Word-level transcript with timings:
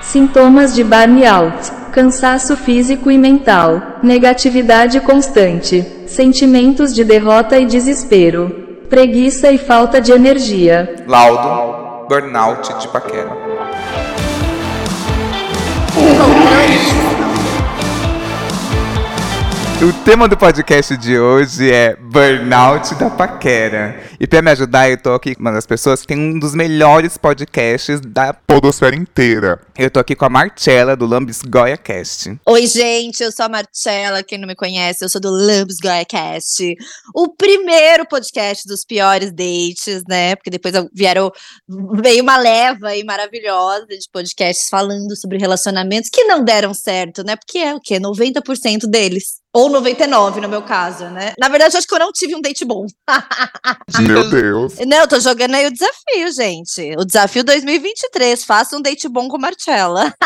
Sintomas 0.00 0.74
de 0.74 0.82
burnout: 0.82 1.70
cansaço 1.92 2.56
físico 2.56 3.10
e 3.10 3.18
mental, 3.18 3.98
negatividade 4.02 5.00
constante, 5.00 5.84
sentimentos 6.06 6.94
de 6.94 7.04
derrota 7.04 7.58
e 7.58 7.66
desespero, 7.66 8.50
preguiça 8.88 9.52
e 9.52 9.58
falta 9.58 10.00
de 10.00 10.12
energia. 10.12 11.04
Laudo, 11.06 12.08
burnout 12.08 12.78
de 12.80 12.88
paquera. 12.88 13.30
O 19.82 19.92
tema 20.04 20.28
do 20.28 20.36
podcast 20.36 20.96
de 20.96 21.18
hoje 21.18 21.70
é 21.72 21.96
Burnout 22.10 22.92
da 22.96 23.08
Paquera. 23.08 24.02
E 24.18 24.26
pra 24.26 24.42
me 24.42 24.50
ajudar, 24.50 24.90
eu 24.90 25.00
tô 25.00 25.14
aqui 25.14 25.32
com 25.36 25.42
uma 25.42 25.52
das 25.52 25.64
pessoas 25.64 26.00
que 26.00 26.08
tem 26.08 26.18
um 26.18 26.40
dos 26.40 26.56
melhores 26.56 27.16
podcasts 27.16 28.00
da 28.00 28.34
podosfera 28.34 28.96
inteira. 28.96 29.60
Eu 29.78 29.88
tô 29.88 30.00
aqui 30.00 30.16
com 30.16 30.24
a 30.24 30.28
Marcela, 30.28 30.96
do 30.96 31.06
Lambis 31.06 31.40
Goya 31.40 31.76
Cast. 31.76 32.36
Oi, 32.44 32.66
gente, 32.66 33.22
eu 33.22 33.30
sou 33.30 33.44
a 33.44 33.48
Marcela, 33.48 34.24
quem 34.24 34.38
não 34.38 34.48
me 34.48 34.56
conhece, 34.56 35.04
eu 35.04 35.08
sou 35.08 35.20
do 35.20 35.30
Lambis 35.30 35.76
Goya 35.80 36.04
Cast. 36.04 36.76
O 37.14 37.28
primeiro 37.28 38.04
podcast 38.04 38.66
dos 38.66 38.84
piores 38.84 39.30
dates, 39.30 40.02
né? 40.08 40.34
Porque 40.34 40.50
depois 40.50 40.74
vieram, 40.92 41.30
veio 42.02 42.24
uma 42.24 42.36
leva 42.36 42.88
aí 42.88 43.04
maravilhosa 43.04 43.86
de 43.86 44.10
podcasts 44.12 44.68
falando 44.68 45.16
sobre 45.16 45.38
relacionamentos 45.38 46.10
que 46.12 46.24
não 46.24 46.42
deram 46.42 46.74
certo, 46.74 47.22
né? 47.22 47.36
Porque 47.36 47.58
é 47.58 47.72
o 47.72 47.80
quê? 47.80 48.00
90% 48.00 48.88
deles. 48.90 49.38
Ou 49.52 49.68
99, 49.68 50.40
no 50.40 50.48
meu 50.48 50.62
caso, 50.62 51.06
né? 51.06 51.32
Na 51.36 51.48
verdade, 51.48 51.76
acho 51.76 51.86
que 51.86 51.94
não 52.00 52.10
tive 52.10 52.34
um 52.34 52.40
date 52.40 52.64
bom. 52.64 52.86
Meu 54.00 54.28
Deus. 54.30 54.74
Não, 54.86 54.96
eu 54.96 55.08
tô 55.08 55.20
jogando 55.20 55.54
aí 55.54 55.66
o 55.66 55.70
desafio, 55.70 56.32
gente. 56.32 56.96
O 56.98 57.04
desafio 57.04 57.44
2023. 57.44 58.42
Faça 58.42 58.76
um 58.76 58.80
date 58.80 59.08
bom 59.08 59.28
com 59.28 59.38
Marcella. 59.38 60.12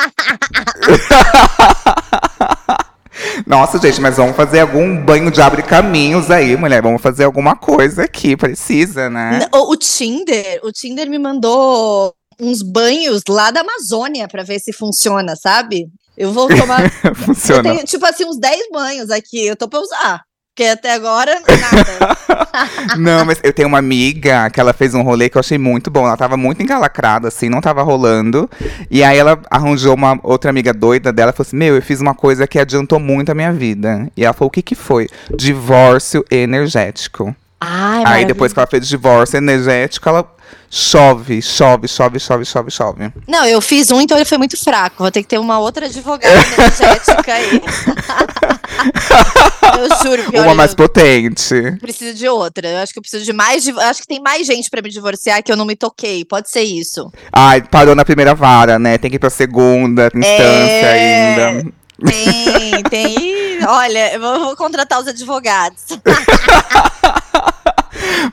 Nossa, 3.46 3.78
gente, 3.78 4.00
mas 4.00 4.16
vamos 4.16 4.36
fazer 4.36 4.60
algum 4.60 5.04
banho 5.04 5.30
de 5.30 5.42
abre 5.42 5.62
caminhos 5.62 6.30
aí, 6.30 6.56
mulher. 6.56 6.80
Vamos 6.80 7.02
fazer 7.02 7.24
alguma 7.24 7.56
coisa 7.56 8.04
aqui, 8.04 8.36
precisa, 8.36 9.10
né? 9.10 9.48
O, 9.52 9.72
o 9.72 9.76
Tinder, 9.76 10.60
o 10.62 10.70
Tinder 10.70 11.10
me 11.10 11.18
mandou 11.18 12.14
uns 12.40 12.62
banhos 12.62 13.22
lá 13.28 13.50
da 13.50 13.60
Amazônia 13.60 14.28
para 14.28 14.42
ver 14.42 14.60
se 14.60 14.72
funciona, 14.72 15.34
sabe? 15.36 15.88
Eu 16.16 16.32
vou 16.32 16.48
tomar. 16.56 16.90
Funciona. 17.14 17.68
Eu 17.68 17.74
tenho, 17.74 17.86
tipo 17.86 18.06
assim, 18.06 18.24
uns 18.24 18.38
10 18.38 18.70
banhos 18.72 19.10
aqui. 19.10 19.44
Eu 19.44 19.56
tô 19.56 19.68
pra 19.68 19.80
usar. 19.80 20.22
Porque 20.54 20.70
até 20.70 20.94
agora, 20.94 21.42
nada. 21.42 22.96
não, 22.96 23.24
mas 23.24 23.40
eu 23.42 23.52
tenho 23.52 23.66
uma 23.66 23.78
amiga 23.78 24.48
que 24.50 24.60
ela 24.60 24.72
fez 24.72 24.94
um 24.94 25.02
rolê 25.02 25.28
que 25.28 25.36
eu 25.36 25.40
achei 25.40 25.58
muito 25.58 25.90
bom. 25.90 26.06
Ela 26.06 26.16
tava 26.16 26.36
muito 26.36 26.62
encalacrada, 26.62 27.26
assim, 27.26 27.48
não 27.48 27.60
tava 27.60 27.82
rolando. 27.82 28.48
E 28.88 29.02
aí 29.02 29.18
ela 29.18 29.36
arranjou 29.50 29.92
uma 29.94 30.16
outra 30.22 30.50
amiga 30.50 30.72
doida 30.72 31.12
dela 31.12 31.32
e 31.32 31.36
falou 31.36 31.48
assim: 31.48 31.56
Meu, 31.56 31.74
eu 31.74 31.82
fiz 31.82 32.00
uma 32.00 32.14
coisa 32.14 32.46
que 32.46 32.56
adiantou 32.56 33.00
muito 33.00 33.32
a 33.32 33.34
minha 33.34 33.52
vida. 33.52 34.08
E 34.16 34.24
ela 34.24 34.32
falou: 34.32 34.46
O 34.46 34.50
que 34.52 34.62
que 34.62 34.76
foi? 34.76 35.08
Divórcio 35.36 36.24
energético. 36.30 37.34
Ai, 37.66 38.04
aí 38.06 38.24
depois 38.26 38.52
que 38.52 38.58
ela 38.58 38.66
fez 38.66 38.86
divórcio 38.86 39.38
energético, 39.38 40.06
ela 40.06 40.30
chove, 40.70 41.40
chove, 41.40 41.88
chove, 41.88 42.20
chove, 42.20 42.44
chove, 42.44 42.70
chove. 42.70 43.10
Não, 43.26 43.46
eu 43.46 43.60
fiz 43.62 43.90
um, 43.90 44.00
então 44.00 44.18
ele 44.18 44.26
foi 44.26 44.36
muito 44.36 44.62
fraco. 44.62 44.96
Vou 44.98 45.10
ter 45.10 45.22
que 45.22 45.28
ter 45.28 45.38
uma 45.38 45.58
outra 45.58 45.86
advogada 45.86 46.34
energética 46.34 47.32
aí. 47.32 47.62
eu 49.80 49.88
juro. 50.02 50.30
Pior, 50.30 50.44
uma 50.44 50.54
mais 50.54 50.72
eu 50.72 50.76
potente. 50.76 51.54
Preciso 51.80 52.14
de 52.14 52.28
outra. 52.28 52.68
Eu 52.68 52.78
acho 52.78 52.92
que 52.92 52.98
eu 52.98 53.02
preciso 53.02 53.24
de 53.24 53.32
mais. 53.32 53.66
Acho 53.66 54.02
que 54.02 54.08
tem 54.08 54.20
mais 54.20 54.46
gente 54.46 54.68
para 54.68 54.82
me 54.82 54.90
divorciar 54.90 55.42
que 55.42 55.50
eu 55.50 55.56
não 55.56 55.64
me 55.64 55.76
toquei. 55.76 56.24
Pode 56.24 56.50
ser 56.50 56.62
isso. 56.62 57.10
Ai, 57.32 57.62
parou 57.62 57.94
na 57.94 58.04
primeira 58.04 58.34
vara, 58.34 58.78
né? 58.78 58.98
Tem 58.98 59.10
que 59.10 59.16
ir 59.16 59.20
pra 59.20 59.30
segunda 59.30 60.10
instância 60.14 60.36
é... 60.36 61.46
ainda. 61.46 61.72
Tem, 62.04 62.82
tem. 62.90 63.34
Olha, 63.68 64.14
eu 64.14 64.20
vou, 64.20 64.56
contratar 64.56 65.00
os 65.00 65.08
advogados. 65.08 65.82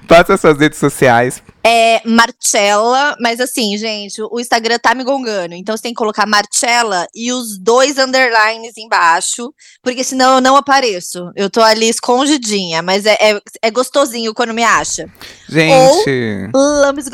Passa 0.08 0.36
suas 0.36 0.58
redes 0.58 0.78
sociais. 0.78 1.42
É 1.64 2.02
Marcella, 2.06 3.16
mas 3.20 3.40
assim, 3.40 3.78
gente, 3.78 4.22
o 4.22 4.40
Instagram 4.40 4.78
tá 4.80 4.94
me 4.94 5.04
gongando. 5.04 5.54
Então 5.54 5.78
você 5.78 5.84
tem 5.84 5.94
que 5.94 5.98
colocar 5.98 6.26
Marcella 6.26 7.08
e 7.16 7.32
os 7.32 7.58
dois 7.58 7.98
underlines 7.98 8.76
embaixo, 8.78 9.54
porque 9.82 10.04
senão 10.04 10.36
eu 10.36 10.42
não 10.42 10.58
apareço. 10.58 11.32
Eu 11.36 11.50
tô 11.50 11.62
ali 11.62 11.88
escondidinha, 11.88 12.82
mas 12.82 13.06
é, 13.06 13.16
é, 13.22 13.42
é 13.62 13.72
gostosinho 13.72 14.34
quando 14.34 14.54
me 14.54 14.64
acha. 14.64 15.08
Gente. 15.48 16.50
Ou 16.54 16.62
Lambis. 16.62 17.06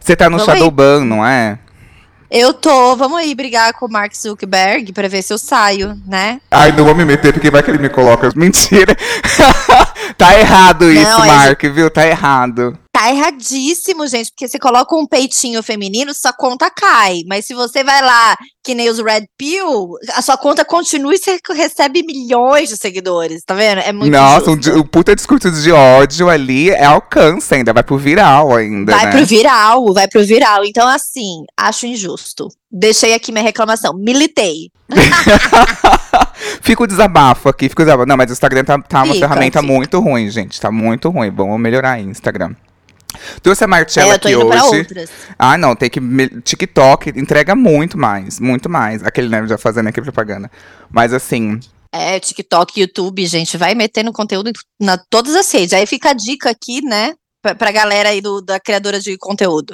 Você 0.00 0.14
tá 0.14 0.28
no 0.28 0.38
Vamos 0.38 0.52
Shadowban, 0.52 1.04
não 1.04 1.24
é? 1.24 1.58
Eu 2.38 2.52
tô, 2.52 2.94
vamos 2.96 3.16
aí 3.16 3.34
brigar 3.34 3.72
com 3.72 3.86
o 3.86 3.90
Mark 3.90 4.14
Zuckerberg 4.14 4.92
pra 4.92 5.08
ver 5.08 5.22
se 5.22 5.32
eu 5.32 5.38
saio, 5.38 5.98
né? 6.06 6.38
Ai, 6.50 6.70
não 6.70 6.84
vou 6.84 6.94
me 6.94 7.02
meter, 7.02 7.32
porque 7.32 7.50
vai 7.50 7.62
que 7.62 7.70
ele 7.70 7.78
me 7.78 7.88
coloca. 7.88 8.28
Mentira. 8.36 8.94
tá 10.18 10.38
errado 10.38 10.92
isso, 10.92 11.18
não, 11.18 11.26
Mark, 11.26 11.64
é... 11.64 11.68
viu? 11.70 11.90
Tá 11.90 12.06
errado. 12.06 12.78
Tá 12.96 13.10
erradíssimo, 13.10 14.06
gente, 14.06 14.30
porque 14.30 14.48
você 14.48 14.58
coloca 14.58 14.96
um 14.96 15.06
peitinho 15.06 15.62
feminino, 15.62 16.14
sua 16.14 16.32
conta 16.32 16.70
cai. 16.70 17.24
Mas 17.28 17.44
se 17.44 17.52
você 17.52 17.84
vai 17.84 18.00
lá, 18.00 18.34
que 18.64 18.74
nem 18.74 18.88
os 18.88 18.98
Red 18.98 19.26
Pill, 19.36 19.98
a 20.14 20.22
sua 20.22 20.38
conta 20.38 20.64
continua 20.64 21.14
e 21.14 21.18
você 21.18 21.38
recebe 21.52 22.02
milhões 22.02 22.70
de 22.70 22.78
seguidores, 22.78 23.44
tá 23.44 23.52
vendo? 23.52 23.82
É 23.82 23.92
muito 23.92 24.10
Nossa, 24.10 24.50
um, 24.50 24.78
um, 24.78 24.82
puta 24.82 25.14
discurso 25.14 25.50
de 25.50 25.70
ódio 25.70 26.30
ali 26.30 26.70
é 26.70 26.86
alcance 26.86 27.54
ainda, 27.54 27.74
vai 27.74 27.82
pro 27.82 27.98
viral 27.98 28.56
ainda. 28.56 28.96
Vai 28.96 29.04
né? 29.04 29.10
pro 29.10 29.26
viral, 29.26 29.92
vai 29.92 30.08
pro 30.08 30.24
viral. 30.24 30.64
Então, 30.64 30.88
assim, 30.88 31.44
acho 31.54 31.84
injusto. 31.84 32.48
Deixei 32.72 33.12
aqui 33.12 33.30
minha 33.30 33.44
reclamação. 33.44 33.92
Militei. 33.92 34.70
Fica 36.62 36.82
o 36.82 36.86
desabafo 36.86 37.50
aqui, 37.50 37.68
fica 37.68 37.82
o 37.82 37.84
desabafo. 37.84 38.08
Não, 38.08 38.16
mas 38.16 38.30
o 38.30 38.32
Instagram 38.32 38.64
tá, 38.64 38.78
tá 38.78 39.02
uma 39.02 39.14
ferramenta 39.14 39.60
fica. 39.60 39.72
muito 39.72 40.00
ruim, 40.00 40.30
gente. 40.30 40.58
Tá 40.58 40.70
muito 40.70 41.10
ruim. 41.10 41.30
Vamos 41.30 41.60
melhorar 41.60 41.92
aí, 41.92 42.02
Instagram. 42.02 42.54
Trouxe 43.42 43.64
a 43.64 43.66
Marcela 43.66 44.12
é, 44.12 44.16
aqui 44.16 44.34
hoje. 44.36 44.86
Ah, 45.38 45.56
não, 45.56 45.74
tem 45.74 45.88
que. 45.88 46.00
TikTok 46.40 47.10
entrega 47.10 47.54
muito 47.54 47.96
mais, 47.98 48.38
muito 48.38 48.68
mais. 48.68 49.02
Aquele, 49.02 49.28
né, 49.28 49.46
já 49.46 49.56
fazendo 49.58 49.88
aqui 49.88 50.00
propaganda. 50.02 50.50
Mas 50.90 51.12
assim. 51.12 51.60
É, 51.92 52.20
TikTok, 52.20 52.78
YouTube, 52.80 53.24
gente, 53.26 53.56
vai 53.56 53.74
metendo 53.74 54.12
conteúdo 54.12 54.50
na 54.80 54.98
todas 54.98 55.34
as 55.34 55.50
redes. 55.50 55.72
Aí 55.72 55.86
fica 55.86 56.10
a 56.10 56.14
dica 56.14 56.50
aqui, 56.50 56.82
né, 56.82 57.14
pra, 57.42 57.54
pra 57.54 57.72
galera 57.72 58.10
aí 58.10 58.20
do, 58.20 58.42
da 58.42 58.60
criadora 58.60 59.00
de 59.00 59.16
conteúdo. 59.16 59.72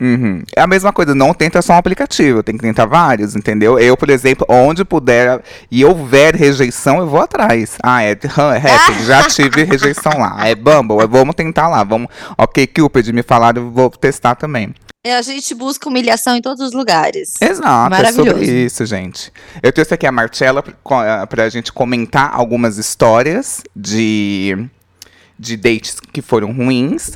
Uhum. 0.00 0.44
É 0.54 0.60
a 0.60 0.66
mesma 0.66 0.92
coisa, 0.92 1.14
não 1.14 1.34
tenta 1.34 1.60
só 1.60 1.72
um 1.72 1.76
aplicativo, 1.76 2.42
tem 2.42 2.56
que 2.56 2.62
tentar 2.62 2.86
vários, 2.86 3.34
entendeu? 3.34 3.78
Eu, 3.78 3.96
por 3.96 4.08
exemplo, 4.10 4.46
onde 4.48 4.84
puder 4.84 5.42
e 5.70 5.84
houver 5.84 6.36
rejeição, 6.36 6.98
eu 6.98 7.08
vou 7.08 7.20
atrás. 7.20 7.76
Ah, 7.82 8.02
é 8.02 8.12
Happn, 8.12 9.02
já 9.04 9.24
tive 9.24 9.64
rejeição 9.64 10.12
lá. 10.18 10.46
É 10.46 10.54
Bumble, 10.54 11.06
vamos 11.08 11.34
tentar 11.34 11.68
lá. 11.68 11.82
Vamos, 11.82 12.08
ok, 12.36 12.66
Cupid, 12.68 13.12
me 13.12 13.22
falaram, 13.22 13.62
eu 13.62 13.70
vou 13.70 13.90
testar 13.90 14.36
também. 14.36 14.72
É, 15.04 15.16
a 15.16 15.22
gente 15.22 15.54
busca 15.54 15.88
humilhação 15.88 16.36
em 16.36 16.42
todos 16.42 16.64
os 16.64 16.72
lugares. 16.72 17.40
Exato, 17.40 17.94
é 17.94 18.12
sobre 18.12 18.44
isso, 18.44 18.84
gente. 18.84 19.32
Eu 19.62 19.72
trouxe 19.72 19.94
aqui 19.94 20.06
a 20.06 20.12
Marcela 20.12 20.62
eh, 20.66 21.42
a 21.42 21.48
gente 21.48 21.72
comentar 21.72 22.30
algumas 22.34 22.78
histórias 22.78 23.62
de, 23.74 24.68
de 25.38 25.56
dates 25.56 25.98
que 26.00 26.20
foram 26.20 26.52
ruins. 26.52 27.12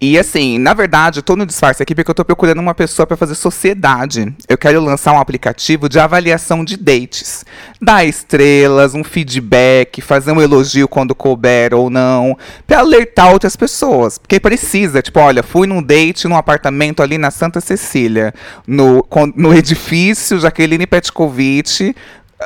E 0.00 0.18
assim, 0.18 0.58
na 0.58 0.74
verdade, 0.74 1.20
eu 1.20 1.22
tô 1.22 1.36
no 1.36 1.46
disfarce 1.46 1.82
aqui 1.82 1.94
porque 1.94 2.10
eu 2.10 2.14
tô 2.14 2.24
procurando 2.24 2.58
uma 2.58 2.74
pessoa 2.74 3.06
para 3.06 3.16
fazer 3.16 3.34
sociedade. 3.34 4.34
Eu 4.48 4.58
quero 4.58 4.80
lançar 4.80 5.12
um 5.12 5.18
aplicativo 5.18 5.88
de 5.88 5.98
avaliação 5.98 6.64
de 6.64 6.76
dates. 6.76 7.44
Dar 7.80 8.04
estrelas, 8.04 8.94
um 8.94 9.04
feedback, 9.04 10.02
fazer 10.02 10.32
um 10.32 10.42
elogio 10.42 10.88
quando 10.88 11.14
couber 11.14 11.72
ou 11.72 11.88
não, 11.88 12.36
para 12.66 12.80
alertar 12.80 13.32
outras 13.32 13.56
pessoas. 13.56 14.18
Porque 14.18 14.40
precisa, 14.40 15.00
tipo, 15.00 15.20
olha, 15.20 15.42
fui 15.42 15.66
num 15.66 15.82
date 15.82 16.28
num 16.28 16.36
apartamento 16.36 17.02
ali 17.02 17.16
na 17.16 17.30
Santa 17.30 17.60
Cecília, 17.60 18.34
no, 18.66 19.06
no 19.34 19.54
edifício 19.56 20.38
Jaqueline 20.38 20.86
Petkovic, 20.86 21.94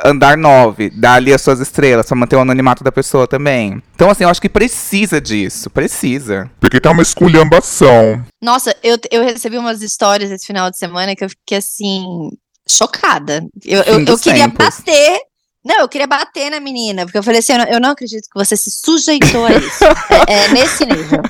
andar 0.03 0.37
9, 0.37 0.89
dar 0.91 1.15
ali 1.15 1.33
as 1.33 1.41
suas 1.41 1.59
estrelas, 1.59 2.07
pra 2.07 2.15
manter 2.15 2.35
o 2.35 2.41
anonimato 2.41 2.83
da 2.83 2.91
pessoa 2.91 3.27
também. 3.27 3.81
Então, 3.95 4.09
assim, 4.09 4.23
eu 4.23 4.29
acho 4.29 4.41
que 4.41 4.49
precisa 4.49 5.19
disso, 5.19 5.69
precisa. 5.69 6.49
Porque 6.59 6.79
tá 6.79 6.91
uma 6.91 7.01
esculhambação. 7.01 8.23
Nossa, 8.41 8.75
eu, 8.83 8.97
eu 9.11 9.23
recebi 9.23 9.57
umas 9.57 9.81
histórias 9.81 10.31
esse 10.31 10.45
final 10.45 10.69
de 10.69 10.77
semana 10.77 11.15
que 11.15 11.23
eu 11.23 11.29
fiquei, 11.29 11.57
assim, 11.57 12.29
chocada. 12.67 13.45
Eu, 13.65 13.81
eu, 13.83 14.05
eu 14.05 14.17
queria 14.17 14.47
bater 14.47 15.19
não, 15.63 15.81
eu 15.81 15.89
queria 15.89 16.07
bater 16.07 16.49
na 16.49 16.59
menina, 16.59 17.05
porque 17.05 17.17
eu 17.17 17.23
falei 17.23 17.39
assim: 17.39 17.53
eu 17.53 17.59
não, 17.59 17.65
eu 17.65 17.79
não 17.81 17.89
acredito 17.91 18.29
que 18.31 18.39
você 18.39 18.55
se 18.55 18.71
sujeitou 18.71 19.45
a 19.45 19.51
isso. 19.51 19.83
é, 20.27 20.45
é, 20.45 20.47
nesse 20.49 20.85
nível. 20.85 21.21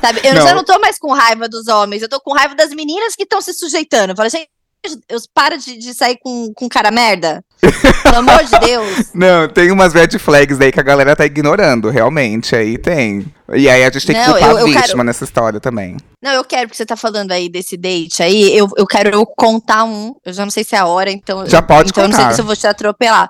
Sabe? 0.00 0.20
Eu 0.24 0.34
não. 0.34 0.42
já 0.42 0.54
não 0.54 0.64
tô 0.64 0.78
mais 0.78 0.98
com 0.98 1.12
raiva 1.12 1.46
dos 1.46 1.68
homens, 1.68 2.02
eu 2.02 2.08
tô 2.08 2.20
com 2.20 2.32
raiva 2.32 2.54
das 2.54 2.70
meninas 2.70 3.14
que 3.14 3.24
estão 3.24 3.42
se 3.42 3.52
sujeitando. 3.52 4.12
Eu 4.12 4.16
falei, 4.16 4.30
gente, 4.30 4.48
Deus, 5.08 5.26
para 5.34 5.56
de, 5.56 5.76
de 5.76 5.92
sair 5.92 6.16
com, 6.22 6.52
com 6.54 6.68
cara 6.68 6.90
merda. 6.90 7.44
Pelo 8.02 8.16
amor 8.16 8.42
de 8.44 8.58
Deus. 8.60 9.10
Não, 9.12 9.48
tem 9.48 9.70
umas 9.70 9.92
red 9.92 10.18
flags 10.18 10.60
aí 10.60 10.70
que 10.70 10.78
a 10.80 10.84
galera 10.84 11.14
tá 11.16 11.26
ignorando, 11.26 11.90
realmente. 11.90 12.54
Aí 12.54 12.78
tem. 12.78 13.26
E 13.54 13.68
aí 13.68 13.82
a 13.84 13.90
gente 13.90 14.06
tem 14.06 14.14
que 14.16 14.22
Não, 14.22 14.32
culpar 14.32 14.50
eu- 14.50 14.58
eu 14.58 14.64
a 14.64 14.66
vítima 14.68 14.82
quero- 14.86 15.04
nessa 15.04 15.24
história 15.24 15.60
também. 15.60 15.96
Não, 16.22 16.30
eu 16.32 16.44
quero, 16.44 16.68
porque 16.68 16.76
você 16.76 16.86
tá 16.86 16.96
falando 16.96 17.32
aí 17.32 17.48
desse 17.48 17.76
date 17.76 18.22
aí, 18.22 18.56
eu, 18.56 18.68
eu 18.76 18.86
quero 18.86 19.24
contar 19.36 19.84
um. 19.84 20.14
Eu 20.24 20.32
já 20.32 20.44
não 20.44 20.50
sei 20.50 20.62
se 20.64 20.74
é 20.74 20.78
a 20.78 20.86
hora, 20.86 21.10
então. 21.10 21.44
Já 21.46 21.60
pode 21.60 21.90
Então 21.90 22.04
eu 22.04 22.08
não 22.08 22.16
sei 22.16 22.32
se 22.34 22.40
eu 22.40 22.44
vou 22.46 22.56
te 22.56 22.66
atropelar. 22.66 23.28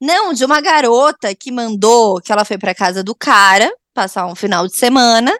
Não, 0.00 0.32
de 0.32 0.44
uma 0.44 0.60
garota 0.60 1.34
que 1.34 1.50
mandou 1.50 2.20
que 2.20 2.32
ela 2.32 2.44
foi 2.44 2.56
pra 2.58 2.74
casa 2.74 3.02
do 3.02 3.14
cara 3.14 3.70
passar 4.00 4.26
um 4.26 4.34
final 4.34 4.66
de 4.66 4.74
semana 4.74 5.30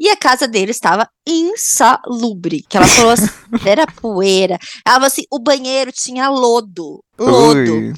e 0.00 0.08
a 0.08 0.16
casa 0.16 0.48
dele 0.48 0.70
estava 0.70 1.06
insalubre. 1.26 2.64
Que 2.66 2.78
ela 2.78 2.86
falou 2.86 3.10
assim, 3.10 3.28
era 3.66 3.86
poeira. 3.86 4.58
Ela 4.86 4.94
falou 4.94 5.06
assim, 5.06 5.24
o 5.30 5.38
banheiro 5.38 5.92
tinha 5.92 6.30
lodo. 6.30 7.04
Lodo. 7.18 7.72
Ui. 7.72 7.92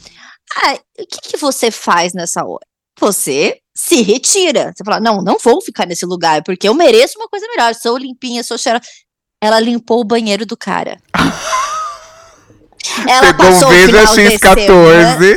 Ah, 0.57 0.75
o 0.99 1.07
que, 1.07 1.31
que 1.31 1.37
você 1.37 1.71
faz 1.71 2.13
nessa 2.15 2.45
hora? 2.45 2.67
Você 2.99 3.61
se 3.77 4.03
retira. 4.03 4.73
Você 4.75 4.83
fala, 4.85 4.99
não, 4.99 5.23
não 5.23 5.37
vou 5.39 5.63
ficar 5.63 5.87
nesse 5.87 6.05
lugar, 6.05 6.43
porque 6.43 6.69
eu 6.69 6.75
mereço 6.75 7.17
uma 7.17 7.29
coisa 7.29 7.47
melhor. 7.47 7.73
Sou 7.77 7.97
limpinha, 7.97 8.43
sou 8.43 8.59
cheirosa. 8.59 8.85
Ela 9.41 9.61
limpou 9.61 10.01
o 10.01 10.05
banheiro 10.05 10.45
do 10.45 10.57
cara. 10.57 11.01
Ela 13.07 13.33
Pegou 13.33 13.47
um 13.47 13.51
passou 13.53 13.69
o 13.69 13.73
final 13.73 14.07
de 14.07 14.39
semana 14.39 14.39
X14. 14.39 15.37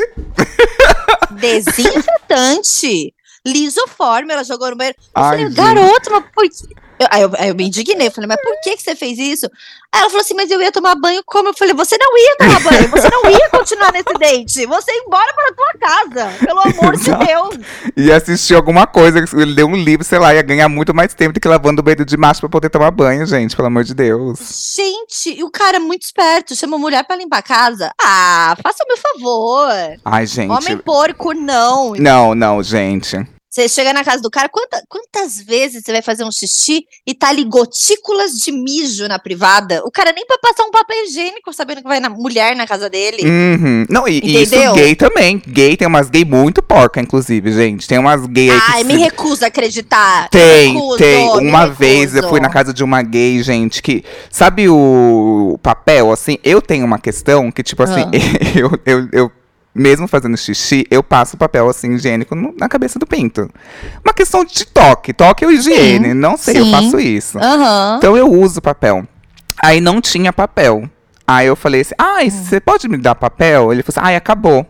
desinfetante, 1.40 3.14
lisoforme, 3.46 4.34
ela 4.34 4.44
jogou 4.44 4.70
no 4.70 4.76
banheiro. 4.76 4.98
Eu 5.00 5.12
Ai, 5.16 5.30
falei, 5.32 5.46
gente. 5.46 5.56
garoto, 5.56 6.12
mas 6.12 6.26
por 6.34 6.44
que? 6.50 6.76
Eu, 7.02 7.08
aí, 7.10 7.22
eu, 7.24 7.32
aí 7.36 7.50
eu 7.50 7.56
me 7.56 7.66
indignei, 7.66 8.06
eu 8.06 8.12
falei, 8.12 8.28
mas 8.28 8.40
por 8.40 8.54
que, 8.62 8.78
que 8.78 8.84
você 8.84 8.96
fez 8.96 9.18
isso? 9.18 9.48
Aí 9.92 10.02
ela 10.02 10.10
falou 10.12 10.22
assim, 10.22 10.36
mas 10.36 10.52
eu 10.52 10.62
ia 10.62 10.72
tomar 10.72 10.94
banho 10.94 11.24
como? 11.26 11.50
Eu 11.50 11.54
falei, 11.56 11.74
você 11.74 11.98
não 11.98 12.16
ia 12.16 12.36
tomar 12.38 12.60
banho, 12.62 12.88
você 12.90 13.10
não 13.10 13.28
ia 13.28 13.50
continuar 13.50 13.92
nesse 13.92 14.14
date, 14.20 14.68
você 14.68 14.92
ia 14.92 15.04
embora 15.04 15.34
para 15.34 15.50
a 15.50 15.54
tua 15.56 15.74
casa, 15.80 16.46
pelo 16.46 16.60
amor 16.60 16.96
de 16.96 17.10
Exato. 17.10 17.26
Deus. 17.26 17.66
E 17.98 18.12
assistir 18.12 18.54
alguma 18.54 18.86
coisa, 18.86 19.18
ele 19.18 19.46
leu 19.46 19.66
um 19.66 19.76
livro, 19.76 20.06
sei 20.06 20.20
lá, 20.20 20.32
ia 20.32 20.44
ganhar 20.44 20.70
muito 20.70 20.94
mais 20.94 21.16
tempo 21.16 21.34
do 21.34 21.40
que 21.40 21.48
lavando 21.48 21.82
o 21.82 21.84
banheiro 21.84 22.06
de 22.06 22.16
macho 22.16 22.40
pra 22.42 22.50
poder 22.50 22.70
tomar 22.70 22.92
banho, 22.92 23.26
gente, 23.26 23.56
pelo 23.56 23.68
amor 23.68 23.84
de 23.84 23.96
Deus. 23.96 24.38
Gente, 24.76 25.40
e 25.40 25.44
o 25.44 25.50
cara 25.50 25.78
é 25.78 25.80
muito 25.80 26.04
esperto, 26.04 26.56
chama 26.56 26.76
a 26.76 26.80
mulher 26.80 27.04
pra 27.04 27.16
limpar 27.16 27.40
a 27.40 27.42
casa. 27.42 27.92
Ah, 28.00 28.56
faça-me 28.62 28.94
o 28.94 28.98
favor. 28.98 29.74
Ai, 30.06 30.28
gente. 30.28 30.52
Homem 30.52 30.78
porco, 30.78 31.34
não. 31.34 31.96
Não, 31.96 32.36
não, 32.36 32.62
gente. 32.62 33.18
Você 33.54 33.68
chega 33.68 33.92
na 33.92 34.02
casa 34.02 34.22
do 34.22 34.32
cara, 34.32 34.48
quanta- 34.48 34.82
quantas 34.88 35.42
vezes 35.42 35.84
você 35.84 35.92
vai 35.92 36.02
fazer 36.02 36.24
um 36.24 36.32
xixi 36.32 36.86
e 37.06 37.14
tá 37.14 37.28
ali 37.28 37.44
gotículas 37.44 38.32
de 38.32 38.50
mijo 38.50 39.06
na 39.10 39.20
privada? 39.20 39.82
O 39.86 39.92
cara 39.92 40.14
nem 40.14 40.26
pra 40.26 40.38
passar 40.38 40.64
um 40.64 40.72
papel 40.72 41.04
higiênico 41.04 41.52
sabendo 41.52 41.82
que 41.82 41.88
vai 41.88 42.00
na 42.00 42.10
mulher 42.10 42.56
na 42.56 42.66
casa 42.66 42.90
dele. 42.90 43.24
Uhum. 43.26 43.86
Não, 43.90 44.08
e, 44.08 44.22
e 44.24 44.42
isso 44.42 44.56
gay 44.74 44.96
também. 44.96 45.42
Gay 45.46 45.76
tem 45.76 45.86
umas 45.86 46.10
gay 46.10 46.24
muito 46.24 46.64
porca, 46.64 47.02
inclusive, 47.02 47.52
gente. 47.52 47.86
Tem 47.90 47.98
umas 48.00 48.26
gay 48.26 48.52
aí 48.52 48.62
que 48.62 48.72
Ai, 48.72 48.84
me 48.86 48.96
recuso 48.96 49.44
a 49.44 49.50
acreditar. 49.50 50.30
Tem, 50.30 50.72
recuso, 50.74 50.98
tem. 50.98 51.30
Uma 51.50 51.68
vez 51.68 52.16
eu 52.16 52.30
fui 52.30 52.40
na 52.40 52.50
casa 52.50 52.74
de 52.74 52.86
uma 52.86 53.02
gay, 53.02 53.44
gente, 53.44 53.84
que. 53.84 54.06
Sabe 54.30 54.70
o 54.70 55.60
papel, 55.62 56.10
assim? 56.10 56.38
Eu 56.42 56.62
tenho 56.62 56.86
uma 56.86 57.00
questão 57.00 57.52
que, 57.52 57.62
tipo 57.64 57.84
assim, 57.84 58.04
Ah. 58.04 58.12
eu, 58.58 58.72
eu, 58.86 59.10
eu, 59.12 59.32
mesmo 59.74 60.08
fazendo 60.08 60.36
xixi, 60.38 60.86
eu 60.92 61.02
passo 61.02 61.38
papel 61.38 61.70
assim, 61.70 61.94
higiênico 61.94 62.36
no- 62.36 62.54
na 62.60 62.68
cabeça 62.68 63.00
do 63.00 63.06
pinto. 63.08 63.50
Uma 64.04 64.14
questão 64.14 64.44
de 64.44 64.66
toque. 64.66 65.14
Toque 65.14 65.46
ou 65.46 65.52
higiene. 65.52 66.10
Sim, 66.10 66.14
Não 66.14 66.36
sei, 66.38 66.58
eu 66.60 66.66
sim. 66.66 66.72
faço 66.72 67.00
isso. 67.00 67.40
Aham. 67.40 67.96
Então 67.98 68.18
eu 68.18 68.30
uso 68.32 68.62
papel. 68.62 69.06
Aí 69.64 69.80
não 69.80 70.02
tinha 70.02 70.34
papel. 70.34 70.90
Aí 71.28 71.48
eu 71.48 71.56
falei 71.56 71.82
assim: 71.82 71.96
ai, 71.98 72.28
Hum. 72.28 72.30
você 72.32 72.60
pode 72.60 72.88
me 72.90 72.98
dar 72.98 73.16
papel? 73.16 73.72
Ele 73.72 73.82
falou 73.84 73.94
assim: 74.02 74.08
ai, 74.12 74.16
acabou. 74.16 74.66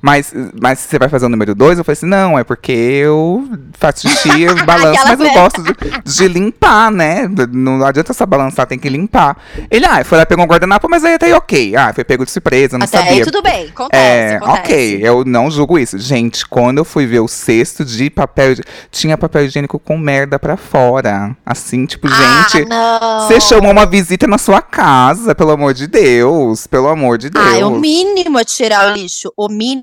Mas, 0.00 0.32
mas 0.60 0.78
você 0.80 0.98
vai 0.98 1.08
fazer 1.08 1.26
o 1.26 1.28
número 1.28 1.54
dois? 1.54 1.78
Eu 1.78 1.84
falei 1.84 1.94
assim: 1.94 2.06
não, 2.06 2.38
é 2.38 2.44
porque 2.44 2.72
eu 2.72 3.48
faço 3.78 4.08
xixi, 4.08 4.42
eu 4.42 4.54
balanço, 4.64 5.02
mas 5.04 5.20
eu 5.20 5.32
gosto 5.32 5.62
de, 5.62 5.74
de 6.04 6.28
limpar, 6.28 6.90
né? 6.90 7.28
Não 7.52 7.84
adianta 7.84 8.12
só 8.12 8.24
balançar, 8.26 8.66
tem 8.66 8.78
que 8.78 8.88
limpar. 8.88 9.36
Ele, 9.70 9.86
ah, 9.86 10.04
foi 10.04 10.18
lá, 10.18 10.26
pegou 10.26 10.44
um 10.44 10.48
guardanapo, 10.48 10.88
mas 10.88 11.04
aí 11.04 11.14
até 11.14 11.26
aí 11.26 11.32
ok. 11.32 11.76
Ah, 11.76 11.92
foi 11.92 12.04
pego 12.04 12.24
de 12.24 12.30
surpresa, 12.30 12.78
não 12.78 12.84
Até 12.84 12.98
sabia. 12.98 13.12
aí 13.12 13.24
tudo 13.24 13.42
bem, 13.42 13.68
acontece, 13.68 14.02
É, 14.02 14.36
acontece. 14.36 14.60
ok, 14.60 15.00
eu 15.02 15.24
não 15.24 15.50
julgo 15.50 15.78
isso. 15.78 15.98
Gente, 15.98 16.46
quando 16.46 16.78
eu 16.78 16.84
fui 16.84 17.06
ver 17.06 17.20
o 17.20 17.28
cesto 17.28 17.84
de 17.84 18.10
papel, 18.10 18.54
tinha 18.90 19.16
papel 19.16 19.44
higiênico 19.44 19.78
com 19.78 19.96
merda 19.98 20.38
pra 20.38 20.56
fora. 20.56 21.36
Assim, 21.44 21.86
tipo, 21.86 22.08
gente, 22.08 22.66
ah, 22.70 23.00
não. 23.20 23.28
você 23.28 23.40
chamou 23.40 23.70
uma 23.70 23.86
visita 23.86 24.26
na 24.26 24.38
sua 24.38 24.62
casa, 24.62 25.34
pelo 25.34 25.50
amor 25.50 25.74
de 25.74 25.86
Deus. 25.86 26.66
Pelo 26.66 26.88
amor 26.88 27.18
de 27.18 27.30
Deus. 27.30 27.44
Ah, 27.44 27.58
é 27.58 27.64
o 27.64 27.70
mínimo 27.70 28.38
é 28.38 28.44
tirar 28.44 28.92
o 28.92 28.94
lixo, 28.94 29.32
o 29.36 29.48
mínimo. 29.48 29.79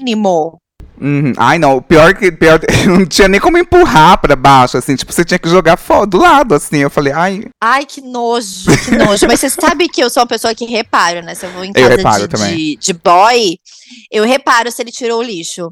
Uhum. 0.99 1.33
Ai, 1.37 1.59
não, 1.59 1.79
pior 1.81 2.15
que 2.15 2.31
pior, 2.31 2.59
não 2.87 3.05
tinha 3.05 3.27
nem 3.27 3.39
como 3.39 3.57
empurrar 3.57 4.19
pra 4.19 4.35
baixo, 4.35 4.77
assim, 4.77 4.95
tipo, 4.95 5.13
você 5.13 5.23
tinha 5.23 5.37
que 5.37 5.47
jogar 5.47 5.77
do 6.07 6.17
lado, 6.17 6.55
assim. 6.55 6.77
Eu 6.77 6.89
falei, 6.89 7.13
ai, 7.13 7.43
Ai, 7.61 7.85
que 7.85 8.01
nojo, 8.01 8.65
que 8.83 8.91
nojo. 8.97 9.27
Mas 9.27 9.39
você 9.39 9.49
sabe 9.49 9.87
que 9.87 10.03
eu 10.03 10.09
sou 10.09 10.23
uma 10.23 10.27
pessoa 10.27 10.55
que 10.55 10.65
reparo, 10.65 11.21
né? 11.21 11.35
Se 11.35 11.45
eu 11.45 11.51
vou 11.51 11.63
em 11.63 11.71
casa 11.71 12.27
de, 12.27 12.55
de, 12.55 12.77
de 12.77 12.93
boy, 12.93 13.57
eu 14.11 14.25
reparo 14.25 14.71
se 14.71 14.81
ele 14.81 14.91
tirou 14.91 15.19
o 15.19 15.23
lixo. 15.23 15.71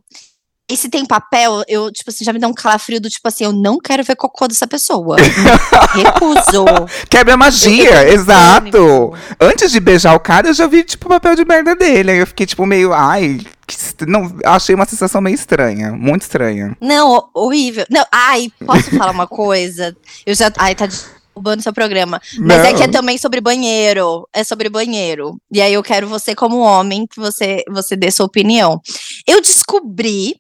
E 0.70 0.76
se 0.76 0.90
tem 0.90 1.06
papel, 1.06 1.62
eu, 1.68 1.92
tipo 1.92 2.10
assim, 2.10 2.26
já 2.26 2.34
me 2.34 2.40
dá 2.40 2.48
um 2.48 2.54
calafrio 2.54 3.00
do 3.00 3.08
tipo 3.10 3.28
assim, 3.28 3.44
eu 3.44 3.52
não 3.54 3.78
quero 3.78 4.04
ver 4.04 4.16
cocô 4.16 4.48
dessa 4.48 4.66
pessoa. 4.66 5.16
Recuso. 5.94 6.66
quebra 7.10 7.34
a 7.36 7.38
magia, 7.38 7.90
Eu- 8.04 8.08
eu- 8.08 8.14
exato. 8.14 9.14
Antes 9.40 9.72
de 9.72 9.80
beijar 9.80 10.16
o 10.16 10.20
cara, 10.20 10.48
eu 10.48 10.54
já 10.54 10.68
vi, 10.68 10.84
tipo, 10.84 11.06
o 11.06 11.10
papel 11.10 11.36
de 11.36 11.46
merda 11.46 11.76
dele. 11.76 12.12
Aí 12.12 12.18
eu 12.18 12.28
fiquei, 12.28 12.46
tipo, 12.46 12.66
meio, 12.66 12.94
ai, 12.94 13.40
que 13.68 13.74
est- 13.76 14.02
não, 14.08 14.36
achei 14.46 14.74
uma 14.76 14.86
sensação 14.86 15.22
meio 15.22 15.36
estranha, 15.36 15.92
muito 15.92 16.24
estranha. 16.24 16.76
Não, 16.82 17.12
ho- 17.12 17.30
horrível. 17.34 17.86
Não, 17.90 18.04
ai, 18.12 18.50
posso 18.66 18.90
falar 18.98 19.12
uma 19.12 19.28
coisa? 19.28 19.96
Eu 20.26 20.34
já. 20.36 20.52
Ai, 20.58 20.74
tá 20.76 20.88
derrubando 20.88 21.62
seu 21.62 21.74
programa. 21.74 22.20
Mas 22.40 22.64
é 22.66 22.72
Não. 22.72 22.78
que 22.78 22.84
é 22.84 22.88
também 22.88 23.18
sobre 23.18 23.40
banheiro. 23.40 24.28
É 24.34 24.44
sobre 24.44 24.70
banheiro. 24.70 25.38
E 25.52 25.62
aí 25.62 25.74
eu 25.74 25.84
quero 25.84 26.08
você, 26.08 26.34
como 26.34 26.58
homem, 26.60 27.06
que 27.08 27.20
você, 27.20 27.64
você 27.70 27.96
dê 27.96 28.10
sua 28.12 28.26
opinião. 28.26 28.80
Eu 29.28 29.42
descobri, 29.42 30.36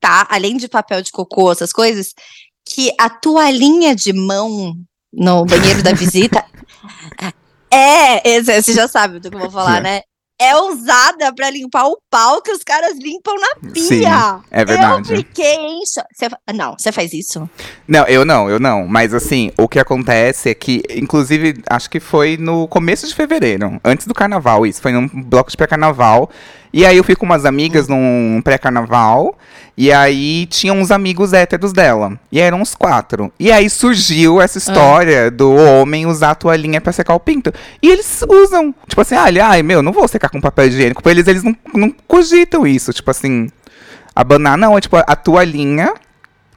tá? 0.00 0.26
Além 0.30 0.56
de 0.56 0.68
papel 0.68 1.02
de 1.02 1.10
cocô, 1.12 1.50
essas 1.52 1.72
coisas, 1.72 2.14
que 2.66 2.92
a 3.00 3.08
toalhinha 3.10 3.94
de 3.94 4.12
mão 4.12 4.74
no 5.12 5.44
banheiro 5.46 5.82
da 5.82 5.92
visita 5.92 6.44
é. 7.70 8.28
esse- 8.28 8.62
Você 8.62 8.72
já 8.72 8.88
sabe 8.88 9.18
do 9.20 9.30
que 9.30 9.36
eu 9.36 9.40
vou 9.40 9.50
falar, 9.50 9.76
Sim. 9.76 9.82
né? 9.82 10.00
É 10.40 10.56
usada 10.56 11.34
pra 11.34 11.50
limpar 11.50 11.86
o 11.88 11.98
pau 12.08 12.40
que 12.40 12.52
os 12.52 12.62
caras 12.62 12.96
limpam 12.96 13.34
na 13.40 13.72
pia. 13.72 13.82
Sim, 13.82 14.04
é 14.52 14.64
verdade. 14.64 15.12
Eu 15.12 15.16
fiquei 15.16 15.56
em 15.56 15.82
fa- 15.84 16.38
Não, 16.54 16.76
você 16.78 16.92
faz 16.92 17.12
isso? 17.12 17.50
Não, 17.88 18.04
eu 18.06 18.24
não, 18.24 18.48
eu 18.48 18.60
não. 18.60 18.86
Mas 18.86 19.12
assim, 19.12 19.50
o 19.58 19.66
que 19.66 19.80
acontece 19.80 20.50
é 20.50 20.54
que, 20.54 20.80
inclusive, 20.90 21.60
acho 21.68 21.90
que 21.90 21.98
foi 21.98 22.36
no 22.36 22.68
começo 22.68 23.04
de 23.08 23.16
fevereiro, 23.16 23.80
antes 23.84 24.06
do 24.06 24.14
carnaval, 24.14 24.64
isso. 24.64 24.80
Foi 24.80 24.92
num 24.92 25.08
bloco 25.08 25.50
de 25.50 25.56
pré-carnaval. 25.56 26.30
E 26.72 26.84
aí 26.84 26.96
eu 26.96 27.04
fui 27.04 27.16
com 27.16 27.26
umas 27.26 27.44
amigas 27.44 27.88
num 27.88 28.40
pré-carnaval. 28.42 29.36
E 29.76 29.92
aí 29.92 30.46
tinha 30.46 30.72
uns 30.72 30.90
amigos 30.90 31.32
héteros 31.32 31.72
dela. 31.72 32.18
E 32.32 32.40
eram 32.40 32.60
uns 32.60 32.74
quatro. 32.74 33.32
E 33.38 33.52
aí 33.52 33.70
surgiu 33.70 34.40
essa 34.40 34.58
história 34.58 35.30
do 35.30 35.54
homem 35.54 36.04
usar 36.04 36.32
a 36.32 36.34
toalhinha 36.34 36.80
pra 36.80 36.92
secar 36.92 37.14
o 37.14 37.20
pinto. 37.20 37.52
E 37.80 37.88
eles 37.88 38.24
usam. 38.28 38.74
Tipo 38.88 39.00
assim, 39.00 39.14
ah, 39.14 39.28
ele, 39.28 39.40
ai, 39.40 39.62
meu, 39.62 39.82
não 39.82 39.92
vou 39.92 40.08
secar 40.08 40.28
com 40.30 40.40
papel 40.40 40.66
higiênico. 40.66 41.02
Pra 41.02 41.12
eles, 41.12 41.26
eles 41.28 41.42
não, 41.42 41.56
não 41.74 41.94
cogitam 42.06 42.66
isso. 42.66 42.92
Tipo 42.92 43.10
assim, 43.10 43.48
abanar, 44.14 44.58
não. 44.58 44.76
É 44.76 44.80
tipo 44.80 44.96
a 44.96 45.16
toalhinha 45.16 45.94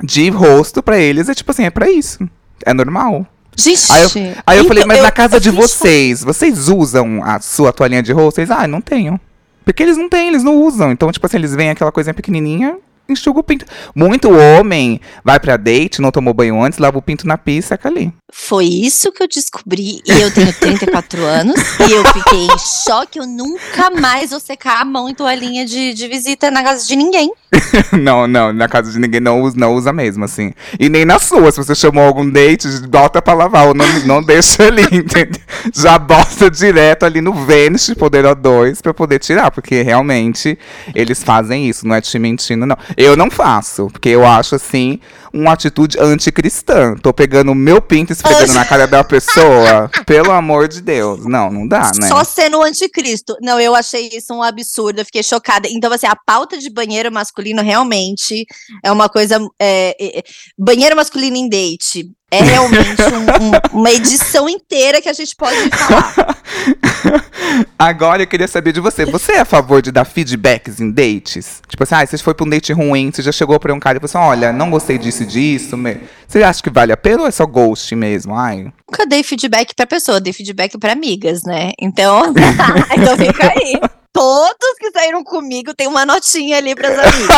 de 0.04 0.30
rosto 0.30 0.82
pra 0.82 0.98
eles 0.98 1.30
é 1.30 1.36
tipo 1.36 1.52
assim, 1.52 1.66
é 1.66 1.70
pra 1.70 1.90
isso. 1.90 2.28
É 2.66 2.74
normal. 2.74 3.26
Gente. 3.56 3.92
Aí 3.92 4.02
eu, 4.02 4.10
aí 4.48 4.58
eu 4.58 4.66
falei, 4.66 4.84
então, 4.84 4.96
mas 4.96 5.04
na 5.04 5.12
casa 5.12 5.40
de 5.40 5.50
vocês, 5.50 6.24
vocês 6.24 6.70
usam 6.70 7.24
a 7.24 7.40
sua 7.40 7.72
toalhinha 7.72 8.02
de 8.02 8.12
rosto? 8.12 8.36
Vocês, 8.36 8.50
ah, 8.50 8.68
não 8.68 8.82
tenho. 8.82 9.20
Porque 9.64 9.84
eles 9.84 9.98
não 9.98 10.10
têm, 10.10 10.30
eles 10.30 10.44
não 10.44 10.62
usam. 10.62 10.92
Então, 10.92 11.12
tipo 11.12 11.26
assim, 11.26 11.38
eles 11.38 11.56
veem 11.56 11.70
aquela 11.70 11.92
coisinha 11.92 12.14
pequenininha, 12.14 12.78
enxuga 13.08 13.40
o 13.40 13.44
pinto. 13.44 13.66
Muito 13.96 14.30
homem 14.32 15.00
vai 15.24 15.40
pra 15.40 15.58
date, 15.58 16.02
não 16.02 16.12
tomou 16.12 16.34
banho 16.34 16.62
antes, 16.62 16.80
lava 16.80 16.98
o 16.98 17.02
pinto 17.02 17.28
na 17.28 17.38
pia 17.38 17.60
e 17.60 17.62
seca 17.62 17.90
ali. 17.90 18.14
Foi 18.32 18.66
isso 18.66 19.12
que 19.12 19.22
eu 19.22 19.28
descobri. 19.28 20.02
E 20.06 20.12
eu 20.22 20.34
tenho 20.34 20.54
34 20.54 21.24
anos. 21.24 21.56
E 21.88 21.92
eu 21.92 22.04
fiquei 22.06 22.46
em 22.46 22.58
choque. 22.86 23.20
Eu 23.20 23.28
nunca 23.28 23.90
mais 23.92 24.32
vou 24.32 24.40
secar 24.40 24.82
a 24.82 24.86
mão 24.86 25.10
em 25.10 25.14
toalhinha 25.14 25.66
de, 25.66 25.94
de 25.94 26.08
visita 26.08 26.50
na 26.50 26.64
casa 26.64 26.88
de 26.88 26.96
ninguém. 26.96 27.32
não, 27.92 28.28
não, 28.28 28.54
na 28.54 28.68
casa 28.68 28.92
de 28.92 28.98
ninguém 28.98 29.20
não 29.20 29.42
usa, 29.42 29.56
não 29.58 29.74
usa 29.74 29.92
mesmo, 29.92 30.24
assim. 30.24 30.54
E 30.80 30.88
nem 30.88 31.04
na 31.04 31.20
sua, 31.20 31.52
se 31.52 31.58
você 31.58 31.76
chamou 31.76 32.04
algum 32.04 32.28
date, 32.30 32.68
bota 32.88 33.22
pra 33.22 33.34
lavar, 33.34 33.68
ou 33.68 33.74
não, 33.74 33.86
não 34.06 34.24
deixa 34.24 34.68
ali, 34.68 34.84
entendeu? 34.92 35.42
Já 35.74 36.00
bota 36.00 36.50
direto 36.50 37.06
ali 37.06 37.20
no 37.20 37.34
Vênus, 37.34 37.94
Poder 37.94 38.24
O2, 38.26 38.82
pra 38.82 38.94
poder 38.94 39.20
tirar, 39.20 39.52
porque 39.52 39.82
realmente 39.82 40.58
eles 40.96 41.22
fazem 41.22 41.68
isso, 41.68 41.86
não 41.86 41.96
é 41.96 42.02
te 42.02 42.18
mentindo, 42.18 42.66
não. 42.66 42.78
Eu 42.96 43.18
não 43.18 43.30
faço, 43.30 43.90
porque 43.92 44.10
eu 44.10 44.26
acho, 44.26 44.56
assim, 44.56 45.00
uma 45.34 45.54
atitude 45.54 45.98
anticristã. 46.00 46.96
Tô 46.96 47.14
pegando 47.14 47.52
o 47.52 47.56
meu 47.56 47.82
pinto 47.82 48.12
e 48.12 48.14
esfregando 48.14 48.54
na 48.54 48.66
cara 48.66 48.88
da 48.88 49.04
pessoa. 49.04 49.90
Pelo 50.06 50.32
amor 50.32 50.68
de 50.68 50.82
Deus. 50.82 51.26
Não, 51.26 51.52
não 51.52 51.68
dá, 51.68 51.92
né? 52.00 52.08
Só 52.08 52.24
sendo 52.24 52.62
anticristo. 52.62 53.36
Não, 53.42 53.60
eu 53.60 53.76
achei 53.76 54.10
isso 54.14 54.34
um 54.34 54.44
absurdo, 54.44 55.00
eu 55.00 55.06
fiquei 55.06 55.24
chocada. 55.24 55.68
Então, 55.70 55.92
assim, 55.92 56.08
a 56.08 56.16
pauta 56.16 56.58
de 56.58 56.70
banheiro 56.70 57.12
masculino 57.12 57.62
realmente 57.62 58.46
é 58.84 58.92
uma 58.92 59.08
coisa. 59.08 59.40
É, 59.60 59.96
é, 60.00 60.24
banheiro 60.58 60.96
masculino 60.96 61.38
em 61.38 61.50
date. 61.50 62.12
É 62.34 62.42
realmente 62.42 63.02
um, 63.02 63.78
um, 63.78 63.80
uma 63.82 63.92
edição 63.92 64.48
inteira 64.48 65.02
que 65.02 65.10
a 65.10 65.14
gente 65.14 65.36
pode 65.36 65.58
falar. 65.70 66.38
Agora 67.78 68.24
eu 68.24 68.28
queria 68.28 68.48
saber 68.48 68.72
de 68.72 68.80
você. 68.80 69.06
Você 69.06 69.34
é 69.34 69.40
a 69.42 69.46
favor 69.46 69.82
de 69.82 69.92
dar 69.92 70.06
feedbacks 70.06 70.80
em 70.80 70.90
dates? 70.90 71.62
Tipo 71.68 71.84
assim, 71.84 71.96
ah, 71.96 72.06
você 72.06 72.18
foi 72.18 72.34
pra 72.34 72.46
um 72.46 72.50
date 72.50 72.72
ruim, 72.72 73.12
você 73.12 73.22
já 73.22 73.34
chegou 73.34 73.60
pra 73.60 73.74
um 73.74 73.80
cara 73.82 73.98
e 73.98 74.00
falou 74.00 74.24
assim: 74.24 74.30
olha, 74.30 74.54
não 74.54 74.70
gostei 74.70 74.98
disso 74.98 75.24
e 75.24 75.26
disso. 75.26 75.76
Você 76.26 76.42
acha 76.42 76.64
que 76.64 76.70
vale 76.70 76.94
a 76.94 76.98
pena 76.98 77.24
ou 77.24 77.28
é 77.28 77.32
só 77.32 77.46
ghost 77.46 77.94
mesmo? 77.96 78.34
Ai. 78.34 78.72
Nunca 78.90 79.06
dei 79.06 79.24
feedback 79.24 79.76
pra 79.76 79.86
pessoa, 79.86 80.22
dei 80.22 80.32
feedback 80.32 80.78
pra 80.78 80.94
amigas, 80.94 81.44
né? 81.44 81.72
Então, 81.78 82.34
então 82.98 83.18
fica 83.18 83.52
aí. 83.52 83.78
Todos 84.14 84.78
que 84.80 84.92
saíram 84.92 85.24
comigo 85.24 85.74
tem 85.74 85.88
uma 85.88 86.06
notinha 86.06 86.58
ali 86.58 86.76
pras 86.76 86.98
amigas. 86.98 87.38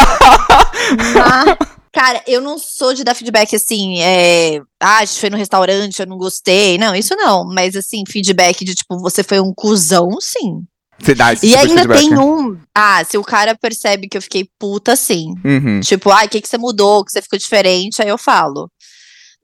Mas, 1.16 1.58
cara, 1.94 2.22
eu 2.28 2.42
não 2.42 2.58
sou 2.58 2.94
de 2.94 3.04
dar 3.04 3.14
feedback 3.16 3.56
assim, 3.56 4.02
é. 4.02 4.60
Ah, 4.82 4.98
a 4.98 5.06
gente 5.06 5.20
foi 5.20 5.30
no 5.30 5.38
restaurante, 5.38 6.00
eu 6.00 6.08
não 6.08 6.18
gostei. 6.18 6.78
Não, 6.78 6.94
isso 6.96 7.16
não. 7.16 7.46
Mas 7.46 7.76
assim, 7.76 8.04
feedback 8.08 8.66
de 8.66 8.76
tipo, 8.76 8.98
você 9.00 9.24
foi 9.24 9.40
um 9.40 9.54
cuzão, 9.54 10.10
sim. 10.20 10.64
Você 11.00 11.16
dá 11.16 11.34
esse 11.34 11.46
E 11.46 11.50
tipo 11.50 11.62
ainda 11.62 11.88
tem 11.98 12.18
um. 12.18 12.58
Ah, 12.76 13.04
se 13.04 13.18
o 13.18 13.24
cara 13.24 13.56
percebe 13.56 14.08
que 14.08 14.18
eu 14.18 14.22
fiquei 14.22 14.48
puta, 14.60 14.96
sim. 14.96 15.34
Uhum. 15.44 15.80
Tipo, 15.82 16.12
ai, 16.12 16.26
o 16.26 16.30
que, 16.30 16.42
que 16.42 16.48
você 16.48 16.58
mudou, 16.58 17.04
que 17.06 17.12
você 17.12 17.22
ficou 17.22 17.38
diferente, 17.38 18.02
aí 18.02 18.10
eu 18.10 18.18
falo. 18.18 18.70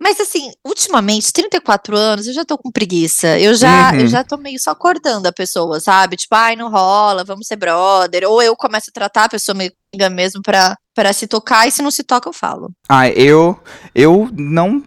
Mas 0.02 0.18
assim, 0.22 0.50
ultimamente, 0.66 1.34
34 1.34 1.98
anos, 1.98 2.26
eu 2.26 2.34
já 2.34 2.46
tô 2.46 2.58
com 2.58 2.72
preguiça. 2.72 3.38
Eu 3.38 3.54
já, 3.54 3.92
Uhum. 3.92 4.00
eu 4.00 4.08
já 4.08 4.24
tô 4.24 4.38
meio 4.38 4.58
só 4.58 4.72
acordando 4.72 5.28
a 5.28 5.32
pessoa, 5.34 5.82
sabe? 5.82 6.16
Tipo, 6.16 6.36
ai, 6.36 6.56
não 6.56 6.72
rola, 6.72 7.26
vamos 7.26 7.46
ser 7.48 7.58
brother. 7.58 8.24
Ou 8.30 8.42
eu 8.42 8.56
começo 8.56 8.90
a 8.90 8.94
tratar 8.94 9.26
a 9.26 9.30
pessoa 9.30 9.54
meio 9.56 9.74
amiga 9.94 10.10
mesmo 10.10 10.42
pra, 10.42 10.78
pra 11.00 11.14
se 11.14 11.28
tocar, 11.28 11.66
e 11.66 11.72
se 11.72 11.82
não 11.82 11.90
se 11.90 12.04
toca, 12.04 12.28
eu 12.28 12.34
falo. 12.34 12.72
Ah, 12.90 13.08
eu. 13.08 13.58
Eu 13.96 14.30
não. 14.36 14.84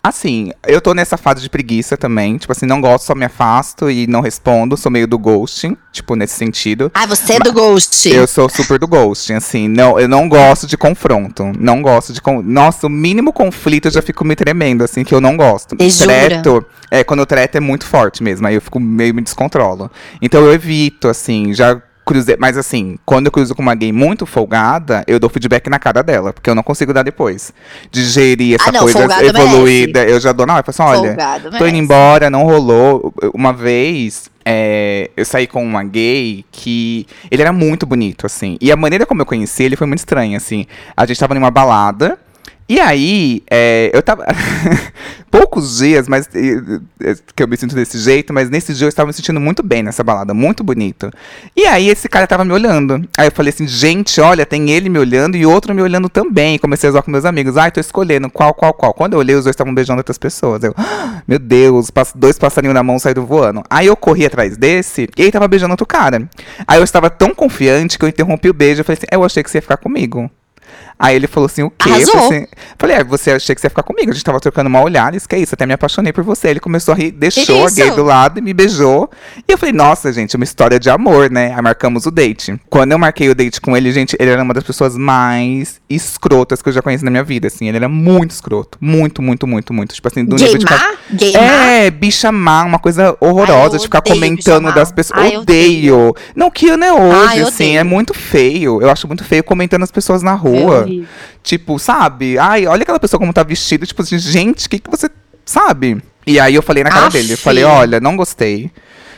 Assim, 0.00 0.52
eu 0.64 0.80
tô 0.80 0.94
nessa 0.94 1.16
fase 1.16 1.42
de 1.42 1.50
preguiça 1.50 1.96
também. 1.96 2.38
Tipo 2.38 2.52
assim, 2.52 2.64
não 2.64 2.80
gosto, 2.80 3.06
só 3.06 3.14
me 3.16 3.24
afasto 3.24 3.90
e 3.90 4.06
não 4.06 4.20
respondo. 4.20 4.76
Sou 4.76 4.92
meio 4.92 5.08
do 5.08 5.18
ghosting, 5.18 5.76
tipo, 5.92 6.14
nesse 6.14 6.34
sentido. 6.34 6.92
Ah, 6.94 7.06
você 7.06 7.34
é 7.34 7.38
do 7.40 7.52
Ghost. 7.52 8.08
Eu 8.08 8.28
sou 8.28 8.48
super 8.48 8.78
do 8.78 8.86
ghosting, 8.86 9.32
assim. 9.32 9.66
Não, 9.66 9.98
eu 9.98 10.06
não 10.08 10.28
gosto 10.28 10.68
de 10.68 10.76
confronto. 10.76 11.50
Não 11.58 11.82
gosto 11.82 12.12
de. 12.12 12.22
Con... 12.22 12.40
Nossa, 12.40 12.86
o 12.86 12.90
mínimo 12.90 13.32
conflito 13.32 13.88
eu 13.88 13.90
já 13.90 14.00
fico 14.00 14.24
me 14.24 14.36
tremendo, 14.36 14.84
assim, 14.84 15.02
que 15.02 15.12
eu 15.12 15.20
não 15.20 15.36
gosto. 15.36 15.76
E 15.80 15.90
jura? 15.90 16.06
Treto. 16.06 16.64
É, 16.88 17.02
quando 17.02 17.20
eu 17.20 17.26
treto 17.26 17.58
é 17.58 17.60
muito 17.60 17.84
forte 17.84 18.22
mesmo. 18.22 18.46
Aí 18.46 18.54
eu 18.54 18.62
fico 18.62 18.78
meio 18.78 19.12
me 19.12 19.22
descontrolo. 19.22 19.90
Então 20.22 20.40
eu 20.40 20.52
evito, 20.52 21.08
assim, 21.08 21.52
já. 21.52 21.82
Cruzei, 22.08 22.36
mas 22.38 22.56
assim, 22.56 22.98
quando 23.04 23.26
eu 23.26 23.32
cruzo 23.32 23.54
com 23.54 23.62
uma 23.62 23.74
gay 23.74 23.92
muito 23.92 24.24
folgada, 24.24 25.04
eu 25.06 25.20
dou 25.20 25.28
feedback 25.28 25.68
na 25.68 25.78
cara 25.78 26.02
dela, 26.02 26.32
porque 26.32 26.48
eu 26.48 26.54
não 26.54 26.62
consigo 26.62 26.92
dar 26.92 27.02
depois. 27.02 27.52
Digerir 27.92 28.56
essa 28.56 28.70
Ah, 28.70 28.72
não, 28.72 28.80
coisa 28.80 29.06
evoluída, 29.24 30.04
eu 30.04 30.18
já 30.18 30.32
dou, 30.32 30.46
não, 30.46 30.56
eu 30.56 30.64
falo 30.64 30.90
assim, 30.90 31.00
olha, 31.00 31.08
Folgado, 31.10 31.42
Tô 31.50 31.56
indo 31.56 31.60
merece. 31.64 31.76
embora, 31.78 32.30
não 32.30 32.44
rolou. 32.44 33.12
Uma 33.34 33.52
vez, 33.52 34.30
é, 34.44 35.10
eu 35.14 35.24
saí 35.26 35.46
com 35.46 35.62
uma 35.62 35.84
gay 35.84 36.44
que. 36.50 37.06
Ele 37.30 37.42
era 37.42 37.52
muito 37.52 37.84
bonito, 37.84 38.24
assim. 38.24 38.56
E 38.60 38.72
a 38.72 38.76
maneira 38.76 39.04
como 39.04 39.20
eu 39.20 39.26
conheci 39.26 39.62
ele 39.64 39.76
foi 39.76 39.86
muito 39.86 39.98
estranha, 39.98 40.38
assim. 40.38 40.66
A 40.96 41.04
gente 41.04 41.20
tava 41.20 41.34
numa 41.34 41.50
balada. 41.50 42.18
E 42.68 42.78
aí, 42.78 43.42
é, 43.50 43.90
eu 43.94 44.02
tava. 44.02 44.26
Poucos 45.30 45.78
dias, 45.78 46.06
mas. 46.06 46.28
Que 47.34 47.42
eu 47.42 47.48
me 47.48 47.56
sinto 47.56 47.74
desse 47.74 47.98
jeito, 47.98 48.30
mas 48.32 48.50
nesse 48.50 48.74
dia 48.74 48.84
eu 48.84 48.90
estava 48.90 49.06
me 49.06 49.12
sentindo 49.14 49.40
muito 49.40 49.62
bem 49.62 49.82
nessa 49.82 50.04
balada, 50.04 50.34
muito 50.34 50.62
bonito. 50.62 51.10
E 51.56 51.64
aí, 51.64 51.88
esse 51.88 52.10
cara 52.10 52.26
tava 52.26 52.44
me 52.44 52.52
olhando. 52.52 53.08
Aí 53.16 53.28
eu 53.28 53.32
falei 53.32 53.50
assim, 53.54 53.66
gente, 53.66 54.20
olha, 54.20 54.44
tem 54.44 54.70
ele 54.70 54.90
me 54.90 54.98
olhando 54.98 55.34
e 55.34 55.46
outro 55.46 55.74
me 55.74 55.80
olhando 55.80 56.10
também. 56.10 56.58
Comecei 56.58 56.88
a 56.90 56.92
zoar 56.92 57.02
com 57.02 57.10
meus 57.10 57.24
amigos. 57.24 57.56
Ai, 57.56 57.70
tô 57.70 57.80
escolhendo 57.80 58.28
qual, 58.30 58.52
qual, 58.52 58.74
qual. 58.74 58.92
Quando 58.92 59.14
eu 59.14 59.18
olhei, 59.18 59.34
os 59.34 59.44
dois 59.44 59.54
estavam 59.54 59.74
beijando 59.74 60.00
outras 60.00 60.18
pessoas. 60.18 60.62
Eu, 60.62 60.74
"Ah, 60.76 61.22
meu 61.26 61.38
Deus, 61.38 61.90
dois 62.14 62.38
passarinhos 62.38 62.74
na 62.74 62.82
mão 62.82 62.98
saíram 62.98 63.24
voando. 63.24 63.62
Aí 63.70 63.86
eu 63.86 63.96
corri 63.96 64.26
atrás 64.26 64.58
desse 64.58 65.08
e 65.16 65.22
ele 65.22 65.32
tava 65.32 65.48
beijando 65.48 65.72
outro 65.72 65.86
cara. 65.86 66.28
Aí 66.66 66.78
eu 66.78 66.84
estava 66.84 67.08
tão 67.08 67.34
confiante 67.34 67.98
que 67.98 68.04
eu 68.04 68.08
interrompi 68.10 68.50
o 68.50 68.54
beijo. 68.54 68.82
Eu 68.82 68.84
falei 68.84 68.98
assim, 68.98 69.06
eu 69.10 69.24
achei 69.24 69.42
que 69.42 69.50
você 69.50 69.56
ia 69.58 69.62
ficar 69.62 69.78
comigo. 69.78 70.30
Aí 70.98 71.14
ele 71.14 71.26
falou 71.28 71.46
assim, 71.46 71.62
o 71.62 71.70
quê? 71.70 71.88
Eu 71.88 71.94
Arrasou. 71.94 72.14
falei, 72.14 72.38
assim, 72.38 72.46
falei, 72.76 72.96
é, 72.96 73.04
você 73.04 73.30
achei 73.30 73.54
que 73.54 73.60
você 73.60 73.66
ia 73.66 73.70
ficar 73.70 73.84
comigo. 73.84 74.10
A 74.10 74.12
gente 74.14 74.24
tava 74.24 74.40
trocando 74.40 74.68
uma 74.68 74.82
olhada, 74.82 75.16
isso 75.16 75.28
que 75.28 75.34
é 75.36 75.38
isso, 75.38 75.54
até 75.54 75.64
me 75.64 75.72
apaixonei 75.72 76.12
por 76.12 76.24
você. 76.24 76.48
Ele 76.48 76.60
começou 76.60 76.92
a 76.92 76.96
rir, 76.96 77.12
deixou 77.12 77.62
a 77.64 77.66
isso? 77.66 77.76
gay 77.76 77.90
do 77.92 78.02
lado 78.02 78.38
e 78.38 78.42
me 78.42 78.52
beijou. 78.52 79.08
E 79.46 79.52
eu 79.52 79.56
falei, 79.56 79.72
nossa, 79.72 80.12
gente, 80.12 80.34
uma 80.34 80.44
história 80.44 80.80
de 80.80 80.90
amor, 80.90 81.30
né? 81.30 81.54
Aí 81.54 81.62
marcamos 81.62 82.04
o 82.06 82.10
date. 82.10 82.58
Quando 82.68 82.92
eu 82.92 82.98
marquei 82.98 83.28
o 83.28 83.34
date 83.34 83.60
com 83.60 83.76
ele, 83.76 83.92
gente, 83.92 84.16
ele 84.18 84.30
era 84.30 84.42
uma 84.42 84.52
das 84.52 84.64
pessoas 84.64 84.96
mais 84.96 85.80
escrotas 85.88 86.60
que 86.60 86.68
eu 86.68 86.72
já 86.72 86.82
conheci 86.82 87.04
na 87.04 87.10
minha 87.10 87.22
vida, 87.22 87.46
assim. 87.46 87.68
Ele 87.68 87.76
era 87.76 87.88
muito 87.88 88.32
escroto. 88.32 88.76
Muito, 88.80 89.22
muito, 89.22 89.46
muito, 89.46 89.72
muito. 89.72 89.94
Tipo 89.94 90.08
assim, 90.08 90.24
do 90.24 90.34
nível 90.34 90.58
de... 90.58 90.66
Gay 90.66 90.76
má? 90.76 90.96
Gay 91.12 91.32
má? 91.32 91.40
É, 91.40 91.90
bicha 91.90 92.32
má, 92.32 92.64
uma 92.64 92.78
coisa 92.80 93.16
horrorosa 93.20 93.76
Ai, 93.76 93.78
de 93.78 93.84
ficar 93.84 93.98
odeio 94.00 94.16
comentando 94.16 94.74
das 94.74 94.90
pessoas. 94.90 95.20
Ai, 95.20 95.36
eu 95.36 95.40
odeio. 95.40 96.14
Não, 96.34 96.50
que 96.50 96.68
ano 96.68 96.84
é 96.84 96.92
hoje, 96.92 97.28
Ai, 97.28 97.40
assim, 97.40 97.64
odeio. 97.64 97.78
é 97.78 97.84
muito 97.84 98.12
feio. 98.14 98.82
Eu 98.82 98.90
acho 98.90 99.06
muito 99.06 99.22
feio 99.22 99.44
comentando 99.44 99.84
as 99.84 99.92
pessoas 99.92 100.22
na 100.24 100.34
rua. 100.34 100.87
Horrível. 100.88 101.08
tipo, 101.42 101.78
sabe? 101.78 102.38
Ai, 102.38 102.66
olha 102.66 102.82
aquela 102.82 103.00
pessoa 103.00 103.18
como 103.18 103.32
tá 103.32 103.42
vestida, 103.42 103.86
tipo 103.86 104.02
assim, 104.02 104.18
gente, 104.18 104.66
o 104.66 104.70
que, 104.70 104.78
que 104.78 104.90
você. 104.90 105.10
Sabe? 105.44 106.02
E 106.26 106.38
aí 106.38 106.54
eu 106.54 106.62
falei 106.62 106.84
na 106.84 106.90
cara 106.90 107.06
Aff. 107.06 107.16
dele, 107.16 107.32
eu 107.32 107.38
falei, 107.38 107.64
olha, 107.64 108.00
não 108.00 108.16
gostei. 108.16 108.70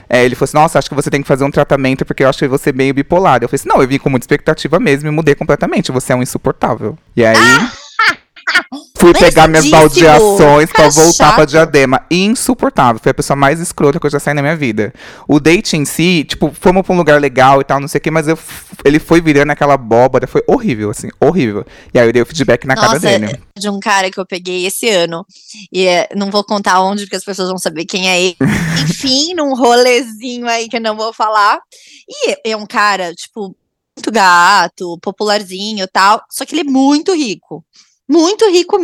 É, 0.09 0.25
ele 0.25 0.35
falou 0.35 0.45
assim, 0.45 0.57
nossa, 0.57 0.79
acho 0.79 0.89
que 0.89 0.95
você 0.95 1.09
tem 1.09 1.23
que 1.23 1.29
fazer 1.29 1.45
um 1.45 1.51
tratamento 1.51 2.05
porque 2.05 2.25
eu 2.25 2.29
acho 2.29 2.39
que 2.39 2.49
você 2.49 2.71
é 2.71 2.73
meio 2.73 2.93
bipolar. 2.93 3.41
Eu 3.43 3.49
falei 3.49 3.61
assim, 3.61 3.69
não, 3.69 3.81
eu 3.81 3.87
vim 3.87 3.99
com 3.99 4.11
muita 4.11 4.25
expectativa 4.25 4.81
mesmo 4.81 5.09
e 5.09 5.11
mudei 5.13 5.37
completamente. 5.37 5.93
Você 5.93 6.13
é 6.13 6.17
um 6.17 6.23
insuportável. 6.23 6.99
E 7.17 7.25
aí. 7.25 7.37
Fui 9.01 9.15
pegar 9.15 9.49
minhas 9.49 9.67
baldeações 9.69 10.71
pra 10.71 10.83
Cara 10.83 10.91
voltar 10.91 11.35
pra 11.35 11.45
diadema. 11.47 12.03
Insuportável. 12.11 13.01
Foi 13.03 13.11
a 13.11 13.15
pessoa 13.15 13.35
mais 13.35 13.59
escrota 13.59 13.99
que 13.99 14.07
eu 14.07 14.11
já 14.11 14.21
saí 14.21 14.35
na 14.35 14.43
minha 14.43 14.55
vida. 14.57 14.93
O 15.27 15.41
date 15.41 15.75
em 15.77 15.87
si, 15.87 16.25
tipo, 16.25 16.53
fomos 16.53 16.83
pra 16.85 16.95
um 16.95 16.99
lugar 16.99 17.19
legal 17.19 17.63
e 17.63 17.65
tal, 17.65 17.81
não 17.81 17.89
sei 17.89 17.99
o 17.99 18.03
que, 18.03 18.11
mas 18.11 18.29
eu, 18.29 18.39
ele 18.85 18.99
foi 18.99 19.21
virando 19.23 19.51
aquela 19.51 19.75
abóbora. 19.75 20.27
Foi 20.27 20.43
horrível, 20.47 20.91
assim, 20.91 21.09
horrível. 21.19 21.65
E 21.95 21.99
aí 21.99 22.07
eu 22.07 22.13
dei 22.13 22.21
o 22.21 22.27
feedback 22.27 22.67
na 22.67 22.75
cara 22.75 22.95
Nossa, 22.95 23.01
dele. 23.01 23.41
de 23.59 23.71
um 23.71 23.81
cara 23.81 24.11
que 24.11 24.21
eu 24.21 24.27
peguei 24.27 24.67
esse 24.67 24.89
ano. 24.91 25.25
E 25.73 25.87
é, 25.87 26.09
não 26.15 26.31
vou 26.31 26.45
contar 26.45 26.83
onde, 26.83 27.05
porque 27.05 27.17
as 27.17 27.25
pessoas 27.25 27.49
vão 27.49 27.59
saber 27.59 27.87
quem 27.87 28.11
é 28.11 28.21
ele. 28.21 28.37
Enfim, 28.85 29.33
num 29.35 29.55
rolezinho 29.55 30.47
aí 30.47 30.69
que 30.69 30.77
eu 30.77 30.81
não 30.81 30.97
vou 30.97 31.13
falar. 31.13 31.59
E 32.07 32.37
é 32.45 32.55
um 32.55 32.67
cara, 32.67 33.15
tipo, 33.15 33.57
muito 33.97 34.13
gato, 34.13 34.99
popularzinho 35.01 35.85
e 35.85 35.89
tal. 35.89 36.23
Só 36.31 36.45
que 36.45 36.55
ele 36.55 36.69
é 36.69 36.71
muito 36.71 37.15
rico. 37.15 37.65
Muito 38.11 38.51
rico, 38.51 38.77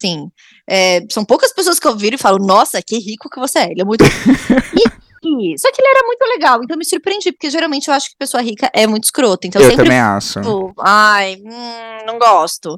sim. 0.00 0.28
É, 0.68 1.00
são 1.08 1.24
poucas 1.24 1.52
pessoas 1.52 1.78
que 1.78 1.86
eu 1.86 1.96
viro 1.96 2.16
e 2.16 2.18
falo, 2.18 2.44
nossa, 2.44 2.82
que 2.82 2.98
rico 2.98 3.30
que 3.30 3.38
você 3.38 3.60
é. 3.60 3.70
Ele 3.70 3.82
é 3.82 3.84
muito. 3.84 4.02
e, 5.22 5.56
só 5.56 5.70
que 5.70 5.80
ele 5.80 5.88
era 5.88 6.04
muito 6.04 6.22
legal, 6.24 6.60
então 6.64 6.76
me 6.76 6.84
surpreendi, 6.84 7.30
porque 7.30 7.48
geralmente 7.48 7.86
eu 7.86 7.94
acho 7.94 8.10
que 8.10 8.16
pessoa 8.18 8.42
rica 8.42 8.68
é 8.74 8.84
muito 8.86 9.04
escrota. 9.04 9.46
Então 9.46 9.62
eu 9.62 9.70
sempre 9.70 9.84
também 9.84 10.00
acho. 10.00 10.40
tipo, 10.40 10.74
ai, 10.80 11.36
hum, 11.36 12.06
não 12.06 12.18
gosto. 12.18 12.76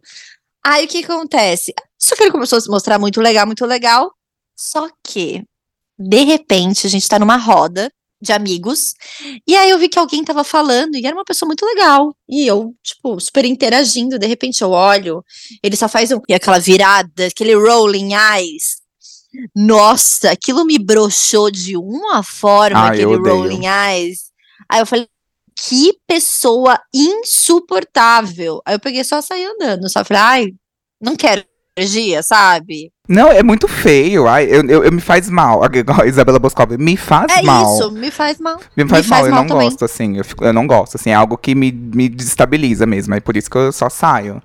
Aí 0.63 0.85
o 0.85 0.89
que 0.89 1.05
acontece? 1.05 1.73
Só 1.99 2.15
que 2.15 2.23
ele 2.23 2.33
começou 2.33 2.59
a 2.59 2.61
se 2.61 2.69
mostrar 2.69 2.99
muito 2.99 3.21
legal, 3.21 3.47
muito 3.47 3.65
legal. 3.65 4.13
Só 4.55 4.89
que, 5.03 5.43
de 5.99 6.25
repente, 6.25 6.87
a 6.87 6.91
gente 6.91 7.09
tá 7.09 7.19
numa 7.19 7.37
roda 7.37 7.91
de 8.25 8.33
amigos. 8.33 8.95
E 9.47 9.57
aí 9.57 9.71
eu 9.71 9.79
vi 9.79 9.89
que 9.89 9.99
alguém 9.99 10.25
tava 10.25 10.43
falando 10.43 10.97
e 10.97 11.07
era 11.07 11.15
uma 11.15 11.25
pessoa 11.25 11.47
muito 11.47 11.65
legal. 11.65 12.15
E 12.29 12.47
eu, 12.47 12.75
tipo, 12.83 13.21
super 13.21 13.45
interagindo. 13.45 14.19
De 14.19 14.27
repente 14.27 14.63
eu 14.63 14.71
olho, 14.71 15.25
ele 15.63 15.77
só 15.77 15.89
faz 15.89 16.11
um, 16.11 16.21
e 16.29 16.35
aquela 16.35 16.59
virada, 16.59 17.27
aquele 17.27 17.55
rolling 17.55 18.13
eyes. 18.15 18.83
Nossa, 19.55 20.31
aquilo 20.31 20.65
me 20.65 20.79
broxou 20.79 21.51
de 21.51 21.77
uma 21.77 22.23
forma, 22.23 22.79
Ah, 22.79 22.89
aquele 22.89 23.17
rolling 23.17 23.67
eyes. 23.67 24.31
Aí 24.69 24.81
eu 24.81 24.87
falei, 24.87 25.09
que 25.57 25.93
pessoa 26.07 26.81
insuportável. 26.93 28.61
Aí 28.65 28.75
eu 28.75 28.81
peguei 28.81 29.05
só 29.05 29.21
saí 29.21 29.45
andando, 29.45 29.89
só 29.89 30.05
falei, 30.05 30.23
ai, 30.23 30.55
não 31.01 31.17
quero 31.17 31.45
energia, 31.77 32.23
sabe? 32.23 32.91
Não, 33.09 33.31
é 33.31 33.43
muito 33.43 33.67
feio. 33.69 34.27
Ai, 34.27 34.45
eu, 34.47 34.63
eu, 34.69 34.85
eu- 34.85 34.93
me 34.93 35.01
faz 35.01 35.29
mal. 35.29 35.61
A 36.01 36.07
Isabela 36.07 36.39
Boscov, 36.39 36.71
me 36.79 36.97
faz 36.97 37.27
É 37.37 37.43
mal. 37.43 37.75
isso, 37.75 37.91
me 37.91 38.11
faz 38.11 38.39
mal. 38.39 38.59
Me 38.77 38.89
faz 38.89 39.05
me 39.05 39.11
mal, 39.11 39.19
faz 39.19 39.27
eu 39.29 39.35
mal 39.35 39.43
não 39.43 39.49
também. 39.49 39.69
gosto, 39.69 39.85
assim. 39.85 40.17
Eu, 40.17 40.25
fico- 40.25 40.45
eu 40.45 40.53
não 40.53 40.67
gosto, 40.67 40.97
assim. 40.97 41.11
É 41.11 41.15
algo 41.15 41.37
que 41.37 41.55
me, 41.55 41.71
me 41.73 42.09
desestabiliza 42.09 42.87
mesmo. 42.87 43.15
É 43.15 43.21
por 43.21 43.37
isso 43.37 43.51
que 43.51 43.57
eu 43.59 43.73
só 43.73 43.91
saio. 43.91 44.41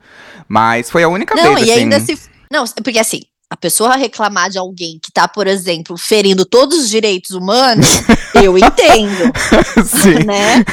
Mas 0.48 0.90
foi 0.90 1.04
a 1.04 1.10
única 1.10 1.36
Não, 1.36 1.56
vez, 1.56 1.68
e 1.68 1.72
assim. 1.72 1.82
ainda 1.82 2.00
se. 2.00 2.20
Não, 2.52 2.66
porque 2.84 2.98
assim, 3.00 3.22
a 3.50 3.56
pessoa 3.56 3.96
reclamar 3.96 4.50
de 4.50 4.58
alguém 4.58 5.00
que 5.02 5.12
tá, 5.12 5.28
por 5.28 5.46
exemplo, 5.48 5.96
ferindo 5.98 6.44
todos 6.46 6.78
os 6.80 6.90
direitos 6.90 7.32
humanos, 7.32 7.86
Eu 8.44 8.58
entendo, 8.58 9.32
Sim. 9.86 10.26
né? 10.26 10.64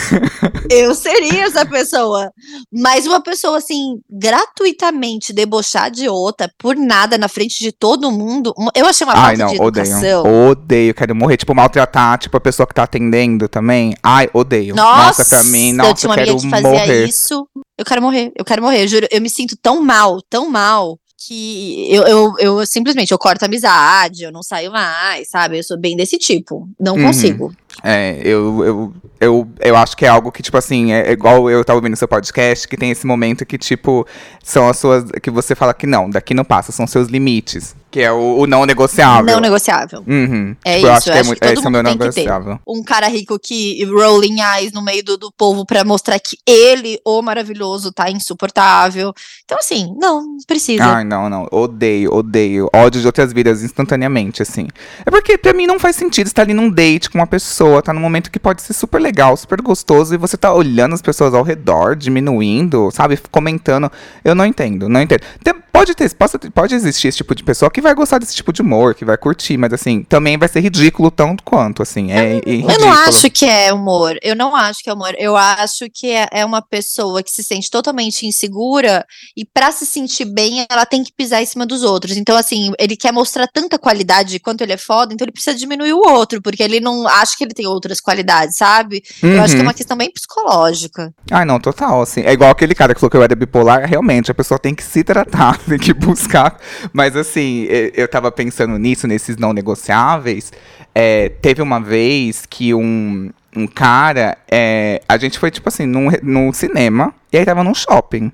Eu 0.71 0.95
seria 0.95 1.45
essa 1.45 1.65
pessoa. 1.67 2.31
Mas 2.73 3.07
uma 3.07 3.21
pessoa, 3.21 3.59
assim, 3.59 3.97
gratuitamente 4.11 5.33
debochar 5.33 5.91
de 5.91 6.09
outra 6.09 6.51
por 6.59 6.77
nada 6.77 7.19
na 7.19 7.29
frente 7.29 7.59
de 7.59 7.73
todo 7.73 8.11
mundo, 8.13 8.55
eu 8.75 8.87
achei 8.87 9.07
uma 9.07 9.15
falta 9.15 9.29
Ai, 9.29 9.37
não, 9.37 9.49
de 9.49 9.61
odeio. 9.61 9.85
educação. 9.85 10.49
Odeio, 10.51 10.95
quero 10.95 11.15
morrer. 11.15 11.37
Tipo, 11.37 11.55
maltratar, 11.55 12.19
tipo, 12.19 12.37
a 12.37 12.41
pessoa 12.41 12.67
que 12.67 12.75
tá 12.75 12.85
atendendo 12.85 13.49
também. 13.49 13.95
Ai, 14.03 14.29
odeio. 14.33 14.75
Nossa, 14.75 15.25
pra 15.25 15.45
mim, 15.45 15.71
eu 15.71 15.77
nossa, 15.77 15.95
tinha 15.95 16.11
uma 16.11 16.17
quero 16.17 16.31
amiga 16.33 16.43
que 16.45 16.51
fazia 16.51 16.69
morrer. 16.71 17.07
isso. 17.09 17.49
Eu 17.79 17.85
quero 17.85 18.01
morrer, 18.03 18.33
eu 18.37 18.45
quero 18.45 18.63
morrer, 18.63 18.85
eu 18.85 18.89
juro. 18.89 19.07
Eu 19.11 19.21
me 19.21 19.29
sinto 19.29 19.57
tão 19.61 19.83
mal, 19.83 20.19
tão 20.31 20.49
mal, 20.49 20.99
que 21.19 21.89
eu, 21.91 22.03
eu, 22.07 22.35
eu 22.39 22.67
simplesmente 22.67 23.11
eu 23.11 23.19
corto 23.19 23.45
a 23.45 23.47
amizade, 23.47 24.23
eu 24.25 24.33
não 24.33 24.43
saio 24.43 24.71
mais, 24.71 25.29
sabe? 25.29 25.59
Eu 25.59 25.63
sou 25.65 25.79
bem 25.79 25.97
desse 25.97 26.19
tipo. 26.19 26.69
Não 26.79 26.97
Uhum. 26.97 27.07
consigo. 27.07 27.53
É, 27.83 28.21
eu, 28.25 28.65
eu, 28.65 28.95
eu, 29.21 29.49
eu 29.61 29.77
acho 29.77 29.97
que 29.97 30.05
é 30.05 30.09
algo 30.09 30.31
que, 30.33 30.43
tipo 30.43 30.57
assim, 30.57 30.93
é 30.93 31.13
igual 31.13 31.51
eu 31.51 31.65
tava 31.65 31.79
ouvindo 31.79 31.97
seu 31.97 32.09
podcast, 32.09 32.67
que 32.67 32.77
tem 32.77 32.91
esse 32.91 33.07
momento 33.07 33.45
que, 33.47 33.59
tipo, 33.59 34.07
são 34.43 34.69
as 34.69 34.79
suas. 34.79 35.05
que 35.23 35.31
você 35.31 35.55
fala 35.55 35.73
que 35.75 35.87
não, 35.87 36.09
daqui 36.11 36.35
não 36.35 36.45
passa, 36.45 36.73
são 36.73 36.87
seus 36.87 37.09
limites. 37.09 37.75
Que 37.91 38.03
é 38.03 38.13
o, 38.13 38.41
o 38.41 38.47
não 38.47 38.67
negociável. 38.67 39.25
Não 39.25 39.41
negociável. 39.41 40.05
Uhum. 40.07 40.55
É 40.65 40.77
Tipo, 40.77 40.87
eu 40.87 40.97
isso, 40.97 40.97
acho 40.97 41.09
eu 41.09 41.13
que 41.13 41.19
é 41.19 41.21
acho 41.21 41.31
que 41.33 41.41
todo 41.41 41.53
Esse 41.53 41.65
é 41.65 41.69
o 41.69 41.73
meu 41.73 41.83
ter. 41.83 41.91
negociável. 41.91 42.61
Um 42.67 42.83
cara 42.83 43.09
rico 43.09 43.39
que 43.39 43.83
rolling 43.85 44.41
eyes 44.41 44.73
no 44.73 44.83
meio 44.83 45.03
do, 45.03 45.17
do 45.17 45.33
povo 45.33 45.65
pra 45.65 45.83
mostrar 45.83 46.19
que 46.19 46.37
ele, 46.47 47.01
o 47.05 47.23
maravilhoso, 47.23 47.91
tá 47.93 48.11
insuportável. 48.11 49.15
Então, 49.45 49.57
assim, 49.59 49.95
não, 49.99 50.21
não 50.23 50.37
precisa. 50.47 50.85
Ai, 50.85 51.05
não, 51.05 51.31
não. 51.31 51.49
Odeio, 51.51 52.13
odeio. 52.13 52.69
Ódio 52.75 53.01
de 53.01 53.07
outras 53.07 53.33
vidas 53.33 53.63
instantaneamente, 53.63 54.43
assim. 54.43 54.69
É 55.07 55.11
porque 55.11 55.39
pra 55.39 55.55
mim 55.55 55.67
não 55.67 55.79
faz 55.79 55.97
sentido 55.97 56.27
estar 56.27 56.43
ali 56.43 56.53
num 56.53 56.69
date 56.69 57.09
com 57.09 57.19
uma 57.19 57.27
pessoa, 57.27 57.66
tá 57.83 57.93
num 57.93 58.01
momento 58.01 58.31
que 58.31 58.39
pode 58.39 58.63
ser 58.63 58.73
super 58.73 59.01
legal, 59.01 59.37
super 59.37 59.61
gostoso, 59.61 60.15
e 60.15 60.19
você 60.19 60.37
tá 60.37 60.53
olhando 60.53 60.95
as 60.95 61.03
pessoas 61.03 61.35
ao 61.35 61.43
redor, 61.43 61.95
diminuindo, 61.97 62.91
sabe? 62.91 63.19
Comentando. 63.31 63.91
Eu 64.25 64.35
não 64.35 64.45
entendo, 64.47 64.89
não 64.89 65.01
entendo. 65.01 65.21
Tem- 65.43 65.55
pode 65.79 65.95
ter, 65.95 66.09
ter- 66.11 66.51
pode 66.51 66.75
existir 66.75 67.09
esse 67.09 67.19
tipo 67.19 67.35
de 67.35 67.43
pessoa 67.43 67.71
que 67.71 67.81
vai 67.81 67.95
gostar 67.95 68.19
desse 68.19 68.35
tipo 68.35 68.53
de 68.53 68.63
humor, 68.63 68.95
que 68.95 69.05
vai 69.05 69.17
curtir, 69.17 69.57
mas 69.57 69.73
assim, 69.73 70.03
também 70.03 70.37
vai 70.39 70.49
ser 70.49 70.61
ridículo 70.61 71.11
tanto 71.11 71.43
quanto, 71.45 71.83
assim. 71.83 72.13
É, 72.13 72.17
é 72.17 72.37
Eu 72.37 72.41
ridículo. 72.41 72.79
não 72.81 72.93
acho 72.93 73.31
que 73.31 73.45
é 73.45 73.73
humor. 73.73 74.17
Eu 74.23 74.35
não 74.37 74.55
acho 74.57 74.81
que 74.83 74.91
é 74.91 74.93
humor. 74.93 75.15
Eu 75.19 75.37
acho 75.37 75.87
que 75.93 76.11
é, 76.11 76.27
é 76.33 76.45
uma 76.45 76.63
pessoa 76.63 77.23
que 77.23 77.31
se 77.31 77.43
sente 77.43 77.71
totalmente 77.71 78.27
insegura 78.27 79.05
e 79.37 79.45
pra 79.45 79.71
se 79.73 79.85
sentir 79.87 80.25
bem, 80.25 80.67
ela 80.71 80.87
tem 80.87 81.03
que 81.05 81.13
pisar 81.13 81.43
em 81.43 81.47
cima 81.47 81.67
dos 81.67 81.83
outros. 81.83 82.17
Então, 82.17 82.37
assim, 82.37 82.73
ele 82.79 82.97
quer 82.97 83.13
mostrar 83.13 83.47
tanta 83.47 83.79
qualidade 83.79 84.39
quanto 84.41 84.61
ele 84.63 84.73
é 84.73 84.77
foda, 84.77 85.13
então 85.13 85.25
ele 85.25 85.33
precisa 85.33 85.57
diminuir 85.57 85.93
o 85.93 85.99
outro, 85.99 86.41
porque 86.43 86.63
ele 86.63 86.81
não 86.81 87.07
acha 87.07 87.37
que 87.37 87.45
ele 87.45 87.55
tem 87.55 87.67
outras 87.67 88.01
qualidades, 88.01 88.57
sabe? 88.57 89.03
Eu 89.23 89.41
acho 89.43 89.53
que 89.55 89.57
é 89.59 89.63
Uhum. 89.63 89.67
uma 89.69 89.75
questão 89.75 89.97
bem 89.97 90.11
psicológica. 90.11 91.13
Ai, 91.31 91.45
não, 91.45 91.59
total, 91.61 92.03
assim. 92.03 92.21
É 92.23 92.33
igual 92.33 92.51
aquele 92.51 92.75
cara 92.75 92.95
que 92.95 93.01
falou 93.01 93.11
que 93.11 93.17
eu 93.17 93.23
era 93.23 93.35
bipolar. 93.35 93.89
Realmente, 93.89 94.31
a 94.31 94.35
pessoa 94.35 94.59
tem 94.59 94.75
que 94.75 94.83
se 94.83 95.03
tratar, 95.05 95.59
tem 95.69 95.79
que 95.79 95.93
buscar. 95.93 96.57
Mas, 96.93 97.17
assim, 97.17 97.67
eu 97.95 98.07
tava 98.09 98.31
pensando 98.33 98.79
nisso, 98.79 99.07
nesses 99.07 99.37
não 99.37 99.53
negociáveis. 99.53 100.53
É, 100.95 101.29
teve 101.43 101.61
uma 101.61 101.79
vez 101.81 102.45
que 102.49 102.73
um, 102.75 103.31
um 103.55 103.67
cara. 103.67 104.37
é, 104.51 105.01
a 105.09 105.17
gente 105.19 105.39
foi, 105.39 105.51
tipo 105.51 105.69
assim, 105.69 105.85
num, 105.87 106.09
num 106.23 106.53
cinema. 106.53 107.13
E 107.33 107.39
aí 107.39 107.45
tava 107.45 107.63
num 107.63 107.75
shopping. 107.75 108.33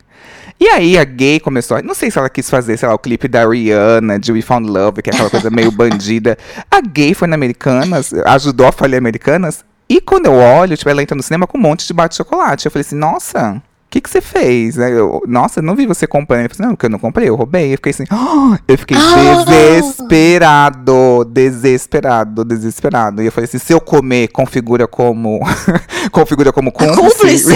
E 0.60 0.68
aí 0.68 0.96
a 0.96 1.02
gay 1.04 1.40
começou. 1.40 1.76
a- 1.76 1.82
Não 1.82 1.94
sei 1.94 2.08
se 2.10 2.18
ela 2.18 2.30
quis 2.30 2.48
fazer, 2.48 2.76
sei 2.76 2.88
lá, 2.88 2.94
o 2.94 2.98
clipe 2.98 3.26
da 3.26 3.44
Rihanna, 3.48 4.18
de 4.20 4.30
We 4.30 4.42
Found 4.42 4.70
Love, 4.70 5.02
que 5.02 5.10
é 5.10 5.12
aquela 5.12 5.28
coisa 5.30 5.50
meio 5.50 5.70
bandida. 5.72 6.38
A 6.70 6.80
gay 6.80 7.14
foi 7.14 7.26
na 7.26 7.34
Americanas, 7.34 8.12
ajudou 8.26 8.66
a 8.68 8.72
falhar 8.72 8.98
Americanas. 8.98 9.64
E 9.88 10.00
quando 10.00 10.26
eu 10.26 10.34
olho, 10.34 10.76
tipo, 10.76 10.88
ela 10.88 11.02
entra 11.02 11.16
no 11.16 11.22
cinema 11.22 11.46
com 11.48 11.58
um 11.58 11.60
monte 11.60 11.84
de 11.86 11.92
bate 11.92 12.12
de 12.12 12.18
chocolate. 12.18 12.64
Eu 12.66 12.70
falei 12.70 12.82
assim, 12.86 12.94
nossa, 12.96 13.60
que, 13.92 14.00
que 14.00 14.08
você 14.10 14.20
fez? 14.20 14.78
Aí 14.78 14.92
eu, 14.92 15.22
nossa, 15.28 15.60
eu 15.60 15.62
não 15.62 15.76
vi 15.76 15.86
você 15.86 16.06
comprando. 16.06 16.44
Eu 16.44 16.50
falei, 16.50 16.66
não, 16.68 16.74
porque 16.74 16.86
eu 16.86 16.90
não 16.90 16.98
comprei, 16.98 17.28
eu 17.28 17.34
roubei. 17.36 17.72
Eu 17.72 17.76
fiquei 17.76 17.90
assim, 17.90 18.04
"Ah!" 18.10 18.58
eu 18.66 18.78
fiquei 18.78 18.96
Ah! 18.96 19.44
desesperado, 19.44 21.24
desesperado, 21.26 22.44
desesperado. 22.44 23.22
E 23.22 23.26
eu 23.26 23.32
falei 23.32 23.44
assim, 23.44 23.58
se 23.58 23.72
eu 23.72 23.80
comer, 23.80 24.28
configura 24.28 24.86
como. 24.86 25.40
configura 26.10 26.52
como 26.52 26.72
cúmplice. 26.72 27.00
Cúmplice? 27.00 27.52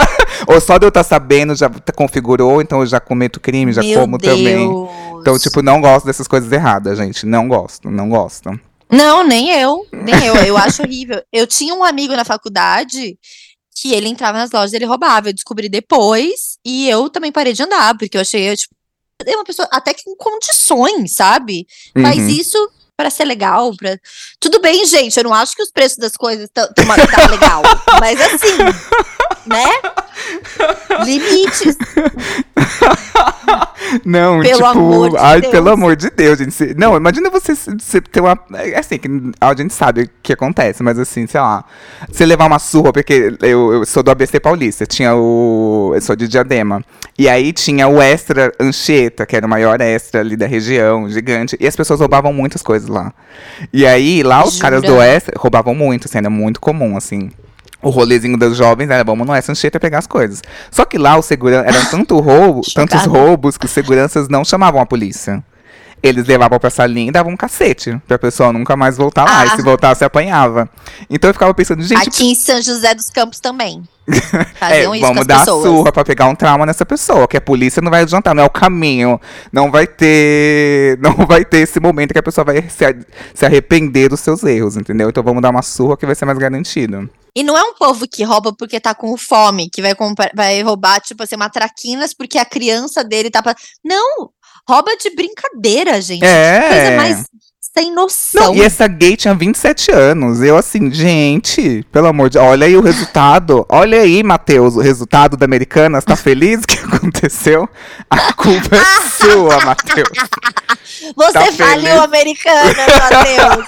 Ou 0.46 0.60
só 0.60 0.78
de 0.78 0.86
eu 0.86 0.88
estar 0.88 1.02
sabendo 1.04 1.54
já 1.54 1.68
t- 1.68 1.92
configurou, 1.92 2.62
então 2.62 2.80
eu 2.80 2.86
já 2.86 2.98
cometo 2.98 3.38
crime, 3.40 3.72
já 3.72 3.82
Meu 3.82 4.00
como 4.00 4.16
Deus. 4.16 4.36
também. 4.38 4.70
Então, 5.20 5.38
tipo, 5.38 5.60
não 5.62 5.80
gosto 5.80 6.06
dessas 6.06 6.26
coisas 6.26 6.50
erradas, 6.50 6.96
gente. 6.98 7.26
Não 7.26 7.46
gosto, 7.46 7.90
não 7.90 8.08
gosto. 8.08 8.50
Não, 8.90 9.22
nem 9.26 9.50
eu, 9.50 9.84
nem 9.92 10.24
eu. 10.26 10.34
Eu 10.36 10.56
acho 10.56 10.82
horrível. 10.82 11.20
Eu 11.32 11.46
tinha 11.46 11.74
um 11.74 11.84
amigo 11.84 12.14
na 12.16 12.24
faculdade 12.24 13.16
que 13.74 13.92
ele 13.92 14.08
entrava 14.08 14.38
nas 14.38 14.50
lojas 14.50 14.72
e 14.72 14.76
ele 14.76 14.84
roubava. 14.84 15.28
Eu 15.28 15.32
descobri 15.32 15.68
depois 15.68 16.58
e 16.64 16.88
eu 16.88 17.08
também 17.08 17.32
parei 17.32 17.52
de 17.52 17.62
andar, 17.62 17.96
porque 17.96 18.16
eu 18.16 18.20
achei, 18.20 18.50
eu, 18.50 18.56
tipo, 18.56 18.74
é 19.24 19.34
uma 19.36 19.44
pessoa 19.44 19.68
até 19.70 19.92
que 19.94 20.04
com 20.04 20.16
condições, 20.16 21.14
sabe? 21.14 21.66
Faz 22.00 22.18
Uhum. 22.18 22.28
isso 22.28 22.70
pra 22.96 23.08
ser 23.10 23.24
legal, 23.24 23.74
pra... 23.76 23.98
Tudo 24.38 24.60
bem, 24.60 24.84
gente, 24.84 25.16
eu 25.16 25.24
não 25.24 25.32
acho 25.34 25.54
que 25.56 25.62
os 25.62 25.70
preços 25.70 25.96
das 25.98 26.16
coisas 26.16 26.44
estão 26.44 26.68
tá 26.74 27.26
legal, 27.30 27.62
mas 27.98 28.20
assim, 28.20 28.56
né? 29.46 29.66
Limites. 31.04 31.76
Não, 34.04 34.40
Pelo 34.40 34.54
tipo, 34.54 34.64
amor 34.66 35.10
de 35.10 35.16
ai, 35.18 35.40
Deus. 35.40 35.50
pelo 35.52 35.70
amor 35.70 35.96
de 35.96 36.10
Deus, 36.10 36.38
gente. 36.38 36.52
Se- 36.52 36.74
Não, 36.76 36.96
imagina 36.96 37.28
você, 37.28 37.54
ter 38.00 38.20
uma. 38.20 38.38
é 38.54 38.78
Assim, 38.78 38.98
que 38.98 39.08
a 39.40 39.54
gente 39.54 39.74
sabe 39.74 40.02
o 40.02 40.10
que 40.22 40.32
acontece, 40.32 40.82
mas 40.82 40.98
assim, 40.98 41.26
sei 41.26 41.40
lá. 41.40 41.64
Você 42.10 42.24
levar 42.24 42.46
uma 42.46 42.58
surra, 42.58 42.92
porque 42.92 43.34
eu, 43.42 43.72
eu 43.72 43.86
sou 43.86 44.02
do 44.02 44.10
ABC 44.10 44.38
Paulista, 44.38 44.86
tinha 44.86 45.14
o. 45.16 45.92
Eu 45.94 46.00
sou 46.00 46.14
de 46.14 46.28
Diadema. 46.28 46.84
E 47.18 47.28
aí 47.28 47.52
tinha 47.52 47.88
o 47.88 48.00
Extra 48.00 48.52
Anchieta, 48.60 49.26
que 49.26 49.36
era 49.36 49.44
o 49.46 49.50
maior 49.50 49.80
extra 49.80 50.20
ali 50.20 50.36
da 50.36 50.46
região, 50.46 51.08
gigante. 51.08 51.56
E 51.60 51.66
as 51.66 51.74
pessoas 51.76 52.00
roubavam 52.00 52.32
muitas 52.32 52.62
coisas 52.62 52.88
lá. 52.88 53.12
E 53.72 53.86
aí, 53.86 54.22
lá 54.22 54.44
os 54.44 54.58
caras 54.58 54.80
do 54.82 54.88
Jura? 54.92 55.04
Extra 55.06 55.34
roubavam 55.38 55.74
muito, 55.74 56.06
assim, 56.06 56.18
era 56.18 56.30
muito 56.30 56.60
comum, 56.60 56.96
assim. 56.96 57.30
O 57.82 57.90
rolezinho 57.90 58.36
dos 58.36 58.56
jovens 58.56 58.90
era 58.90 59.02
vamos 59.02 59.26
no 59.26 59.34
Extra 59.34 59.52
Anchieta 59.52 59.80
pegar 59.80 59.98
as 59.98 60.06
coisas. 60.06 60.42
Só 60.70 60.84
que 60.84 60.98
lá 60.98 61.16
o 61.16 61.22
segurança 61.22 61.68
era 61.68 61.84
tanto 61.86 62.18
roubo, 62.20 62.60
tantos 62.74 63.04
roubos 63.06 63.56
que 63.56 63.64
os 63.64 63.70
seguranças 63.70 64.28
não 64.28 64.44
chamavam 64.44 64.80
a 64.80 64.86
polícia. 64.86 65.42
Eles 66.02 66.26
levavam 66.26 66.58
pra 66.58 66.70
salinha 66.70 67.08
e 67.08 67.12
davam 67.12 67.32
um 67.32 67.36
cacete 67.36 68.00
pra 68.08 68.18
pessoa 68.18 68.52
nunca 68.52 68.74
mais 68.76 68.96
voltar 68.96 69.24
lá. 69.24 69.44
E 69.44 69.48
Ah. 69.50 69.56
se 69.56 69.62
voltasse, 69.62 70.04
apanhava. 70.04 70.68
Então 71.10 71.28
eu 71.28 71.34
ficava 71.34 71.52
pensando, 71.52 71.82
gente, 71.82 72.08
Aqui 72.08 72.30
em 72.30 72.34
São 72.34 72.60
José 72.62 72.94
dos 72.94 73.10
Campos 73.10 73.38
também. 73.40 73.82
é, 74.60 74.84
vamos 74.84 75.20
as 75.20 75.26
dar 75.26 75.38
pessoas. 75.40 75.62
surra 75.62 75.92
pra 75.92 76.04
pegar 76.04 76.26
um 76.26 76.34
trauma 76.34 76.66
nessa 76.66 76.84
pessoa, 76.84 77.28
que 77.28 77.36
a 77.36 77.40
polícia 77.40 77.80
não 77.80 77.90
vai 77.90 78.02
adiantar, 78.02 78.34
não 78.34 78.42
é 78.42 78.46
o 78.46 78.50
caminho. 78.50 79.20
Não 79.52 79.70
vai 79.70 79.86
ter. 79.86 80.98
Não 81.00 81.26
vai 81.26 81.44
ter 81.44 81.58
esse 81.58 81.78
momento 81.78 82.12
que 82.12 82.18
a 82.18 82.22
pessoa 82.22 82.44
vai 82.44 82.64
se, 82.68 83.44
arrepender 83.44 84.08
dos 84.08 84.20
seus 84.20 84.42
erros, 84.42 84.76
entendeu? 84.76 85.08
Então 85.10 85.22
vamos 85.22 85.40
dar 85.42 85.50
uma 85.50 85.62
surra 85.62 85.96
que 85.96 86.06
vai 86.06 86.14
ser 86.14 86.24
mais 86.24 86.38
garantido. 86.38 87.08
E 87.34 87.44
não 87.44 87.56
é 87.56 87.62
um 87.62 87.74
povo 87.74 88.08
que 88.08 88.24
rouba 88.24 88.52
porque 88.52 88.80
tá 88.80 88.92
com 88.92 89.16
fome, 89.16 89.70
que 89.70 89.80
vai, 89.80 89.94
comprar, 89.94 90.30
vai 90.34 90.60
roubar, 90.62 91.00
tipo 91.00 91.22
assim, 91.22 91.36
uma 91.36 91.48
traquinas 91.48 92.12
porque 92.12 92.38
a 92.38 92.44
criança 92.44 93.04
dele 93.04 93.30
tá. 93.30 93.40
Pra... 93.40 93.54
Não! 93.84 94.30
Rouba 94.70 94.96
de 94.96 95.10
brincadeira, 95.10 96.00
gente. 96.00 96.24
É. 96.24 96.68
Coisa 96.68 96.96
mais 96.96 97.24
sem 97.74 97.92
noção. 97.92 98.46
Não, 98.46 98.54
e 98.54 98.62
essa 98.62 98.86
gay 98.86 99.16
tinha 99.16 99.34
27 99.34 99.90
anos. 99.90 100.40
Eu 100.42 100.56
assim, 100.56 100.92
gente, 100.92 101.84
pelo 101.90 102.06
amor 102.06 102.30
de 102.30 102.38
Olha 102.38 102.66
aí 102.66 102.76
o 102.76 102.80
resultado. 102.80 103.66
Olha 103.68 104.00
aí, 104.00 104.22
Matheus, 104.22 104.76
o 104.76 104.80
resultado 104.80 105.36
da 105.36 105.44
Americanas. 105.44 106.04
Tá 106.04 106.14
feliz 106.14 106.64
que 106.64 106.78
aconteceu? 106.86 107.68
A 108.08 108.32
culpa 108.32 108.76
é 108.76 109.08
sua, 109.08 109.64
Matheus. 109.64 110.08
Você 111.16 111.32
tá 111.32 111.52
faliu 111.52 111.82
feliz? 111.82 112.04
americana, 112.04 112.86
Matheus. 113.10 113.66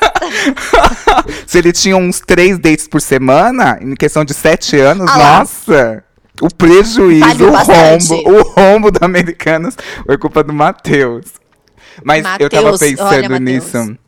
Se 1.46 1.58
ele 1.58 1.72
tinha 1.72 1.96
uns 1.96 2.20
três 2.20 2.58
dates 2.58 2.86
por 2.86 3.00
semana, 3.00 3.76
em 3.80 3.96
questão 3.96 4.24
de 4.24 4.34
sete 4.34 4.78
anos, 4.78 5.10
Ah 5.10 5.18
nossa! 5.18 6.04
O 6.42 6.52
prejuízo, 6.52 7.44
o 7.44 7.52
rombo, 7.52 8.30
o 8.30 8.42
rombo 8.42 8.90
da 8.90 9.06
Americanas 9.06 9.76
foi 10.04 10.18
culpa 10.18 10.42
do 10.42 10.52
Matheus. 10.52 11.26
Mas 12.04 12.26
eu 12.40 12.50
tava 12.50 12.72
Mateus, 12.72 12.80
pensando 12.80 13.08
olha, 13.08 13.28
Mateus. 13.28 13.40
nisso. 13.40 13.98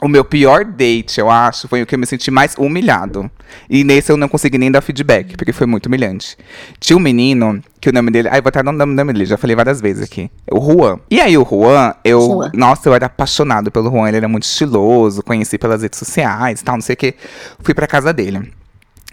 O 0.00 0.08
meu 0.08 0.24
pior 0.24 0.64
date, 0.64 1.20
eu 1.20 1.30
acho, 1.30 1.68
foi 1.68 1.82
o 1.82 1.86
que 1.86 1.94
eu 1.94 1.98
me 1.98 2.06
senti 2.06 2.30
mais 2.30 2.54
humilhado. 2.56 3.30
E 3.68 3.84
nesse 3.84 4.10
eu 4.10 4.16
não 4.16 4.26
consegui 4.26 4.56
nem 4.56 4.72
dar 4.72 4.80
feedback, 4.80 5.36
porque 5.36 5.52
foi 5.52 5.66
muito 5.66 5.84
humilhante. 5.84 6.34
Tinha 6.80 6.96
um 6.96 7.00
menino, 7.00 7.62
que 7.78 7.90
o 7.90 7.92
nome 7.92 8.10
dele. 8.10 8.28
Ai, 8.32 8.40
vou 8.40 8.48
até 8.48 8.62
dar 8.62 8.70
o 8.70 8.72
nome 8.72 9.12
dele, 9.12 9.26
já 9.26 9.36
falei 9.36 9.54
várias 9.54 9.78
vezes 9.78 10.02
aqui. 10.02 10.30
O 10.50 10.60
Juan. 10.60 10.98
E 11.10 11.20
aí, 11.20 11.36
o 11.36 11.44
Juan, 11.44 11.94
eu. 12.02 12.22
Juan. 12.22 12.50
Nossa, 12.54 12.88
eu 12.88 12.94
era 12.94 13.04
apaixonado 13.04 13.70
pelo 13.70 13.90
Juan, 13.90 14.08
ele 14.08 14.16
era 14.16 14.28
muito 14.28 14.44
estiloso, 14.44 15.22
conheci 15.22 15.58
pelas 15.58 15.82
redes 15.82 15.98
sociais 15.98 16.62
e 16.62 16.64
tal, 16.64 16.76
não 16.76 16.82
sei 16.82 16.94
o 16.94 16.96
quê. 16.96 17.14
Fui 17.60 17.74
pra 17.74 17.86
casa 17.86 18.14
dele. 18.14 18.50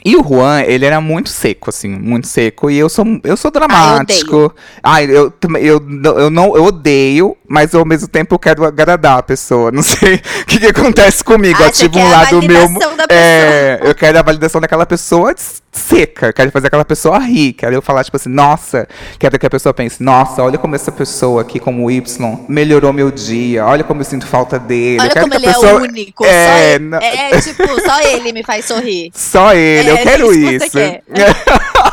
E 0.03 0.15
o 0.15 0.23
Juan, 0.23 0.61
ele 0.61 0.85
era 0.85 1.01
muito 1.01 1.29
seco, 1.29 1.69
assim, 1.69 1.89
muito 1.89 2.27
seco. 2.27 2.69
E 2.69 2.77
eu 2.77 2.87
sou, 2.87 3.05
eu 3.23 3.35
sou 3.35 3.51
dramático. 3.51 4.53
Ai, 4.81 5.05
eu, 5.05 5.33
eu, 5.59 5.81
eu, 6.03 6.19
eu 6.19 6.29
não 6.29 6.55
eu 6.55 6.63
odeio, 6.63 7.35
mas 7.47 7.75
ao 7.75 7.85
mesmo 7.85 8.07
tempo 8.07 8.35
eu 8.35 8.39
quero 8.39 8.63
agradar 8.63 9.19
a 9.19 9.23
pessoa. 9.23 9.71
Não 9.79 9.83
sei 9.83 10.15
o 10.15 10.45
que, 10.45 10.59
que 10.59 10.67
acontece 10.67 11.23
comigo. 11.23 11.61
Ah, 11.61 11.67
Ativo 11.67 11.99
um 11.99 12.09
lado 12.09 12.41
meu. 12.41 12.67
É, 13.09 13.79
eu 13.83 13.95
quero 13.95 14.19
a 14.19 14.21
validação 14.21 14.59
daquela 14.59 14.85
pessoa 14.85 15.33
seca. 15.71 16.31
Quero 16.33 16.51
fazer 16.51 16.67
aquela 16.67 16.85
pessoa 16.85 17.19
rir. 17.19 17.53
Quero 17.53 17.75
eu 17.75 17.81
falar, 17.81 18.03
tipo 18.03 18.17
assim, 18.17 18.29
nossa. 18.29 18.87
Quero 19.17 19.37
que 19.39 19.45
a 19.45 19.49
pessoa 19.49 19.73
pense, 19.73 20.01
nossa, 20.03 20.41
olha 20.43 20.57
como 20.57 20.75
essa 20.75 20.91
pessoa 20.91 21.41
aqui, 21.41 21.59
como 21.59 21.89
Y, 21.89 22.45
melhorou 22.47 22.91
meu 22.93 23.11
dia. 23.11 23.65
Olha 23.65 23.83
como 23.83 24.01
eu 24.01 24.05
sinto 24.05 24.25
falta 24.27 24.57
dele. 24.59 25.01
Olha 25.01 25.11
como 25.11 25.29
que 25.29 25.37
ele 25.37 25.45
a 25.47 25.53
pessoa... 25.53 25.71
é 25.71 25.75
único. 25.75 26.25
É, 26.25 26.47
só 26.47 26.57
ele, 26.75 26.85
não- 26.85 26.97
é, 26.99 27.41
tipo, 27.41 27.81
só 27.81 28.01
ele 28.01 28.33
me 28.33 28.43
faz 28.43 28.65
sorrir. 28.65 29.11
Só 29.13 29.53
ele, 29.53 29.89
É, 29.89 29.93
eu 29.93 29.97
quero 29.99 30.31
isso 30.33 30.39
que 30.41 30.55
isso. 30.55 30.69
você 30.71 31.01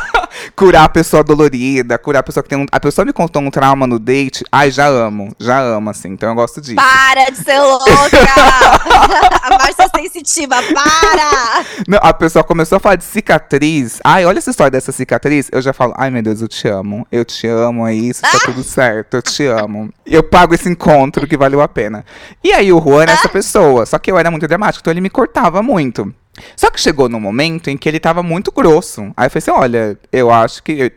curar 0.57 0.85
a 0.85 0.89
pessoa 0.89 1.23
dolorida, 1.23 1.99
curar 1.99 2.21
a 2.21 2.23
pessoa 2.23 2.41
que 2.43 2.49
tem 2.49 2.57
um. 2.57 2.65
A 2.71 2.79
pessoa 2.79 3.05
me 3.05 3.13
contou 3.13 3.43
um 3.43 3.51
trauma 3.51 3.85
no 3.85 3.99
date. 3.99 4.43
Ai, 4.51 4.71
já 4.71 4.87
amo, 4.87 5.31
já 5.39 5.59
amo, 5.61 5.91
assim. 5.91 6.09
Então 6.09 6.29
eu 6.29 6.35
gosto 6.35 6.59
disso. 6.59 6.75
Para 6.75 7.29
de 7.29 7.37
ser 7.37 7.59
louca! 7.59 7.85
a 9.43 9.49
Márcia 9.51 9.87
sensitiva, 9.95 10.55
para! 10.73 11.65
Não, 11.87 11.99
a 12.01 12.11
pessoa 12.11 12.43
começou 12.43 12.77
a 12.77 12.79
falar 12.79 12.95
de 12.95 13.03
cicatriz. 13.03 13.99
Ai, 14.03 14.25
olha 14.25 14.39
essa 14.39 14.49
história 14.49 14.71
dessa 14.71 14.91
cicatriz. 14.91 15.47
Eu 15.51 15.61
já 15.61 15.71
falo, 15.71 15.93
ai 15.95 16.09
meu 16.09 16.23
Deus, 16.23 16.41
eu 16.41 16.47
te 16.47 16.67
amo. 16.67 17.05
Eu 17.11 17.23
te 17.23 17.45
amo, 17.47 17.85
é 17.85 17.93
isso, 17.93 18.23
tá 18.23 18.39
tudo 18.43 18.63
certo, 18.63 19.17
eu 19.17 19.21
te 19.21 19.45
amo. 19.45 19.93
Eu 20.03 20.23
pago 20.23 20.55
esse 20.55 20.67
encontro 20.67 21.27
que 21.27 21.37
valeu 21.37 21.61
a 21.61 21.67
pena. 21.67 22.03
E 22.43 22.51
aí 22.51 22.73
o 22.73 22.81
Juan 22.81 23.03
era 23.03 23.11
essa 23.11 23.29
pessoa. 23.29 23.85
Só 23.85 23.99
que 23.99 24.11
eu 24.11 24.17
era 24.17 24.31
muito 24.31 24.47
dramático, 24.47 24.81
então 24.81 24.91
ele 24.91 25.01
me 25.01 25.09
cortava 25.09 25.61
muito. 25.61 26.11
Só 26.55 26.69
que 26.69 26.79
chegou 26.79 27.09
num 27.09 27.19
momento 27.19 27.69
em 27.69 27.77
que 27.77 27.87
ele 27.87 27.99
tava 27.99 28.21
muito 28.21 28.51
grosso. 28.51 29.11
Aí 29.15 29.27
eu 29.27 29.31
falei 29.31 29.37
assim: 29.37 29.51
olha, 29.51 29.99
eu 30.11 30.31
acho 30.31 30.63
que. 30.63 30.91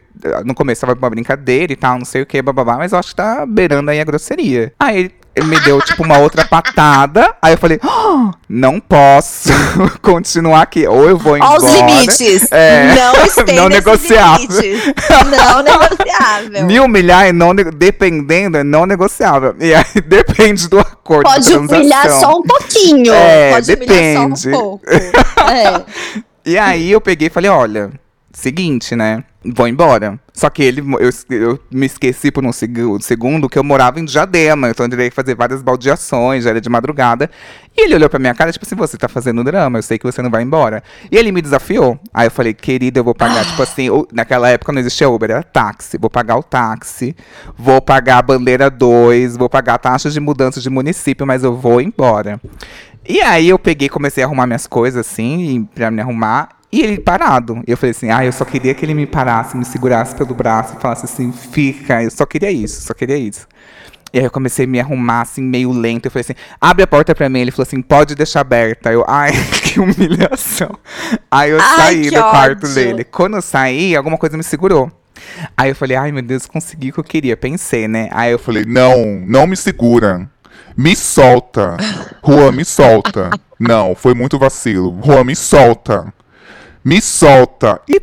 No 0.45 0.55
começo 0.55 0.83
tava 0.83 0.99
uma 0.99 1.11
brincadeira 1.11 1.73
e 1.73 1.77
tal, 1.77 1.99
não 1.99 2.05
sei 2.05 2.21
o 2.21 2.27
que, 2.27 2.43
bababá, 2.43 2.77
mas 2.77 2.93
eu 2.93 2.99
acho 2.99 3.11
que 3.11 3.17
tá 3.17 3.47
beirando 3.47 3.91
aí 3.91 4.01
a 4.01 4.05
grosseria. 4.05 4.73
Aí 4.79 5.11
me 5.45 5.59
deu, 5.61 5.81
tipo, 5.83 6.03
uma 6.03 6.19
outra 6.19 6.45
patada. 6.45 7.35
Aí 7.41 7.55
eu 7.55 7.59
falei: 7.59 7.79
"Ah, 7.83 8.31
não 8.49 8.81
posso 8.81 9.51
continuar 10.03 10.63
aqui. 10.63 10.87
Ou 10.87 11.09
eu 11.09 11.17
vou 11.17 11.37
embora. 11.37 11.53
Ó 11.53 11.57
os 11.57 11.73
limites. 11.73 12.51
É, 12.53 12.95
Não 12.95 13.25
estenda 13.25 13.53
não 13.55 13.69
negociável. 13.69 14.49
Não 15.31 15.63
negociável. 15.63 16.67
Me 16.67 16.81
humilhar 16.81 17.27
é 17.27 17.33
não, 17.33 17.55
dependendo, 17.55 18.57
é 18.59 18.65
não 18.65 18.87
negociável. 18.87 19.55
E 19.61 19.75
aí 19.75 19.85
depende 20.07 20.69
do 20.69 20.79
acordo. 20.79 21.29
Pode 21.29 21.55
humilhar 21.55 22.11
só 22.11 22.39
um 22.39 22.43
pouquinho. 22.43 23.13
É, 23.13 23.53
Pode 23.53 23.73
humilhar 23.75 23.89
depende. 23.89 24.41
só 24.41 24.49
um 24.49 24.53
pouco. 24.53 24.85
É. 24.89 25.83
E 26.45 26.57
aí 26.59 26.91
eu 26.91 27.01
peguei 27.01 27.29
e 27.29 27.31
falei, 27.31 27.51
olha, 27.51 27.91
seguinte, 28.33 28.95
né? 28.95 29.25
Vou 29.43 29.67
embora. 29.67 30.21
Só 30.35 30.51
que 30.51 30.63
ele, 30.63 30.83
eu, 31.01 31.11
eu 31.35 31.59
me 31.71 31.87
esqueci 31.87 32.31
por 32.31 32.45
um 32.45 32.53
segu- 32.53 33.01
segundo 33.01 33.49
que 33.49 33.59
eu 33.59 33.65
morava 33.65 33.99
em 33.99 34.05
Diadema, 34.05 34.69
então 34.69 34.85
eu 34.85 34.91
teria 34.91 35.09
que 35.09 35.15
fazer 35.17 35.35
várias 35.35 35.63
baldeações, 35.63 36.45
já 36.45 36.51
era 36.51 36.61
de 36.61 36.69
madrugada. 36.69 37.31
E 37.77 37.83
ele 37.85 37.95
olhou 37.95 38.09
pra 38.11 38.19
minha 38.19 38.35
cara, 38.35 38.53
tipo 38.53 38.65
assim, 38.67 38.75
você 38.77 38.99
tá 38.99 39.09
fazendo 39.09 39.43
drama, 39.43 39.79
eu 39.79 39.83
sei 39.83 39.99
que 39.99 40.05
você 40.05 40.21
não 40.21 40.31
vai 40.31 40.43
embora. 40.43 40.83
E 41.11 41.17
ele 41.17 41.33
me 41.33 41.41
desafiou. 41.41 41.99
Aí 42.13 42.27
eu 42.27 42.31
falei, 42.31 42.53
querido, 42.53 43.01
eu 43.01 43.05
vou 43.05 43.15
pagar, 43.15 43.45
tipo 43.47 43.63
assim, 43.63 43.89
o- 43.89 44.07
naquela 44.13 44.49
época 44.51 44.73
não 44.73 44.81
existia 44.81 45.09
Uber, 45.09 45.31
era 45.31 45.43
táxi. 45.43 45.97
Vou 45.99 46.11
pagar 46.11 46.37
o 46.37 46.43
táxi, 46.43 47.17
vou 47.57 47.81
pagar 47.81 48.19
a 48.19 48.23
bandeira 48.23 48.71
2, 48.71 49.37
vou 49.39 49.49
pagar 49.49 49.75
a 49.75 49.79
taxa 49.79 50.11
de 50.11 50.21
mudança 50.21 50.61
de 50.61 50.69
município, 50.69 51.27
mas 51.27 51.43
eu 51.43 51.57
vou 51.57 51.81
embora. 51.81 52.39
E 53.09 53.21
aí 53.23 53.49
eu 53.49 53.59
peguei, 53.59 53.89
comecei 53.89 54.23
a 54.23 54.27
arrumar 54.27 54.47
minhas 54.47 54.67
coisas, 54.67 55.07
assim, 55.07 55.67
pra 55.75 55.91
me 55.91 56.03
arrumar. 56.03 56.60
E 56.73 56.83
ele 56.83 56.99
parado. 57.01 57.63
E 57.67 57.71
eu 57.71 57.77
falei 57.77 57.91
assim, 57.91 58.11
ah, 58.11 58.25
eu 58.25 58.33
só 58.33 58.45
queria 58.45 58.75
que 58.75 58.85
ele 58.85 58.95
me 58.95 59.07
parasse, 59.07 59.57
me 59.57 59.65
segurasse 59.65 60.15
pelo 60.15 60.35
braço 60.35 60.77
e 60.77 60.81
falasse 60.81 61.05
assim, 61.05 61.33
fica. 61.33 62.03
Eu 62.03 62.11
só 62.11 62.25
queria 62.25 62.51
isso, 62.51 62.81
só 62.83 62.95
queria 62.95 63.17
isso. 63.17 63.47
E 64.13 64.19
aí 64.19 64.25
eu 64.25 64.31
comecei 64.31 64.65
a 64.65 64.69
me 64.69 64.81
arrumar, 64.81 65.23
assim, 65.23 65.43
meio 65.43 65.71
lento. 65.73 66.07
Eu 66.07 66.11
falei 66.11 66.23
assim, 66.23 66.35
abre 66.61 66.83
a 66.83 66.87
porta 66.87 67.15
pra 67.15 67.29
mim. 67.29 67.41
Ele 67.41 67.51
falou 67.51 67.63
assim, 67.65 67.81
pode 67.81 68.15
deixar 68.15 68.41
aberta. 68.41 68.93
Eu, 68.93 69.05
ai, 69.09 69.31
que 69.63 69.81
humilhação. 69.81 70.77
Aí 71.31 71.51
eu 71.51 71.59
Ai, 71.61 71.77
saí 71.77 72.11
do 72.11 72.21
quarto 72.21 72.65
ódio. 72.65 72.75
dele. 72.75 73.05
Quando 73.05 73.37
eu 73.37 73.43
saí, 73.43 73.95
alguma 73.97 74.17
coisa 74.19 74.37
me 74.37 74.43
segurou. 74.43 74.91
Aí 75.57 75.71
eu 75.71 75.77
falei, 75.77 75.97
ai 75.97 76.11
meu 76.11 76.23
Deus, 76.23 76.47
consegui 76.47 76.91
o 76.91 76.93
que 76.95 77.01
eu 77.01 77.05
queria. 77.05 77.37
Pensei, 77.37 77.87
né? 77.87 78.09
Aí 78.13 78.33
eu 78.33 78.39
falei, 78.39 78.65
Não, 78.65 78.97
não 79.27 79.47
me 79.47 79.57
segura. 79.57 80.29
Me 80.77 80.97
solta. 80.97 81.77
Juan, 82.25 82.53
me 82.53 82.65
solta. 82.65 83.31
Não, 83.59 83.95
foi 83.95 84.15
muito 84.15 84.39
vacilo. 84.39 84.99
Juan, 85.05 85.25
me 85.25 85.37
solta. 85.37 86.13
Me 86.83 87.01
solta. 87.01 87.81
E 87.89 88.01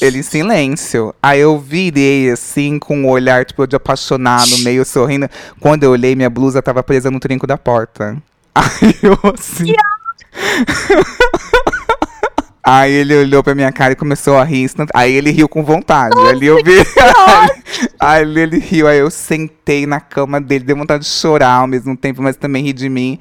ele 0.00 0.18
em 0.18 0.22
silêncio. 0.22 1.14
Aí 1.22 1.40
eu 1.40 1.58
virei 1.58 2.30
assim, 2.30 2.78
com 2.78 2.98
um 2.98 3.08
olhar 3.08 3.44
tipo 3.44 3.66
de 3.66 3.76
apaixonado, 3.76 4.58
meio 4.58 4.84
sorrindo. 4.84 5.28
Quando 5.60 5.84
eu 5.84 5.92
olhei, 5.92 6.16
minha 6.16 6.30
blusa 6.30 6.60
tava 6.60 6.82
presa 6.82 7.10
no 7.10 7.20
trinco 7.20 7.46
da 7.46 7.56
porta. 7.56 8.16
Aí 8.54 8.96
eu 9.02 9.18
assim. 9.32 9.72
Aí 12.68 12.92
ele 12.92 13.16
olhou 13.16 13.44
pra 13.44 13.54
minha 13.54 13.70
cara 13.70 13.92
e 13.92 13.96
começou 13.96 14.36
a 14.36 14.42
rir. 14.42 14.62
instant- 14.64 14.90
Aí 14.92 15.12
ele 15.12 15.30
riu 15.30 15.48
com 15.48 15.62
vontade. 15.62 16.18
Ali 16.28 16.46
eu 16.46 16.56
vi. 16.64 16.72
Aí 18.00 18.22
ele 18.36 18.58
riu. 18.58 18.88
Aí 18.88 18.98
eu 18.98 19.08
sentei 19.10 19.86
na 19.86 20.00
cama 20.00 20.40
dele, 20.40 20.64
deu 20.64 20.76
vontade 20.76 21.04
de 21.04 21.08
chorar 21.10 21.52
ao 21.60 21.66
mesmo 21.68 21.96
tempo, 21.96 22.20
mas 22.22 22.36
também 22.36 22.64
ri 22.64 22.72
de 22.72 22.88
mim. 22.88 23.18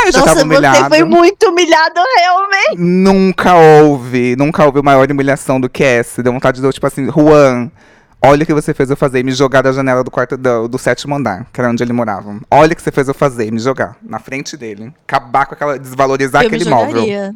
Aí 0.00 0.08
eu 0.08 0.12
já 0.12 0.20
tava 0.20 0.30
Nossa, 0.34 0.44
humilhado. 0.44 0.78
você 0.78 0.88
foi 0.88 1.04
muito 1.04 1.48
humilhado 1.48 2.00
realmente. 2.18 2.76
Nunca 2.78 3.54
houve, 3.56 4.36
nunca 4.36 4.64
houve 4.64 4.80
maior 4.82 5.10
humilhação 5.10 5.60
do 5.60 5.68
que 5.68 5.82
essa. 5.82 6.22
Deu 6.22 6.32
vontade 6.32 6.60
de 6.60 6.70
tipo 6.72 6.86
assim, 6.86 7.10
Juan, 7.10 7.70
olha 8.22 8.42
o 8.44 8.46
que 8.46 8.54
você 8.54 8.72
fez 8.72 8.90
eu 8.90 8.96
fazer. 8.96 9.24
Me 9.24 9.32
jogar 9.32 9.62
da 9.62 9.72
janela 9.72 10.04
do 10.04 10.10
quarto 10.10 10.36
do, 10.36 10.68
do 10.68 10.78
sétimo 10.78 11.14
andar, 11.16 11.46
que 11.52 11.60
era 11.60 11.68
onde 11.68 11.82
ele 11.82 11.92
morava. 11.92 12.36
Olha 12.50 12.72
o 12.72 12.76
que 12.76 12.82
você 12.82 12.92
fez 12.92 13.08
eu 13.08 13.14
fazer, 13.14 13.50
me 13.50 13.58
jogar 13.58 13.96
na 14.02 14.20
frente 14.20 14.56
dele. 14.56 14.92
Acabar 15.08 15.46
com 15.46 15.54
aquela. 15.54 15.78
desvalorizar 15.78 16.44
Eu 16.44 16.50
me 16.50 16.56
aquele 16.56 16.70
móvel. 16.70 17.34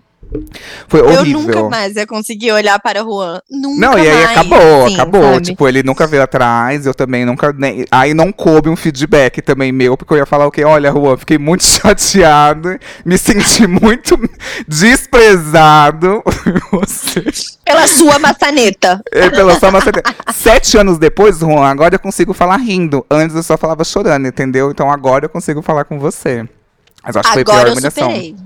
Foi 0.89 1.01
Eu 1.01 1.07
horrível. 1.21 1.41
nunca 1.41 1.63
mais 1.69 1.97
ia 1.97 2.07
conseguir 2.07 2.53
olhar 2.53 2.79
para 2.81 3.03
o 3.05 3.11
Juan. 3.11 3.41
Nunca 3.51 3.81
Não, 3.81 3.99
e 3.99 4.09
aí 4.09 4.25
mais, 4.25 4.31
acabou, 4.39 4.85
assim, 4.87 4.95
acabou. 4.95 5.23
sabe? 5.35 5.41
Tipo, 5.47 5.69
ele 5.69 5.83
nunca 5.83 6.07
veio 6.07 6.23
atrás, 6.23 6.87
eu 6.87 6.95
também 6.95 7.25
nunca. 7.25 7.53
Nem... 7.57 7.85
Aí 7.91 8.13
não 8.15 8.31
coube 8.33 8.69
um 8.69 8.77
feedback 8.77 9.41
também 9.43 9.73
meu, 9.73 9.97
porque 9.97 10.13
eu 10.13 10.19
ia 10.19 10.27
falar 10.27 10.47
o 10.47 10.51
quê? 10.51 10.65
Olha, 10.65 10.91
Juan, 10.93 11.17
fiquei 11.17 11.39
muito 11.39 11.65
chateado, 11.67 12.79
me 13.05 13.17
senti 13.17 13.67
muito 13.67 14.19
desprezado. 14.67 16.23
Pela 17.65 17.87
sua 17.87 18.19
maçaneta. 18.19 19.03
É, 19.13 19.29
pela 19.31 19.59
sua 19.59 19.71
maçaneta. 19.71 20.03
Sete 20.33 20.79
anos 20.79 20.99
depois, 20.99 21.39
Juan, 21.39 21.67
agora 21.67 21.95
eu 21.97 21.99
consigo 21.99 22.33
falar 22.33 22.57
rindo. 22.57 23.05
Antes 23.11 23.37
eu 23.37 23.43
só 23.43 23.57
falava 23.59 23.85
chorando, 23.85 24.27
entendeu? 24.27 24.71
Então 24.71 24.91
agora 24.91 25.27
eu 25.27 25.29
consigo 25.29 25.61
falar 25.63 25.85
com 25.85 25.99
você. 25.99 26.49
Mas 27.05 27.15
eu 27.15 27.21
acho 27.21 27.29
que 27.29 27.35
foi 27.35 27.43
a 27.43 27.45
pior 27.45 27.67
eu 27.67 27.73
humilhação. 27.73 28.09
superei. 28.11 28.37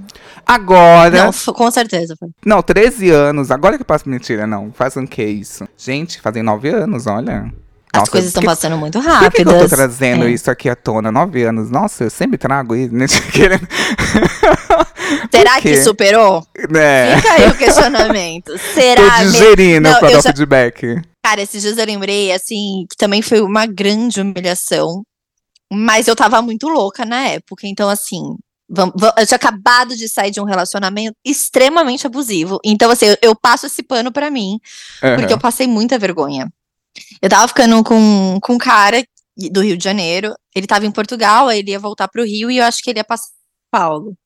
Agora. 0.46 1.24
Não, 1.24 1.32
com 1.54 1.70
certeza. 1.70 2.14
Não, 2.44 2.62
13 2.62 3.10
anos. 3.10 3.50
Agora 3.50 3.78
que 3.78 3.84
passa. 3.84 4.08
Mentira, 4.08 4.46
não. 4.46 4.72
Faz 4.72 4.96
um 4.96 5.06
que 5.06 5.22
isso? 5.22 5.66
Gente, 5.76 6.20
fazem 6.20 6.42
9 6.42 6.68
anos, 6.68 7.06
olha. 7.06 7.52
As 7.94 8.00
Nossa, 8.00 8.10
coisas 8.10 8.28
estão 8.28 8.42
passando 8.42 8.78
muito 8.78 8.98
Por 9.02 9.30
que, 9.32 9.44
que 9.44 9.48
eu 9.50 9.58
tô 9.58 9.68
trazendo 9.68 10.24
É. 10.26 10.30
isso 10.30 10.50
aqui 10.50 10.70
à 10.70 10.74
tona? 10.74 11.12
9 11.12 11.42
anos. 11.42 11.70
Nossa, 11.70 12.04
eu 12.04 12.10
sempre 12.10 12.38
trago 12.38 12.74
isso. 12.74 12.94
né? 12.94 13.04
Será 15.30 15.60
que 15.60 15.82
superou? 15.82 16.44
né? 16.70 17.16
Fica 17.16 17.32
aí 17.34 17.48
o 17.50 17.54
questionamento. 17.54 18.52
Tô 18.52 18.58
Será 18.58 19.18
mesmo? 19.18 19.32
digerindo 19.32 19.88
Não, 19.90 19.98
pra 19.98 20.08
eu 20.08 20.12
dar 20.16 20.22
já- 20.22 20.30
feedback. 20.30 21.00
Cara, 21.24 21.42
esses 21.42 21.62
dias 21.62 21.78
eu 21.78 21.86
lembrei, 21.86 22.32
assim, 22.32 22.84
que 22.90 22.96
também 22.96 23.22
foi 23.22 23.40
uma 23.40 23.66
grande 23.66 24.20
humilhação. 24.20 25.02
Mas 25.72 26.08
eu 26.08 26.16
tava 26.16 26.42
muito 26.42 26.68
louca 26.68 27.04
na 27.04 27.28
época. 27.28 27.66
Então, 27.66 27.88
assim, 27.88 28.20
eu 29.18 29.26
tinha 29.26 29.36
acabado 29.36 29.94
de 29.94 30.08
sair 30.08 30.30
de 30.30 30.40
um 30.40 30.44
relacionamento 30.44 31.16
extremamente 31.24 32.06
abusivo. 32.06 32.58
Então, 32.64 32.90
assim, 32.90 33.06
eu, 33.06 33.16
eu 33.20 33.36
passo 33.36 33.66
esse 33.66 33.82
pano 33.82 34.10
pra 34.10 34.30
mim, 34.30 34.58
porque 35.00 35.24
Aham. 35.24 35.30
eu 35.32 35.38
passei 35.38 35.66
muita 35.66 35.98
vergonha. 35.98 36.50
Eu 37.20 37.28
tava 37.28 37.48
ficando 37.48 37.82
com, 37.84 38.38
com 38.40 38.54
um 38.54 38.58
cara 38.58 39.04
do 39.50 39.62
Rio 39.62 39.76
de 39.76 39.84
Janeiro. 39.84 40.34
Ele 40.54 40.66
tava 40.66 40.86
em 40.86 40.90
Portugal, 40.90 41.48
aí 41.48 41.58
ele 41.58 41.70
ia 41.70 41.78
voltar 41.78 42.08
pro 42.08 42.24
Rio 42.24 42.50
e 42.50 42.58
eu 42.58 42.64
acho 42.64 42.82
que 42.82 42.90
ele 42.90 42.98
ia 42.98 43.04
passar 43.04 43.26
em 43.26 43.30
São 43.30 43.80
Paulo. 43.80 44.16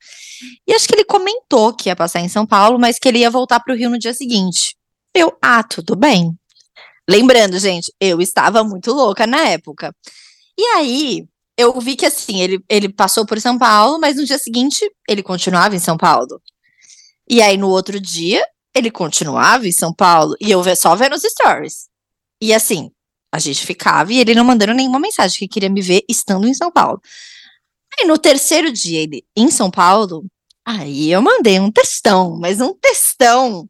E 0.66 0.72
acho 0.72 0.86
que 0.86 0.94
ele 0.94 1.04
comentou 1.04 1.74
que 1.74 1.88
ia 1.88 1.96
passar 1.96 2.20
em 2.20 2.28
São 2.28 2.46
Paulo, 2.46 2.78
mas 2.78 2.98
que 2.98 3.08
ele 3.08 3.18
ia 3.18 3.30
voltar 3.30 3.60
pro 3.60 3.74
Rio 3.74 3.90
no 3.90 3.98
dia 3.98 4.14
seguinte. 4.14 4.76
Eu, 5.14 5.36
ah, 5.42 5.62
tudo 5.62 5.96
bem. 5.96 6.32
Lembrando, 7.08 7.58
gente, 7.58 7.92
eu 8.00 8.20
estava 8.20 8.64
muito 8.64 8.92
louca 8.92 9.26
na 9.26 9.48
época. 9.48 9.94
E 10.58 10.62
aí, 10.76 11.24
eu 11.56 11.78
vi 11.80 11.96
que 11.96 12.06
assim, 12.06 12.40
ele, 12.40 12.62
ele 12.68 12.88
passou 12.88 13.24
por 13.24 13.40
São 13.40 13.58
Paulo, 13.58 13.98
mas 13.98 14.16
no 14.16 14.24
dia 14.24 14.38
seguinte 14.38 14.84
ele 15.08 15.22
continuava 15.22 15.74
em 15.74 15.80
São 15.80 15.96
Paulo. 15.96 16.40
E 17.28 17.42
aí, 17.42 17.56
no 17.56 17.68
outro 17.68 17.98
dia, 17.98 18.44
ele 18.74 18.90
continuava 18.90 19.66
em 19.66 19.72
São 19.72 19.92
Paulo. 19.92 20.36
E 20.40 20.50
eu 20.50 20.62
só 20.76 20.94
vendo 20.94 21.14
os 21.14 21.22
stories. 21.22 21.88
E 22.40 22.54
assim, 22.54 22.90
a 23.32 23.38
gente 23.38 23.66
ficava 23.66 24.12
e 24.12 24.18
ele 24.18 24.34
não 24.34 24.44
mandando 24.44 24.74
nenhuma 24.74 25.00
mensagem 25.00 25.38
que 25.38 25.48
queria 25.48 25.70
me 25.70 25.80
ver 25.80 26.04
estando 26.08 26.46
em 26.46 26.54
São 26.54 26.70
Paulo. 26.70 27.00
Aí 27.98 28.06
no 28.06 28.18
terceiro 28.18 28.72
dia, 28.72 29.00
ele 29.02 29.24
em 29.36 29.50
São 29.50 29.70
Paulo, 29.70 30.24
aí 30.64 31.10
eu 31.10 31.22
mandei 31.22 31.58
um 31.58 31.70
textão, 31.70 32.38
mas 32.38 32.60
um 32.60 32.74
textão. 32.74 33.66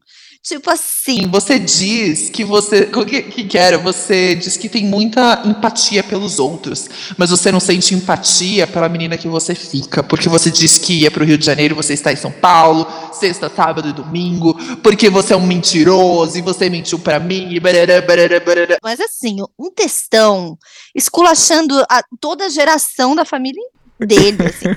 Tipo 0.47 0.71
assim. 0.71 1.27
Você 1.29 1.59
diz 1.59 2.29
que 2.29 2.45
você. 2.45 2.89
O 2.95 3.05
que, 3.05 3.21
que, 3.21 3.57
era? 3.57 3.77
Você 3.77 4.33
diz 4.33 4.55
que 4.55 4.69
tem 4.69 4.85
muita 4.85 5.41
empatia 5.43 6.01
pelos 6.01 6.39
outros, 6.39 6.87
mas 7.17 7.31
você 7.31 7.51
não 7.51 7.59
sente 7.59 7.93
empatia 7.93 8.65
pela 8.65 8.87
menina 8.87 9.17
que 9.17 9.27
você 9.27 9.53
fica. 9.53 10.01
Porque 10.01 10.29
você 10.29 10.49
diz 10.49 10.77
que 10.77 11.01
ia 11.01 11.11
pro 11.11 11.25
Rio 11.25 11.37
de 11.37 11.45
Janeiro, 11.45 11.75
você 11.75 11.93
está 11.93 12.13
em 12.13 12.15
São 12.15 12.31
Paulo, 12.31 12.87
sexta, 13.11 13.49
sábado 13.49 13.89
e 13.89 13.91
domingo, 13.91 14.53
porque 14.77 15.09
você 15.09 15.33
é 15.33 15.37
um 15.37 15.45
mentiroso 15.45 16.37
e 16.37 16.41
você 16.41 16.69
mentiu 16.69 16.97
para 16.97 17.19
mim. 17.19 17.51
E 17.51 17.59
barará, 17.59 17.99
barará, 17.99 18.39
barará. 18.39 18.77
Mas 18.81 19.01
assim, 19.01 19.39
um 19.59 19.69
textão 19.69 20.57
esculachando 20.95 21.77
a, 21.89 22.01
toda 22.21 22.45
a 22.45 22.49
geração 22.49 23.13
da 23.13 23.25
família 23.25 23.67
dele, 23.99 24.45
assim. 24.45 24.69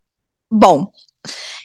Bom, 0.50 0.90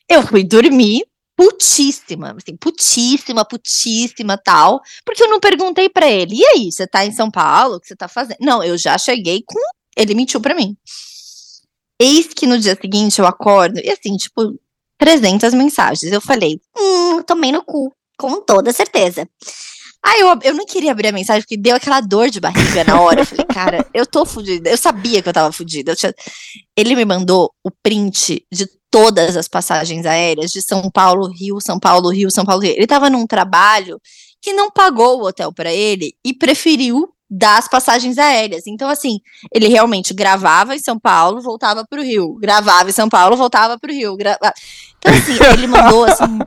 eu 0.09 0.27
fui 0.27 0.43
dormir 0.43 1.05
putíssima, 1.35 2.35
assim, 2.37 2.55
putíssima, 2.55 3.43
putíssima, 3.45 4.37
tal, 4.37 4.81
porque 5.05 5.23
eu 5.23 5.29
não 5.29 5.39
perguntei 5.39 5.89
para 5.89 6.09
ele, 6.09 6.35
e 6.35 6.45
aí, 6.45 6.71
você 6.71 6.87
tá 6.87 7.05
em 7.05 7.11
São 7.11 7.29
Paulo, 7.29 7.75
o 7.75 7.79
que 7.79 7.87
você 7.87 7.95
tá 7.95 8.07
fazendo? 8.07 8.37
Não, 8.39 8.63
eu 8.63 8.77
já 8.77 8.97
cheguei 8.97 9.43
com, 9.45 9.59
ele 9.97 10.15
mentiu 10.15 10.39
para 10.39 10.55
mim. 10.55 10.77
Eis 11.99 12.27
que 12.27 12.47
no 12.47 12.57
dia 12.57 12.77
seguinte 12.79 13.19
eu 13.19 13.27
acordo, 13.27 13.79
e 13.79 13.89
assim, 13.89 14.15
tipo, 14.17 14.57
300 14.97 15.53
mensagens, 15.53 16.11
eu 16.11 16.21
falei, 16.21 16.59
hum, 16.77 17.21
tomei 17.23 17.51
no 17.51 17.63
cu, 17.63 17.93
com 18.17 18.41
toda 18.41 18.71
certeza. 18.71 19.27
Aí 20.05 20.19
eu, 20.19 20.39
eu 20.43 20.53
não 20.53 20.65
queria 20.67 20.91
abrir 20.91 21.07
a 21.07 21.11
mensagem, 21.11 21.41
porque 21.41 21.57
deu 21.57 21.75
aquela 21.75 21.99
dor 21.99 22.29
de 22.29 22.39
barriga 22.39 22.83
na 22.83 23.01
hora. 23.01 23.21
Eu 23.21 23.25
falei, 23.25 23.45
cara, 23.45 23.87
eu 23.91 24.05
tô 24.05 24.23
fudida. 24.23 24.69
Eu 24.69 24.77
sabia 24.77 25.19
que 25.19 25.27
eu 25.27 25.33
tava 25.33 25.51
fudida. 25.51 25.95
Tinha... 25.95 26.13
Ele 26.77 26.95
me 26.95 27.03
mandou 27.03 27.51
o 27.63 27.71
print 27.71 28.45
de 28.51 28.67
todas 28.95 29.36
as 29.36 29.49
passagens 29.49 30.05
aéreas 30.05 30.51
de 30.51 30.62
São 30.62 30.89
Paulo, 30.89 31.27
Rio, 31.27 31.60
São 31.60 31.77
Paulo, 31.77 32.10
Rio, 32.10 32.31
São 32.31 32.45
Paulo, 32.45 32.62
Rio. 32.62 32.75
Ele 32.77 32.88
tava 32.88 33.10
num 33.10 33.27
trabalho 33.27 33.99
que 34.41 34.53
não 34.53 34.71
pagou 34.71 35.19
o 35.19 35.27
hotel 35.27 35.51
para 35.51 35.69
ele 35.69 36.15
e 36.23 36.34
preferiu 36.34 37.10
dar 37.29 37.58
as 37.58 37.67
passagens 37.67 38.17
aéreas. 38.17 38.65
Então, 38.65 38.88
assim, 38.88 39.19
ele 39.53 39.67
realmente 39.67 40.13
gravava 40.13 40.73
em 40.73 40.79
São 40.79 40.97
Paulo, 40.97 41.41
voltava 41.41 41.86
pro 41.86 42.01
Rio. 42.01 42.36
Gravava 42.36 42.89
em 42.89 42.93
São 42.93 43.10
Paulo, 43.10 43.36
voltava 43.36 43.77
pro 43.77 43.91
Rio. 43.91 44.15
Grava... 44.15 44.39
Então, 44.97 45.13
assim, 45.13 45.43
ele 45.51 45.67
mandou, 45.67 46.05
assim, 46.05 46.39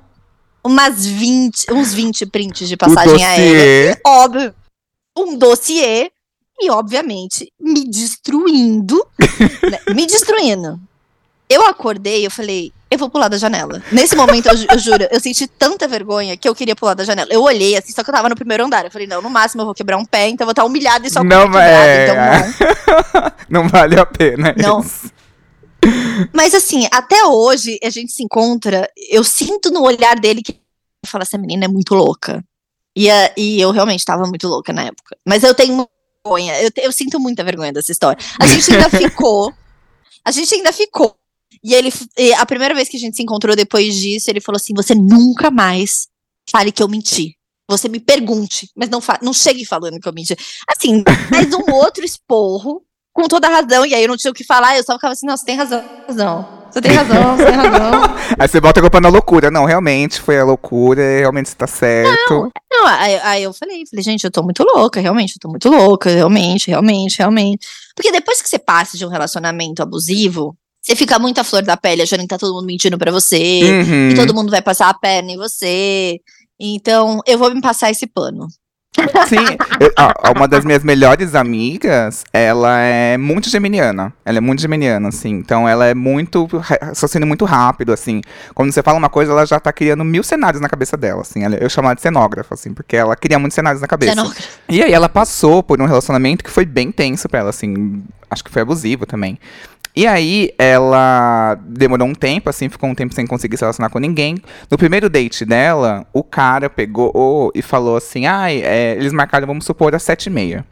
umas 0.64 1.04
20, 1.04 1.70
uns 1.74 1.92
20 1.92 2.24
prints 2.26 2.66
de 2.66 2.78
passagem 2.78 3.26
aérea. 3.26 4.00
Óbvio, 4.06 4.54
um 5.14 5.36
dossiê. 5.36 6.10
E, 6.58 6.70
obviamente, 6.70 7.52
me 7.60 7.84
destruindo. 7.84 9.06
né, 9.70 9.80
me 9.94 10.06
destruindo. 10.06 10.80
Eu 11.48 11.66
acordei, 11.66 12.26
eu 12.26 12.30
falei, 12.30 12.72
eu 12.90 12.98
vou 12.98 13.08
pular 13.08 13.28
da 13.28 13.38
janela. 13.38 13.82
Nesse 13.90 14.14
momento, 14.14 14.46
eu, 14.48 14.54
eu, 14.70 14.78
juro, 14.78 15.06
eu 15.10 15.20
senti 15.20 15.46
tanta 15.46 15.88
vergonha 15.88 16.36
que 16.36 16.48
eu 16.48 16.54
queria 16.54 16.76
pular 16.76 16.94
da 16.94 17.04
janela. 17.04 17.28
Eu 17.32 17.42
olhei 17.42 17.76
assim, 17.76 17.92
só 17.92 18.02
que 18.04 18.10
eu 18.10 18.14
tava 18.14 18.28
no 18.28 18.34
primeiro 18.34 18.64
andar. 18.64 18.84
Eu 18.84 18.90
falei, 18.90 19.06
não, 19.06 19.22
no 19.22 19.30
máximo 19.30 19.62
eu 19.62 19.66
vou 19.66 19.74
quebrar 19.74 19.96
um 19.96 20.04
pé, 20.04 20.28
então 20.28 20.44
eu 20.44 20.48
vou 20.48 20.52
estar 20.52 20.64
humilhada 20.64 21.06
e 21.06 21.10
só 21.10 21.24
não, 21.24 21.46
quebrada, 21.46 21.86
é, 21.86 22.04
então 22.04 23.22
não. 23.48 23.62
não 23.62 23.68
vale 23.68 23.98
a 23.98 24.04
pena. 24.06 24.54
Não. 24.56 24.80
isso. 24.80 25.10
Mas 26.32 26.54
assim, 26.54 26.88
até 26.90 27.24
hoje 27.24 27.78
a 27.82 27.90
gente 27.90 28.12
se 28.12 28.22
encontra, 28.22 28.90
eu 29.10 29.22
sinto 29.22 29.70
no 29.70 29.82
olhar 29.82 30.18
dele 30.18 30.42
que 30.42 30.60
fala, 31.06 31.22
essa 31.22 31.38
menina 31.38 31.64
é 31.64 31.68
muito 31.68 31.94
louca. 31.94 32.44
E, 32.96 33.08
a, 33.10 33.32
e 33.36 33.60
eu 33.60 33.70
realmente 33.70 34.00
estava 34.00 34.26
muito 34.26 34.48
louca 34.48 34.72
na 34.72 34.82
época. 34.82 35.16
Mas 35.24 35.44
eu 35.44 35.54
tenho 35.54 35.88
vergonha, 36.24 36.60
eu, 36.60 36.70
te- 36.70 36.80
eu 36.80 36.90
sinto 36.90 37.20
muita 37.20 37.44
vergonha 37.44 37.72
dessa 37.72 37.92
história. 37.92 38.18
A 38.40 38.46
gente 38.46 38.72
ainda 38.72 38.90
ficou, 38.98 39.54
a 40.24 40.30
gente 40.30 40.54
ainda 40.54 40.72
ficou. 40.72 41.14
E 41.62 41.74
ele, 41.74 41.92
a 42.36 42.46
primeira 42.46 42.74
vez 42.74 42.88
que 42.88 42.96
a 42.96 43.00
gente 43.00 43.16
se 43.16 43.22
encontrou 43.22 43.54
depois 43.54 43.94
disso, 43.94 44.30
ele 44.30 44.40
falou 44.40 44.56
assim: 44.56 44.74
você 44.74 44.94
nunca 44.94 45.50
mais 45.50 46.06
fale 46.50 46.72
que 46.72 46.82
eu 46.82 46.88
menti. 46.88 47.36
Você 47.70 47.88
me 47.88 48.00
pergunte, 48.00 48.70
mas 48.74 48.88
não, 48.88 49.00
não 49.20 49.32
chegue 49.32 49.64
falando 49.64 50.00
que 50.00 50.08
eu 50.08 50.12
menti. 50.12 50.34
Assim, 50.66 51.04
mais 51.30 51.52
um 51.52 51.70
outro 51.70 52.02
esporro, 52.02 52.82
com 53.12 53.28
toda 53.28 53.46
a 53.46 53.50
razão. 53.50 53.84
E 53.84 53.94
aí 53.94 54.02
eu 54.02 54.08
não 54.08 54.16
tinha 54.16 54.30
o 54.30 54.34
que 54.34 54.44
falar, 54.44 54.76
eu 54.76 54.84
só 54.84 54.94
ficava 54.94 55.12
assim: 55.12 55.26
não, 55.26 55.36
você 55.36 55.44
tem 55.44 55.56
razão, 55.56 55.84
razão. 56.06 56.58
Você 56.70 56.82
tem 56.82 56.92
razão, 56.92 57.36
você 57.36 57.46
tem 57.46 57.54
razão. 57.54 57.90
Aí 58.38 58.46
você 58.46 58.60
bota 58.60 58.78
a 58.78 58.82
culpa 58.82 59.00
na 59.00 59.08
loucura. 59.08 59.50
Não, 59.50 59.64
realmente 59.64 60.20
foi 60.20 60.38
a 60.38 60.44
loucura, 60.44 61.00
realmente 61.02 61.48
você 61.48 61.56
tá 61.56 61.66
certo. 61.66 62.52
Não, 62.70 62.86
aí, 62.86 63.18
aí 63.22 63.42
eu 63.42 63.54
falei, 63.54 63.84
falei, 63.86 64.04
gente, 64.04 64.24
eu 64.24 64.30
tô 64.30 64.42
muito 64.42 64.62
louca, 64.62 65.00
realmente, 65.00 65.36
eu 65.36 65.40
tô 65.40 65.48
muito 65.48 65.68
louca, 65.70 66.10
realmente, 66.10 66.68
realmente, 66.68 67.18
realmente. 67.18 67.66
Porque 67.96 68.12
depois 68.12 68.42
que 68.42 68.48
você 68.48 68.58
passa 68.58 68.98
de 68.98 69.06
um 69.06 69.08
relacionamento 69.08 69.82
abusivo, 69.82 70.54
você 70.80 70.94
fica 70.96 71.18
muito 71.18 71.38
à 71.40 71.44
flor 71.44 71.62
da 71.62 71.76
pele, 71.76 72.02
achando 72.02 72.20
que 72.20 72.26
tá 72.28 72.38
todo 72.38 72.54
mundo 72.54 72.66
mentindo 72.66 72.96
pra 72.98 73.10
você, 73.12 73.60
Uhum. 73.62 74.08
e 74.10 74.14
todo 74.14 74.34
mundo 74.34 74.50
vai 74.50 74.62
passar 74.62 74.88
a 74.88 74.94
perna 74.94 75.32
em 75.32 75.36
você. 75.36 76.18
Então, 76.58 77.20
eu 77.26 77.38
vou 77.38 77.54
me 77.54 77.60
passar 77.60 77.90
esse 77.90 78.06
pano. 78.06 78.46
Sim, 79.28 79.36
eu- 79.78 79.92
ó, 79.96 80.32
uma 80.36 80.48
das 80.48 80.64
minhas 80.64 80.82
melhores 80.82 81.34
amigas, 81.36 82.24
ela 82.32 82.80
é 82.80 83.16
muito 83.16 83.48
geminiana. 83.48 84.12
Ela 84.24 84.38
é 84.38 84.40
muito 84.40 84.60
geminiana, 84.60 85.08
assim. 85.08 85.28
Então 85.34 85.68
ela 85.68 85.86
é 85.86 85.94
muito. 85.94 86.46
ra- 86.56 86.78
raciocínio 86.82 87.28
muito 87.28 87.44
rápido, 87.44 87.92
assim. 87.92 88.22
Quando 88.54 88.72
você 88.72 88.82
fala 88.82 88.98
uma 88.98 89.10
coisa, 89.10 89.30
ela 89.30 89.46
já 89.46 89.60
tá 89.60 89.72
criando 89.72 90.04
mil 90.04 90.24
cenários 90.24 90.60
na 90.60 90.68
cabeça 90.68 90.96
dela, 90.96 91.20
assim. 91.20 91.44
Ela- 91.44 91.56
eu 91.56 91.68
chamo 91.70 91.86
ela 91.86 91.94
de 91.94 92.02
cenógrafa, 92.02 92.54
assim, 92.54 92.74
porque 92.74 92.96
ela 92.96 93.14
cria 93.14 93.38
muitos 93.38 93.54
cenários 93.54 93.80
na 93.80 93.86
cabeça. 93.86 94.12
Cenógrafa. 94.14 94.48
E 94.68 94.82
aí 94.82 94.92
ela 94.92 95.08
passou 95.08 95.62
por 95.62 95.80
um 95.80 95.86
relacionamento 95.86 96.42
que 96.42 96.50
foi 96.50 96.64
bem 96.64 96.90
tenso 96.90 97.28
pra 97.28 97.40
ela, 97.40 97.50
assim. 97.50 98.02
Acho 98.28 98.42
que 98.42 98.50
foi 98.50 98.62
abusivo 98.62 99.06
também. 99.06 99.38
E 99.98 100.06
aí 100.06 100.54
ela 100.56 101.58
demorou 101.60 102.06
um 102.06 102.14
tempo, 102.14 102.48
assim, 102.48 102.68
ficou 102.68 102.88
um 102.88 102.94
tempo 102.94 103.12
sem 103.12 103.26
conseguir 103.26 103.56
se 103.56 103.62
relacionar 103.62 103.90
com 103.90 103.98
ninguém. 103.98 104.36
No 104.70 104.78
primeiro 104.78 105.10
date 105.10 105.44
dela, 105.44 106.06
o 106.12 106.22
cara 106.22 106.70
pegou 106.70 107.50
e 107.52 107.60
falou 107.60 107.96
assim: 107.96 108.24
ai, 108.24 108.62
é, 108.62 108.92
eles 108.92 109.12
marcaram, 109.12 109.44
vamos 109.44 109.64
supor, 109.64 109.96
às 109.96 110.04
sete 110.04 110.26
e 110.26 110.30
meia. 110.30 110.64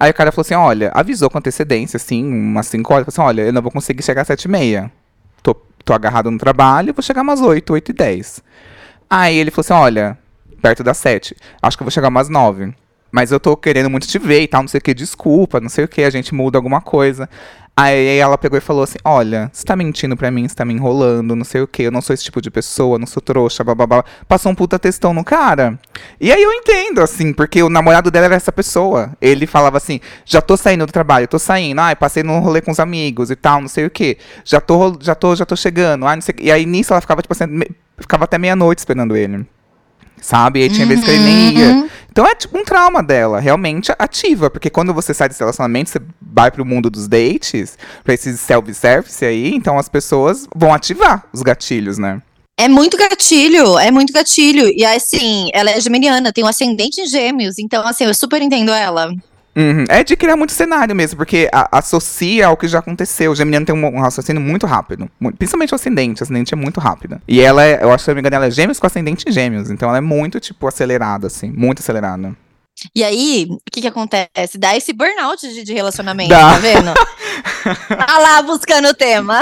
Aí 0.00 0.10
o 0.10 0.14
cara 0.14 0.32
falou 0.32 0.44
assim: 0.44 0.54
olha, 0.54 0.90
avisou 0.94 1.28
com 1.28 1.36
antecedência, 1.36 1.98
assim, 1.98 2.24
umas 2.24 2.66
5 2.68 2.90
horas. 2.90 3.04
Falou 3.04 3.28
assim: 3.28 3.36
olha, 3.36 3.46
eu 3.46 3.52
não 3.52 3.60
vou 3.60 3.70
conseguir 3.70 4.02
chegar 4.02 4.22
às 4.22 4.28
sete 4.28 4.46
e 4.46 4.48
meia. 4.48 4.90
Tô, 5.42 5.52
tô 5.84 5.92
agarrado 5.92 6.30
no 6.30 6.38
trabalho, 6.38 6.94
vou 6.94 7.02
chegar 7.02 7.20
umas 7.20 7.42
8, 7.42 7.70
8 7.70 7.90
e 7.90 7.92
10. 7.92 8.42
Aí 9.10 9.36
ele 9.36 9.50
falou 9.50 9.60
assim: 9.60 9.74
olha, 9.74 10.16
perto 10.62 10.82
das 10.82 10.96
7, 10.96 11.36
acho 11.60 11.76
que 11.76 11.82
eu 11.82 11.84
vou 11.84 11.92
chegar 11.92 12.08
umas 12.08 12.30
9. 12.30 12.72
Mas 13.12 13.30
eu 13.30 13.38
tô 13.38 13.56
querendo 13.56 13.88
muito 13.88 14.08
te 14.08 14.18
ver 14.18 14.40
e 14.40 14.48
tal, 14.48 14.62
não 14.62 14.68
sei 14.68 14.78
o 14.78 14.82
que, 14.82 14.92
desculpa, 14.92 15.60
não 15.60 15.68
sei 15.68 15.84
o 15.84 15.88
que, 15.88 16.02
a 16.02 16.10
gente 16.10 16.34
muda 16.34 16.58
alguma 16.58 16.80
coisa. 16.80 17.28
Aí 17.76 18.18
ela 18.18 18.38
pegou 18.38 18.56
e 18.56 18.60
falou 18.60 18.84
assim: 18.84 18.98
Olha, 19.04 19.50
você 19.52 19.64
tá 19.64 19.74
mentindo 19.74 20.16
pra 20.16 20.30
mim, 20.30 20.46
você 20.46 20.54
tá 20.54 20.64
me 20.64 20.72
enrolando, 20.72 21.34
não 21.34 21.44
sei 21.44 21.60
o 21.60 21.66
que, 21.66 21.82
eu 21.82 21.90
não 21.90 22.00
sou 22.00 22.14
esse 22.14 22.22
tipo 22.22 22.40
de 22.40 22.48
pessoa, 22.48 23.00
não 23.00 23.06
sou 23.06 23.20
trouxa, 23.20 23.64
bababá. 23.64 24.04
Passou 24.28 24.52
um 24.52 24.54
puta 24.54 24.78
textão 24.78 25.12
no 25.12 25.24
cara. 25.24 25.76
E 26.20 26.32
aí 26.32 26.40
eu 26.40 26.52
entendo, 26.52 27.00
assim, 27.00 27.32
porque 27.32 27.62
o 27.64 27.68
namorado 27.68 28.12
dela 28.12 28.26
era 28.26 28.36
essa 28.36 28.52
pessoa. 28.52 29.12
Ele 29.20 29.44
falava 29.44 29.76
assim: 29.76 30.00
Já 30.24 30.40
tô 30.40 30.56
saindo 30.56 30.86
do 30.86 30.92
trabalho, 30.92 31.26
tô 31.26 31.38
saindo, 31.38 31.80
ai, 31.80 31.96
passei 31.96 32.22
num 32.22 32.38
rolê 32.38 32.60
com 32.60 32.70
os 32.70 32.78
amigos 32.78 33.30
e 33.30 33.36
tal, 33.36 33.60
não 33.60 33.68
sei 33.68 33.86
o 33.86 33.90
que. 33.90 34.18
Já 34.44 34.60
tô, 34.60 34.96
já 35.00 35.16
tô, 35.16 35.34
já 35.34 35.44
tô 35.44 35.56
chegando, 35.56 36.06
ai, 36.06 36.14
não 36.14 36.22
sei 36.22 36.32
o 36.32 36.36
quê. 36.36 36.44
E 36.44 36.52
aí 36.52 36.64
nisso 36.64 36.92
ela 36.92 37.00
ficava, 37.00 37.22
tipo 37.22 37.32
assim, 37.32 37.44
ficava 37.98 38.22
até 38.22 38.38
meia-noite 38.38 38.78
esperando 38.78 39.16
ele. 39.16 39.44
Sabe? 40.20 40.60
E 40.60 40.62
aí 40.62 40.68
tinha 40.70 40.86
vezes 40.86 41.04
que 41.04 41.10
ele 41.10 41.24
nem 41.24 41.58
ia. 41.58 41.90
Então 42.14 42.24
é 42.28 42.34
tipo 42.36 42.56
um 42.56 42.64
trauma 42.64 43.02
dela, 43.02 43.40
realmente 43.40 43.92
ativa, 43.98 44.48
porque 44.48 44.70
quando 44.70 44.94
você 44.94 45.12
sai 45.12 45.28
desse 45.28 45.40
relacionamento, 45.40 45.90
você 45.90 45.98
vai 46.22 46.48
pro 46.48 46.64
mundo 46.64 46.88
dos 46.88 47.08
dates, 47.08 47.76
pra 48.04 48.14
esses 48.14 48.38
self-service 48.38 49.24
aí, 49.24 49.52
então 49.52 49.76
as 49.76 49.88
pessoas 49.88 50.46
vão 50.54 50.72
ativar 50.72 51.24
os 51.32 51.42
gatilhos, 51.42 51.98
né? 51.98 52.22
É 52.56 52.68
muito 52.68 52.96
gatilho, 52.96 53.76
é 53.80 53.90
muito 53.90 54.12
gatilho. 54.12 54.68
E 54.68 54.84
assim, 54.84 55.48
ela 55.52 55.72
é 55.72 55.80
geminiana, 55.80 56.32
tem 56.32 56.44
um 56.44 56.46
ascendente 56.46 57.00
em 57.00 57.06
gêmeos, 57.08 57.58
então 57.58 57.84
assim, 57.84 58.04
eu 58.04 58.14
super 58.14 58.40
entendo 58.40 58.70
ela. 58.70 59.12
Uhum. 59.56 59.84
É 59.88 60.02
de 60.02 60.16
criar 60.16 60.36
muito 60.36 60.52
cenário 60.52 60.94
mesmo, 60.96 61.16
porque 61.16 61.48
a- 61.52 61.68
associa 61.78 62.46
ao 62.48 62.56
que 62.56 62.66
já 62.66 62.80
aconteceu. 62.80 63.30
O 63.32 63.34
Geminiano 63.36 63.64
tem 63.64 63.74
um, 63.74 63.84
um 63.86 64.00
raciocínio 64.00 64.42
muito 64.42 64.66
rápido. 64.66 65.08
mu- 65.20 65.32
Principalmente 65.32 65.72
o 65.72 65.76
ascendente. 65.76 66.22
O 66.22 66.24
ascendente 66.24 66.52
é 66.52 66.56
muito 66.56 66.80
rápido. 66.80 67.20
E 67.28 67.40
ela 67.40 67.64
é, 67.64 67.82
eu 67.82 67.88
acho 67.90 67.98
que 67.98 68.04
se 68.04 68.10
eu 68.10 68.14
me 68.14 68.20
engano, 68.20 68.36
ela 68.36 68.46
é 68.46 68.50
gêmeos 68.50 68.78
com 68.80 68.86
ascendente 68.86 69.24
em 69.28 69.32
gêmeos. 69.32 69.70
Então 69.70 69.88
ela 69.88 69.98
é 69.98 70.00
muito, 70.00 70.40
tipo, 70.40 70.66
acelerada, 70.66 71.26
assim. 71.28 71.50
Muito 71.50 71.80
acelerada. 71.80 72.34
E 72.94 73.04
aí, 73.04 73.46
o 73.48 73.58
que 73.70 73.80
que 73.82 73.86
acontece? 73.86 74.58
Dá 74.58 74.76
esse 74.76 74.92
burnout 74.92 75.40
de, 75.48 75.62
de 75.62 75.72
relacionamento, 75.72 76.30
Dá. 76.30 76.54
tá 76.54 76.58
vendo? 76.58 76.92
tá 77.88 78.18
lá 78.18 78.42
buscando 78.42 78.88
o 78.88 78.94
tema. 78.94 79.40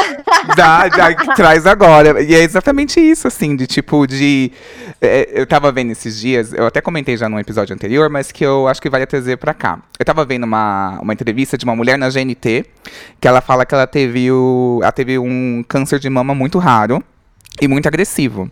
Dá, 0.57 0.89
dá, 0.89 1.15
traz 1.35 1.67
agora. 1.67 2.23
E 2.23 2.35
é 2.35 2.41
exatamente 2.43 3.01
isso, 3.01 3.29
assim, 3.29 3.55
de 3.57 3.67
tipo 3.67 4.07
de. 4.07 4.51
é, 5.01 5.29
eu 5.33 5.47
tava 5.47 5.71
vendo 5.73 5.93
esses 5.93 6.19
dias, 6.19 6.53
eu 6.53 6.67
até 6.67 6.81
comentei 6.81 7.17
já 7.17 7.29
num 7.29 7.39
episódio 7.39 7.75
anterior, 7.75 8.09
mas 8.09 8.33
que 8.33 8.45
eu 8.45 8.69
acho 8.69 8.81
que 8.81 8.91
vale 8.91 9.07
trazer 9.07 9.37
pra 9.37 9.55
cá. 9.55 9.79
Eu 9.99 10.05
tava 10.05 10.25
vendo 10.25 10.45
uma, 10.45 10.99
uma 11.01 11.13
entrevista 11.13 11.57
de 11.57 11.65
uma 11.65 11.77
mulher 11.77 11.97
na 11.97 12.09
GNT, 12.09 12.67
que 13.21 13.29
ela 13.29 13.41
fala 13.41 13.65
que 13.65 13.75
ela 13.75 13.87
teve, 13.87 14.31
o, 14.31 14.81
ela 14.83 14.93
teve 14.93 15.19
um 15.19 15.65
câncer 15.69 15.99
de 15.99 16.11
mama 16.11 16.35
muito 16.35 16.59
raro 16.59 17.03
e 17.61 17.69
muito 17.69 17.87
agressivo. 17.87 18.51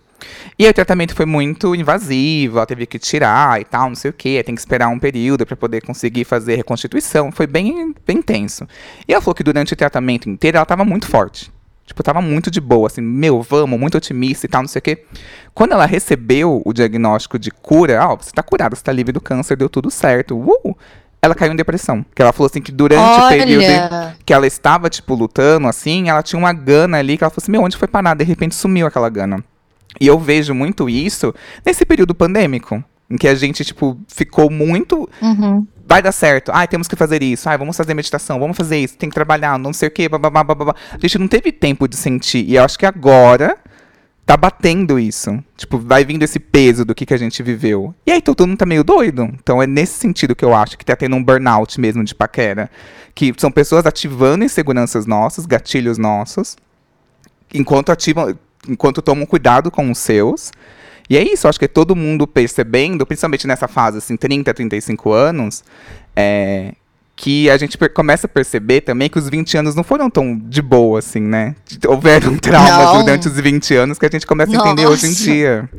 E 0.59 0.65
aí 0.65 0.71
o 0.71 0.75
tratamento 0.75 1.15
foi 1.15 1.27
muito 1.27 1.75
invasivo, 1.75 2.59
ela 2.59 2.67
teve 2.67 2.87
que 2.87 2.99
tirar 2.99 3.61
e 3.61 3.65
tal, 3.65 3.89
não 3.89 3.97
sei 3.97 4.11
o 4.11 4.15
quê, 4.15 4.43
tem 4.43 4.55
que 4.55 4.61
esperar 4.61 4.89
um 4.89 4.99
período 4.99 5.47
pra 5.47 5.57
poder 5.57 5.83
conseguir 5.83 6.25
fazer 6.25 6.57
reconstituição, 6.57 7.33
foi 7.33 7.47
bem, 7.47 7.95
bem 8.07 8.21
tenso. 8.21 8.67
E 9.07 9.13
ela 9.13 9.21
falou 9.21 9.35
que 9.35 9.45
durante 9.45 9.73
o 9.73 9.77
tratamento 9.77 10.29
inteiro 10.29 10.57
ela 10.57 10.67
tava 10.67 10.85
muito 10.85 11.07
forte. 11.07 11.51
Tipo, 11.91 12.05
tava 12.05 12.23
muito 12.23 12.53
de 12.53 12.61
boa, 12.61 12.87
assim, 12.87 13.01
meu, 13.01 13.43
vamos, 13.43 13.79
muito 13.79 13.97
otimista 13.99 14.47
e 14.47 14.49
tal, 14.49 14.63
não 14.63 14.69
sei 14.69 14.79
o 14.79 14.83
quê. 14.83 15.05
Quando 15.53 15.73
ela 15.73 15.87
recebeu 15.87 16.63
o 16.65 16.73
diagnóstico 16.73 17.37
de 17.37 17.51
cura, 17.51 18.07
ó, 18.07 18.17
você 18.17 18.31
tá 18.31 18.45
curada, 18.45 18.77
você 18.77 18.83
tá 18.83 18.93
livre 18.93 19.13
do 19.13 19.21
câncer, 19.21 19.57
deu 19.57 19.69
tudo 19.69 19.91
certo. 19.91 20.39
Uh! 20.39 20.77
Ela 21.21 21.35
caiu 21.35 21.53
em 21.53 21.57
depressão. 21.57 22.05
Que 22.15 22.23
ela 22.23 22.33
falou 22.33 22.47
assim 22.47 22.63
que 22.63 22.71
durante 22.71 23.21
o 23.21 23.29
período 23.29 23.65
Olha, 23.65 24.17
que 24.25 24.33
ela 24.33 24.47
estava, 24.47 24.89
tipo, 24.89 25.15
lutando, 25.15 25.67
assim, 25.67 26.09
ela 26.09 26.23
tinha 26.23 26.39
uma 26.39 26.53
gana 26.53 26.99
ali 26.99 27.19
que 27.19 27.25
ela 27.25 27.31
falou 27.31 27.43
assim, 27.43 27.53
meu, 27.53 27.63
onde 27.63 27.77
foi 27.77 27.89
parar? 27.89 28.15
De 28.15 28.25
repente 28.25 28.55
sumiu 28.55 28.87
aquela 28.87 29.09
gana. 29.09 29.45
E 29.99 30.07
eu 30.07 30.19
vejo 30.19 30.55
muito 30.55 30.89
isso 30.89 31.35
nesse 31.65 31.85
período 31.85 32.15
pandêmico. 32.15 32.85
Em 33.09 33.17
que 33.17 33.27
a 33.27 33.35
gente, 33.35 33.65
tipo, 33.65 33.99
ficou 34.07 34.49
muito 34.49 35.09
uhum. 35.21 35.67
vai 35.85 36.01
dar 36.01 36.13
certo. 36.13 36.53
Ai, 36.55 36.69
temos 36.69 36.87
que 36.87 36.95
fazer 36.95 37.23
isso. 37.25 37.49
Ai, 37.49 37.59
vamos 37.59 37.77
fazer 37.77 37.93
meditação, 37.93 38.39
vamos 38.39 38.57
fazer 38.57 38.79
isso, 38.79 38.97
tem 38.97 39.09
que 39.09 39.15
trabalhar, 39.15 39.59
não 39.59 39.73
sei 39.73 39.89
o 39.89 39.91
quê, 39.91 40.09
babá, 40.09 40.31
babá. 40.31 40.77
A 40.93 40.99
gente 40.99 41.19
não 41.19 41.27
teve 41.27 41.51
tempo 41.51 41.89
de 41.89 41.97
sentir. 41.97 42.45
E 42.49 42.55
eu 42.55 42.63
acho 42.63 42.79
que 42.79 42.87
agora 42.87 43.59
tá 44.25 44.37
batendo 44.37 44.97
isso. 44.97 45.43
Tipo, 45.57 45.77
vai 45.77 46.05
vindo 46.05 46.23
esse 46.23 46.39
peso 46.39 46.85
do 46.85 46.95
que, 46.95 47.05
que 47.05 47.13
a 47.13 47.17
gente 47.17 47.43
viveu. 47.43 47.93
E 48.07 48.13
aí, 48.13 48.23
todo 48.23 48.47
mundo 48.47 48.59
tá 48.59 48.65
meio 48.65 48.85
doido. 48.85 49.29
Então 49.35 49.61
é 49.61 49.67
nesse 49.67 49.95
sentido 49.95 50.37
que 50.37 50.45
eu 50.45 50.55
acho 50.55 50.79
que 50.79 50.85
tá 50.85 50.95
tendo 50.95 51.17
um 51.17 51.25
burnout 51.25 51.81
mesmo 51.81 52.05
de 52.05 52.15
paquera. 52.15 52.71
Que 53.13 53.35
são 53.39 53.51
pessoas 53.51 53.87
ativando 53.87 54.45
inseguranças 54.45 55.05
nossas, 55.05 55.47
gatilhos 55.47 55.99
nossos, 55.99 56.57
enquanto 57.53 57.91
ativam, 57.91 58.39
enquanto 58.69 59.03
tomam 59.03 59.27
cuidado 59.27 59.71
com 59.71 59.91
os 59.91 59.99
seus. 59.99 60.53
E 61.09 61.17
é 61.17 61.23
isso, 61.25 61.49
acho 61.49 61.59
que 61.59 61.65
é 61.65 61.69
todo 61.69 61.97
mundo 61.97 62.27
percebendo, 62.27 63.05
principalmente 63.05 63.47
nessa 63.47 63.67
fase, 63.67 63.99
assim, 63.99 64.17
30, 64.17 64.55
35 64.55 65.13
anos, 65.13 65.65
é, 66.15 66.73
que 67.17 67.51
a 67.51 67.59
gente 67.59 67.77
começa 67.93 68.27
a 68.27 68.31
perceber 68.31 68.81
também 68.81 69.09
que 69.11 69.19
os 69.19 69.29
20 69.29 69.59
anos 69.59 69.75
não 69.75 69.83
foram 69.83 70.09
tão 70.09 70.39
de 70.39 70.63
boa, 70.63 71.01
assim, 71.01 71.21
né? 71.21 71.55
Houveram 71.87 72.37
traumas 72.39 72.95
Não. 72.95 73.05
durante 73.05 73.29
os 73.29 73.39
20 73.39 73.75
anos 73.75 73.99
que 73.99 74.07
a 74.07 74.09
gente 74.11 74.27
começa 74.27 74.53
a 74.53 74.55
entender 74.55 74.87
hoje 74.87 75.07
em 75.07 75.11
Nossa. 75.11 75.25
dia. 75.25 75.71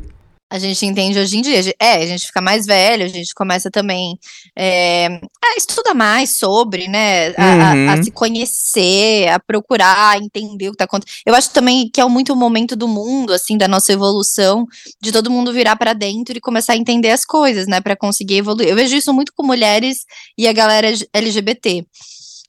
A 0.52 0.58
gente 0.58 0.84
entende 0.84 1.18
hoje 1.18 1.38
em 1.38 1.40
dia. 1.40 1.60
É, 1.80 1.94
a 1.94 2.06
gente 2.06 2.26
fica 2.26 2.40
mais 2.42 2.66
velho, 2.66 3.04
a 3.06 3.08
gente 3.08 3.34
começa 3.34 3.70
também 3.70 4.18
é, 4.54 5.06
a 5.42 5.56
estudar 5.56 5.94
mais 5.94 6.36
sobre, 6.36 6.88
né? 6.88 7.28
A, 7.28 7.42
a- 7.42 7.72
a 7.72 7.96
Uhum. 7.96 8.02
se 8.02 8.10
conhecer, 8.10 9.28
a 9.30 9.40
procurar, 9.40 10.20
entender 10.20 10.68
o 10.68 10.72
que 10.72 10.76
tá 10.76 10.84
acontecendo. 10.84 11.16
Eu 11.24 11.34
acho 11.34 11.50
também 11.52 11.88
que 11.90 12.02
é 12.02 12.04
muito 12.04 12.34
o 12.34 12.36
momento 12.36 12.76
do 12.76 12.86
mundo, 12.86 13.32
assim, 13.32 13.56
da 13.56 13.66
nossa 13.66 13.94
evolução, 13.94 14.66
de 15.00 15.10
todo 15.10 15.30
mundo 15.30 15.54
virar 15.54 15.76
pra 15.76 15.94
dentro 15.94 16.36
e 16.36 16.40
começar 16.40 16.74
a 16.74 16.76
entender 16.76 17.10
as 17.10 17.24
coisas, 17.24 17.66
né? 17.66 17.80
Pra 17.80 17.96
conseguir 17.96 18.36
evoluir. 18.36 18.68
Eu 18.68 18.76
vejo 18.76 18.94
isso 18.94 19.12
muito 19.14 19.32
com 19.34 19.42
mulheres 19.46 20.04
e 20.36 20.46
a 20.46 20.52
galera 20.52 20.92
LGBT. 21.14 21.82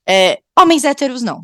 É, 0.05 0.39
homens 0.59 0.83
héteros 0.83 1.21
não. 1.21 1.41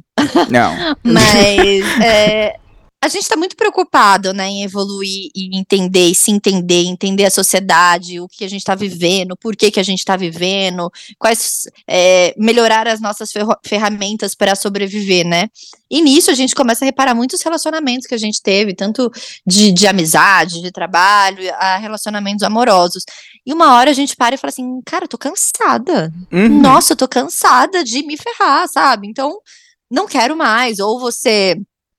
Não. 0.49 0.75
Mas 1.01 2.01
é, 2.03 2.57
a 3.01 3.07
gente 3.07 3.23
está 3.23 3.37
muito 3.37 3.55
preocupado, 3.55 4.33
né, 4.33 4.47
em 4.47 4.63
evoluir 4.63 5.29
e 5.33 5.57
entender, 5.57 6.09
e 6.09 6.15
se 6.15 6.31
entender, 6.31 6.83
entender 6.83 7.25
a 7.25 7.31
sociedade, 7.31 8.19
o 8.19 8.27
que 8.27 8.43
a 8.43 8.49
gente 8.49 8.59
está 8.59 8.75
vivendo, 8.75 9.37
por 9.37 9.55
que, 9.55 9.71
que 9.71 9.79
a 9.79 9.83
gente 9.83 9.99
está 9.99 10.17
vivendo, 10.17 10.91
quais 11.17 11.63
é, 11.87 12.33
melhorar 12.37 12.87
as 12.87 12.99
nossas 12.99 13.31
ferramentas 13.65 14.35
para 14.35 14.53
sobreviver, 14.53 15.25
né? 15.25 15.47
E 15.89 16.01
nisso 16.01 16.29
a 16.29 16.33
gente 16.33 16.53
começa 16.53 16.83
a 16.83 16.87
reparar 16.87 17.15
muitos 17.15 17.41
relacionamentos 17.41 18.05
que 18.05 18.13
a 18.13 18.17
gente 18.17 18.41
teve, 18.41 18.75
tanto 18.75 19.09
de, 19.47 19.71
de 19.71 19.87
amizade, 19.87 20.61
de 20.61 20.71
trabalho, 20.71 21.39
a 21.55 21.77
relacionamentos 21.77 22.43
amorosos. 22.43 23.03
E 23.45 23.53
uma 23.53 23.75
hora 23.75 23.91
a 23.91 23.93
gente 23.93 24.15
para 24.15 24.35
e 24.35 24.37
fala 24.37 24.49
assim, 24.49 24.81
cara, 24.85 25.05
eu 25.05 25.09
tô 25.09 25.17
cansada. 25.17 26.13
Uhum. 26.31 26.61
Nossa, 26.61 26.93
eu 26.93 26.97
tô 26.97 27.07
cansada 27.07 27.83
de 27.83 28.05
me 28.05 28.17
ferrar, 28.17 28.67
sabe? 28.67 29.07
Então, 29.07 29.39
não 29.89 30.05
quero 30.05 30.35
mais. 30.35 30.79
Ou 30.79 30.99
você. 30.99 31.55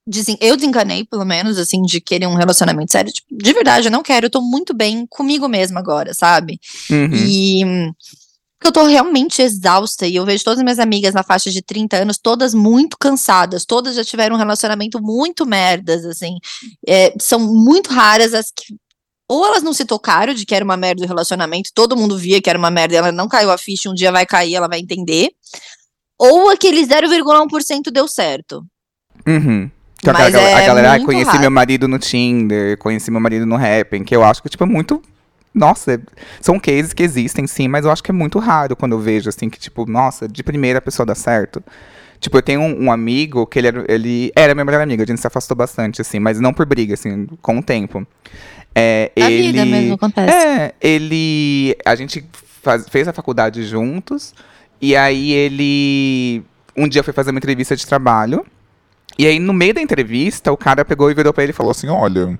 Desen... 0.06 0.36
Eu 0.40 0.56
desencanei, 0.56 1.04
pelo 1.04 1.24
menos, 1.24 1.58
assim, 1.58 1.82
de 1.82 2.00
querer 2.00 2.26
um 2.26 2.34
relacionamento 2.34 2.90
sério. 2.90 3.12
Tipo, 3.12 3.28
de 3.30 3.52
verdade, 3.52 3.88
eu 3.88 3.92
não 3.92 4.02
quero. 4.02 4.26
Eu 4.26 4.30
tô 4.30 4.40
muito 4.40 4.74
bem 4.74 5.06
comigo 5.06 5.48
mesma 5.48 5.80
agora, 5.80 6.14
sabe? 6.14 6.58
Uhum. 6.90 7.10
E. 7.14 7.92
porque 8.58 8.68
eu 8.68 8.72
tô 8.72 8.84
realmente 8.84 9.42
exausta. 9.42 10.06
E 10.06 10.16
eu 10.16 10.24
vejo 10.24 10.44
todas 10.44 10.58
as 10.58 10.64
minhas 10.64 10.78
amigas 10.78 11.14
na 11.14 11.22
faixa 11.22 11.50
de 11.50 11.62
30 11.62 11.98
anos, 11.98 12.18
todas 12.18 12.54
muito 12.54 12.96
cansadas. 12.98 13.64
Todas 13.64 13.94
já 13.94 14.04
tiveram 14.04 14.36
um 14.36 14.38
relacionamento 14.38 15.00
muito 15.00 15.46
merdas, 15.46 16.04
assim. 16.04 16.38
É, 16.86 17.14
são 17.20 17.38
muito 17.38 17.90
raras 17.90 18.34
as 18.34 18.50
que. 18.50 18.74
Ou 19.28 19.46
elas 19.46 19.62
não 19.62 19.72
se 19.72 19.84
tocaram 19.84 20.34
de 20.34 20.44
que 20.44 20.54
era 20.56 20.64
uma 20.64 20.76
merda 20.76 21.04
o 21.04 21.06
relacionamento, 21.06 21.70
todo 21.72 21.96
mundo 21.96 22.18
via 22.18 22.42
que 22.42 22.50
era 22.50 22.58
uma 22.58 22.68
merda, 22.68 22.94
e 22.94 22.96
ela 22.96 23.12
não 23.12 23.28
caiu 23.28 23.52
a 23.52 23.56
ficha, 23.56 23.88
um 23.88 23.94
dia 23.94 24.10
vai 24.10 24.26
cair, 24.26 24.56
ela 24.56 24.66
vai 24.66 24.80
entender. 24.80 25.30
Ou 26.18 26.50
aquele 26.50 26.84
0,1% 26.84 27.92
deu 27.92 28.08
certo. 28.08 28.66
Uhum. 29.24 29.70
Então, 30.02 30.14
Mas 30.14 30.34
aquela- 30.34 30.56
a 30.56 30.62
é 30.62 30.66
galera, 30.66 30.92
ah, 30.94 31.04
conheci 31.04 31.26
raro. 31.26 31.40
meu 31.40 31.50
marido 31.50 31.86
no 31.86 31.98
Tinder, 31.98 32.76
conheci 32.78 33.10
meu 33.10 33.20
marido 33.20 33.44
no 33.46 33.56
Happn, 33.56 34.02
que 34.04 34.16
eu 34.16 34.24
acho 34.24 34.42
que, 34.42 34.48
tipo, 34.48 34.64
é 34.64 34.66
muito. 34.66 35.02
Nossa, 35.54 35.94
é- 35.94 35.98
são 36.40 36.58
cases 36.58 36.92
que 36.94 37.02
existem, 37.02 37.46
sim, 37.46 37.68
mas 37.68 37.84
eu 37.84 37.90
acho 37.90 38.02
que 38.02 38.10
é 38.10 38.14
muito 38.14 38.38
raro 38.38 38.74
quando 38.76 38.92
eu 38.92 38.98
vejo, 39.00 39.28
assim, 39.28 39.50
que, 39.50 39.58
tipo, 39.58 39.84
nossa, 39.90 40.26
de 40.28 40.42
primeira 40.42 40.78
a 40.78 40.82
pessoa 40.82 41.04
dá 41.04 41.14
certo. 41.14 41.62
Tipo, 42.18 42.38
eu 42.38 42.42
tenho 42.42 42.60
um, 42.60 42.84
um 42.84 42.92
amigo 42.92 43.46
que 43.46 43.58
ele 43.58 43.66
era, 43.68 43.84
ele 43.88 44.32
era 44.36 44.54
meu 44.54 44.64
melhor 44.64 44.80
amigo, 44.82 45.02
a 45.02 45.06
gente 45.06 45.20
se 45.20 45.26
afastou 45.26 45.56
bastante, 45.56 46.00
assim, 46.00 46.18
mas 46.18 46.38
não 46.40 46.52
por 46.52 46.64
briga, 46.66 46.94
assim, 46.94 47.26
com 47.42 47.58
o 47.58 47.62
tempo. 47.62 48.06
É, 48.74 49.10
A 49.20 49.30
ele, 49.30 49.42
vida 49.52 49.64
mesmo 49.66 49.94
acontece. 49.94 50.32
É, 50.32 50.72
ele. 50.80 51.76
A 51.84 51.94
gente 51.96 52.24
faz- 52.62 52.88
fez 52.88 53.08
a 53.08 53.12
faculdade 53.12 53.64
juntos. 53.64 54.32
E 54.80 54.94
aí 54.94 55.32
ele. 55.32 56.42
Um 56.76 56.88
dia 56.88 57.02
foi 57.02 57.12
fazer 57.12 57.30
uma 57.32 57.38
entrevista 57.38 57.74
de 57.74 57.84
trabalho. 57.86 58.46
E 59.18 59.26
aí, 59.26 59.38
no 59.38 59.52
meio 59.52 59.74
da 59.74 59.80
entrevista, 59.80 60.50
o 60.52 60.56
cara 60.56 60.84
pegou 60.84 61.10
e 61.10 61.14
virou 61.14 61.32
pra 61.32 61.42
ele 61.42 61.50
e 61.50 61.54
falou 61.54 61.72
Falou 61.74 61.98
assim: 61.98 62.02
olha, 62.04 62.38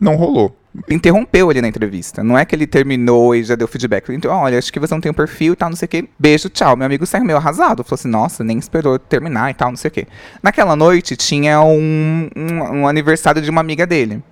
não 0.00 0.14
rolou. 0.16 0.56
interrompeu 0.88 1.50
ele 1.50 1.60
na 1.62 1.68
entrevista. 1.68 2.22
Não 2.22 2.36
é 2.38 2.44
que 2.44 2.54
ele 2.54 2.66
terminou 2.66 3.34
e 3.34 3.42
já 3.42 3.54
deu 3.56 3.66
feedback. 3.66 4.10
Então, 4.12 4.30
olha, 4.32 4.58
acho 4.58 4.72
que 4.72 4.78
você 4.78 4.94
não 4.94 5.00
tem 5.00 5.10
um 5.10 5.14
perfil 5.14 5.54
e 5.54 5.56
tal, 5.56 5.70
não 5.70 5.76
sei 5.76 5.86
o 5.86 5.88
quê. 5.88 6.08
Beijo, 6.18 6.48
tchau. 6.48 6.76
Meu 6.76 6.86
amigo 6.86 7.04
saiu 7.06 7.24
meio 7.24 7.38
arrasado. 7.38 7.82
Falou 7.82 7.94
assim, 7.98 8.08
nossa, 8.08 8.44
nem 8.44 8.58
esperou 8.58 8.98
terminar 8.98 9.50
e 9.50 9.54
tal, 9.54 9.70
não 9.70 9.76
sei 9.76 9.88
o 9.88 9.92
quê. 9.92 10.06
Naquela 10.42 10.76
noite, 10.76 11.16
tinha 11.16 11.60
um, 11.62 12.28
um, 12.36 12.80
um 12.82 12.88
aniversário 12.88 13.40
de 13.42 13.50
uma 13.50 13.60
amiga 13.60 13.86
dele. 13.86 14.22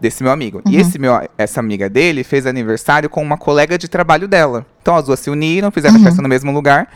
Desse 0.00 0.22
meu 0.22 0.30
amigo. 0.30 0.60
E 0.68 0.74
Uhum. 0.74 0.80
esse 0.80 0.98
meu, 0.98 1.12
essa 1.38 1.58
amiga 1.60 1.88
dele 1.88 2.22
fez 2.22 2.46
aniversário 2.46 3.08
com 3.10 3.22
uma 3.22 3.36
colega 3.38 3.78
de 3.78 3.88
trabalho 3.88 4.28
dela. 4.28 4.64
Então 4.82 4.94
as 4.94 5.06
duas 5.06 5.18
se 5.20 5.30
uniram, 5.30 5.70
fizeram 5.70 5.94
a 5.96 5.98
Uhum. 5.98 6.04
festa 6.04 6.20
no 6.22 6.28
mesmo 6.28 6.52
lugar. 6.52 6.88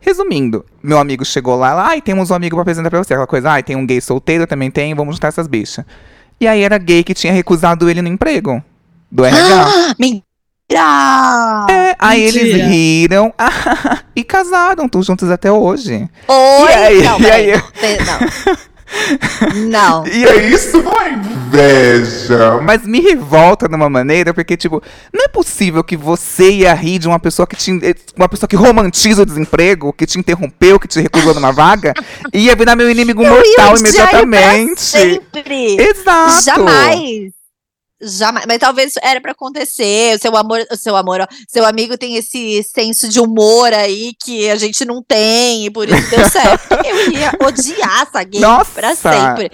Resumindo, 0.00 0.64
meu 0.82 0.98
amigo 0.98 1.24
chegou 1.24 1.56
lá, 1.56 1.70
ela, 1.72 1.86
ai, 1.88 2.00
temos 2.00 2.30
um 2.30 2.34
amigo 2.34 2.54
pra 2.56 2.62
apresentar 2.62 2.88
pra 2.90 2.98
você. 3.02 3.12
Aquela 3.14 3.26
coisa, 3.26 3.50
ai, 3.50 3.62
tem 3.62 3.76
um 3.76 3.84
gay 3.86 4.00
solteiro, 4.00 4.46
também 4.46 4.70
tem, 4.70 4.94
vamos 4.94 5.16
juntar 5.16 5.28
essas 5.28 5.46
bichas. 5.46 5.84
E 6.40 6.46
aí 6.46 6.62
era 6.62 6.78
gay 6.78 7.02
que 7.02 7.14
tinha 7.14 7.32
recusado 7.32 7.90
ele 7.90 8.00
no 8.00 8.08
emprego. 8.08 8.62
Do 9.10 9.24
RH. 9.24 9.64
Ah, 9.66 9.94
mentira! 9.98 10.24
É, 11.70 11.96
aí 11.98 12.24
Mentira. 12.24 12.44
eles 12.46 12.66
riram 12.66 13.32
e 14.14 14.22
casaram, 14.22 14.84
estão 14.86 15.02
juntos 15.02 15.30
até 15.30 15.50
hoje. 15.50 16.08
Oi! 16.28 16.70
E 16.70 16.74
aí? 16.74 17.02
Não, 17.02 17.20
E 17.20 17.30
aí? 17.30 17.52
Pe- 17.80 17.98
Não. 18.04 18.58
não. 19.68 20.06
E 20.06 20.24
É 20.24 20.48
isso, 20.48 20.78
é 20.78 21.12
inveja. 21.12 22.60
Mas 22.62 22.86
me 22.86 23.00
revolta 23.00 23.68
de 23.68 23.74
uma 23.74 23.88
maneira, 23.88 24.32
porque, 24.34 24.56
tipo, 24.56 24.82
não 25.12 25.24
é 25.24 25.28
possível 25.28 25.82
que 25.82 25.96
você 25.96 26.50
ia 26.50 26.74
rir 26.74 26.98
de 26.98 27.08
uma 27.08 27.18
pessoa 27.18 27.46
que 27.46 27.56
te, 27.56 27.70
uma 28.16 28.28
pessoa 28.28 28.48
que 28.48 28.56
romantiza 28.56 29.22
o 29.22 29.26
desemprego, 29.26 29.92
que 29.92 30.06
te 30.06 30.18
interrompeu, 30.18 30.78
que 30.78 30.88
te 30.88 31.00
recusou 31.00 31.34
numa 31.34 31.52
vaga, 31.52 31.94
e 32.32 32.46
ia 32.46 32.56
virar 32.56 32.76
meu 32.76 32.90
inimigo 32.90 33.22
Eu 33.22 33.30
mortal 33.30 33.76
imediatamente. 33.76 34.80
Sempre. 34.80 35.76
Exato. 35.78 36.44
Jamais. 36.44 37.37
Jamais. 38.00 38.46
Mas 38.46 38.58
talvez 38.58 38.94
era 39.02 39.20
pra 39.20 39.32
acontecer. 39.32 40.16
O 40.16 40.20
seu 40.20 40.36
amor, 40.36 40.64
o 40.70 40.76
seu 40.76 40.96
amor, 40.96 41.20
ó, 41.20 41.26
seu 41.48 41.64
amigo 41.64 41.98
tem 41.98 42.16
esse 42.16 42.62
senso 42.62 43.08
de 43.08 43.20
humor 43.20 43.72
aí 43.72 44.12
que 44.22 44.48
a 44.50 44.56
gente 44.56 44.84
não 44.84 45.02
tem, 45.02 45.66
e 45.66 45.70
por 45.70 45.88
isso 45.88 46.10
deu 46.10 46.28
certo. 46.30 46.74
Eu 46.86 47.10
ia 47.12 47.32
odiar 47.42 48.02
essa 48.02 48.22
gay 48.22 48.40
Nossa. 48.40 48.70
pra 48.72 48.94
sempre. 48.94 49.50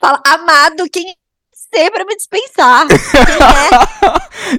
Fala, 0.00 0.20
amado, 0.26 0.88
quem 0.90 1.14
você 1.74 1.90
pra 1.90 2.04
me 2.04 2.16
dispensar? 2.16 2.86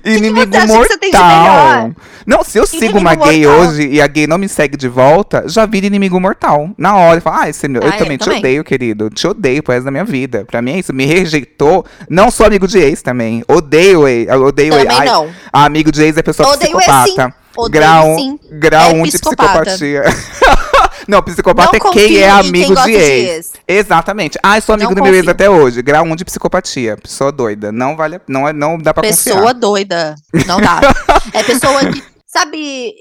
É? 0.05 0.09
Inimigo 0.15 0.55
acha 0.57 0.67
que 0.67 0.73
mortal. 1.11 1.89
de? 1.89 1.95
Não, 2.25 2.43
se 2.43 2.57
eu 2.57 2.65
sigo 2.65 2.85
Inimigo 2.85 2.99
uma 2.99 3.15
gay 3.15 3.45
mortal. 3.45 3.67
hoje 3.67 3.87
e 3.87 4.01
a 4.01 4.07
gay 4.07 4.25
não 4.25 4.37
me 4.37 4.49
segue 4.49 4.75
de 4.75 4.87
volta, 4.87 5.43
já 5.47 5.65
vira 5.65 5.85
inimigo 5.85 6.19
mortal. 6.19 6.69
Na 6.77 6.95
hora, 6.95 7.17
eu 7.17 7.21
falo, 7.21 7.37
ah, 7.41 7.49
esse, 7.49 7.67
meu- 7.67 7.81
eu 7.81 7.89
Ah, 7.89 7.93
eu 7.95 7.97
também 7.99 8.17
te 8.17 8.27
odeio, 8.29 8.63
querido. 8.63 9.09
Te 9.11 9.27
odeio 9.27 9.61
pro 9.61 9.73
resto 9.73 9.85
da 9.85 9.91
minha 9.91 10.03
vida. 10.05 10.43
Pra 10.45 10.61
mim 10.61 10.71
é 10.73 10.79
isso. 10.79 10.91
Me 10.93 11.05
rejeitou. 11.05 11.85
Não 12.09 12.31
sou 12.31 12.45
amigo 12.47 12.67
de 12.67 12.79
ex 12.79 13.01
também. 13.03 13.43
Odeio 13.47 14.07
ex. 14.07 14.27
eu 14.27 14.43
Odeio 14.43 14.73
ex. 14.73 14.83
Também 14.83 14.97
Ai, 14.99 15.05
não. 15.05 15.29
amigo 15.53 15.91
de 15.91 16.03
ex 16.03 16.17
é 16.17 16.23
pessoa 16.23 16.49
Odeio 16.53 16.77
ex, 16.79 16.85
psicopata. 16.87 17.35
Odeio, 17.57 17.71
grau 17.83 18.15
sim. 18.17 18.39
grau 18.51 18.89
É 18.89 18.93
1 18.93 19.03
de 19.03 19.11
psicopata. 19.11 19.61
psicopatia. 19.65 20.03
não, 21.07 21.21
psicopata 21.21 21.69
Não 21.71 21.77
é 21.77 21.79
quem 21.79 21.91
confio 22.03 22.19
é 22.19 22.29
amigo 22.29 22.73
gosta 22.73 22.89
de 22.89 22.95
ex. 22.95 23.29
ex. 23.29 23.51
Exatamente. 23.67 24.39
Ah, 24.43 24.57
eu 24.57 24.61
sou 24.61 24.75
amigo 24.75 24.91
Não 24.91 24.95
do 24.95 25.03
meu 25.03 25.13
ex 25.13 25.21
confio. 25.21 25.31
até 25.31 25.49
hoje. 25.49 25.81
Grau 25.81 26.03
1 26.05 26.15
de 26.15 26.25
psicopatia. 26.25 26.97
Pessoa 26.97 27.31
doida. 27.31 27.71
Não 27.71 27.95
vale, 27.95 28.19
não, 28.27 28.47
é, 28.47 28.53
não 28.53 28.77
dá 28.77 28.93
pra 28.93 29.01
Pessoa 29.03 29.35
confiar. 29.37 29.53
doida. 29.53 30.15
Não 30.45 30.59
dá. 30.59 30.81
é 31.33 31.43
pessoa 31.43 31.79
que. 31.91 32.03
Sabe. 32.27 32.91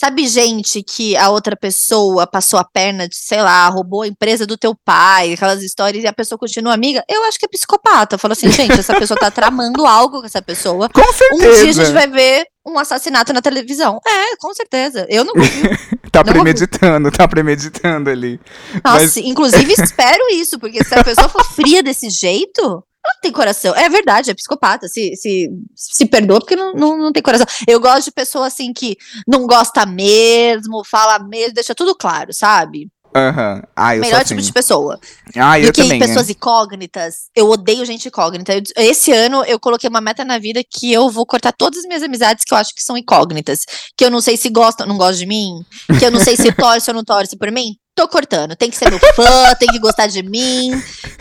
Sabe, 0.00 0.26
gente 0.26 0.82
que 0.82 1.14
a 1.14 1.28
outra 1.28 1.54
pessoa 1.54 2.26
passou 2.26 2.58
a 2.58 2.64
perna, 2.64 3.06
de, 3.06 3.14
sei 3.14 3.42
lá, 3.42 3.68
roubou 3.68 4.00
a 4.00 4.06
empresa 4.06 4.46
do 4.46 4.56
teu 4.56 4.74
pai, 4.82 5.34
aquelas 5.34 5.62
histórias, 5.62 6.02
e 6.02 6.06
a 6.06 6.12
pessoa 6.12 6.38
continua 6.38 6.72
amiga? 6.72 7.04
Eu 7.06 7.22
acho 7.24 7.38
que 7.38 7.44
é 7.44 7.48
psicopata. 7.48 8.16
Fala 8.16 8.32
assim, 8.32 8.50
gente, 8.50 8.80
essa 8.80 8.94
pessoa 8.98 9.18
tá 9.20 9.30
tramando 9.30 9.84
algo 9.84 10.20
com 10.20 10.26
essa 10.26 10.40
pessoa. 10.40 10.88
Com 10.88 11.02
Um 11.02 11.38
dia 11.38 11.50
a 11.50 11.54
gente 11.56 11.74
certeza. 11.74 11.92
vai 11.92 12.06
ver 12.06 12.46
um 12.66 12.78
assassinato 12.78 13.34
na 13.34 13.42
televisão. 13.42 13.98
É, 14.06 14.36
com 14.38 14.54
certeza. 14.54 15.06
Eu 15.10 15.22
não 15.22 15.34
confio. 15.34 15.70
Tá 16.10 16.24
Não. 16.24 16.32
premeditando, 16.32 17.08
tá 17.12 17.28
premeditando 17.28 18.10
ali. 18.10 18.40
Nossa, 18.84 18.98
Mas- 19.04 19.16
inclusive 19.18 19.72
espero 19.74 20.28
isso, 20.32 20.58
porque 20.58 20.82
se 20.82 20.92
a 20.92 21.04
pessoa 21.04 21.28
for 21.28 21.44
fria 21.44 21.84
desse 21.84 22.10
jeito, 22.10 22.82
ela 23.04 23.14
não 23.14 23.20
tem 23.22 23.32
coração. 23.32 23.74
É 23.74 23.88
verdade, 23.88 24.30
é 24.30 24.34
psicopata. 24.34 24.86
Se, 24.88 25.16
se, 25.16 25.50
se 25.74 26.06
perdoa 26.06 26.38
porque 26.40 26.56
não, 26.56 26.74
não, 26.74 26.98
não 26.98 27.12
tem 27.12 27.22
coração. 27.22 27.46
Eu 27.66 27.80
gosto 27.80 28.04
de 28.06 28.12
pessoa 28.12 28.46
assim 28.46 28.72
que 28.72 28.96
não 29.26 29.46
gosta 29.46 29.86
mesmo, 29.86 30.84
fala 30.84 31.18
mesmo, 31.18 31.54
deixa 31.54 31.74
tudo 31.74 31.94
claro, 31.94 32.32
sabe? 32.32 32.88
Aham. 33.14 33.62
Ah, 33.74 33.96
eu 33.96 34.00
Melhor 34.02 34.24
tipo 34.24 34.38
assim. 34.38 34.46
de 34.46 34.52
pessoa. 34.52 35.00
Ah, 35.36 35.58
eu 35.58 35.66
do 35.66 35.72
que 35.72 35.82
também. 35.82 35.98
né? 35.98 36.06
pessoas 36.06 36.30
incógnitas. 36.30 37.28
Eu 37.34 37.48
odeio 37.50 37.84
gente 37.84 38.06
incógnita. 38.06 38.54
Eu- 38.54 38.62
esse 38.76 39.10
ano 39.12 39.42
eu 39.44 39.58
coloquei 39.58 39.88
uma 39.90 40.00
meta 40.00 40.24
na 40.24 40.38
vida 40.38 40.62
que 40.62 40.92
eu 40.92 41.10
vou 41.10 41.26
cortar 41.26 41.52
todas 41.52 41.80
as 41.80 41.86
minhas 41.86 42.04
amizades 42.04 42.44
que 42.44 42.54
eu 42.54 42.58
acho 42.58 42.72
que 42.72 42.82
são 42.82 42.96
incógnitas. 42.96 43.64
Que 43.96 44.04
eu 44.04 44.10
não 44.10 44.20
sei 44.20 44.36
se 44.36 44.48
gostam, 44.48 44.86
não 44.86 44.96
gostam 44.96 45.18
de 45.18 45.26
mim. 45.26 45.64
Que 45.98 46.06
eu 46.06 46.10
não 46.12 46.20
sei 46.20 46.36
se 46.36 46.52
torce 46.54 46.88
ou 46.90 46.94
não 46.94 47.02
torce 47.04 47.36
por 47.36 47.50
mim. 47.50 47.74
Tô 48.00 48.08
cortando. 48.08 48.56
Tem 48.56 48.70
que 48.70 48.76
ser 48.76 48.88
meu 48.90 48.98
fã, 49.14 49.54
tem 49.60 49.68
que 49.68 49.78
gostar 49.78 50.06
de 50.06 50.22
mim, 50.22 50.70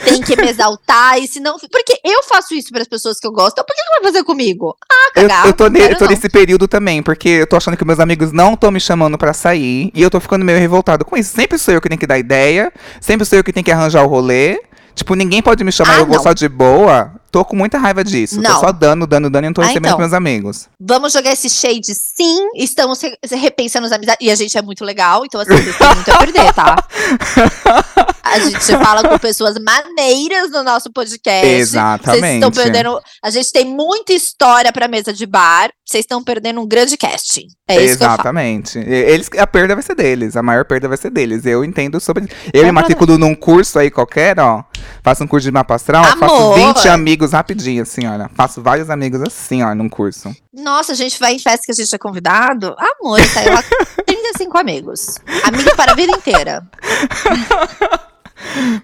tem 0.06 0.22
que 0.22 0.36
me 0.36 0.48
exaltar. 0.50 1.18
E 1.20 1.28
se 1.28 1.40
não. 1.42 1.58
Porque 1.60 2.00
eu 2.06 2.24
faço 2.24 2.54
isso 2.54 2.70
para 2.72 2.82
as 2.82 2.88
pessoas 2.88 3.20
que 3.20 3.28
eu 3.28 3.32
gosto. 3.34 3.52
Então 3.54 3.66
por 3.66 3.76
que 3.76 3.82
que 3.82 3.90
vai 4.02 4.04
fazer 4.12 4.24
comigo? 4.24 4.78
Ah, 4.90 5.12
Eu, 5.16 5.28
cagar. 5.28 5.46
eu 5.48 5.54
tô, 5.54 5.68
ne- 5.68 5.82
eu 5.92 5.98
tô 5.98 6.06
não. 6.06 6.12
nesse 6.12 6.30
período 6.30 6.68
também, 6.70 7.04
porque 7.04 7.28
eu 7.28 7.48
tô 7.48 7.58
achando 7.58 7.76
que 7.76 7.84
meus 7.84 8.00
amigos 8.00 8.32
não 8.32 8.54
estão 8.54 8.72
me 8.72 8.80
chamando 8.80 9.18
pra 9.18 9.34
sair. 9.34 9.92
E 9.94 10.02
eu 10.02 10.10
tô 10.10 10.20
ficando 10.22 10.46
meio 10.46 10.58
revoltado 10.58 11.04
com 11.04 11.18
isso. 11.18 11.36
Sempre 11.36 11.58
sou 11.58 11.74
eu 11.74 11.82
que 11.82 11.90
tenho 11.90 12.00
que 12.00 12.08
dar 12.08 12.18
ideia, 12.18 12.72
sempre 13.02 13.26
sou 13.26 13.38
eu 13.40 13.44
que 13.44 13.52
tenho 13.52 13.64
que 13.66 13.72
arranjar 13.72 14.04
o 14.04 14.08
rolê. 14.08 14.62
Tipo, 14.96 15.16
ninguém 15.16 15.42
pode 15.42 15.64
me 15.64 15.72
chamar, 15.72 15.98
Ah, 15.98 16.00
eu 16.00 16.06
vou 16.06 16.20
só 16.22 16.32
de 16.34 16.48
boa. 16.48 17.12
Tô 17.32 17.46
com 17.46 17.56
muita 17.56 17.78
raiva 17.78 18.04
disso. 18.04 18.42
Não. 18.42 18.56
Tô 18.56 18.60
só 18.62 18.72
dando, 18.72 19.06
dando, 19.06 19.30
dando 19.30 19.44
e 19.44 19.48
não 19.48 19.54
tô 19.54 19.62
Ah, 19.62 19.66
recebendo 19.66 19.86
então. 19.90 20.00
meus 20.00 20.14
amigos. 20.14 20.68
Vamos 20.80 21.14
jogar 21.14 21.32
esse 21.32 21.50
shade 21.50 21.94
sim. 21.94 22.50
Estamos 22.56 23.00
re- 23.02 23.18
repensando 23.32 23.86
as 23.86 23.92
amizades. 23.92 24.26
E 24.26 24.32
a 24.32 24.36
gente 24.36 24.58
é 24.58 24.62
muito 24.62 24.84
legal, 24.84 25.24
então 25.26 25.40
assim, 25.40 25.56
vocês 25.56 25.78
têm 25.78 25.96
muito 25.96 26.12
a 26.12 26.18
perder, 26.18 26.54
tá? 26.54 26.76
A 28.24 28.40
gente 28.40 28.60
fala 28.60 29.08
com 29.08 29.18
pessoas 29.18 29.56
maneiras 29.60 30.52
no 30.52 30.64
nosso 30.64 30.92
podcast. 30.92 31.46
Vocês 31.46 31.70
Exatamente. 31.70 32.36
estão 32.36 32.52
perdendo. 32.52 33.00
A 33.24 33.30
gente 33.30 33.52
tem 33.52 33.66
muita 33.66 34.14
história 34.14 34.72
pra 34.72 34.88
mesa 34.88 35.12
de 35.14 35.26
bar. 35.26 35.70
Vocês 35.86 36.04
estão 36.04 36.24
perdendo 36.24 36.62
um 36.62 36.68
grande 36.68 36.96
casting. 36.98 37.48
É 37.68 37.76
isso. 37.76 37.96
Exatamente. 37.96 38.78
Eles, 38.78 39.30
a 39.38 39.48
perda 39.48 39.74
vai 39.74 39.84
ser 39.84 39.96
deles, 39.96 40.36
a 40.36 40.44
maior 40.44 40.64
perda 40.66 40.88
vai 40.88 40.98
ser 40.98 41.10
deles. 41.10 41.46
Eu 41.46 41.64
entendo 41.64 42.00
sobre. 42.00 42.28
Eu 42.54 42.64
me 42.64 42.72
matriculo 42.72 43.18
num 43.18 43.34
curso 43.34 43.80
aí 43.80 43.90
qualquer, 43.90 44.40
ó. 44.40 44.64
Faço 45.04 45.24
um 45.24 45.28
curso 45.28 45.46
de 45.46 45.52
mapa 45.52 45.76
astral, 45.76 46.04
faço 46.18 46.36
Amor! 46.36 46.74
20 46.76 46.88
amigos 46.90 47.32
rapidinho, 47.32 47.82
assim, 47.84 48.06
olha. 48.06 48.30
Faço 48.36 48.62
vários 48.62 48.90
amigos 48.90 49.22
assim, 49.22 49.64
ó, 49.64 49.74
num 49.74 49.90
curso. 49.90 50.36
Nossa, 50.54 50.92
a 50.92 50.96
gente 50.96 51.20
vai 51.20 51.34
em 51.34 51.40
festa 51.40 51.66
que 51.66 51.72
a 51.72 51.76
gente 51.76 51.94
é 51.94 51.98
convidado. 51.98 52.76
Amor, 52.78 53.22
saiu 53.22 53.54
lá 53.54 53.64
35 54.06 54.58
amigos. 54.58 55.16
Amigo 55.44 55.76
para 55.76 55.94
a 55.94 55.96
vida 55.96 56.12
inteira. 56.16 56.64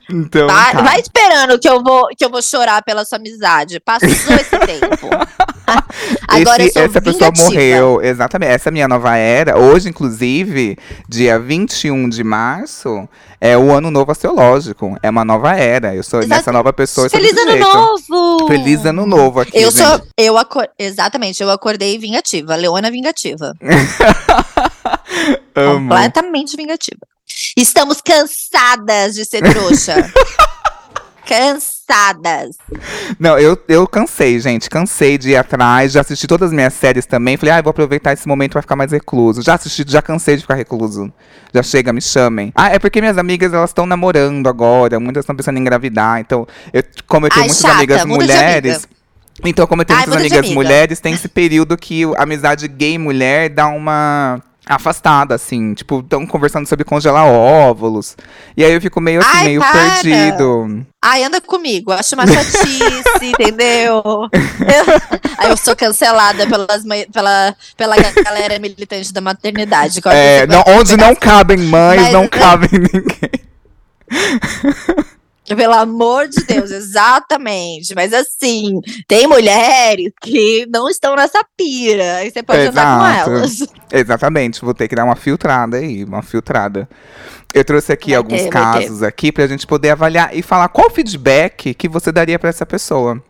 Então. 0.10 0.48
Tá? 0.48 0.72
tá. 0.74 0.82
Vai 0.82 1.00
esperando 1.00 1.58
que 1.60 1.68
eu, 1.70 1.82
vou, 1.84 2.08
que 2.18 2.24
eu 2.26 2.30
vou 2.30 2.42
chorar 2.42 2.84
pela 2.84 3.04
sua 3.06 3.18
amizade. 3.18 3.80
Passou 3.80 4.08
esse 4.10 4.58
tempo. 4.66 5.10
Agora 6.28 6.62
Esse- 6.64 6.78
eu 6.78 6.84
sou 6.84 6.84
essa 6.84 7.02
pessoa 7.02 7.32
vingativa. 7.32 7.44
morreu, 7.50 8.02
exatamente. 8.02 8.52
Essa 8.52 8.70
é 8.70 8.72
a 8.72 8.74
minha 8.74 8.88
nova 8.88 9.16
era. 9.18 9.58
Hoje, 9.58 9.90
inclusive, 9.90 10.78
dia 11.10 11.40
21 11.40 12.08
de 12.10 12.24
março, 12.24 13.08
é 13.42 13.58
o 13.58 13.72
ano 13.72 13.90
novo 13.90 14.12
astrológico. 14.12 14.96
É 15.02 15.10
uma 15.10 15.26
nova 15.26 15.56
era. 15.56 15.96
Eu 15.96 16.04
sou 16.04 16.20
Exato. 16.20 16.30
nessa 16.36 16.52
nova 16.52 16.72
pessoa. 16.72 17.10
sou 17.10 17.20
Feliz 17.20 17.36
ano 17.38 17.56
novo! 17.58 18.48
Feliz 18.48 18.86
ano 18.86 19.06
novo 19.06 19.40
aqui. 19.40 19.52
Eu 19.58 19.72
gente. 19.72 19.84
sou. 19.88 20.02
Eu 20.18 20.38
acor... 20.38 20.68
Exatamente, 20.78 21.42
eu 21.42 21.50
acordei 21.50 21.98
vingativa. 21.98 22.56
Leona 22.56 22.92
vingativa. 22.92 23.54
Amo. 25.56 25.90
Completamente 25.90 26.56
vingativa. 26.56 27.00
Estamos 27.58 28.02
cansadas 28.02 29.16
de 29.16 29.26
ser 29.26 29.42
trouxa. 29.42 30.12
cansadas. 31.26 32.56
Não, 33.20 33.38
eu, 33.38 33.58
eu 33.68 33.88
cansei, 33.88 34.40
gente. 34.40 34.70
Cansei 34.70 35.18
de 35.18 35.32
ir 35.32 35.36
atrás. 35.36 35.92
Já 35.92 36.02
assisti 36.02 36.28
todas 36.28 36.50
as 36.50 36.54
minhas 36.54 36.74
séries 36.74 37.06
também. 37.06 37.36
Falei, 37.36 37.56
ah, 37.56 37.62
vou 37.62 37.72
aproveitar 37.72 38.14
esse 38.14 38.28
momento 38.28 38.52
pra 38.54 38.62
ficar 38.62 38.76
mais 38.76 38.92
recluso. 38.92 39.42
Já 39.42 39.56
assisti, 39.56 39.84
já 39.88 40.02
cansei 40.02 40.36
de 40.36 40.44
ficar 40.44 40.56
recluso. 40.56 41.12
Já 41.54 41.64
chega, 41.64 41.92
me 41.92 42.02
chamem. 42.02 42.52
Ah, 42.56 42.70
é 42.70 42.80
porque 42.80 43.02
minhas 43.02 43.18
amigas, 43.18 43.54
elas 43.54 43.72
estão 43.72 43.86
namorando 43.86 44.48
agora. 44.48 45.00
Muitas 45.00 45.24
estão 45.24 45.36
pensando 45.36 45.58
em 45.58 45.62
engravidar. 45.62 46.20
Então, 46.20 46.48
eu, 46.72 46.84
como 47.08 47.26
eu 47.26 47.30
tenho 47.32 47.42
Ai, 47.42 47.48
muitas 47.48 47.62
chata, 47.62 47.76
amigas 47.78 48.06
mulheres. 48.06 48.76
amiga. 48.76 48.90
Então, 49.44 49.68
como 49.68 49.82
eu 49.82 49.86
tenho 49.86 50.00
Ai, 50.00 50.06
muitas 50.06 50.22
amigas 50.22 50.40
amiga. 50.40 50.54
mulheres, 50.56 51.00
tem 51.00 51.14
esse 51.14 51.28
período 51.28 51.76
que 51.76 52.04
a 52.16 52.24
amizade 52.24 52.68
gay-mulher 52.68 53.50
dá 53.50 53.68
uma 53.68 54.42
afastada, 54.66 55.36
assim. 55.36 55.74
Tipo, 55.74 56.00
estão 56.00 56.26
conversando 56.26 56.68
sobre 56.68 56.84
congelar 56.86 57.26
óvulos. 57.26 58.16
E 58.58 58.64
aí 58.64 58.72
eu 58.74 58.82
fico 58.82 59.00
meio 59.00 59.20
assim, 59.22 59.30
Ai, 59.34 59.44
meio 59.46 59.60
para! 59.62 59.72
perdido. 60.02 60.86
Ai, 61.04 61.24
anda 61.24 61.40
comigo. 61.40 61.92
Acho 61.92 62.16
uma 62.16 62.26
chatice, 62.26 63.04
entendeu? 63.22 64.02
Eu- 64.04 64.30
Aí 65.38 65.50
eu 65.50 65.58
sou 65.58 65.76
cancelada 65.76 66.48
pelas, 66.48 66.84
pela, 67.12 67.56
pela 67.76 67.96
galera 68.24 68.58
militante 68.58 69.12
da 69.14 69.20
maternidade. 69.22 70.00
É, 70.06 70.48
não, 70.48 70.64
onde 70.68 70.96
não 70.98 71.14
cabem 71.16 71.58
mães, 71.58 72.02
Mas- 72.02 72.14
não 72.14 72.28
cabem 72.28 72.70
ninguém. 72.72 73.46
Pelo 75.48 75.74
amor 75.74 76.28
de 76.28 76.44
Deus, 76.44 76.72
exatamente. 76.72 77.94
Mas 77.94 78.14
assim, 78.14 78.80
tem 79.08 79.28
mulheres 79.28 80.12
que 80.22 80.66
não 80.72 80.90
estão 80.90 81.16
nessa 81.16 81.44
pira. 81.56 82.18
Aí 82.18 82.32
você 82.32 82.42
pode 82.42 82.62
andar 82.62 82.82
Exato. 82.82 83.30
com 83.30 83.36
elas. 83.36 83.68
Exatamente, 83.92 84.62
vou 84.62 84.74
ter 84.74 84.88
que 84.88 84.96
dar 84.96 85.04
uma 85.04 85.16
filtrada 85.16 85.78
aí, 85.78 86.04
uma 86.04 86.24
filtrada. 86.24 86.90
Eu 87.54 87.64
trouxe 87.64 87.92
aqui 87.94 88.10
Vai 88.10 88.18
alguns 88.18 88.42
ter, 88.42 88.50
casos 88.50 89.04
aqui 89.04 89.32
pra 89.32 89.48
gente 89.48 89.66
poder 89.68 89.92
avaliar 89.92 90.36
e 90.36 90.42
falar 90.42 90.68
qual 90.70 90.90
feedback 90.90 91.74
que 91.74 91.88
você 91.88 92.12
daria 92.12 92.40
pra 92.40 92.50
essa 92.50 92.66
pessoa. 92.66 93.22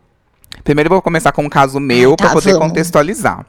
Primeiro 0.64 0.88
eu 0.88 0.94
vou 0.94 1.02
começar 1.02 1.32
com 1.32 1.44
um 1.44 1.48
caso 1.48 1.78
meu 1.78 2.16
pra 2.16 2.28
tá, 2.28 2.32
poder 2.32 2.52
vamos. 2.54 2.68
contextualizar. 2.68 3.46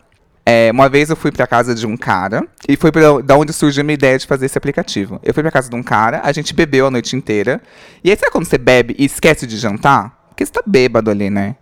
É, 0.50 0.72
uma 0.72 0.88
vez 0.88 1.10
eu 1.10 1.16
fui 1.18 1.30
pra 1.30 1.46
casa 1.46 1.76
de 1.76 1.86
um 1.86 1.98
cara 1.98 2.48
e 2.70 2.78
foi 2.78 2.90
pra, 2.90 3.20
da 3.22 3.36
onde 3.36 3.52
surgiu 3.52 3.82
a 3.82 3.84
minha 3.84 3.96
ideia 3.96 4.18
de 4.18 4.26
fazer 4.26 4.46
esse 4.46 4.58
aplicativo. 4.58 5.20
Eu 5.22 5.34
fui 5.34 5.44
pra 5.44 5.52
casa 5.52 5.70
de 5.70 5.76
um 5.76 5.84
cara, 5.84 6.22
a 6.24 6.32
gente 6.32 6.54
bebeu 6.54 6.88
a 6.88 6.92
noite 6.92 7.18
inteira. 7.18 7.62
E 8.02 8.10
aí, 8.10 8.16
sabe 8.16 8.32
quando 8.32 8.46
você 8.46 8.58
bebe 8.58 8.96
e 8.98 9.04
esquece 9.04 9.46
de 9.46 9.58
jantar? 9.58 10.18
Porque 10.30 10.46
você 10.46 10.52
tá 10.54 10.62
bêbado 10.66 11.12
ali, 11.12 11.30
né? 11.30 11.58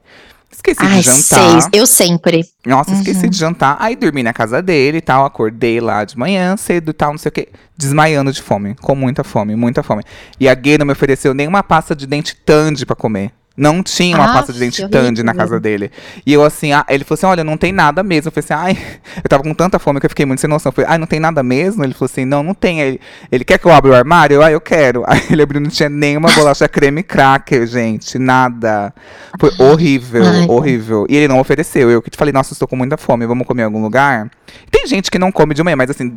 Esqueci 0.52 0.80
Ai, 0.84 0.98
de 1.00 1.02
jantar. 1.02 1.62
sei. 1.64 1.70
Eu 1.82 1.88
sempre. 1.88 2.46
Nossa, 2.64 2.92
Uhum. 2.92 2.98
esqueci 3.00 3.28
de 3.28 3.38
jantar. 3.38 3.76
Aí 3.80 3.96
dormi 3.96 4.22
na 4.22 4.32
casa 4.34 4.62
dele 4.62 5.00
e 5.00 5.02
tal. 5.02 5.26
Acordei 5.26 5.80
lá 5.82 6.06
de 6.06 6.16
manhã 6.18 6.56
cedo 6.56 6.92
e 6.92 6.94
tal, 6.94 7.12
não 7.12 7.18
sei 7.18 7.30
o 7.30 7.32
quê. 7.32 7.50
Desmaiando 7.76 8.32
de 8.32 8.42
fome. 8.42 8.76
Com 8.82 8.94
muita 8.96 9.24
fome, 9.24 9.56
muita 9.56 9.82
fome. 9.82 10.04
E 10.40 10.48
a 10.48 10.54
gay 10.54 10.78
não 10.78 10.86
me 10.86 10.92
ofereceu 10.94 11.34
nenhuma 11.34 11.64
pasta 11.64 11.96
de 11.96 12.06
dente 12.06 12.36
Tandy 12.46 12.86
pra 12.86 12.96
comer. 12.96 13.32
Não 13.58 13.82
tinha 13.82 14.18
uma 14.18 14.32
Ah, 14.32 14.34
pasta 14.34 14.52
de 14.52 14.60
dente 14.60 14.88
Tandy 14.90 15.24
na 15.24 15.34
casa 15.34 15.60
dele. 15.60 15.90
E 16.26 16.34
eu 16.34 16.44
assim, 16.44 16.74
ah, 16.74 16.86
ele 16.90 17.04
falou 17.06 17.16
assim: 17.16 17.26
olha, 17.26 17.44
não 17.44 17.56
tem 17.56 17.72
nada 17.72 18.04
mesmo. 18.04 18.28
Eu 18.28 18.32
falei 18.32 18.46
assim, 18.46 18.78
ai, 18.78 19.00
eu 19.24 19.30
tava 19.30 19.44
com 19.44 19.54
tanta 19.54 19.80
fome 19.80 20.00
que 20.00 20.06
eu 20.06 20.10
fiquei 20.10 20.26
muito 20.26 20.42
sem 20.42 20.50
noção. 20.50 20.70
Eu 20.70 20.74
falei, 20.74 20.92
ai, 20.92 20.98
não 20.98 21.08
tem 21.08 21.20
nada 21.20 21.42
mesmo? 21.42 21.84
Ele 21.84 21.94
falou 21.94 22.06
assim: 22.12 22.26
não, 22.26 22.44
não 22.44 22.54
tem. 22.54 22.82
Ele, 22.82 23.00
ele 23.32 23.46
quer 23.46 23.58
que 23.58 23.66
eu 23.66 23.72
abra 23.72 23.92
o 23.92 23.96
armário? 23.96 24.36
Eu, 24.36 24.44
ah, 24.44 24.52
eu 24.52 24.60
quero. 24.60 25.04
Aí 25.08 25.22
ele 25.30 25.42
abriu, 25.42 25.62
não 25.62 25.70
tinha 25.70 25.88
nenhuma 25.88 26.30
bolacha 26.32 26.68
creme 26.68 27.02
cracker, 27.02 27.66
gente. 27.66 28.20
Nada. 28.20 28.94
Foi 29.40 29.52
horrível, 29.60 30.24
Ai, 30.26 30.46
horrível. 30.50 31.06
E 31.10 31.16
ele 31.16 31.28
não 31.28 31.40
ofereceu. 31.40 31.90
Eu 31.90 32.02
que 32.02 32.10
te 32.10 32.18
falei, 32.18 32.34
nossa, 32.34 32.52
estou 32.54 32.68
com 32.68 32.76
muita 32.76 32.98
fome, 32.98 33.26
vamos 33.26 33.48
comer 33.48 33.62
em 33.62 33.66
algum 33.66 33.82
lugar? 33.82 34.30
Tem 34.70 34.86
gente 34.86 35.10
que 35.10 35.18
não 35.18 35.32
come 35.32 35.54
de 35.54 35.64
manhã, 35.64 35.76
mas 35.76 35.90
assim, 35.90 36.14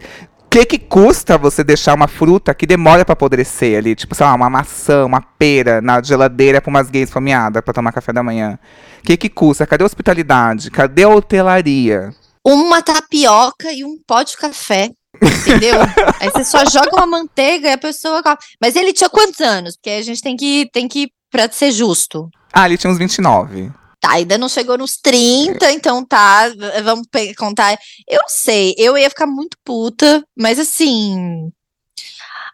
que 0.49 0.65
que 0.65 0.79
custa 0.79 1.37
você 1.37 1.63
deixar 1.63 1.95
uma 1.95 2.09
fruta 2.09 2.55
que 2.55 2.67
demora 2.67 3.05
pra 3.05 3.13
apodrecer 3.13 3.79
ali? 3.79 3.95
Tipo, 3.95 4.15
sei 4.15 4.25
lá, 4.25 4.35
uma 4.35 4.49
maçã, 4.49 5.05
uma 5.05 5.21
pera 5.21 5.81
na 5.81 6.03
geladeira 6.03 6.61
pra 6.61 6.71
umas 6.71 6.91
gays 6.91 7.11
fomeadas 7.11 7.63
pra 7.63 7.75
tomar 7.75 7.93
café 7.93 8.13
da 8.13 8.23
manhã. 8.23 8.59
O 9.01 9.03
que 9.03 9.17
que 9.17 9.29
custa? 9.29 9.67
Cadê 9.67 9.85
a 9.85 9.87
hospitalidade? 9.87 10.71
Cadê 10.71 11.05
a 11.05 11.09
hotelaria? 11.09 12.15
Uma 12.45 12.83
tapioca 12.83 13.73
e 13.73 13.85
um 13.85 13.99
pó 14.07 14.23
de 14.23 14.37
café. 14.37 14.91
Entendeu? 15.23 15.77
Aí 16.21 16.31
você 16.31 16.45
só 16.45 16.65
joga 16.65 16.97
uma 16.97 17.07
manteiga 17.07 17.69
e 17.69 17.73
a 17.73 17.79
pessoa. 17.79 18.23
Mas 18.61 18.77
ele 18.77 18.93
tinha 18.93 19.11
quantos 19.11 19.41
anos? 19.41 19.77
Porque 19.77 19.91
a 19.91 20.03
gente 20.03 20.23
tem 20.23 20.37
que, 20.37 20.69
tem 20.73 20.89
que 20.89 21.09
pra 21.31 21.51
ser 21.51 21.71
justo. 21.73 22.29
Ah, 22.53 22.67
ele 22.67 22.79
tinha 22.79 22.91
uns 22.91 22.99
29. 22.99 23.71
Tá, 24.01 24.13
ainda 24.13 24.39
não 24.39 24.49
chegou 24.49 24.79
nos 24.79 24.97
30, 24.97 25.73
então 25.73 26.05
tá, 26.05 26.45
vamos 26.85 27.07
contar. 27.37 27.77
Eu 28.09 28.21
sei, 28.29 28.75
eu 28.79 28.97
ia 28.97 29.09
ficar 29.11 29.27
muito 29.27 29.57
puta, 29.65 30.25
mas 30.37 30.59
assim. 30.59 31.51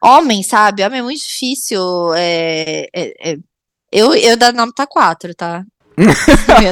Homem, 0.02 0.42
sabe? 0.42 0.82
Homem 0.84 1.00
é 1.00 1.02
muito 1.02 1.20
difícil. 1.20 2.14
É, 2.14 2.86
é- 2.94 3.32
é- 3.32 3.36
eu, 3.92 4.14
eu 4.14 4.36
da 4.36 4.52
nota 4.52 4.86
4, 4.86 5.34
tá? 5.34 5.64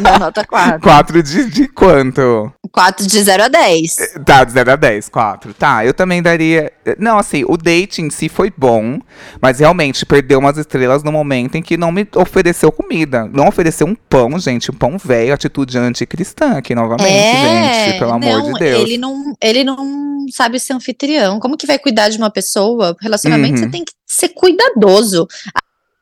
Dar 0.02 0.18
nota 0.18 0.44
4. 0.44 0.80
4 0.80 1.22
de, 1.22 1.50
de 1.50 1.68
quanto? 1.68 2.52
4 2.70 3.06
de 3.06 3.22
0 3.22 3.44
a 3.44 3.48
10. 3.48 3.96
Tá, 4.24 4.44
de 4.44 4.52
0 4.52 4.72
a 4.72 4.76
10, 4.76 5.08
4. 5.10 5.54
Tá, 5.54 5.84
eu 5.84 5.92
também 5.92 6.22
daria. 6.22 6.72
Não, 6.98 7.18
assim, 7.18 7.44
o 7.46 7.56
date 7.56 8.00
em 8.00 8.08
si 8.10 8.28
foi 8.28 8.52
bom, 8.56 8.98
mas 9.40 9.60
realmente 9.60 10.06
perdeu 10.06 10.38
umas 10.38 10.56
estrelas 10.56 11.02
no 11.02 11.12
momento 11.12 11.54
em 11.56 11.62
que 11.62 11.76
não 11.76 11.92
me 11.92 12.06
ofereceu 12.16 12.72
comida. 12.72 13.28
Não 13.32 13.46
ofereceu 13.46 13.86
um 13.86 13.94
pão, 13.94 14.38
gente, 14.38 14.70
um 14.70 14.74
pão 14.74 14.96
velho, 14.98 15.34
atitude 15.34 15.76
anticristã 15.78 16.56
aqui 16.56 16.74
novamente, 16.74 17.10
gente. 17.10 17.98
Pelo 17.98 18.12
amor 18.12 18.28
É, 18.28 18.32
não, 18.38 18.52
de 18.52 18.58
Deus. 18.58 18.82
Ele 18.82 18.98
não, 18.98 19.34
ele 19.40 19.64
não 19.64 20.26
sabe 20.32 20.58
ser 20.58 20.72
anfitrião. 20.72 21.38
Como 21.38 21.56
que 21.56 21.66
vai 21.66 21.78
cuidar 21.78 22.08
de 22.08 22.16
uma 22.18 22.30
pessoa? 22.30 22.96
Relacionamento, 23.00 23.58
Uhum. 23.58 23.64
você 23.64 23.70
tem 23.70 23.84
que 23.84 23.92
ser 24.06 24.30
cuidadoso. 24.30 25.28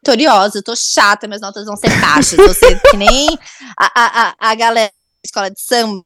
Vitoriosa, 0.05 0.59
eu 0.59 0.63
tô 0.63 0.75
chata, 0.75 1.27
minhas 1.27 1.43
notas 1.43 1.67
vão 1.67 1.77
ser 1.77 1.91
baixas. 2.01 2.57
Ser 2.57 2.81
que 2.81 2.97
nem 2.97 3.29
a, 3.79 3.91
a, 3.95 4.35
a, 4.51 4.55
galera 4.55 4.89
da 4.89 5.23
escola 5.25 5.51
de 5.51 5.61
samba. 5.61 6.03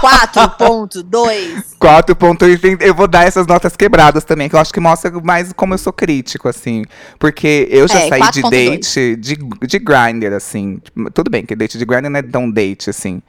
4.2. 0.00 1.62
4.80, 1.78 2.80
eu 2.82 2.94
vou 2.94 3.06
dar 3.06 3.26
essas 3.26 3.46
notas 3.46 3.76
quebradas 3.76 4.24
também, 4.24 4.48
que 4.48 4.54
eu 4.54 4.60
acho 4.60 4.72
que 4.72 4.80
mostra 4.80 5.10
mais 5.22 5.52
como 5.52 5.74
eu 5.74 5.78
sou 5.78 5.92
crítico, 5.92 6.48
assim. 6.48 6.84
Porque 7.18 7.68
eu 7.70 7.86
já 7.86 8.00
É, 8.00 8.08
saí 8.08 8.20
de 8.30 8.42
4.2. 8.42 8.50
date 8.50 9.16
de, 9.16 9.36
de 9.66 9.78
grinder, 9.78 10.32
assim. 10.32 10.80
Tudo 11.12 11.30
bem 11.30 11.44
que 11.44 11.54
date 11.54 11.76
de 11.76 11.84
grinder 11.84 12.10
não 12.10 12.18
é 12.18 12.22
tão 12.22 12.50
date, 12.50 12.88
assim. 12.88 13.22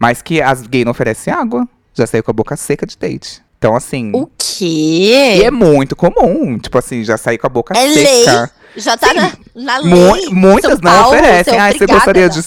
Mas 0.00 0.20
que 0.20 0.42
as 0.42 0.62
gays 0.62 0.84
não 0.84 0.90
oferecem 0.90 1.32
água. 1.32 1.66
Já 1.94 2.06
saí 2.08 2.22
com 2.22 2.30
a 2.32 2.34
boca 2.34 2.56
seca 2.56 2.84
de 2.84 2.96
date. 2.98 3.40
Então, 3.56 3.74
assim. 3.74 4.10
O 4.14 4.28
E 4.60 5.38
quê? 5.38 5.42
é 5.44 5.50
muito 5.50 5.94
comum. 5.96 6.58
Tipo 6.58 6.76
assim, 6.78 7.04
já 7.04 7.16
saí 7.16 7.38
com 7.38 7.46
a 7.46 7.50
boca 7.50 7.72
É 7.78 7.88
seca. 7.92 8.50
Já 8.76 8.96
tá 8.96 9.12
na, 9.14 9.32
na 9.54 9.82
Mu- 9.82 10.12
lei. 10.12 10.28
muitas 10.30 10.72
São 10.72 10.80
não 10.82 10.92
Paulo, 10.92 11.16
oferecem. 11.16 11.44
você 11.44 11.50
é 11.50 11.60
Ai, 11.60 11.72
você 11.78 11.86
gostaria 11.86 12.28
de. 12.28 12.40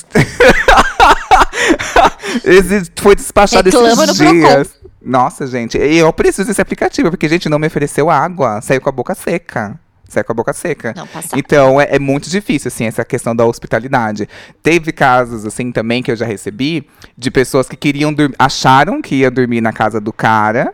Esse 2.44 2.92
foi 3.00 3.16
despachado 3.16 3.70
Reclama 3.70 4.04
esses 4.04 4.08
no 4.08 4.16
Procon. 4.16 4.40
dias. 4.40 4.70
Nossa, 5.02 5.48
gente. 5.48 5.78
Eu 5.78 6.12
preciso 6.14 6.48
desse 6.48 6.62
aplicativo, 6.62 7.10
porque, 7.10 7.28
gente, 7.28 7.50
não 7.50 7.58
me 7.60 7.68
ofereceu 7.68 8.10
água. 8.10 8.62
Saiu 8.62 8.82
com 8.82 8.90
a 8.90 8.92
boca 8.92 9.16
seca. 9.16 9.80
Saiu 10.08 10.24
com 10.26 10.32
a 10.32 10.36
boca 10.36 10.54
seca. 10.54 10.94
Não. 10.96 11.08
Então 11.36 11.80
é, 11.82 11.96
é 11.96 12.00
muito 12.00 12.30
difícil, 12.30 12.68
assim, 12.68 12.86
essa 12.86 13.04
questão 13.06 13.36
da 13.36 13.46
hospitalidade. 13.46 14.28
Teve 14.62 14.92
casos, 14.92 15.46
assim, 15.46 15.72
também 15.72 16.04
que 16.04 16.12
eu 16.12 16.16
já 16.16 16.26
recebi 16.26 16.88
de 17.18 17.32
pessoas 17.32 17.68
que 17.70 17.76
queriam 17.78 18.14
dormir, 18.14 18.36
acharam 18.38 19.02
que 19.02 19.16
ia 19.16 19.32
dormir 19.32 19.62
na 19.62 19.72
casa 19.74 20.00
do 20.02 20.12
cara 20.14 20.74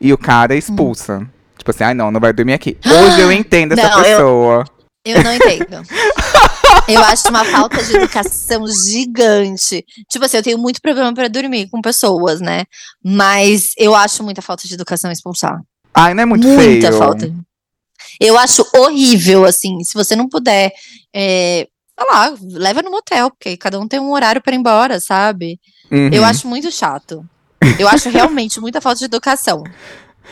e 0.00 0.12
o 0.12 0.18
cara 0.18 0.54
expulsa. 0.54 1.26
Tipo 1.58 1.70
assim, 1.70 1.84
ai 1.84 1.94
não, 1.94 2.10
não 2.10 2.20
vai 2.20 2.32
dormir 2.32 2.54
aqui. 2.54 2.76
Hoje 2.86 3.20
eu 3.20 3.30
entendo 3.30 3.72
essa 3.72 3.88
Não, 3.88 4.02
pessoa. 4.02 4.64
Eu 4.66 4.79
não 5.24 5.34
entendo. 5.34 5.82
eu 6.88 7.02
acho 7.04 7.28
uma 7.28 7.44
falta 7.44 7.82
de 7.82 7.96
educação 7.96 8.66
gigante. 8.66 9.84
Tipo 10.08 10.24
assim, 10.24 10.36
eu 10.36 10.42
tenho 10.42 10.58
muito 10.58 10.80
problema 10.80 11.12
pra 11.14 11.28
dormir 11.28 11.68
com 11.70 11.80
pessoas, 11.80 12.40
né? 12.40 12.64
Mas 13.02 13.72
eu 13.76 13.94
acho 13.94 14.22
muita 14.22 14.42
falta 14.42 14.66
de 14.66 14.74
educação 14.74 15.10
expulsar. 15.10 15.60
Ai, 15.94 16.14
não 16.14 16.22
é 16.22 16.26
muito 16.26 16.46
muita 16.46 16.88
feio. 16.88 16.98
falta. 16.98 17.32
Eu 18.20 18.38
acho 18.38 18.66
horrível, 18.74 19.44
assim, 19.44 19.82
se 19.82 19.94
você 19.94 20.14
não 20.14 20.28
puder, 20.28 20.72
é, 21.14 21.66
sei 21.98 22.10
lá, 22.10 22.34
leva 22.42 22.82
no 22.82 22.90
motel, 22.90 23.30
porque 23.30 23.56
cada 23.56 23.78
um 23.80 23.88
tem 23.88 23.98
um 23.98 24.12
horário 24.12 24.42
pra 24.42 24.54
ir 24.54 24.58
embora, 24.58 25.00
sabe? 25.00 25.58
Uhum. 25.90 26.10
Eu 26.12 26.24
acho 26.24 26.46
muito 26.46 26.70
chato. 26.70 27.24
Eu 27.78 27.88
acho 27.88 28.08
realmente 28.10 28.60
muita 28.60 28.80
falta 28.80 28.98
de 28.98 29.04
educação. 29.04 29.62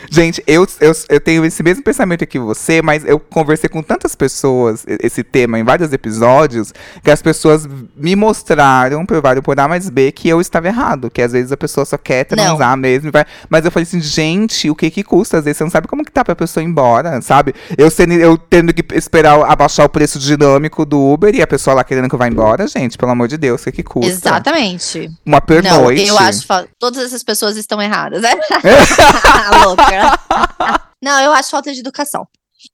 Gente, 0.09 0.43
eu, 0.47 0.65
eu, 0.79 0.91
eu 1.09 1.19
tenho 1.19 1.43
esse 1.45 1.61
mesmo 1.63 1.83
pensamento 1.83 2.25
que 2.25 2.39
você, 2.39 2.81
mas 2.81 3.03
eu 3.05 3.19
conversei 3.19 3.69
com 3.69 3.81
tantas 3.81 4.15
pessoas 4.15 4.83
esse 5.01 5.23
tema 5.23 5.59
em 5.59 5.63
vários 5.63 5.91
episódios 5.93 6.73
que 7.03 7.11
as 7.11 7.21
pessoas 7.21 7.67
me 7.95 8.15
mostraram, 8.15 9.05
provaram 9.05 9.41
por 9.41 9.59
A 9.59 9.67
mais 9.67 9.89
B, 9.89 10.11
que 10.11 10.27
eu 10.29 10.39
estava 10.41 10.67
errado. 10.67 11.09
Que 11.09 11.21
às 11.21 11.31
vezes 11.31 11.51
a 11.51 11.57
pessoa 11.57 11.85
só 11.85 11.97
quer 11.97 12.23
transar 12.25 12.75
mesmo. 12.77 13.09
e 13.09 13.11
Vai, 13.11 13.25
mas 13.49 13.65
eu 13.65 13.71
falei 13.71 13.83
assim, 13.83 13.99
gente, 14.01 14.69
o 14.69 14.75
que 14.75 14.89
que 14.89 15.03
custa? 15.03 15.37
Às 15.39 15.45
vezes 15.45 15.57
você 15.57 15.63
não 15.63 15.71
sabe 15.71 15.87
como 15.87 16.03
que 16.03 16.11
tá 16.11 16.23
pra 16.23 16.35
pessoa 16.35 16.63
ir 16.63 16.67
embora, 16.67 17.21
sabe? 17.21 17.53
Eu, 17.77 17.89
sendo, 17.89 18.13
eu 18.13 18.37
tendo 18.37 18.73
que 18.73 18.83
esperar 18.95 19.39
abaixar 19.49 19.85
o 19.85 19.89
preço 19.89 20.17
dinâmico 20.19 20.85
do 20.85 20.99
Uber 20.99 21.33
e 21.35 21.41
a 21.41 21.47
pessoa 21.47 21.73
lá 21.75 21.83
querendo 21.83 22.07
que 22.09 22.15
eu 22.15 22.19
vá 22.19 22.27
embora, 22.27 22.67
gente, 22.67 22.97
pelo 22.97 23.11
amor 23.11 23.27
de 23.27 23.37
Deus, 23.37 23.61
o 23.61 23.65
que 23.65 23.71
que 23.71 23.83
custa? 23.83 24.11
Exatamente. 24.11 25.09
Uma 25.25 25.37
Não, 25.39 25.41
pernoite. 25.41 26.07
eu 26.07 26.17
acho 26.19 26.45
fa- 26.45 26.65
todas 26.79 27.03
essas 27.03 27.23
pessoas 27.23 27.57
estão 27.57 27.81
erradas. 27.81 28.21
né? 28.21 28.29
Louca. 29.65 29.88
Não, 31.01 31.19
eu 31.21 31.31
acho 31.31 31.49
falta 31.49 31.73
de 31.73 31.79
educação. 31.79 32.27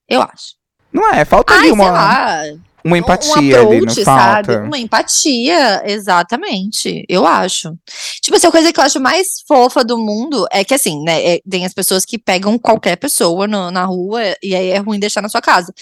Eu 0.09 0.21
acho. 0.21 0.55
Não 0.91 1.11
é, 1.13 1.23
falta 1.25 1.53
Ai, 1.53 1.59
ali 1.59 1.65
sei 1.67 1.73
uma, 1.73 1.91
lá. 1.91 2.41
uma 2.83 2.93
um- 2.93 2.97
empatia 2.97 3.33
um 3.33 3.37
ali, 3.67 3.81
não 3.81 3.91
approach, 3.91 4.03
falta? 4.03 4.53
sabe? 4.53 4.55
Uma 4.67 4.77
empatia, 4.79 5.83
exatamente. 5.85 7.05
Eu 7.09 7.25
acho. 7.27 7.77
Tipo, 8.21 8.37
assim, 8.37 8.47
a 8.47 8.51
coisa 8.51 8.71
que 8.73 8.79
eu 8.79 8.83
acho 8.83 8.99
mais 8.99 9.41
fofa 9.47 9.83
do 9.83 9.97
mundo 9.97 10.47
é 10.51 10.63
que, 10.63 10.73
assim, 10.73 11.03
né? 11.03 11.35
é- 11.35 11.41
tem 11.49 11.65
as 11.65 11.73
pessoas 11.73 12.05
que 12.05 12.17
pegam 12.17 12.57
qualquer 12.57 12.95
pessoa 12.95 13.45
no- 13.47 13.69
na 13.71 13.85
rua 13.85 14.21
e 14.41 14.55
aí 14.55 14.69
é 14.69 14.77
ruim 14.77 14.99
deixar 14.99 15.21
na 15.21 15.29
sua 15.29 15.41
casa. 15.41 15.73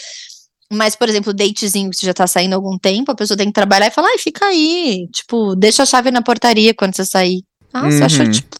Mas, 0.71 0.95
por 0.95 1.07
exemplo, 1.07 1.33
datezinho 1.33 1.89
que 1.91 1.97
você 1.97 2.05
já 2.07 2.13
tá 2.13 2.25
saindo 2.25 2.53
há 2.53 2.55
algum 2.55 2.77
tempo, 2.79 3.11
a 3.11 3.15
pessoa 3.15 3.37
tem 3.37 3.47
que 3.47 3.53
trabalhar 3.53 3.87
e 3.87 3.91
falar, 3.91 4.07
ai, 4.09 4.17
fica 4.17 4.45
aí. 4.47 5.07
Tipo, 5.13 5.55
deixa 5.55 5.83
a 5.83 5.85
chave 5.85 6.09
na 6.09 6.21
portaria 6.23 6.73
quando 6.73 6.95
você 6.95 7.05
sair. 7.05 7.43
Nossa, 7.71 7.97
eu 7.99 8.05
acho, 8.05 8.23
Uhum. 8.23 8.31
tipo, 8.31 8.57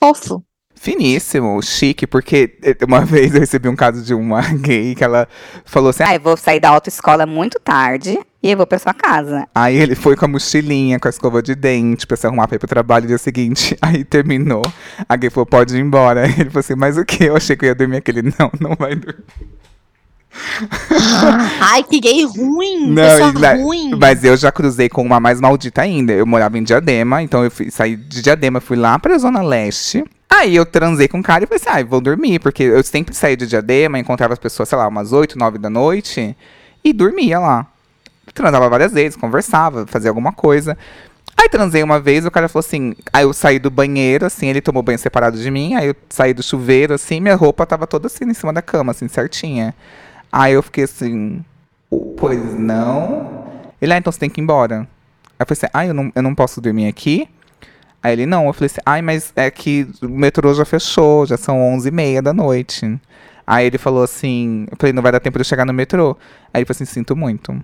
fofo. 0.00 0.44
Finíssimo, 0.78 1.60
chique, 1.62 2.06
porque 2.06 2.58
eh, 2.62 2.76
uma 2.86 3.00
vez 3.04 3.34
eu 3.34 3.40
recebi 3.40 3.68
um 3.68 3.74
caso 3.74 4.04
de 4.04 4.14
uma 4.14 4.42
gay 4.60 4.94
que 4.94 5.02
ela 5.02 5.26
falou 5.64 5.90
assim: 5.90 6.02
Ah, 6.04 6.14
eu 6.14 6.20
vou 6.20 6.36
sair 6.36 6.60
da 6.60 6.68
autoescola 6.68 7.26
muito 7.26 7.58
tarde 7.58 8.18
e 8.42 8.50
eu 8.50 8.56
vou 8.56 8.66
pra 8.66 8.78
sua 8.78 8.92
casa. 8.92 9.48
Aí 9.54 9.74
ele 9.74 9.94
foi 9.94 10.14
com 10.14 10.26
a 10.26 10.28
mochilinha, 10.28 11.00
com 11.00 11.08
a 11.08 11.10
escova 11.10 11.42
de 11.42 11.54
dente, 11.54 12.06
pra 12.06 12.16
se 12.16 12.26
arrumar 12.26 12.46
pra 12.46 12.56
ir 12.56 12.58
pro 12.58 12.68
trabalho 12.68 13.04
no 13.04 13.08
dia 13.08 13.18
seguinte. 13.18 13.76
Aí 13.82 14.04
terminou. 14.04 14.62
A 15.08 15.16
gay 15.16 15.30
falou, 15.30 15.46
pode 15.46 15.76
ir 15.76 15.80
embora. 15.80 16.24
Aí 16.24 16.30
ele 16.32 16.50
falou 16.50 16.60
assim, 16.60 16.74
mas 16.76 16.98
o 16.98 17.04
que? 17.04 17.24
Eu 17.24 17.36
achei 17.36 17.56
que 17.56 17.64
eu 17.64 17.68
ia 17.68 17.74
dormir 17.74 17.96
aquele. 17.96 18.22
Não, 18.22 18.52
não 18.60 18.76
vai 18.78 18.94
dormir. 18.94 19.24
Ai, 21.60 21.82
que 21.82 22.00
gay 22.00 22.24
ruim. 22.24 22.90
Não, 22.92 23.32
na- 23.32 23.54
ruim. 23.54 23.90
Mas 23.98 24.24
eu 24.24 24.36
já 24.36 24.50
cruzei 24.52 24.88
com 24.88 25.02
uma 25.02 25.20
mais 25.20 25.40
maldita 25.40 25.82
ainda. 25.82 26.12
Eu 26.12 26.26
morava 26.26 26.58
em 26.58 26.62
Diadema, 26.62 27.22
então 27.22 27.44
eu 27.44 27.50
fui, 27.50 27.70
saí 27.70 27.96
de 27.96 28.22
Diadema, 28.22 28.60
fui 28.60 28.76
lá 28.76 28.98
pra 28.98 29.16
Zona 29.18 29.42
Leste. 29.42 30.04
Aí 30.28 30.56
eu 30.56 30.66
transei 30.66 31.08
com 31.08 31.18
um 31.18 31.22
cara 31.22 31.44
e 31.44 31.46
falei 31.46 31.60
assim, 31.64 31.80
ah, 31.80 31.84
vou 31.88 32.00
dormir, 32.00 32.40
porque 32.40 32.64
eu 32.64 32.82
sempre 32.82 33.14
saía 33.14 33.36
de 33.36 33.46
Diadema, 33.46 33.98
encontrava 33.98 34.32
as 34.32 34.38
pessoas, 34.38 34.68
sei 34.68 34.76
lá, 34.76 34.86
umas 34.88 35.12
8, 35.12 35.38
9 35.38 35.58
da 35.58 35.70
noite, 35.70 36.36
e 36.84 36.92
dormia 36.92 37.38
lá. 37.38 37.66
Transava 38.34 38.68
várias 38.68 38.92
vezes, 38.92 39.16
conversava, 39.16 39.86
fazia 39.86 40.10
alguma 40.10 40.32
coisa. 40.32 40.76
Aí 41.38 41.48
transei 41.48 41.82
uma 41.82 42.00
vez, 42.00 42.26
o 42.26 42.30
cara 42.30 42.48
falou 42.48 42.64
assim, 42.66 42.94
aí 43.12 43.22
eu 43.22 43.32
saí 43.32 43.58
do 43.58 43.70
banheiro, 43.70 44.26
assim, 44.26 44.48
ele 44.48 44.60
tomou 44.60 44.82
banho 44.82 44.98
separado 44.98 45.38
de 45.38 45.50
mim, 45.50 45.74
aí 45.74 45.88
eu 45.88 45.96
saí 46.08 46.34
do 46.34 46.42
chuveiro, 46.42 46.94
assim, 46.94 47.20
minha 47.20 47.36
roupa 47.36 47.64
tava 47.64 47.86
toda 47.86 48.06
assim 48.08 48.24
em 48.24 48.34
cima 48.34 48.52
da 48.52 48.60
cama, 48.62 48.90
assim, 48.92 49.06
certinha. 49.06 49.74
Aí 50.38 50.52
eu 50.52 50.62
fiquei 50.62 50.84
assim, 50.84 51.42
pois 52.18 52.52
não. 52.58 53.46
Ele, 53.80 53.94
ah, 53.94 53.96
então 53.96 54.12
você 54.12 54.18
tem 54.18 54.28
que 54.28 54.38
ir 54.38 54.44
embora. 54.44 54.80
Aí 54.80 54.86
eu 55.40 55.46
falei 55.46 55.58
assim, 55.58 55.66
ah, 55.72 55.86
eu 55.86 55.94
não, 55.94 56.12
eu 56.14 56.22
não 56.22 56.34
posso 56.34 56.60
dormir 56.60 56.88
aqui? 56.88 57.26
Aí 58.02 58.12
ele, 58.12 58.26
não. 58.26 58.46
Eu 58.46 58.52
falei 58.52 58.66
assim, 58.66 58.82
ai, 58.84 59.00
mas 59.00 59.32
é 59.34 59.50
que 59.50 59.88
o 60.02 60.08
metrô 60.10 60.52
já 60.52 60.66
fechou, 60.66 61.24
já 61.24 61.38
são 61.38 61.56
11h30 61.78 62.20
da 62.20 62.34
noite. 62.34 63.00
Aí 63.46 63.64
ele 63.64 63.78
falou 63.78 64.02
assim, 64.02 64.66
eu 64.70 64.76
falei, 64.78 64.92
não 64.92 65.02
vai 65.02 65.10
dar 65.10 65.20
tempo 65.20 65.38
de 65.38 65.40
eu 65.40 65.46
chegar 65.46 65.64
no 65.64 65.72
metrô. 65.72 66.14
Aí 66.52 66.60
ele 66.60 66.66
falou 66.66 66.76
assim, 66.76 66.84
sinto 66.84 67.16
muito. 67.16 67.58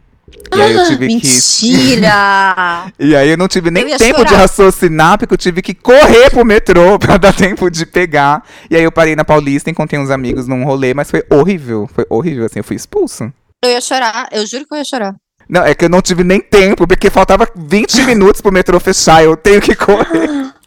E 0.54 0.60
aí 0.60 0.74
eu 0.74 0.86
tive 0.86 1.08
que... 1.08 1.14
Mentira! 1.14 2.92
E 2.98 3.16
aí 3.16 3.30
eu 3.30 3.36
não 3.36 3.48
tive 3.48 3.70
nem 3.70 3.96
tempo 3.96 4.22
de 4.22 4.30
chorar. 4.30 4.42
raciocinar, 4.42 5.18
porque 5.18 5.34
eu 5.34 5.38
tive 5.38 5.62
que 5.62 5.74
correr 5.74 6.30
pro 6.30 6.44
metrô 6.44 6.98
pra 7.00 7.16
dar 7.16 7.32
tempo 7.32 7.70
de 7.70 7.86
pegar. 7.86 8.44
E 8.70 8.76
aí 8.76 8.82
eu 8.82 8.92
parei 8.92 9.16
na 9.16 9.24
Paulista, 9.24 9.70
encontrei 9.70 9.98
uns 10.00 10.10
amigos 10.10 10.46
num 10.46 10.64
rolê, 10.64 10.94
mas 10.94 11.10
foi 11.10 11.24
horrível. 11.30 11.88
Foi 11.92 12.04
horrível, 12.08 12.46
assim, 12.46 12.60
eu 12.60 12.64
fui 12.64 12.76
expulso. 12.76 13.32
Eu 13.64 13.70
ia 13.70 13.80
chorar, 13.80 14.28
eu 14.30 14.46
juro 14.46 14.66
que 14.66 14.74
eu 14.74 14.78
ia 14.78 14.84
chorar. 14.84 15.14
Não, 15.48 15.64
é 15.64 15.74
que 15.74 15.84
eu 15.84 15.88
não 15.88 16.00
tive 16.00 16.24
nem 16.24 16.40
tempo, 16.40 16.86
porque 16.86 17.10
faltava 17.10 17.48
20 17.54 18.02
minutos 18.02 18.40
pro 18.40 18.52
metrô 18.52 18.78
fechar. 18.78 19.22
Eu 19.22 19.36
tenho 19.36 19.60
que 19.60 19.74
correr. 19.74 20.52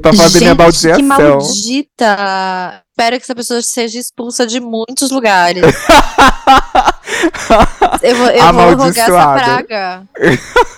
pra 0.00 0.12
fazer 0.12 0.38
minha 0.38 0.50
Gente, 0.50 0.58
baldeação. 0.58 0.96
Que 0.96 1.02
maldita! 1.02 2.82
Espero 2.90 3.16
que 3.16 3.22
essa 3.22 3.34
pessoa 3.34 3.62
seja 3.62 3.98
expulsa 3.98 4.46
de 4.46 4.60
muitos 4.60 5.10
lugares. 5.10 5.62
eu 8.02 8.16
vou, 8.16 8.26
eu 8.28 8.52
vou 8.52 8.74
rogar 8.86 9.08
essa 9.08 9.32
praga. 9.34 10.02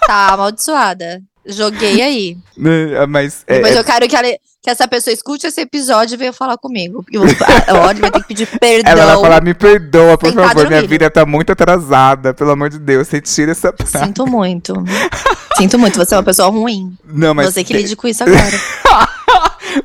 Tá, 0.06 0.28
amaldiçoada. 0.34 1.20
Joguei 1.46 2.02
aí. 2.02 2.36
Né, 2.56 3.06
Mas 3.06 3.42
é, 3.46 3.54
Depois 3.56 3.74
eu 3.74 3.84
quero 3.84 4.06
que, 4.08 4.14
ela- 4.14 4.28
que 4.62 4.68
essa 4.68 4.86
pessoa 4.86 5.14
escute 5.14 5.46
esse 5.46 5.60
episódio 5.60 6.14
e 6.14 6.16
venha 6.18 6.32
falar 6.32 6.58
comigo. 6.58 7.02
Porque 7.02 7.16
a 7.16 7.92
vai 7.94 8.10
ter 8.10 8.20
que 8.20 8.28
pedir 8.28 8.46
perdão. 8.58 8.92
ela 8.92 9.06
vai 9.06 9.22
falar, 9.22 9.42
me 9.42 9.54
perdoa, 9.54 10.18
por 10.18 10.32
favor, 10.32 10.68
minha 10.68 10.86
vida 10.86 11.10
tá 11.10 11.24
muito 11.24 11.50
atrasada. 11.50 12.34
Pelo 12.34 12.50
amor 12.50 12.68
de 12.68 12.78
Deus, 12.78 13.08
você 13.08 13.20
tira 13.20 13.52
essa 13.52 13.72
praga. 13.72 14.06
Sinto 14.06 14.26
muito. 14.26 14.74
Sinto 15.56 15.78
muito, 15.78 15.96
você 15.96 16.14
é 16.14 16.18
uma 16.18 16.22
pessoa 16.22 16.48
ruim. 16.48 16.96
Não, 17.04 17.34
mas 17.34 17.52
você 17.52 17.64
que 17.64 17.72
lide 17.72 17.96
com 17.96 18.06
isso 18.06 18.22
agora. 18.22 18.40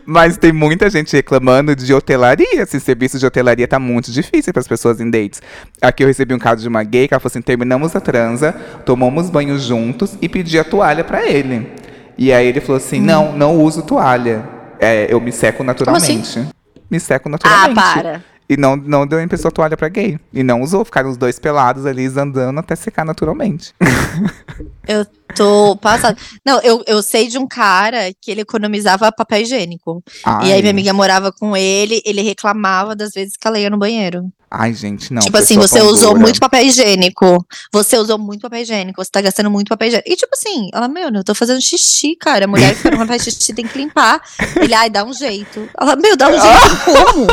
Mas 0.03 0.35
tem 0.35 0.51
muita 0.51 0.89
gente 0.89 1.15
reclamando 1.15 1.75
de 1.75 1.93
hotelaria. 1.93 2.61
Esse 2.61 2.79
serviço 2.79 3.19
de 3.19 3.25
hotelaria 3.25 3.67
tá 3.67 3.77
muito 3.77 4.11
difícil 4.11 4.51
para 4.51 4.59
as 4.59 4.67
pessoas 4.67 4.99
em 4.99 5.09
dates. 5.09 5.41
Aqui 5.79 6.03
eu 6.03 6.07
recebi 6.07 6.33
um 6.33 6.39
caso 6.39 6.63
de 6.63 6.67
uma 6.67 6.83
gay 6.83 7.07
que 7.07 7.13
ela 7.13 7.19
falou 7.19 7.31
assim: 7.31 7.41
terminamos 7.41 7.95
a 7.95 8.01
transa, 8.01 8.51
tomamos 8.83 9.29
banho 9.29 9.59
juntos 9.59 10.17
e 10.21 10.27
pedi 10.27 10.57
a 10.57 10.63
toalha 10.63 11.03
para 11.03 11.27
ele. 11.29 11.71
E 12.17 12.33
aí 12.33 12.47
ele 12.47 12.61
falou 12.61 12.77
assim: 12.77 12.99
não, 12.99 13.33
não 13.33 13.61
uso 13.61 13.83
toalha. 13.83 14.54
É, 14.79 15.07
eu 15.11 15.19
me 15.19 15.31
seco 15.31 15.63
naturalmente. 15.63 16.47
Me 16.89 16.99
seco 16.99 17.27
Ah, 17.27 17.31
naturalmente. 17.31 17.75
para. 17.75 18.23
E 18.47 18.55
não, 18.55 18.75
não 18.75 19.07
deu 19.07 19.21
emprestou 19.21 19.49
a 19.49 19.51
toalha 19.51 19.75
pra 19.77 19.89
gay. 19.89 20.19
E 20.31 20.43
não 20.43 20.61
usou, 20.61 20.85
ficaram 20.85 21.09
os 21.09 21.17
dois 21.17 21.39
pelados 21.39 21.85
ali 21.85 22.05
andando 22.05 22.59
até 22.59 22.75
secar 22.75 23.03
naturalmente. 23.03 23.73
Eu 24.87 25.05
tô 25.35 25.75
passada. 25.77 26.15
Não, 26.45 26.61
eu, 26.61 26.83
eu 26.85 27.01
sei 27.01 27.27
de 27.27 27.39
um 27.39 27.47
cara 27.47 28.13
que 28.21 28.29
ele 28.29 28.41
economizava 28.41 29.11
papel 29.11 29.41
higiênico. 29.41 30.03
E 30.23 30.29
aí 30.29 30.53
Ai. 30.53 30.61
minha 30.61 30.71
amiga 30.71 30.93
morava 30.93 31.31
com 31.31 31.57
ele, 31.57 32.01
ele 32.05 32.21
reclamava 32.21 32.95
das 32.95 33.11
vezes 33.11 33.35
que 33.35 33.47
ela 33.47 33.59
ia 33.59 33.69
no 33.69 33.79
banheiro. 33.79 34.31
Ai, 34.49 34.73
gente, 34.73 35.11
não. 35.11 35.21
tipo 35.21 35.37
assim, 35.37 35.59
pessoa 35.59 35.67
você 35.67 35.81
usou 35.81 36.09
dura. 36.11 36.21
muito 36.21 36.39
papel 36.39 36.65
higiênico. 36.65 37.45
Você 37.73 37.97
usou 37.97 38.17
muito 38.17 38.41
papel 38.41 38.61
higiênico, 38.61 39.03
você 39.03 39.11
tá 39.11 39.19
gastando 39.19 39.49
muito 39.49 39.67
papel 39.67 39.87
higiênico. 39.87 40.09
E 40.09 40.15
tipo 40.15 40.31
assim, 40.33 40.69
ela, 40.73 40.87
meu, 40.87 41.09
eu 41.09 41.23
tô 41.23 41.35
fazendo 41.35 41.61
xixi, 41.61 42.15
cara. 42.15 42.45
A 42.45 42.47
mulher 42.47 42.79
que 42.79 42.89
não 42.89 43.05
faz 43.05 43.23
xixi 43.23 43.51
tem 43.53 43.67
que 43.67 43.77
limpar. 43.77 44.21
Ele, 44.55 44.73
ai, 44.73 44.89
dá 44.89 45.03
um 45.03 45.11
jeito. 45.11 45.67
Ela, 45.77 45.95
meu, 45.95 46.15
dá 46.15 46.29
um 46.29 46.39
jeito 46.39 46.85
como? 46.85 47.27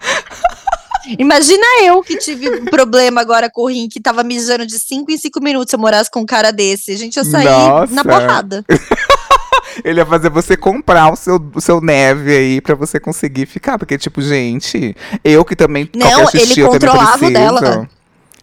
Imagina 1.18 1.64
eu 1.84 2.02
que 2.02 2.16
tive 2.18 2.50
um 2.50 2.64
problema 2.64 3.20
agora 3.20 3.48
com 3.48 3.62
o 3.62 3.68
rim, 3.68 3.88
que 3.88 4.00
tava 4.00 4.24
mijando 4.24 4.66
de 4.66 4.78
5 4.78 5.10
em 5.10 5.16
5 5.16 5.40
minutos 5.40 5.70
se 5.70 5.76
eu 5.76 5.80
morasse 5.80 6.10
com 6.10 6.20
um 6.20 6.26
cara 6.26 6.50
desse. 6.50 6.96
Gente, 6.96 7.16
eu 7.16 7.24
saí 7.24 7.44
Nossa. 7.44 7.94
na 7.94 8.04
porrada. 8.04 8.64
Ele 9.84 10.00
ia 10.00 10.06
fazer 10.06 10.30
você 10.30 10.56
comprar 10.56 11.12
o 11.12 11.16
seu, 11.16 11.38
o 11.54 11.60
seu 11.60 11.80
neve 11.80 12.34
aí 12.34 12.60
pra 12.60 12.74
você 12.74 12.98
conseguir 12.98 13.46
ficar. 13.46 13.78
Porque, 13.78 13.98
tipo, 13.98 14.22
gente, 14.22 14.96
eu 15.22 15.44
que 15.44 15.54
também. 15.54 15.88
Não, 15.94 16.20
ele 16.20 16.26
xixi 16.28 16.62
também 16.62 16.72
controlava 16.72 17.30
dela. 17.30 17.88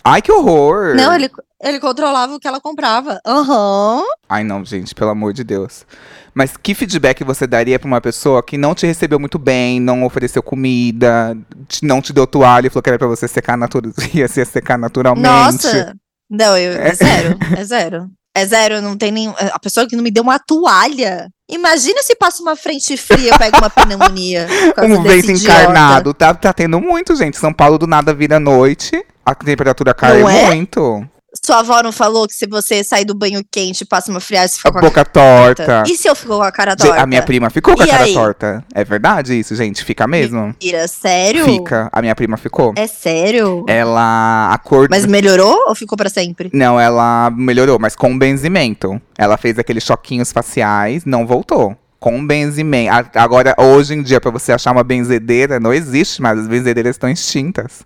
Ai, 0.03 0.21
que 0.21 0.31
horror! 0.31 0.95
Não, 0.95 1.15
ele, 1.15 1.31
ele 1.61 1.79
controlava 1.79 2.35
o 2.35 2.39
que 2.39 2.47
ela 2.47 2.59
comprava. 2.59 3.19
Aham. 3.25 4.03
Ai, 4.29 4.43
não, 4.43 4.63
gente, 4.63 4.93
pelo 4.93 5.09
amor 5.09 5.33
de 5.33 5.43
Deus. 5.43 5.85
Mas 6.33 6.57
que 6.57 6.73
feedback 6.73 7.23
você 7.23 7.45
daria 7.45 7.77
pra 7.77 7.87
uma 7.87 8.01
pessoa 8.01 8.41
que 8.41 8.57
não 8.57 8.73
te 8.73 8.85
recebeu 8.85 9.19
muito 9.19 9.37
bem, 9.37 9.79
não 9.79 10.03
ofereceu 10.03 10.41
comida, 10.41 11.37
não 11.81 12.01
te 12.01 12.11
deu 12.11 12.25
toalha 12.25 12.67
e 12.67 12.69
falou 12.69 12.81
que 12.81 12.89
era 12.89 12.99
pra 12.99 13.07
você 13.07 13.27
secar, 13.27 13.55
natu 13.55 13.81
ia 14.13 14.27
se 14.27 14.43
secar 14.45 14.77
naturalmente? 14.77 15.27
Nossa! 15.27 15.95
Não, 16.29 16.57
eu, 16.57 16.73
é 16.81 16.93
zero. 16.95 17.37
É 17.55 17.63
zero. 17.63 18.09
É 18.35 18.45
zero, 18.45 18.81
não 18.81 18.97
tem 18.97 19.11
nenhum. 19.11 19.33
A 19.37 19.59
pessoa 19.59 19.87
que 19.87 19.95
não 19.95 20.03
me 20.03 20.09
deu 20.09 20.23
uma 20.23 20.39
toalha. 20.39 21.29
Imagina 21.47 22.01
se 22.01 22.15
passa 22.15 22.41
uma 22.41 22.55
frente 22.55 22.97
fria, 22.97 23.29
eu 23.31 23.37
pego 23.37 23.57
uma 23.57 23.69
pneumonia. 23.69 24.47
Um 24.81 25.03
vento 25.03 25.31
encarnado. 25.31 26.13
Tá, 26.15 26.33
tá 26.33 26.51
tendo 26.51 26.81
muito, 26.81 27.15
gente. 27.15 27.37
São 27.37 27.53
Paulo 27.53 27.77
do 27.77 27.85
nada 27.85 28.11
vira 28.11 28.39
noite. 28.39 29.05
A 29.23 29.35
temperatura 29.35 29.93
cai 29.93 30.21
é? 30.21 30.45
muito. 30.47 31.07
Sua 31.43 31.59
avó 31.59 31.81
não 31.81 31.91
falou 31.91 32.27
que 32.27 32.33
se 32.33 32.45
você 32.45 32.83
sair 32.83 33.05
do 33.05 33.15
banho 33.15 33.43
quente 33.51 33.81
e 33.81 33.85
passa 33.85 34.11
uma 34.11 34.19
friagem, 34.19 34.49
você 34.49 34.55
A 34.55 34.57
fica 34.59 34.71
com 34.71 34.77
a 34.77 34.81
boca 34.81 35.03
cara 35.05 35.09
torta. 35.55 35.83
E 35.87 35.97
se 35.97 36.07
eu 36.07 36.15
fico 36.15 36.35
com 36.37 36.43
a 36.43 36.51
cara 36.51 36.75
torta? 36.75 37.01
A 37.01 37.05
minha 37.07 37.23
prima 37.23 37.49
ficou 37.49 37.75
com 37.75 37.81
a 37.81 37.85
E 37.85 37.89
cara 37.89 38.03
aí? 38.03 38.13
torta. 38.13 38.63
É 38.73 38.83
verdade 38.83 39.37
isso, 39.37 39.55
gente? 39.55 39.83
Fica 39.83 40.05
mesmo? 40.07 40.41
Mentira, 40.47 40.87
sério? 40.87 41.43
Fica. 41.45 41.89
A 41.91 42.01
minha 42.01 42.15
prima 42.15 42.37
ficou. 42.37 42.73
É 42.75 42.85
sério? 42.85 43.65
Ela. 43.67 44.53
A 44.53 44.57
cor. 44.59 44.87
Mas 44.91 45.05
melhorou 45.07 45.65
ou 45.67 45.75
ficou 45.75 45.97
pra 45.97 46.07
sempre? 46.09 46.49
Não, 46.53 46.79
ela 46.79 47.31
melhorou, 47.31 47.79
mas 47.79 47.95
com 47.95 48.17
benzimento. 48.17 49.01
Ela 49.17 49.35
fez 49.35 49.57
aqueles 49.57 49.83
choquinhos 49.83 50.31
faciais, 50.31 51.03
não 51.03 51.25
voltou. 51.25 51.75
Com 51.99 52.25
benzimento. 52.25 52.91
A- 52.93 53.23
Agora, 53.23 53.55
hoje 53.57 53.93
em 53.95 54.03
dia, 54.03 54.21
pra 54.21 54.29
você 54.29 54.51
achar 54.51 54.71
uma 54.71 54.83
benzedeira, 54.83 55.59
não 55.59 55.73
existe 55.73 56.21
mais. 56.21 56.37
As 56.37 56.47
benzedeiras 56.47 56.95
estão 56.95 57.09
extintas. 57.09 57.81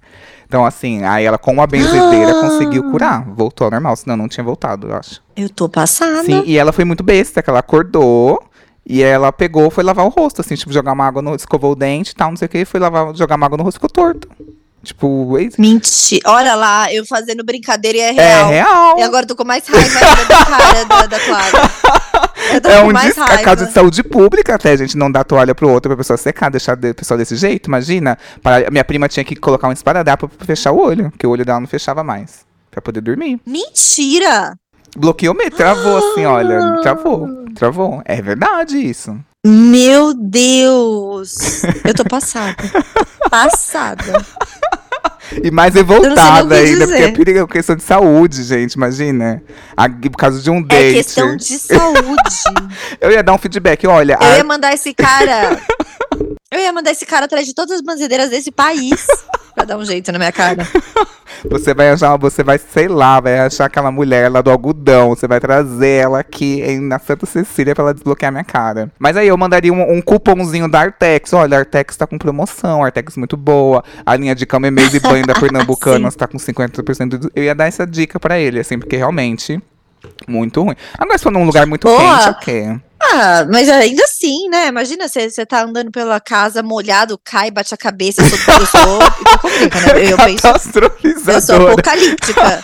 Então, 0.47 0.65
assim, 0.65 1.03
aí 1.03 1.25
ela 1.25 1.37
com 1.37 1.61
a 1.61 1.67
benzedeira 1.67 2.31
Ah! 2.31 2.41
conseguiu 2.41 2.89
curar. 2.89 3.25
Voltou 3.25 3.65
ao 3.65 3.71
normal, 3.71 3.95
senão 3.97 4.15
não 4.15 4.29
tinha 4.29 4.43
voltado, 4.43 4.87
eu 4.87 4.95
acho. 4.95 5.21
Eu 5.35 5.49
tô 5.49 5.67
passada. 5.67 6.23
Sim, 6.23 6.41
e 6.45 6.57
ela 6.57 6.71
foi 6.71 6.85
muito 6.85 7.03
besta, 7.03 7.43
que 7.43 7.49
ela 7.49 7.59
acordou. 7.59 8.41
E 8.89 9.03
ela 9.03 9.33
pegou, 9.33 9.69
foi 9.69 9.83
lavar 9.83 10.05
o 10.05 10.09
rosto, 10.09 10.39
assim, 10.39 10.55
tipo, 10.55 10.71
jogar 10.71 10.93
uma 10.93 11.05
água 11.05 11.21
no. 11.21 11.35
escovou 11.35 11.73
o 11.73 11.75
dente 11.75 12.11
e 12.11 12.15
tal, 12.15 12.29
não 12.29 12.37
sei 12.37 12.45
o 12.45 12.49
que, 12.49 12.63
foi 12.63 12.79
lavar, 12.79 13.13
jogar 13.13 13.35
uma 13.35 13.45
água 13.45 13.57
no 13.57 13.63
rosto 13.65 13.75
e 13.75 13.79
ficou 13.79 13.89
torto. 13.89 14.29
Tipo, 14.83 15.37
é, 15.37 15.49
Mentira. 15.57 16.21
Olha 16.29 16.55
lá, 16.55 16.91
eu 16.93 17.05
fazendo 17.05 17.43
brincadeira 17.43 17.97
e 17.97 18.01
é 18.01 18.07
é 18.09 18.11
real. 18.11 18.49
real. 18.49 18.99
E 18.99 19.03
agora 19.03 19.23
eu 19.23 19.27
tô 19.27 19.35
com 19.35 19.43
mais 19.43 19.67
raiva 19.67 19.99
ainda 19.99 20.25
da 20.25 20.45
cara 20.45 20.83
da, 20.85 21.05
da 21.07 21.19
Clara. 21.19 21.71
Eu 22.53 22.61
tô 22.61 22.69
É 22.69 22.81
com 22.81 22.87
um 22.87 22.93
mais 22.93 23.17
raiva. 23.17 23.33
a 23.33 23.43
causa 23.43 23.65
de 23.65 23.73
saúde 23.73 24.01
pública 24.03 24.55
até, 24.55 24.71
a 24.71 24.75
gente 24.77 24.95
não 24.95 25.11
dá 25.11 25.23
toalha 25.23 25.53
pro 25.53 25.69
outro 25.69 25.89
pra 25.89 25.97
pessoa 25.97 26.15
secar, 26.15 26.49
deixar 26.49 26.73
a 26.73 26.93
pessoa 26.93 27.17
desse 27.17 27.35
jeito, 27.35 27.67
imagina. 27.67 28.17
Para... 28.41 28.69
Minha 28.71 28.85
prima 28.85 29.09
tinha 29.09 29.23
que 29.25 29.35
colocar 29.35 29.67
um 29.67 29.71
esparadrapo 29.73 30.29
pra 30.29 30.45
fechar 30.45 30.71
o 30.71 30.79
olho, 30.79 31.09
porque 31.11 31.27
o 31.27 31.31
olho 31.31 31.43
dela 31.43 31.59
não 31.59 31.67
fechava 31.67 32.03
mais, 32.03 32.45
pra 32.71 32.81
poder 32.81 33.01
dormir. 33.01 33.41
Mentira! 33.45 34.55
Bloqueou 34.95 35.33
me 35.35 35.49
travou 35.49 35.97
assim, 35.97 36.25
olha, 36.25 36.77
travou, 36.81 37.27
travou. 37.55 38.01
É 38.05 38.21
verdade 38.21 38.77
isso. 38.77 39.17
Meu 39.47 40.13
Deus! 40.13 41.63
Eu 41.85 41.93
tô 41.93 42.03
passada. 42.03 42.55
Passada. 43.31 44.25
E 45.43 45.51
mais 45.51 45.73
revoltada 45.73 46.55
ainda, 46.55 46.85
porque 46.87 47.01
é 47.01 47.09
dizer. 47.11 47.13
perigo, 47.25 47.47
questão 47.47 47.75
de 47.75 47.83
saúde, 47.83 48.43
gente, 48.43 48.73
imagina. 48.73 49.41
A- 49.75 49.89
Por 49.89 50.11
causa 50.17 50.41
de 50.41 50.49
um 50.49 50.59
É 50.59 50.63
date. 50.63 50.93
questão 50.95 51.35
de 51.35 51.59
saúde. 51.59 52.43
Eu 53.01 53.11
ia 53.11 53.21
dar 53.21 53.33
um 53.33 53.37
feedback, 53.37 53.85
olha, 53.87 54.17
Eu 54.21 54.27
a- 54.27 54.37
ia 54.37 54.43
mandar 54.43 54.73
esse 54.73 54.93
cara. 54.93 55.59
Eu 56.51 56.59
ia 56.59 56.71
mandar 56.71 56.91
esse 56.91 57.05
cara 57.05 57.25
atrás 57.25 57.45
de 57.45 57.53
todas 57.53 57.75
as 57.75 57.81
benzedeiras 57.81 58.29
desse 58.29 58.51
país. 58.51 59.05
Pra 59.53 59.65
dar 59.65 59.77
um 59.77 59.83
jeito 59.85 60.11
na 60.11 60.17
minha 60.19 60.31
cara. 60.31 60.65
Você 61.49 61.73
vai 61.73 61.89
achar, 61.89 62.15
você 62.17 62.43
vai, 62.43 62.57
sei 62.57 62.87
lá, 62.87 63.19
vai 63.19 63.39
achar 63.39 63.65
aquela 63.65 63.91
mulher 63.91 64.29
lá 64.31 64.41
do 64.41 64.49
algodão. 64.49 65.09
Você 65.09 65.27
vai 65.27 65.39
trazer 65.39 65.89
ela 66.03 66.19
aqui 66.19 66.61
em- 66.61 66.79
na 66.79 66.99
Santa 66.99 67.25
Cecília 67.25 67.73
pra 67.75 67.83
ela 67.85 67.93
desbloquear 67.93 68.31
minha 68.31 68.43
cara. 68.43 68.91
Mas 68.99 69.15
aí 69.17 69.27
eu 69.27 69.37
mandaria 69.37 69.71
um, 69.73 69.93
um 69.97 70.01
cupomzinho 70.01 70.69
da 70.69 70.81
Artex. 70.81 71.33
Olha, 71.33 71.57
a 71.57 71.59
Artex 71.59 71.95
tá 71.97 72.07
com 72.07 72.17
promoção, 72.17 72.83
a 72.83 72.87
Artex 72.87 73.17
muito 73.17 73.35
boa. 73.37 73.83
A 74.05 74.15
linha 74.15 74.33
de 74.35 74.45
cama 74.45 74.67
e 74.67 74.71
mês 74.71 74.93
e 74.93 74.99
banho 74.99 75.25
da 75.25 75.33
Pernambucanas 75.35 76.15
tá 76.15 76.27
com 76.27 76.37
50% 76.37 77.17
de... 77.17 77.29
Eu 77.35 77.43
ia 77.43 77.55
dar 77.55 77.65
essa 77.67 77.85
dica 77.85 78.19
pra 78.19 78.39
ele, 78.39 78.59
assim, 78.59 78.77
porque 78.79 78.95
realmente. 78.97 79.61
Muito 80.27 80.61
ruim. 80.61 80.75
Agora, 80.97 81.17
se 81.17 81.23
for 81.23 81.31
num 81.31 81.45
lugar 81.45 81.65
muito 81.65 81.87
Boa. 81.87 82.17
quente, 82.17 82.29
ok. 82.29 82.79
Ah, 82.99 83.45
mas 83.49 83.69
ainda 83.69 84.03
assim, 84.03 84.49
né? 84.49 84.67
Imagina 84.67 85.07
você 85.07 85.29
você 85.29 85.45
tá 85.45 85.63
andando 85.63 85.91
pela 85.91 86.19
casa 86.19 86.63
molhado, 86.63 87.19
cai, 87.23 87.51
bate 87.51 87.73
a 87.73 87.77
cabeça. 87.77 88.21
Eu 88.21 88.29
sou. 88.29 88.39
Eu 88.59 88.65
sou 88.67 88.99
né? 89.93 90.11
Eu, 90.11 90.17
penso. 90.17 91.31
Eu 91.31 91.41
sou 91.41 91.67
apocalíptica. 91.67 92.63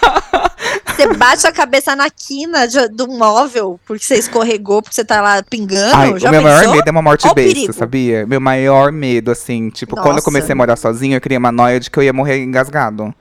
Você 0.96 1.14
bate 1.14 1.48
a 1.48 1.52
cabeça 1.52 1.96
na 1.96 2.10
quina 2.10 2.68
de, 2.68 2.88
do 2.90 3.08
móvel 3.08 3.80
porque 3.86 4.04
você 4.04 4.16
escorregou, 4.16 4.82
porque 4.82 4.96
você 4.96 5.04
tá 5.04 5.22
lá 5.22 5.44
pingando. 5.44 5.96
Ai, 5.96 6.20
já 6.20 6.30
o 6.30 6.32
meu 6.32 6.42
maior 6.42 6.60
pensou? 6.60 6.76
medo 6.76 6.88
é 6.88 6.92
uma 6.92 7.02
morte 7.02 7.28
Ó 7.28 7.32
o 7.32 7.36
besta, 7.36 7.74
sabia? 7.74 8.26
Meu 8.26 8.40
maior 8.40 8.92
medo, 8.92 9.32
assim, 9.32 9.70
tipo, 9.70 9.96
quando 9.96 10.08
eu 10.08 10.14
Nossa. 10.14 10.26
comecei 10.26 10.54
a 10.54 10.56
morar 10.56 10.76
sozinho, 10.76 11.16
eu 11.16 11.22
criei 11.22 11.38
uma 11.38 11.52
noia 11.52 11.80
de 11.80 11.90
que 11.90 11.98
eu 11.98 12.04
ia 12.04 12.14
morrer 12.14 12.44
engasgado. 12.44 13.14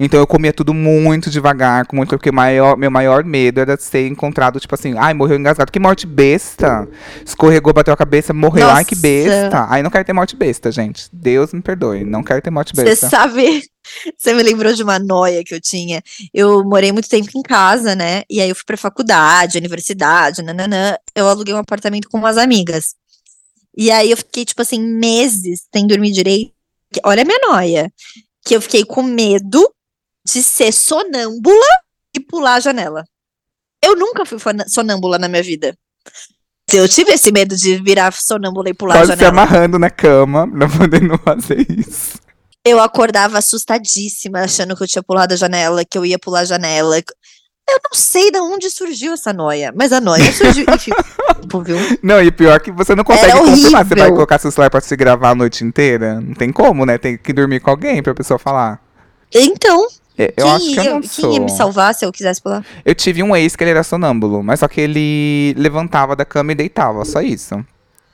Então 0.00 0.20
eu 0.20 0.26
comia 0.26 0.52
tudo 0.52 0.72
muito 0.72 1.28
devagar, 1.28 1.84
com 1.86 1.96
muito, 1.96 2.10
porque 2.10 2.30
maior, 2.30 2.76
meu 2.76 2.90
maior 2.90 3.24
medo 3.24 3.60
era 3.60 3.76
ser 3.76 4.06
encontrado, 4.06 4.60
tipo 4.60 4.74
assim, 4.74 4.94
ai, 4.96 5.12
morreu 5.12 5.36
engasgado. 5.36 5.72
Que 5.72 5.80
morte 5.80 6.06
besta! 6.06 6.88
Escorregou, 7.24 7.72
bateu 7.72 7.92
a 7.92 7.96
cabeça, 7.96 8.32
morreu. 8.32 8.68
Ai, 8.68 8.84
que 8.84 8.94
Nossa. 8.94 9.02
besta! 9.02 9.66
Ai, 9.68 9.82
não 9.82 9.90
quero 9.90 10.04
ter 10.04 10.12
morte 10.12 10.36
besta, 10.36 10.70
gente. 10.70 11.08
Deus 11.12 11.52
me 11.52 11.60
perdoe. 11.60 12.04
Não 12.04 12.22
quero 12.22 12.40
ter 12.40 12.50
morte 12.50 12.74
Você 12.76 12.84
besta. 12.84 13.08
sabe, 13.08 13.64
você 14.16 14.32
me 14.34 14.42
lembrou 14.42 14.72
de 14.72 14.84
uma 14.84 15.00
noia 15.00 15.42
que 15.42 15.54
eu 15.54 15.60
tinha. 15.60 16.00
Eu 16.32 16.62
morei 16.64 16.92
muito 16.92 17.08
tempo 17.08 17.30
em 17.34 17.42
casa, 17.42 17.96
né? 17.96 18.22
E 18.30 18.40
aí 18.40 18.48
eu 18.48 18.54
fui 18.54 18.64
pra 18.64 18.76
faculdade, 18.76 19.58
universidade, 19.58 20.42
nananã. 20.42 20.96
Eu 21.12 21.28
aluguei 21.28 21.52
um 21.52 21.58
apartamento 21.58 22.08
com 22.08 22.18
umas 22.18 22.38
amigas. 22.38 22.94
E 23.76 23.90
aí 23.90 24.10
eu 24.10 24.16
fiquei, 24.16 24.44
tipo 24.44 24.62
assim, 24.62 24.80
meses 24.80 25.66
sem 25.74 25.86
dormir 25.88 26.12
direito. 26.12 26.52
Olha 27.04 27.22
a 27.22 27.24
minha 27.24 27.38
noia. 27.48 27.92
Que 28.44 28.54
eu 28.54 28.60
fiquei 28.60 28.84
com 28.84 29.02
medo 29.02 29.68
de 30.32 30.42
ser 30.42 30.72
sonâmbula 30.72 31.66
e 32.14 32.20
pular 32.20 32.54
a 32.54 32.60
janela. 32.60 33.04
Eu 33.82 33.96
nunca 33.96 34.24
fui 34.26 34.38
sonâmbula 34.66 35.18
na 35.18 35.28
minha 35.28 35.42
vida. 35.42 35.74
Eu 36.70 36.86
tive 36.86 37.12
esse 37.12 37.32
medo 37.32 37.56
de 37.56 37.76
virar 37.82 38.12
sonâmbula 38.12 38.68
e 38.68 38.74
pular 38.74 38.94
a 38.94 38.98
Quase 38.98 39.12
se 39.12 39.18
janela. 39.18 39.42
amarrando 39.42 39.78
na 39.78 39.88
cama 39.88 40.46
não 40.46 40.68
fazer 41.18 41.66
isso. 41.70 42.18
Eu 42.64 42.78
acordava 42.80 43.38
assustadíssima, 43.38 44.40
achando 44.40 44.76
que 44.76 44.82
eu 44.82 44.86
tinha 44.88 45.02
pulado 45.02 45.32
a 45.32 45.36
janela, 45.36 45.84
que 45.84 45.96
eu 45.96 46.04
ia 46.04 46.18
pular 46.18 46.40
a 46.40 46.44
janela. 46.44 46.98
Eu 46.98 47.78
não 47.84 47.94
sei 47.94 48.30
de 48.30 48.38
onde 48.38 48.68
surgiu 48.70 49.14
essa 49.14 49.32
noia, 49.32 49.72
mas 49.74 49.92
a 49.92 50.00
noia 50.00 50.30
surgiu 50.32 50.66
e 50.74 50.78
ficou, 50.78 51.62
viu? 51.62 51.76
Não, 52.02 52.22
e 52.22 52.30
pior 52.30 52.60
que 52.60 52.70
você 52.70 52.94
não 52.94 53.04
consegue 53.04 53.30
Era 53.30 53.40
confirmar. 53.40 53.86
Você 53.86 53.94
vai 53.94 54.10
colocar 54.10 54.38
seu 54.38 54.50
celular 54.50 54.70
pra 54.70 54.80
se 54.80 54.94
gravar 54.96 55.30
a 55.30 55.34
noite 55.34 55.64
inteira? 55.64 56.20
Não 56.20 56.34
tem 56.34 56.52
como, 56.52 56.84
né? 56.84 56.98
Tem 56.98 57.16
que 57.16 57.32
dormir 57.32 57.60
com 57.60 57.70
alguém 57.70 58.02
pra 58.02 58.14
pessoa 58.14 58.38
falar. 58.38 58.82
Então, 59.34 59.86
Eu 60.36 60.44
quem, 60.46 60.50
acho 60.54 60.66
que 60.72 60.78
eu 60.78 60.84
ia, 60.84 60.90
não 60.90 61.00
quem 61.00 61.08
sou. 61.10 61.32
ia 61.32 61.40
me 61.40 61.50
salvar 61.50 61.94
se 61.94 62.04
eu 62.04 62.10
quisesse 62.12 62.42
pular? 62.42 62.64
Eu 62.84 62.94
tive 62.94 63.22
um 63.22 63.36
ex 63.36 63.54
que 63.54 63.62
ele 63.64 63.70
era 63.70 63.82
sonâmbulo, 63.82 64.42
mas 64.42 64.60
só 64.60 64.66
que 64.68 64.80
ele 64.80 65.54
levantava 65.56 66.16
da 66.16 66.24
cama 66.24 66.52
e 66.52 66.54
deitava, 66.54 67.04
só 67.04 67.20
isso. 67.20 67.64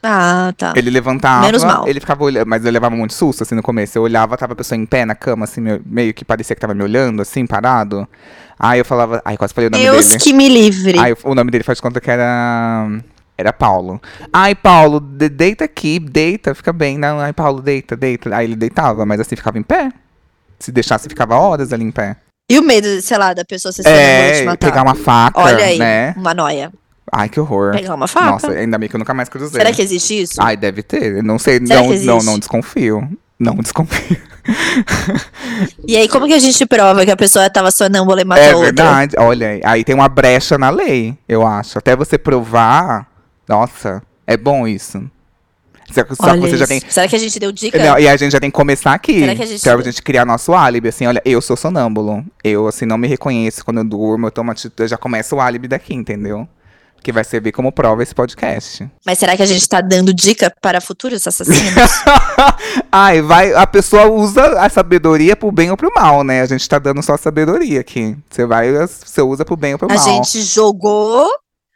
Ah, 0.07 0.52
tá. 0.59 0.74
Ele 0.76 0.90
levantava, 0.90 1.46
Menos 1.46 1.64
mal. 1.64 1.88
ele 1.88 1.98
ficava 1.98 2.22
olhando, 2.24 2.46
mas 2.46 2.62
eu 2.62 2.70
levava 2.70 2.94
muito 2.94 3.14
susto, 3.14 3.42
assim, 3.42 3.55
no 3.55 3.62
começo. 3.62 3.96
Eu 3.96 4.02
olhava, 4.02 4.36
tava 4.36 4.52
a 4.52 4.57
pessoa 4.57 4.78
em 4.78 4.84
pé 4.84 5.07
na 5.07 5.14
cama, 5.14 5.44
assim, 5.44 5.62
meio, 5.86 6.12
que 6.12 6.26
parecia 6.26 6.55
que 6.55 6.61
tava 6.61 6.74
me 6.74 6.82
olhando, 6.82 7.22
assim, 7.22 7.46
parado. 7.46 8.07
Aí 8.59 8.78
eu 8.80 8.84
falava, 8.84 9.22
ai, 9.24 9.38
quase 9.38 9.55
falei 9.55 9.68
o 9.68 9.70
nome 9.70 9.82
Deus 9.82 10.09
dele. 10.09 10.20
que 10.20 10.32
me 10.34 10.46
livre. 10.46 10.98
Aí 10.98 11.14
o 11.24 11.34
nome 11.34 11.50
dele 11.50 11.64
faz 11.64 11.80
conta 11.80 12.02
que 12.02 12.11
era. 12.11 12.86
Era 13.36 13.52
Paulo. 13.52 14.00
Ai, 14.32 14.55
Paulo, 14.55 15.00
de- 15.00 15.28
deita 15.30 15.64
aqui, 15.64 15.98
deita, 15.98 16.55
fica 16.55 16.72
bem. 16.72 16.98
Não, 16.98 17.18
ai, 17.18 17.32
Paulo, 17.32 17.62
deita, 17.62 17.96
deita. 17.96 18.36
Aí 18.36 18.44
ele 18.46 18.55
deitava, 18.57 19.05
mas 19.07 19.18
assim 19.20 19.34
ficava 19.34 19.59
em 19.59 19.62
pé. 19.62 19.88
Se 20.59 20.70
deixasse, 20.72 21.09
ficava 21.09 21.36
horas 21.36 21.72
ali 21.72 21.84
em 21.84 21.90
pé. 21.90 22.16
E 22.50 22.59
o 22.59 22.62
medo, 22.62 23.00
sei 23.00 23.16
lá, 23.18 23.32
da 23.32 23.44
pessoa 23.44 23.72
te 23.72 23.80
É, 23.86 24.44
matar? 24.44 24.59
pegar 24.68 24.82
uma 24.82 24.94
faca, 24.94 25.40
Olha 25.40 25.64
aí, 25.64 25.78
né? 25.78 26.14
uma 26.16 26.34
noia. 26.34 26.70
Ai, 27.12 27.28
que 27.28 27.38
horror. 27.40 27.72
Pegar 27.72 27.94
uma 27.94 28.07
faca. 28.09 28.30
Nossa, 28.30 28.50
ainda 28.50 28.76
bem 28.78 28.88
que 28.88 28.96
eu 28.96 28.98
nunca 28.98 29.14
mais 29.14 29.28
cruzei. 29.28 29.61
Será 29.61 29.72
que 29.72 29.80
existe 29.82 30.22
isso? 30.22 30.34
Ai, 30.42 30.57
deve 30.57 30.82
ter. 30.82 31.22
Não 31.22 31.38
sei, 31.38 31.64
Será 31.66 31.82
não, 31.82 31.94
não, 31.94 32.18
não 32.18 32.38
desconfio. 32.38 33.09
Não 33.38 33.55
desconfio. 33.57 34.20
E 35.86 35.96
aí, 35.96 36.09
como 36.09 36.26
que 36.26 36.34
a 36.34 36.38
gente 36.38 36.64
prova 36.66 37.05
que 37.05 37.11
a 37.11 37.16
pessoa 37.16 37.48
tava 37.50 37.70
sonâmbula 37.70 38.20
e 38.22 38.24
matou 38.24 38.44
É 38.44 38.48
outra? 38.55 38.64
verdade. 38.66 39.16
Olha, 39.18 39.48
aí, 39.48 39.61
aí 39.64 39.84
tem 39.84 39.94
uma 39.94 40.09
brecha 40.09 40.57
na 40.59 40.70
lei, 40.70 41.16
eu 41.28 41.46
acho. 41.46 41.78
Até 41.78 41.94
você 41.96 42.18
provar. 42.18 43.07
Nossa, 43.48 44.02
é 44.26 44.36
bom 44.36 44.66
isso. 44.66 45.02
Só 45.95 46.05
que, 46.05 46.14
só 46.16 46.22
que 46.24 46.30
Olha 46.30 46.40
você 46.40 46.57
já 46.57 46.66
tem. 46.66 46.82
Será 46.88 47.07
que 47.09 47.16
a 47.16 47.18
gente 47.18 47.38
deu 47.38 47.53
dica? 47.53 47.78
Não, 47.78 47.99
e 47.99 48.09
a 48.09 48.16
gente 48.16 48.32
já 48.32 48.40
tem 48.40 48.51
que 48.51 48.57
começar 48.57 48.92
aqui. 48.92 49.20
Será 49.20 49.34
que 49.34 49.42
a 49.42 49.47
gente- 49.47 49.62
Pra 49.62 49.80
gente 49.82 50.03
criar 50.03 50.24
nosso 50.24 50.53
álibi, 50.53 50.88
assim, 50.88 51.07
olha, 51.07 51.22
eu 51.24 51.40
sou 51.40 51.57
sonâmbulo. 51.57 52.24
Eu, 52.42 52.66
assim, 52.68 52.84
não 52.86 52.99
me 52.99 53.07
reconheço 53.09 53.64
quando 53.64 53.78
eu 53.78 53.84
durmo, 53.84 54.26
eu 54.26 54.30
tomo 54.30 54.51
atitude, 54.51 54.74
eu 54.82 54.88
já 54.88 54.97
começa 54.97 55.34
o 55.34 55.40
álibi 55.40 55.68
daqui, 55.68 55.95
entendeu? 55.95 56.47
Que 57.03 57.12
vai 57.12 57.22
servir 57.22 57.53
como 57.53 57.70
prova 57.70 58.03
esse 58.03 58.14
podcast. 58.14 58.88
Mas 59.05 59.18
será 59.18 59.36
que 59.36 59.42
a 59.42 59.47
gente 59.47 59.68
tá 59.68 59.82
dando 59.82 60.12
dica 60.14 60.51
para 60.62 60.80
futuros 60.80 61.26
assassinos? 61.26 61.74
Ai, 62.90 63.20
vai, 63.20 63.53
a 63.53 63.66
pessoa 63.66 64.07
usa 64.11 64.59
a 64.59 64.68
sabedoria 64.70 65.36
pro 65.36 65.53
bem 65.53 65.70
ou 65.70 65.76
pro 65.76 65.92
mal, 65.95 66.24
né? 66.24 66.40
A 66.40 66.47
gente 66.47 66.66
tá 66.68 66.78
dando 66.78 67.03
só 67.03 67.16
sabedoria 67.18 67.80
aqui. 67.80 68.16
Você 68.30 68.47
vai, 68.47 68.72
você 68.72 69.20
usa 69.20 69.45
pro 69.45 69.57
bem 69.57 69.72
ou 69.74 69.78
pro 69.78 69.90
a 69.90 69.95
mal. 69.95 70.03
gente 70.03 70.40
jogou. 70.42 71.28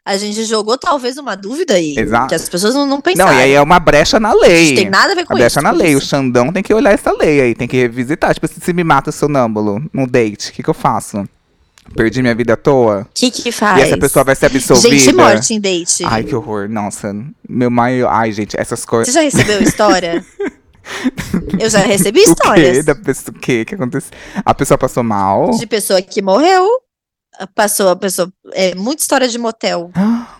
A 0.08 0.16
gente 0.16 0.42
jogou 0.44 0.78
talvez 0.78 1.18
uma 1.18 1.36
dúvida 1.36 1.74
aí. 1.74 1.94
Exato. 1.98 2.28
Que 2.28 2.34
as 2.34 2.48
pessoas 2.48 2.74
não, 2.74 2.86
não 2.86 3.00
pensaram. 3.00 3.30
Não, 3.30 3.38
e 3.38 3.42
aí 3.42 3.52
é 3.52 3.60
uma 3.60 3.78
brecha 3.78 4.18
na 4.18 4.32
lei. 4.32 4.68
gente 4.68 4.76
tem 4.76 4.90
nada 4.90 5.12
a 5.12 5.14
ver 5.14 5.26
com 5.26 5.34
A 5.34 5.36
isso. 5.36 5.40
brecha 5.42 5.60
na 5.60 5.70
lei. 5.70 5.94
O 5.94 5.98
isso. 5.98 6.06
Xandão 6.06 6.50
tem 6.52 6.62
que 6.62 6.72
olhar 6.72 6.92
essa 6.92 7.12
lei 7.12 7.40
aí, 7.42 7.54
tem 7.54 7.68
que 7.68 7.76
revisitar. 7.76 8.32
Tipo, 8.32 8.48
se, 8.48 8.54
se 8.60 8.72
me 8.72 8.82
mata 8.82 9.12
sonâmbulo 9.12 9.82
no 9.92 10.06
date, 10.06 10.48
o 10.48 10.52
que, 10.54 10.62
que 10.62 10.70
eu 10.70 10.74
faço? 10.74 11.28
Perdi 11.94 12.20
minha 12.22 12.34
vida 12.34 12.52
à 12.54 12.56
toa? 12.56 13.02
O 13.02 13.06
que 13.14 13.30
que 13.30 13.50
faz? 13.52 13.78
E 13.78 13.82
essa 13.82 13.96
pessoa 13.98 14.24
vai 14.24 14.34
ser 14.34 14.46
absolvida? 14.46 14.94
Gente 14.96 15.12
morte 15.14 15.54
em 15.54 15.60
date. 15.60 16.04
Ai, 16.04 16.22
que 16.24 16.34
horror. 16.34 16.68
Nossa, 16.68 17.14
meu 17.48 17.70
maior. 17.70 18.10
Ai, 18.10 18.32
gente, 18.32 18.58
essas 18.60 18.80
Você 18.80 18.86
coisas. 18.86 19.14
já 19.14 19.20
recebeu 19.20 19.62
história? 19.62 20.24
Eu 21.60 21.68
já 21.68 21.80
recebi 21.80 22.20
O 22.20 22.24
quê? 22.24 22.30
histórias 22.30 22.84
Da 22.84 22.94
pessoa, 22.94 23.36
o 23.36 23.40
quê? 23.40 23.64
que 23.64 23.74
aconteceu? 23.74 24.10
A 24.44 24.54
pessoa 24.54 24.78
passou 24.78 25.02
mal? 25.02 25.50
de 25.50 25.66
pessoa 25.66 26.00
que 26.00 26.22
morreu. 26.22 26.66
Passou 27.54 27.88
a 27.90 27.96
pessoa. 27.96 28.32
É 28.52 28.74
muita 28.74 29.02
história 29.02 29.28
de 29.28 29.38
motel. 29.38 29.90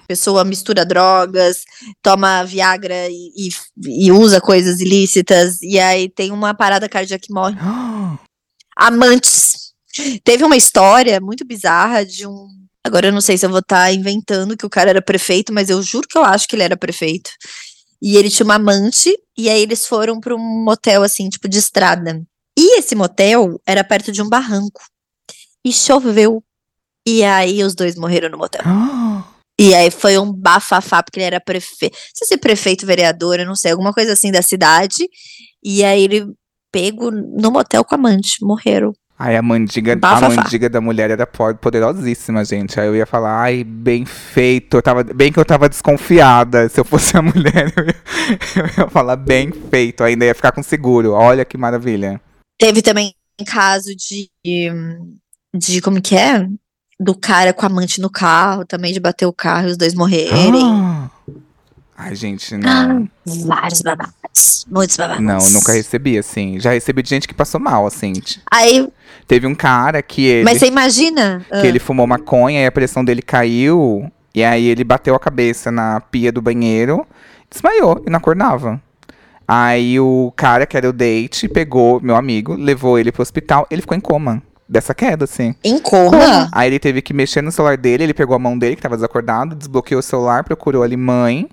Pessoa 0.09 0.44
mistura 0.44 0.84
drogas, 0.84 1.64
toma 2.03 2.42
Viagra 2.44 3.09
e, 3.09 3.30
e- 3.49 4.07
e 4.07 4.11
usa 4.12 4.40
coisas 4.40 4.80
ilícitas. 4.80 5.61
E 5.62 5.78
aí 5.78 6.09
tem 6.09 6.32
uma 6.32 6.55
parada 6.55 6.88
cardíaca 6.88 7.24
que 7.26 7.32
morre. 7.32 7.57
Amantes. 8.76 9.72
Teve 10.24 10.44
uma 10.44 10.57
história 10.57 11.20
muito 11.20 11.44
bizarra 11.44 12.05
de 12.07 12.26
um. 12.26 12.46
Agora 12.86 13.09
eu 13.09 13.12
não 13.12 13.20
sei 13.20 13.36
se 13.36 13.44
eu 13.44 13.51
vou 13.51 13.59
estar 13.59 13.92
inventando 13.92 14.57
que 14.57 14.64
o 14.64 14.70
cara 14.70 14.90
era 14.90 15.03
prefeito, 15.03 15.53
mas 15.53 15.68
eu 15.68 15.82
juro 15.82 16.07
que 16.09 16.16
eu 16.16 16.24
acho 16.24 16.46
que 16.49 16.55
ele 16.57 16.62
era 16.62 16.76
prefeito. 16.76 17.30
E 18.01 18.16
ele 18.16 18.30
tinha 18.30 18.44
uma 18.44 18.55
amante, 18.55 19.12
e 19.36 19.51
aí 19.51 19.61
eles 19.61 19.84
foram 19.86 20.20
para 20.20 20.34
um 20.34 20.64
motel, 20.64 21.03
assim, 21.03 21.28
tipo 21.28 21.49
de 21.49 21.59
estrada. 21.59 22.22
E 22.57 22.78
esse 22.78 22.94
motel 22.94 23.61
era 23.66 23.82
perto 23.82 24.12
de 24.12 24.22
um 24.22 24.28
barranco. 24.28 24.80
E 25.64 25.72
choveu. 25.72 26.42
E 27.11 27.24
aí 27.24 27.64
os 27.64 27.74
dois 27.74 27.96
morreram 27.96 28.28
no 28.28 28.36
motel. 28.36 28.61
E 29.59 29.74
aí 29.74 29.90
foi 29.90 30.18
um 30.18 30.30
bafafá, 30.30 31.02
porque 31.02 31.18
ele 31.18 31.26
era 31.26 31.40
prefeito. 31.40 31.94
Não 31.94 32.11
sei 32.14 32.28
se 32.28 32.34
é 32.34 32.36
prefeito, 32.36 32.84
vereador, 32.84 33.40
eu 33.40 33.46
não 33.46 33.56
sei, 33.56 33.72
alguma 33.72 33.94
coisa 33.94 34.12
assim 34.12 34.30
da 34.30 34.42
cidade. 34.42 35.09
E 35.64 35.82
aí 35.82 36.04
ele 36.04 36.26
pego 36.70 37.11
no 37.11 37.50
motel 37.50 37.82
com 37.84 37.94
a 37.94 37.98
amante, 37.98 38.36
morreram. 38.44 38.92
Ai, 39.18 39.36
a 39.36 39.42
mandiga, 39.42 39.98
a 40.00 40.20
mandiga 40.28 40.68
da 40.68 40.80
mulher 40.80 41.11
era 41.11 41.26
po- 41.26 41.54
poderosíssima, 41.56 42.44
gente. 42.44 42.78
Aí 42.78 42.86
eu 42.86 42.94
ia 42.94 43.06
falar, 43.06 43.40
ai, 43.40 43.64
bem 43.64 44.04
feito. 44.04 44.76
Eu 44.76 44.82
tava, 44.82 45.02
bem 45.02 45.32
que 45.32 45.40
eu 45.40 45.44
tava 45.44 45.68
desconfiada. 45.68 46.68
Se 46.68 46.78
eu 46.78 46.84
fosse 46.84 47.16
a 47.16 47.22
mulher, 47.22 47.72
eu 47.74 47.84
ia, 47.86 47.96
eu 48.54 48.84
ia 48.84 48.88
falar 48.90 49.16
bem 49.16 49.50
feito. 49.50 50.04
Ainda 50.04 50.24
ia 50.24 50.34
ficar 50.36 50.52
com 50.52 50.62
seguro. 50.62 51.12
Olha 51.12 51.44
que 51.44 51.59
maravilha. 51.59 52.20
Teve 52.61 52.80
também 52.80 53.12
caso 53.44 53.90
de. 53.96 54.30
de 55.52 55.80
como 55.80 56.00
que 56.00 56.14
é? 56.14 56.46
Do 57.01 57.14
cara 57.14 57.53
com 57.53 57.64
a 57.64 57.68
amante 57.68 58.01
no 58.01 58.11
carro, 58.11 58.64
também 58.64 58.92
de 58.92 59.01
bater 59.01 59.26
o 59.26 59.32
carro 59.32 59.68
e 59.68 59.70
os 59.70 59.76
dois 59.76 59.94
morrerem. 59.94 60.64
Ah. 60.64 61.11
Ai, 61.96 62.14
gente, 62.14 62.57
não. 62.57 63.09
Vários 63.24 63.82
babados. 63.82 64.66
Muitos 64.68 64.96
babados. 64.96 65.24
Não, 65.24 65.38
nunca 65.51 65.72
recebi, 65.72 66.16
assim. 66.16 66.61
Já 66.61 66.72
recebi 66.72 67.03
de 67.03 67.11
gente 67.11 67.26
que 67.26 67.34
passou 67.34 67.61
mal, 67.61 67.86
assim. 67.86 68.12
Aí, 68.51 68.88
Teve 69.28 69.46
um 69.46 69.55
cara 69.55 70.03
que 70.03 70.24
ele, 70.24 70.44
mas 70.44 70.59
você 70.59 70.66
imagina? 70.66 71.44
que 71.61 71.66
ele 71.66 71.78
fumou 71.78 72.07
maconha 72.07 72.62
e 72.62 72.66
a 72.66 72.72
pressão 72.72 73.05
dele 73.05 73.20
caiu. 73.20 74.11
E 74.34 74.42
aí 74.42 74.66
ele 74.66 74.84
bateu 74.84 75.14
a 75.14 75.20
cabeça 75.20 75.70
na 75.70 76.01
pia 76.01 76.32
do 76.32 76.40
banheiro, 76.40 77.07
desmaiou 77.51 78.03
e 78.07 78.11
não 78.11 78.16
acordava. 78.16 78.80
Aí 79.46 80.01
o 80.01 80.32
cara, 80.34 80.66
que 80.66 80.76
era 80.78 80.88
o 80.88 80.92
date, 80.92 81.46
pegou 81.46 82.01
meu 82.01 82.16
amigo, 82.16 82.55
levou 82.55 82.99
ele 82.99 83.12
pro 83.12 83.20
hospital, 83.20 83.66
ele 83.70 83.82
ficou 83.82 83.96
em 83.96 84.01
coma. 84.01 84.42
Dessa 84.69 84.95
queda, 84.95 85.25
assim. 85.25 85.55
Em 85.64 85.79
coma? 85.79 86.49
Aí 86.53 86.69
ele 86.69 86.79
teve 86.79 87.01
que 87.01 87.14
mexer 87.14 87.41
no 87.41 87.51
celular 87.51 87.77
dele, 87.77 88.03
ele 88.05 88.14
pegou 88.14 88.37
a 88.37 88.39
mão 88.39 88.59
dele, 88.59 88.77
que 88.77 88.83
tava 88.83 88.97
desacordado, 88.97 89.55
desbloqueou 89.55 90.01
o 90.01 90.03
celular, 90.03 90.45
procurou 90.45 90.83
ali 90.83 90.97
mãe, 90.97 91.49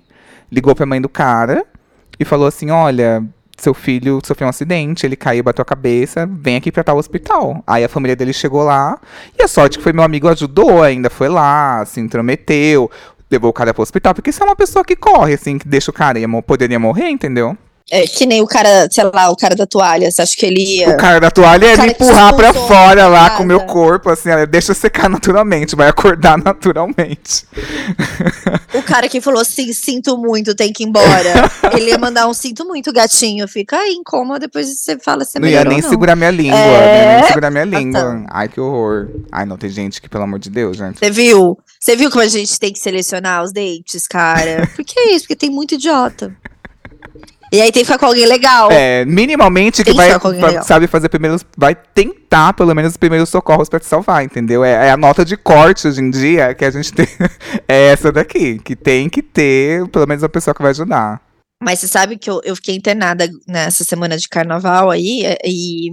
ligou 0.52 0.74
pra 0.74 0.84
mãe 0.84 1.00
do 1.00 1.08
cara 1.08 1.64
e 2.20 2.24
falou 2.24 2.46
assim: 2.46 2.70
Olha, 2.70 3.24
seu 3.56 3.72
filho 3.72 4.20
sofreu 4.24 4.46
um 4.46 4.50
acidente, 4.50 5.06
ele 5.06 5.16
caiu, 5.16 5.42
bateu 5.42 5.62
a 5.62 5.66
cabeça, 5.66 6.28
vem 6.30 6.56
aqui 6.56 6.70
pra 6.70 6.84
tal 6.84 6.98
hospital. 6.98 7.62
Aí 7.66 7.82
a 7.82 7.88
família 7.88 8.14
dele 8.14 8.32
chegou 8.32 8.62
lá, 8.62 8.98
e 9.38 9.42
a 9.42 9.48
sorte 9.48 9.78
que 9.78 9.84
foi 9.84 9.92
meu 9.92 10.04
amigo 10.04 10.28
ajudou 10.28 10.82
ainda, 10.82 11.08
foi 11.08 11.28
lá, 11.28 11.84
se 11.86 12.00
intrometeu, 12.00 12.90
levou 13.30 13.50
o 13.50 13.52
cara 13.52 13.72
pro 13.72 13.82
hospital, 13.82 14.14
porque 14.14 14.30
isso 14.30 14.42
é 14.42 14.46
uma 14.46 14.56
pessoa 14.56 14.84
que 14.84 14.94
corre, 14.94 15.34
assim, 15.34 15.58
que 15.58 15.66
deixa 15.66 15.90
o 15.90 15.94
cara, 15.94 16.18
ia, 16.18 16.28
poderia 16.42 16.78
morrer, 16.78 17.08
entendeu? 17.08 17.56
É 17.88 18.04
que 18.04 18.26
nem 18.26 18.42
o 18.42 18.46
cara, 18.46 18.88
sei 18.90 19.04
lá, 19.04 19.30
o 19.30 19.36
cara 19.36 19.54
da 19.54 19.64
toalha. 19.64 20.10
Você 20.10 20.20
acha 20.20 20.36
que 20.36 20.44
ele 20.44 20.60
ia. 20.78 20.90
O 20.90 20.96
cara 20.96 21.20
da 21.20 21.30
toalha 21.30 21.66
ia 21.66 21.76
me 21.76 21.90
empurrar 21.90 22.34
pra 22.34 22.52
fora 22.52 23.06
lá 23.06 23.30
com 23.30 23.44
o 23.44 23.46
meu 23.46 23.60
corpo, 23.60 24.10
assim, 24.10 24.28
olha, 24.28 24.44
deixa 24.46 24.74
secar 24.74 25.08
naturalmente, 25.08 25.76
vai 25.76 25.88
acordar 25.88 26.36
naturalmente. 26.42 27.44
O 28.74 28.82
cara 28.82 29.08
que 29.08 29.20
falou 29.20 29.40
assim, 29.40 29.72
sinto 29.72 30.18
muito, 30.18 30.54
tem 30.54 30.72
que 30.72 30.82
ir 30.82 30.86
embora. 30.88 31.48
ele 31.76 31.90
ia 31.90 31.98
mandar 31.98 32.26
um 32.26 32.34
sinto 32.34 32.64
muito, 32.66 32.92
gatinho. 32.92 33.46
Fica 33.46 33.76
aí 33.76 33.92
em 33.92 34.02
coma, 34.02 34.38
depois 34.38 34.66
você 34.66 34.98
fala 34.98 35.24
se 35.24 35.38
não 35.38 35.46
ia 35.46 35.64
nem 35.64 35.80
não. 35.80 35.88
segurar 35.88 36.16
minha 36.16 36.30
língua, 36.32 36.58
É. 36.58 37.16
nem 37.20 37.26
segurar 37.28 37.50
minha 37.50 37.64
língua. 37.64 38.00
Então. 38.00 38.26
Ai, 38.30 38.48
que 38.48 38.60
horror. 38.60 39.08
Ai, 39.30 39.46
não, 39.46 39.56
tem 39.56 39.70
gente 39.70 40.00
que, 40.02 40.08
pelo 40.08 40.24
amor 40.24 40.40
de 40.40 40.50
Deus, 40.50 40.76
gente. 40.76 40.98
Você 40.98 41.10
viu? 41.10 41.56
Você 41.78 41.94
viu 41.94 42.10
como 42.10 42.22
a 42.22 42.28
gente 42.28 42.58
tem 42.58 42.72
que 42.72 42.80
selecionar 42.80 43.44
os 43.44 43.52
dates, 43.52 44.08
cara? 44.08 44.68
Por 44.74 44.84
que 44.84 45.00
isso? 45.10 45.20
Porque 45.20 45.36
tem 45.36 45.50
muito 45.50 45.74
idiota. 45.74 46.34
E 47.56 47.62
aí 47.62 47.72
tem 47.72 47.82
que 47.82 47.86
ficar 47.86 47.98
com 47.98 48.04
alguém 48.04 48.26
legal. 48.26 48.70
É, 48.70 49.02
minimamente 49.06 49.82
que 49.82 49.90
que 49.90 49.96
vai, 49.96 50.10
legal. 50.10 50.62
sabe 50.62 50.86
fazer 50.86 51.08
primeiros, 51.08 51.42
vai 51.56 51.74
tentar 51.74 52.52
pelo 52.52 52.74
menos 52.74 52.92
os 52.92 52.96
primeiros 52.98 53.30
socorros 53.30 53.70
pra 53.70 53.80
te 53.80 53.86
salvar, 53.86 54.22
entendeu? 54.22 54.62
É, 54.62 54.88
é 54.88 54.90
a 54.90 54.96
nota 54.96 55.24
de 55.24 55.38
corte 55.38 55.88
hoje 55.88 56.02
em 56.02 56.10
dia 56.10 56.54
que 56.54 56.66
a 56.66 56.70
gente 56.70 56.92
tem, 56.94 57.08
é 57.66 57.92
essa 57.92 58.12
daqui, 58.12 58.58
que 58.58 58.76
tem 58.76 59.08
que 59.08 59.22
ter 59.22 59.88
pelo 59.88 60.06
menos 60.06 60.22
uma 60.22 60.28
pessoa 60.28 60.54
que 60.54 60.60
vai 60.60 60.72
ajudar. 60.72 61.22
Mas 61.62 61.78
você 61.78 61.88
sabe 61.88 62.18
que 62.18 62.28
eu, 62.28 62.42
eu 62.44 62.54
fiquei 62.56 62.76
internada 62.76 63.26
nessa 63.48 63.84
semana 63.84 64.18
de 64.18 64.28
carnaval 64.28 64.90
aí 64.90 65.24
é, 65.24 65.38
e 65.42 65.90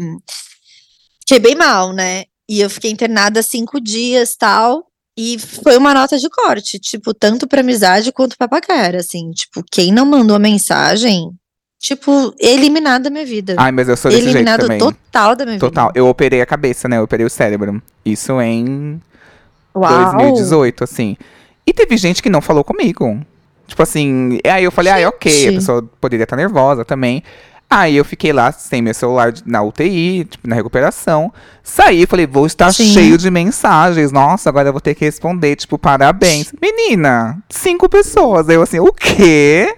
fiquei 1.22 1.40
bem 1.40 1.56
mal, 1.56 1.94
né? 1.94 2.26
E 2.50 2.60
eu 2.60 2.70
fiquei 2.70 2.92
internada 2.92 3.42
cinco 3.42 3.80
dias 3.80 4.36
tal. 4.36 4.86
E 5.18 5.38
foi 5.40 5.78
uma 5.78 5.94
nota 5.94 6.18
de 6.18 6.28
corte, 6.28 6.78
tipo, 6.80 7.14
tanto 7.14 7.48
pra 7.48 7.62
amizade 7.62 8.12
quanto 8.12 8.36
pra 8.36 8.48
paquera, 8.48 9.00
assim. 9.00 9.32
Tipo, 9.32 9.64
quem 9.72 9.94
não 9.94 10.06
mandou 10.06 10.36
a 10.36 10.40
mensagem, 10.40 11.30
tipo, 11.84 12.34
eliminado 12.40 13.04
da 13.04 13.10
minha 13.10 13.26
vida. 13.26 13.56
Ai, 13.58 13.70
mas 13.74 13.90
eu 13.90 13.98
sou 13.98 14.10
desse 14.10 14.24
jeito 14.24 14.38
eliminado 14.38 14.62
também. 14.62 14.80
total 14.80 15.36
da 15.36 15.46
minha 15.46 15.60
Total. 15.60 15.88
vida. 15.88 16.00
Eu 16.00 16.08
operei 16.08 16.42
a 16.42 16.46
cabeça, 16.46 16.88
né? 16.88 16.98
Eu 16.98 17.04
operei 17.04 17.26
o 17.26 17.30
cérebro. 17.30 17.82
Isso 18.06 18.40
em 18.42 19.02
Uau. 19.76 20.12
2018, 20.16 20.82
assim. 20.86 21.18
E 21.68 21.74
teve 21.74 21.98
gente 21.98 22.24
que 22.24 22.30
não 22.30 22.40
falou 22.42 22.64
comigo. 22.64 23.20
Tipo 23.68 23.84
assim, 23.84 24.40
aí 24.46 24.64
eu 24.64 24.72
falei, 24.72 25.04
ah, 25.04 25.10
ok, 25.10 25.30
a 25.30 25.36
Gente. 25.36 25.56
pessoa 25.56 25.84
poderia 26.00 26.24
estar 26.24 26.38
nervosa 26.38 26.86
também. 26.86 27.22
Aí 27.70 27.98
eu 27.98 28.06
fiquei 28.06 28.32
lá 28.32 28.52
sem 28.52 28.82
meu 28.82 28.94
celular 28.94 29.34
na 29.46 29.62
UTI, 29.62 30.26
tipo, 30.26 30.48
na 30.48 30.56
recuperação. 30.56 31.34
Saí, 31.64 32.06
falei, 32.06 32.28
vou 32.28 32.46
estar 32.46 32.72
Sim. 32.72 32.94
cheio 32.94 33.18
de 33.18 33.30
mensagens. 33.30 34.12
Nossa, 34.12 34.48
agora 34.48 34.70
eu 34.70 34.74
vou 34.74 34.80
ter 34.82 34.96
que 34.96 35.04
responder, 35.04 35.56
tipo, 35.58 35.78
parabéns. 35.78 36.54
Menina, 36.62 37.40
cinco 37.50 37.90
pessoas. 37.90 38.48
Aí 38.48 38.56
eu 38.56 38.62
assim, 38.62 38.80
o 38.80 38.94
quê? 38.94 39.76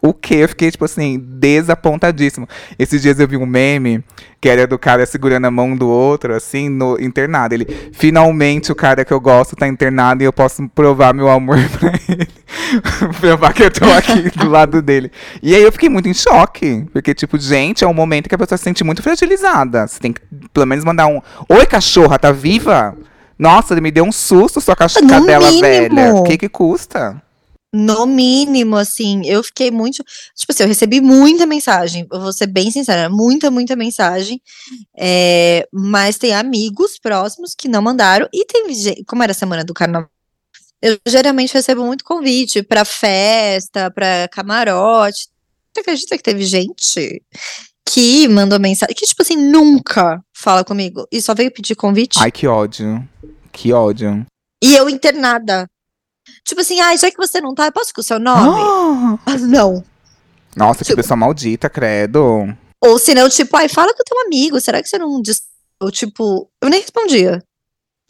O 0.00 0.14
quê? 0.14 0.36
Eu 0.36 0.48
fiquei, 0.48 0.70
tipo 0.70 0.84
assim, 0.84 1.18
desapontadíssimo. 1.18 2.46
Esses 2.78 3.02
dias 3.02 3.18
eu 3.18 3.26
vi 3.26 3.36
um 3.36 3.44
meme 3.46 4.02
que 4.40 4.48
era 4.48 4.64
do 4.66 4.78
cara 4.78 5.04
segurando 5.04 5.46
a 5.46 5.50
mão 5.50 5.76
do 5.76 5.88
outro, 5.88 6.32
assim, 6.34 6.68
no 6.68 6.96
internado. 7.00 7.54
Ele, 7.54 7.66
finalmente 7.92 8.70
o 8.70 8.74
cara 8.76 9.04
que 9.04 9.12
eu 9.12 9.20
gosto 9.20 9.56
tá 9.56 9.66
internado 9.66 10.22
e 10.22 10.26
eu 10.26 10.32
posso 10.32 10.68
provar 10.68 11.12
meu 11.12 11.28
amor 11.28 11.58
pra 11.80 11.92
ele. 12.08 12.28
provar 13.20 13.52
que 13.52 13.64
eu 13.64 13.70
tô 13.72 13.84
aqui 13.86 14.30
do 14.38 14.48
lado 14.50 14.80
dele. 14.80 15.10
E 15.42 15.54
aí 15.54 15.62
eu 15.62 15.72
fiquei 15.72 15.88
muito 15.88 16.08
em 16.08 16.14
choque. 16.14 16.86
Porque, 16.92 17.12
tipo, 17.12 17.36
gente, 17.38 17.82
é 17.82 17.86
um 17.88 17.94
momento 17.94 18.28
que 18.28 18.34
a 18.34 18.38
pessoa 18.38 18.56
se 18.56 18.64
sente 18.64 18.84
muito 18.84 19.02
fragilizada. 19.02 19.86
Você 19.86 19.98
tem 19.98 20.12
que, 20.12 20.20
pelo 20.54 20.66
menos, 20.66 20.84
mandar 20.84 21.06
um. 21.08 21.20
Oi, 21.48 21.66
cachorra, 21.66 22.18
tá 22.18 22.30
viva? 22.30 22.96
Nossa, 23.38 23.74
ele 23.74 23.80
me 23.80 23.90
deu 23.90 24.04
um 24.04 24.12
susto, 24.12 24.60
sua 24.60 24.74
cach- 24.76 25.00
No 25.00 25.08
cadela 25.08 25.46
mínimo. 25.50 25.60
velha. 25.60 26.14
O 26.14 26.22
que 26.24 26.36
que 26.38 26.48
custa? 26.48 27.20
No 27.72 28.06
mínimo, 28.06 28.76
assim, 28.76 29.26
eu 29.26 29.42
fiquei 29.42 29.70
muito. 29.70 30.02
Tipo 30.34 30.52
assim, 30.52 30.62
eu 30.62 30.68
recebi 30.68 31.00
muita 31.00 31.44
mensagem. 31.44 32.06
Eu 32.10 32.20
vou 32.20 32.32
ser 32.32 32.46
bem 32.46 32.70
sincera, 32.70 33.10
muita, 33.10 33.50
muita 33.50 33.76
mensagem. 33.76 34.40
é, 34.96 35.68
mas 35.72 36.16
tem 36.16 36.34
amigos 36.34 36.98
próximos 36.98 37.54
que 37.54 37.68
não 37.68 37.82
mandaram. 37.82 38.28
E 38.32 38.46
tem 38.46 38.72
gente. 38.72 39.04
Como 39.04 39.22
era 39.22 39.32
a 39.32 39.34
semana 39.34 39.64
do 39.64 39.74
carnaval? 39.74 40.08
Eu 40.80 40.98
geralmente 41.06 41.52
recebo 41.52 41.84
muito 41.84 42.04
convite 42.04 42.62
pra 42.62 42.84
festa, 42.84 43.90
pra 43.90 44.28
camarote. 44.28 45.28
Você 45.74 45.80
acredita 45.80 46.16
que 46.16 46.22
teve 46.22 46.44
gente 46.44 47.22
que 47.88 48.28
mandou 48.28 48.60
mensagem? 48.60 48.94
Que, 48.94 49.06
tipo 49.06 49.22
assim, 49.22 49.36
nunca 49.36 50.22
fala 50.32 50.64
comigo 50.64 51.06
e 51.10 51.20
só 51.20 51.34
veio 51.34 51.52
pedir 51.52 51.74
convite? 51.74 52.18
Ai, 52.20 52.30
que 52.30 52.46
ódio. 52.46 53.06
Que 53.52 53.72
ódio. 53.72 54.24
E 54.62 54.74
eu 54.74 54.88
internada. 54.88 55.68
Tipo 56.44 56.60
assim, 56.60 56.80
ai, 56.80 56.96
já 56.98 57.10
que 57.10 57.16
você 57.16 57.40
não 57.40 57.54
tá, 57.54 57.66
eu 57.66 57.72
posso 57.72 57.92
com 57.94 58.00
o 58.00 58.04
seu 58.04 58.18
nome? 58.18 58.60
Ah! 58.60 59.18
Ah, 59.26 59.38
não. 59.38 59.84
Nossa, 60.56 60.78
que 60.80 60.84
Tipo- 60.86 60.96
pessoa 60.96 61.16
maldita, 61.16 61.68
credo. 61.70 62.54
Ou 62.84 62.98
se 62.98 63.14
não, 63.14 63.28
tipo, 63.28 63.56
ai, 63.56 63.68
fala 63.68 63.92
com 63.94 64.00
o 64.00 64.04
teu 64.04 64.20
amigo, 64.26 64.60
será 64.60 64.82
que 64.82 64.88
você 64.88 64.98
não 64.98 65.20
diz... 65.20 65.42
Ou, 65.80 65.90
tipo, 65.90 66.50
eu 66.62 66.68
nem 66.68 66.80
respondia. 66.80 67.42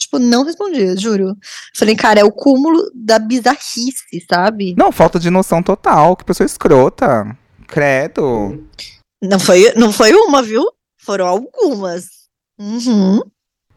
Tipo, 0.01 0.19
não 0.19 0.45
respondia, 0.45 0.97
juro. 0.97 1.35
Falei, 1.77 1.97
cara, 1.97 2.21
é 2.21 2.25
o 2.25 2.31
cúmulo 2.33 2.89
da 2.95 3.19
bizarrice, 3.19 4.25
sabe? 4.31 4.75
Não, 4.79 4.93
falta 4.93 5.19
de 5.19 5.29
noção 5.29 5.62
total. 5.62 6.16
Que 6.16 6.25
pessoa 6.25 6.47
escrota. 6.47 7.37
Credo. 7.66 8.64
Não 9.23 9.39
foi, 9.41 9.73
não 9.75 9.93
foi 9.93 10.12
uma, 10.14 10.41
viu? 10.43 10.64
Foram 11.01 11.27
algumas. 11.27 12.05
Uhum. 12.59 13.21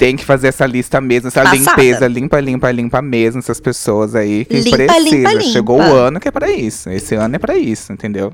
Tem 0.02 0.16
que 0.16 0.26
fazer 0.26 0.48
essa 0.48 0.66
lista 0.66 1.00
mesmo, 1.00 1.28
essa 1.28 1.44
Passada. 1.44 1.58
limpeza. 1.58 2.08
Limpa, 2.08 2.40
limpa, 2.40 2.72
limpa 2.72 3.02
mesmo 3.04 3.38
essas 3.38 3.60
pessoas 3.60 4.16
aí. 4.16 4.46
Que 4.46 4.60
Limpa, 4.62 4.78
precisa. 4.78 5.00
limpa, 5.00 5.30
limpa. 5.34 5.42
Chegou 5.52 5.78
o 5.78 5.94
ano 5.96 6.20
que 6.20 6.28
é 6.28 6.32
pra 6.32 6.50
isso. 6.50 6.90
Esse 6.90 7.14
ano 7.14 7.36
é 7.36 7.38
pra 7.38 7.56
isso, 7.56 7.94
entendeu? 7.94 8.34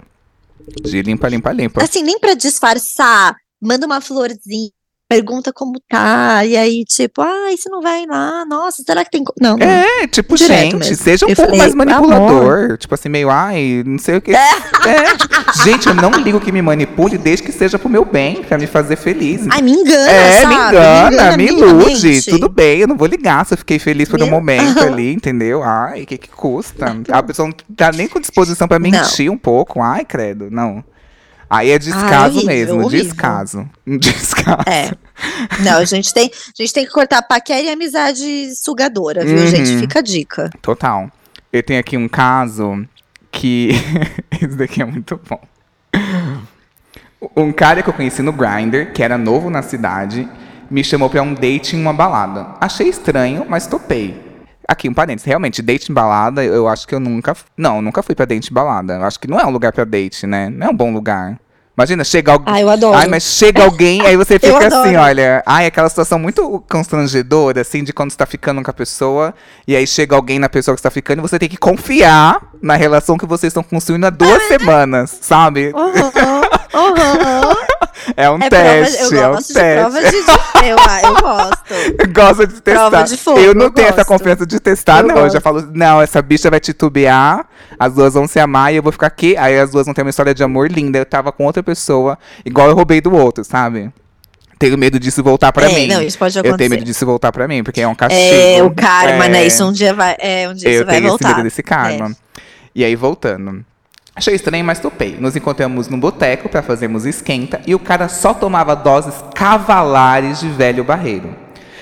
De 0.82 1.02
limpa, 1.02 1.28
limpa, 1.28 1.52
limpa. 1.52 1.84
Assim, 1.84 2.04
nem 2.04 2.18
pra 2.20 2.36
disfarçar, 2.36 3.36
manda 3.62 3.86
uma 3.86 4.00
florzinha, 4.00 4.70
pergunta 5.10 5.54
como 5.54 5.80
tá, 5.90 6.44
e 6.46 6.58
aí, 6.58 6.84
tipo, 6.86 7.22
ai, 7.22 7.56
você 7.56 7.70
não 7.70 7.82
vai 7.82 8.06
lá, 8.06 8.46
nossa, 8.46 8.84
será 8.84 9.04
que 9.06 9.12
tem. 9.12 9.24
co-" 9.24 9.34
Não, 9.40 9.56
não. 9.58 9.66
É, 9.66 10.06
tipo, 10.08 10.36
gente, 10.36 10.76
mesmo. 10.76 10.96
seja 10.96 11.26
um 11.26 11.30
Eu 11.30 11.36
pouco 11.36 11.52
falei, 11.56 11.58
mais 11.60 11.74
"Amor." 11.74 12.08
manipulador. 12.10 12.78
Tipo 12.78 12.94
assim, 12.94 13.10
meio, 13.10 13.30
ai, 13.30 13.84
não 13.86 13.98
sei 13.98 14.18
o 14.18 14.22
que. 14.22 14.32
É. 14.88 15.18
tipo, 15.18 15.64
gente, 15.64 15.88
eu 15.88 15.94
não 15.94 16.12
ligo 16.12 16.40
que 16.40 16.52
me 16.52 16.62
manipule 16.62 17.18
desde 17.18 17.46
que 17.46 17.52
seja 17.52 17.78
pro 17.78 17.90
meu 17.90 18.06
bem, 18.06 18.44
pra 18.44 18.58
me 18.58 18.68
fazer 18.68 18.96
feliz. 18.96 19.46
Ai, 19.50 19.62
me 19.62 19.72
engana, 19.72 20.10
É, 20.10 20.42
sabe? 20.42 20.56
me 20.56 20.62
engana, 20.62 21.38
me 21.38 21.46
ilude. 21.48 21.68
minimamente. 21.86 22.30
Tudo 22.30 22.48
bem, 22.50 22.80
eu 22.80 22.88
não 22.88 22.96
vou 22.96 23.08
ligar 23.08 23.46
se 23.46 23.54
eu 23.54 23.58
fiquei 23.58 23.80
feliz 23.80 24.08
por 24.08 24.20
um 24.22 24.24
Meu- 24.24 24.32
momento 24.32 24.80
ali, 24.80 25.14
entendeu? 25.14 25.64
Ai, 25.64 26.04
o 26.04 26.06
que 26.06 26.18
que 26.18 26.30
custa? 26.30 26.96
A 27.12 27.22
pessoa 27.24 27.48
não 27.50 27.56
tá 27.76 27.92
nem 27.92 28.08
com 28.08 28.20
disposição 28.20 28.68
pra 28.68 28.80
Não. 28.80 28.90
mentir 28.90 29.30
um 29.32 29.38
pouco. 29.38 29.82
Ai, 29.82 30.06
credo, 30.06 30.50
não. 30.50 30.84
Aí 31.50 31.70
é 31.72 31.80
descaso 31.80 32.38
horrível, 32.40 32.46
mesmo, 32.56 32.84
horrível. 32.84 33.04
descaso. 33.06 33.70
Descaso. 33.88 34.64
É. 34.68 34.92
Não, 35.64 35.78
a 35.78 35.86
gente 35.86 36.14
tem, 36.14 36.30
a 36.30 36.62
gente 36.62 36.74
tem 36.74 36.86
que 36.86 36.92
cortar 36.92 37.22
paquera 37.22 37.62
e 37.62 37.70
amizade 37.70 38.54
sugadora, 38.56 39.24
viu, 39.24 39.38
Uhum. 39.38 39.48
gente? 39.48 39.78
Fica 39.80 40.00
a 40.00 40.02
dica. 40.02 40.50
Total. 40.62 41.10
Eu 41.54 41.64
tenho 41.64 41.80
aqui 41.80 41.96
um 41.96 42.08
caso 42.10 42.86
que. 43.32 43.70
Esse 44.32 44.56
daqui 44.58 44.82
é 44.82 44.86
muito 44.86 45.20
bom. 45.30 45.40
Um 47.36 47.52
cara 47.52 47.82
que 47.82 47.90
eu 47.90 47.94
conheci 47.94 48.22
no 48.22 48.32
Grindr, 48.32 48.92
que 48.94 49.02
era 49.02 49.18
novo 49.18 49.50
na 49.50 49.62
cidade, 49.62 50.28
me 50.70 50.84
chamou 50.84 51.10
pra 51.10 51.22
um 51.22 51.34
date 51.34 51.76
em 51.76 51.82
uma 51.82 51.94
balada. 51.94 52.48
Achei 52.62 52.90
estranho, 52.90 53.46
mas 53.50 53.66
topei. 53.66 54.27
Aqui, 54.68 54.90
um 54.90 54.94
parênteses. 54.94 55.26
Realmente, 55.26 55.62
date 55.62 55.92
em 55.92 55.94
balada, 55.94 56.44
eu 56.44 56.68
acho 56.68 56.88
que 56.88 56.94
eu 56.94 57.00
nunca. 57.00 57.36
Não, 57.56 57.78
eu 57.78 57.82
nunca 57.82 58.04
fui 58.04 58.14
pra 58.14 58.26
date 58.26 58.50
em 58.50 58.54
balada. 58.54 58.96
Eu 58.96 59.04
acho 59.04 59.20
que 59.20 59.28
não 59.28 59.40
é 59.40 59.46
um 59.46 59.50
lugar 59.50 59.72
pra 59.72 59.86
date, 59.86 60.28
né? 60.28 60.50
Não 60.50 60.68
é 60.68 60.70
um 60.70 60.76
bom 60.76 60.92
lugar. 60.92 61.40
Imagina, 61.78 62.04
chega 62.04 62.32
alguém. 62.32 62.52
Ah, 62.52 62.60
eu 62.60 62.70
adoro. 62.70 62.98
Ai, 62.98 63.08
mas 63.08 63.22
chega 63.22 63.64
alguém, 63.64 64.02
aí 64.02 64.18
você 64.18 64.40
fica 64.42 64.66
assim, 64.66 64.96
olha. 64.96 65.44
Ai, 65.46 65.68
aquela 65.68 65.88
situação 65.88 66.18
muito 66.18 66.64
constrangedora, 66.68 67.62
assim, 67.62 67.84
de 67.84 67.94
quando 67.94 68.10
você 68.10 68.18
tá 68.18 68.26
ficando 68.26 68.64
com 68.64 68.72
a 68.72 68.74
pessoa, 68.74 69.32
e 69.68 69.76
aí 69.76 69.86
chega 69.86 70.16
alguém 70.16 70.40
na 70.40 70.50
pessoa 70.50 70.74
que 70.74 70.82
você 70.82 70.88
tá 70.88 70.90
ficando, 70.90 71.20
e 71.20 71.22
você 71.22 71.38
tem 71.38 71.48
que 71.48 71.56
confiar 71.56 72.42
na 72.64 72.76
relação 72.76 73.16
que 73.16 73.28
vocês 73.28 73.52
estão 73.52 73.62
construindo 73.62 74.06
há 74.06 74.10
duas 74.10 74.42
semanas, 74.48 75.20
sabe? 75.22 75.72
Uhum, 75.76 76.37
uhum. 76.74 77.56
É 78.16 78.30
um 78.30 78.36
É 78.42 78.50
prova, 78.50 78.64
teste, 78.64 79.14
eu 79.14 79.22
é 79.22 79.28
um 79.28 79.32
gosto 79.34 79.48
de 79.48 79.54
teste. 79.54 79.80
prova 79.82 80.02
de, 80.02 80.12
de 80.12 80.68
eu, 80.68 80.78
ah, 80.80 81.02
eu 81.02 81.14
gosto. 81.22 81.58
Gosta 82.14 82.48
de 82.48 82.62
testar. 82.62 82.90
Prova 82.90 83.04
de 83.04 83.18
fogo, 83.18 83.40
eu 83.40 83.54
não 83.56 83.66
eu 83.66 83.72
tenho 83.72 83.88
essa 83.88 83.98
gosto. 83.98 84.08
confiança 84.08 84.46
de 84.46 84.60
testar, 84.60 85.00
Eu 85.02 85.08
não. 85.08 85.16
Eu 85.18 85.30
já 85.30 85.40
gosto. 85.40 85.42
falo, 85.42 85.70
não, 85.74 86.02
essa 86.02 86.22
bicha 86.22 86.50
vai 86.50 86.60
titubear, 86.60 87.46
as 87.78 87.94
duas 87.94 88.14
vão 88.14 88.28
se 88.28 88.40
amar 88.40 88.72
e 88.74 88.78
eu 88.78 88.84
vou 88.84 88.92
ficar 88.92 89.08
aqui. 89.08 89.36
Aí 89.38 89.60
as 89.60 89.72
duas 89.72 89.86
vão 89.86 89.94
ter 89.94 90.02
uma 90.04 90.10
história 90.10 90.34
de 90.34 90.44
amor 90.44 90.72
linda. 90.72 91.00
Eu 91.00 91.06
tava 91.06 91.32
com 91.32 91.46
outra 91.46 91.62
pessoa, 91.62 92.18
igual 92.46 92.70
eu 92.70 92.76
roubei 92.76 93.02
do 93.02 93.14
outro, 93.14 93.44
sabe? 93.44 93.92
Tenho 94.58 94.78
medo 94.78 95.00
disso 95.00 95.22
voltar 95.22 95.52
pra 95.52 95.70
é, 95.70 95.74
mim. 95.76 95.88
não, 95.88 96.02
isso 96.02 96.18
pode 96.18 96.36
eu 96.38 96.42
tenho 96.42 96.54
acontecer. 96.56 96.70
medo 96.70 96.84
disso 96.86 97.06
voltar 97.06 97.32
pra 97.32 97.48
mim, 97.48 97.64
porque 97.64 97.82
é 97.82 97.88
um 97.88 97.94
castigo. 97.96 98.22
É, 98.24 98.64
o 98.64 98.72
karma, 98.74 99.26
É, 99.26 99.30
né? 99.30 99.46
Isso 99.46 99.64
um 99.66 99.72
dia 99.72 99.94
vai, 99.94 100.16
é, 100.20 100.48
um 100.50 100.54
dia 100.54 100.70
Eu 100.70 100.74
isso 100.78 100.86
vai 100.86 100.96
tenho 100.96 101.04
esse 101.06 101.10
voltar. 101.10 101.30
É. 101.30 101.34
medo 101.36 101.44
desse 101.44 101.62
karma. 101.62 102.12
E 102.74 102.84
aí, 102.86 102.96
voltando. 102.96 103.64
Achei 104.18 104.34
estranho, 104.34 104.66
mas 104.66 104.80
topei. 104.80 105.16
Nos 105.20 105.36
encontramos 105.36 105.88
num 105.88 106.00
boteco 106.00 106.50
pra 106.50 106.64
fazermos 106.64 107.06
esquenta 107.06 107.62
e 107.68 107.76
o 107.76 107.80
cara 107.80 108.10
só 108.10 108.34
tomava 108.34 108.76
doses 108.76 109.14
cavalares 109.36 110.40
de 110.40 110.50
velho 110.50 110.84
barreiro. 110.84 111.36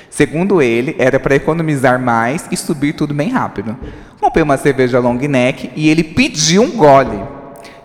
Segundo 0.09 0.61
ele, 0.61 0.97
era 0.99 1.17
pra 1.17 1.35
economizar 1.35 1.97
mais 1.97 2.45
e 2.51 2.57
subir 2.57 2.91
tudo 2.91 3.13
bem 3.13 3.29
rápido. 3.29 3.77
Comprei 4.19 4.43
uma 4.43 4.57
cerveja 4.57 4.99
long 4.99 5.13
neck 5.13 5.71
e 5.77 5.89
ele 5.89 6.03
pediu 6.03 6.63
um 6.63 6.71
gole. 6.71 7.23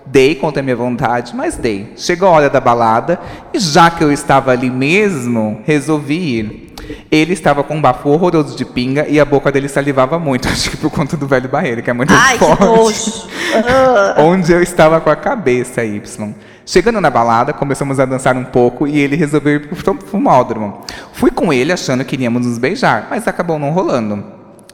Dei 0.04 0.34
contra 0.34 0.58
a 0.58 0.64
minha 0.64 0.74
vontade, 0.74 1.32
mas 1.36 1.54
dei. 1.54 1.92
Chegou 1.96 2.28
a 2.28 2.32
hora 2.32 2.50
da 2.50 2.60
balada 2.60 3.20
e 3.54 3.58
já 3.60 3.88
que 3.88 4.02
eu 4.02 4.10
estava 4.10 4.50
ali 4.50 4.68
mesmo, 4.68 5.62
resolvi 5.64 6.38
ir. 6.38 6.69
Ele 7.10 7.32
estava 7.32 7.62
com 7.62 7.76
um 7.76 7.80
bafo 7.80 8.08
horroroso 8.08 8.56
de 8.56 8.64
pinga 8.64 9.06
e 9.08 9.18
a 9.18 9.24
boca 9.24 9.50
dele 9.50 9.68
salivava 9.68 10.18
muito. 10.18 10.46
Acho 10.50 10.70
que 10.70 10.76
por 10.76 10.90
conta 10.90 11.16
do 11.16 11.26
velho 11.26 11.48
barreiro, 11.48 11.82
que 11.82 11.90
é 11.90 11.92
muito 11.92 12.12
Ai, 12.12 12.38
forte. 12.38 13.26
Onde 14.18 14.52
eu 14.52 14.62
estava 14.62 15.00
com 15.00 15.10
a 15.10 15.16
cabeça, 15.16 15.84
Y. 15.84 16.34
Chegando 16.64 17.00
na 17.00 17.10
balada, 17.10 17.52
começamos 17.52 17.98
a 17.98 18.04
dançar 18.04 18.36
um 18.36 18.44
pouco 18.44 18.86
e 18.86 18.98
ele 18.98 19.16
resolveu 19.16 19.56
ir 19.56 19.68
pro 19.68 19.94
fumódromo. 20.06 20.84
Fui 21.12 21.30
com 21.30 21.52
ele 21.52 21.72
achando 21.72 22.04
que 22.04 22.14
iríamos 22.14 22.46
nos 22.46 22.58
beijar, 22.58 23.08
mas 23.10 23.26
acabou 23.26 23.58
não 23.58 23.70
rolando. 23.70 24.24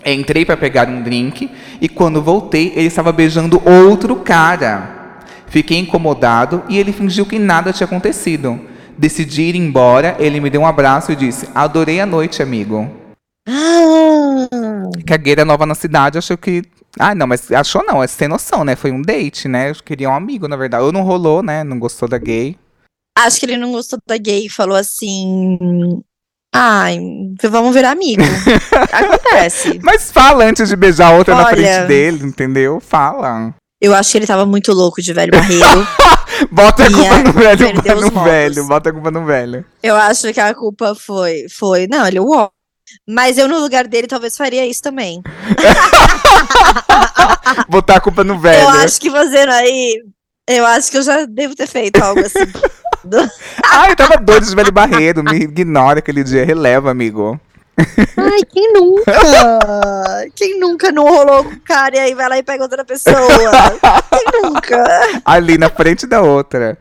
Entrei 0.04 0.44
para 0.44 0.56
pegar 0.56 0.88
um 0.88 1.02
drink 1.02 1.50
e 1.80 1.88
quando 1.88 2.22
voltei, 2.22 2.72
ele 2.76 2.86
estava 2.86 3.12
beijando 3.12 3.62
outro 3.64 4.16
cara. 4.16 4.96
Fiquei 5.46 5.78
incomodado 5.78 6.62
e 6.68 6.78
ele 6.78 6.92
fingiu 6.92 7.24
que 7.24 7.38
nada 7.38 7.72
tinha 7.72 7.86
acontecido. 7.86 8.60
Decidi 8.98 9.42
ir 9.42 9.56
embora, 9.56 10.16
ele 10.18 10.40
me 10.40 10.48
deu 10.50 10.60
um 10.62 10.66
abraço 10.66 11.12
e 11.12 11.16
disse: 11.16 11.48
Adorei 11.54 12.00
a 12.00 12.06
noite, 12.06 12.42
amigo. 12.42 12.90
Ah, 13.48 14.48
Que 15.06 15.12
a 15.12 15.16
gay 15.16 15.32
era 15.32 15.44
nova 15.44 15.66
na 15.66 15.74
cidade 15.74 16.18
achou 16.18 16.36
que. 16.36 16.62
Ah, 16.98 17.14
não, 17.14 17.26
mas 17.26 17.52
achou 17.52 17.84
não, 17.84 18.02
é 18.02 18.06
sem 18.06 18.26
noção, 18.26 18.64
né? 18.64 18.74
Foi 18.74 18.90
um 18.90 19.02
date, 19.02 19.48
né? 19.48 19.70
Eu 19.70 19.74
queria 19.84 20.08
um 20.08 20.14
amigo, 20.14 20.48
na 20.48 20.56
verdade. 20.56 20.82
Ou 20.82 20.92
não 20.92 21.02
rolou, 21.02 21.42
né? 21.42 21.62
Não 21.62 21.78
gostou 21.78 22.08
da 22.08 22.16
gay. 22.18 22.56
acho 23.18 23.38
que 23.38 23.46
ele 23.46 23.58
não 23.58 23.72
gostou 23.72 23.98
da 24.06 24.16
gay 24.16 24.46
e 24.46 24.50
falou 24.50 24.76
assim. 24.76 25.58
Ai, 26.54 26.98
vamos 27.42 27.74
virar 27.74 27.90
amigo. 27.90 28.22
Acontece. 28.90 29.78
Mas 29.82 30.10
fala 30.10 30.44
antes 30.44 30.70
de 30.70 30.76
beijar 30.76 31.12
a 31.12 31.16
outra 31.18 31.34
na 31.34 31.44
Olha. 31.44 31.54
frente 31.56 31.86
dele, 31.86 32.24
entendeu? 32.24 32.80
Fala. 32.80 33.54
Eu 33.78 33.94
acho 33.94 34.10
que 34.12 34.16
ele 34.18 34.26
tava 34.26 34.46
muito 34.46 34.72
louco 34.72 35.02
de 35.02 35.12
velho 35.12 35.32
barreiro. 35.32 35.86
Bota 36.50 36.84
a 36.84 36.90
culpa 36.90 37.22
no 37.22 37.32
velho, 37.32 38.00
no 38.00 38.24
velho. 38.24 38.64
Bota 38.66 38.90
a 38.90 38.92
culpa 38.92 39.10
no 39.10 39.24
velho. 39.24 39.64
Eu 39.82 39.96
acho 39.96 40.32
que 40.32 40.40
a 40.40 40.54
culpa 40.54 40.94
foi. 40.94 41.46
foi 41.48 41.86
não, 41.86 42.06
ele 42.06 42.18
é 42.18 42.20
uó. 42.20 42.50
Mas 43.08 43.36
eu, 43.36 43.48
no 43.48 43.58
lugar 43.58 43.86
dele, 43.86 44.06
talvez 44.06 44.36
faria 44.36 44.66
isso 44.66 44.82
também. 44.82 45.22
Botar 47.68 47.96
a 47.96 48.00
culpa 48.00 48.22
no 48.22 48.38
velho. 48.38 48.62
Eu 48.62 48.68
acho 48.68 49.00
que 49.00 49.10
fazendo 49.10 49.50
aí. 49.50 50.02
Eu 50.48 50.64
acho 50.64 50.90
que 50.90 50.98
eu 50.98 51.02
já 51.02 51.24
devo 51.24 51.56
ter 51.56 51.66
feito 51.66 52.00
algo 52.02 52.20
assim. 52.20 52.38
Ai, 53.64 53.90
eu 53.90 53.96
tava 53.96 54.16
doido 54.16 54.46
de 54.46 54.54
velho 54.54 54.70
barreiro. 54.70 55.24
Me 55.24 55.36
ignora 55.36 55.98
aquele 55.98 56.22
dia. 56.22 56.44
Releva, 56.44 56.90
amigo. 56.90 57.40
Ai, 58.16 58.42
quem 58.50 58.72
nunca? 58.72 59.12
quem 60.34 60.58
nunca 60.58 60.90
não 60.90 61.04
rolou 61.04 61.44
com 61.44 61.50
o 61.50 61.60
cara 61.60 61.96
e 61.96 61.98
aí 61.98 62.14
vai 62.14 62.28
lá 62.28 62.38
e 62.38 62.42
pega 62.42 62.62
outra 62.62 62.84
pessoa? 62.84 63.16
Quem 64.10 64.42
nunca? 64.42 64.84
Ali 65.24 65.58
na 65.58 65.68
frente 65.68 66.06
da 66.06 66.22
outra. 66.22 66.78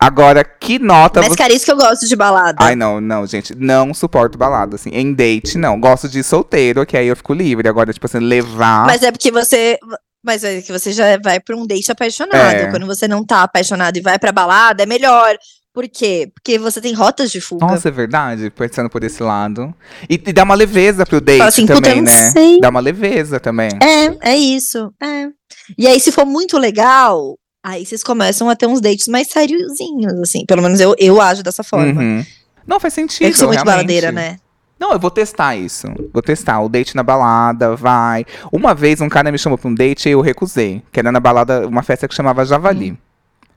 Agora, 0.00 0.44
que 0.44 0.78
nota 0.78 1.20
Mas, 1.20 1.30
você. 1.30 1.36
cara, 1.36 1.52
isso 1.52 1.64
que 1.64 1.72
eu 1.72 1.76
gosto 1.76 2.06
de 2.06 2.14
balada. 2.14 2.56
Ai, 2.60 2.76
não, 2.76 3.00
não, 3.00 3.26
gente. 3.26 3.52
Não 3.56 3.92
suporto 3.92 4.38
balada, 4.38 4.76
assim. 4.76 4.90
Em 4.90 5.12
date, 5.12 5.58
não. 5.58 5.80
Gosto 5.80 6.08
de 6.08 6.22
solteiro, 6.22 6.86
que 6.86 6.96
aí 6.96 7.08
eu 7.08 7.16
fico 7.16 7.34
livre. 7.34 7.68
Agora, 7.68 7.92
tipo 7.92 8.06
assim, 8.06 8.20
levar. 8.20 8.86
Mas 8.86 9.02
é 9.02 9.10
porque 9.10 9.32
você. 9.32 9.76
Mas 10.22 10.44
é 10.44 10.60
que 10.60 10.70
você 10.70 10.92
já 10.92 11.18
vai 11.18 11.40
pra 11.40 11.56
um 11.56 11.66
date 11.66 11.90
apaixonado. 11.90 12.54
É. 12.54 12.70
Quando 12.70 12.86
você 12.86 13.08
não 13.08 13.24
tá 13.24 13.42
apaixonado 13.42 13.96
e 13.96 14.00
vai 14.00 14.18
pra 14.20 14.30
balada, 14.30 14.84
é 14.84 14.86
melhor. 14.86 15.36
Por 15.72 15.88
quê? 15.88 16.30
Porque 16.34 16.58
você 16.58 16.80
tem 16.80 16.92
rotas 16.92 17.30
de 17.30 17.40
fuga. 17.40 17.66
Nossa, 17.66 17.88
é 17.88 17.90
verdade, 17.90 18.50
pensando 18.50 18.90
por 18.90 19.04
esse 19.04 19.22
lado. 19.22 19.72
E, 20.08 20.14
e 20.14 20.32
dá 20.32 20.42
uma 20.42 20.54
leveza 20.54 21.06
pro 21.06 21.20
date 21.20 21.42
assim, 21.42 21.66
também, 21.66 22.02
né? 22.02 22.10
sei. 22.10 22.60
Dá 22.60 22.68
uma 22.68 22.80
leveza 22.80 23.38
também. 23.38 23.70
É, 23.80 24.32
é 24.32 24.36
isso. 24.36 24.92
É. 25.00 25.28
E 25.76 25.86
aí, 25.86 26.00
se 26.00 26.10
for 26.10 26.24
muito 26.24 26.58
legal, 26.58 27.38
aí 27.62 27.84
vocês 27.84 28.02
começam 28.02 28.48
a 28.48 28.56
ter 28.56 28.66
uns 28.66 28.80
dates 28.80 29.06
mais 29.08 29.28
sériozinhos, 29.28 30.14
assim. 30.20 30.44
Pelo 30.46 30.62
menos 30.62 30.80
eu, 30.80 30.94
eu 30.98 31.20
ajo 31.20 31.42
dessa 31.42 31.62
forma. 31.62 32.00
Uhum. 32.00 32.24
Não, 32.66 32.80
faz 32.80 32.94
sentido. 32.94 33.26
eu 33.26 33.34
sou 33.34 33.48
muito 33.48 33.62
realmente. 33.62 33.76
baladeira, 33.76 34.10
né? 34.12 34.38
Não, 34.78 34.92
eu 34.92 34.98
vou 34.98 35.10
testar 35.10 35.56
isso. 35.56 35.88
Vou 36.12 36.22
testar. 36.22 36.60
O 36.60 36.68
date 36.68 36.94
na 36.94 37.02
balada, 37.02 37.74
vai. 37.74 38.24
Uma 38.52 38.74
vez 38.74 39.00
um 39.00 39.08
cara 39.08 39.32
me 39.32 39.38
chamou 39.38 39.58
pra 39.58 39.68
um 39.68 39.74
date 39.74 40.08
e 40.08 40.12
eu 40.12 40.20
recusei. 40.20 40.82
Que 40.92 41.00
era 41.00 41.10
na 41.10 41.18
balada, 41.18 41.66
uma 41.66 41.82
festa 41.82 42.06
que 42.06 42.14
chamava 42.14 42.44
Javali. 42.44 42.96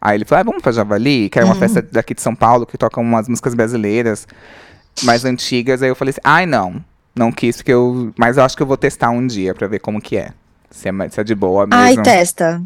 Aí 0.02 0.18
ele 0.18 0.26
falou, 0.26 0.42
ah, 0.42 0.44
vamos 0.44 0.62
pra 0.64 0.72
Javali? 0.72 1.30
Que 1.30 1.38
era 1.38 1.46
uma 1.46 1.54
Uhum. 1.54 1.60
festa 1.60 1.82
daqui 1.92 2.14
de 2.16 2.22
São 2.22 2.34
Paulo, 2.34 2.66
que 2.66 2.78
toca 2.78 3.00
umas 3.00 3.28
músicas 3.30 3.54
brasileiras 3.54 4.28
mais 5.04 5.24
antigas. 5.26 5.84
Aí 5.84 5.90
eu 5.90 5.96
falei 5.96 6.10
assim, 6.10 6.22
ai, 6.24 6.46
não. 6.46 6.84
Não 7.16 7.32
quis, 7.32 7.58
porque 7.58 7.72
eu... 7.74 8.12
Mas 8.18 8.38
eu 8.38 8.44
acho 8.44 8.56
que 8.58 8.64
eu 8.64 8.68
vou 8.68 8.78
testar 8.78 9.10
um 9.12 9.26
dia 9.28 9.54
pra 9.54 9.68
ver 9.68 9.80
como 9.80 10.02
que 10.02 10.18
é. 10.18 10.32
Se 10.72 10.88
é, 10.88 11.10
se 11.10 11.20
é 11.20 11.24
de 11.26 11.36
boa 11.36 11.68
mesmo. 11.68 11.84
Ai, 11.84 11.98
testa. 11.98 12.62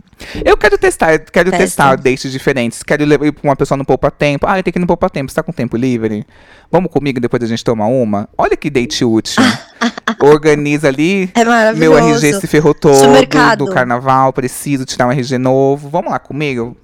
Eu 0.46 0.56
quero 0.56 0.78
testar, 0.78 1.14
eu 1.14 1.20
quero 1.20 1.50
Testa. 1.50 1.66
testar 1.66 1.96
dates 1.96 2.32
diferentes. 2.32 2.84
Quero 2.84 3.04
levar 3.04 3.32
pra 3.34 3.42
uma 3.50 3.56
pessoa 3.56 3.76
no 3.76 3.84
poupa 3.84 4.12
tempo. 4.12 4.46
Ah, 4.46 4.62
tenho 4.62 4.72
que 4.74 4.78
ir 4.78 4.80
no 4.80 4.86
poupa 4.86 5.10
tempo. 5.10 5.32
Você 5.32 5.36
tá 5.36 5.42
com 5.42 5.52
tempo 5.52 5.76
livre? 5.76 6.24
Vamos 6.72 6.92
comigo 6.92 7.20
depois 7.20 7.42
a 7.42 7.48
gente 7.48 7.64
toma 7.64 7.88
uma? 7.88 8.30
Olha 8.38 8.56
que 8.56 8.70
date 8.70 9.04
útil. 9.04 9.42
Organiza 10.22 10.88
ali. 10.88 11.32
É 11.34 11.44
maravilhoso. 11.44 11.80
Meu 12.00 12.14
RG 12.16 12.34
se 12.42 12.46
ferrou 12.46 12.76
todo 12.76 12.94
Supermercado. 12.96 13.66
do 13.66 13.72
carnaval. 13.74 14.32
Preciso 14.32 14.86
tirar 14.86 15.08
um 15.08 15.12
RG 15.12 15.40
novo. 15.40 15.90
Vamos 15.90 16.12
lá 16.12 16.20
comigo? 16.20 16.78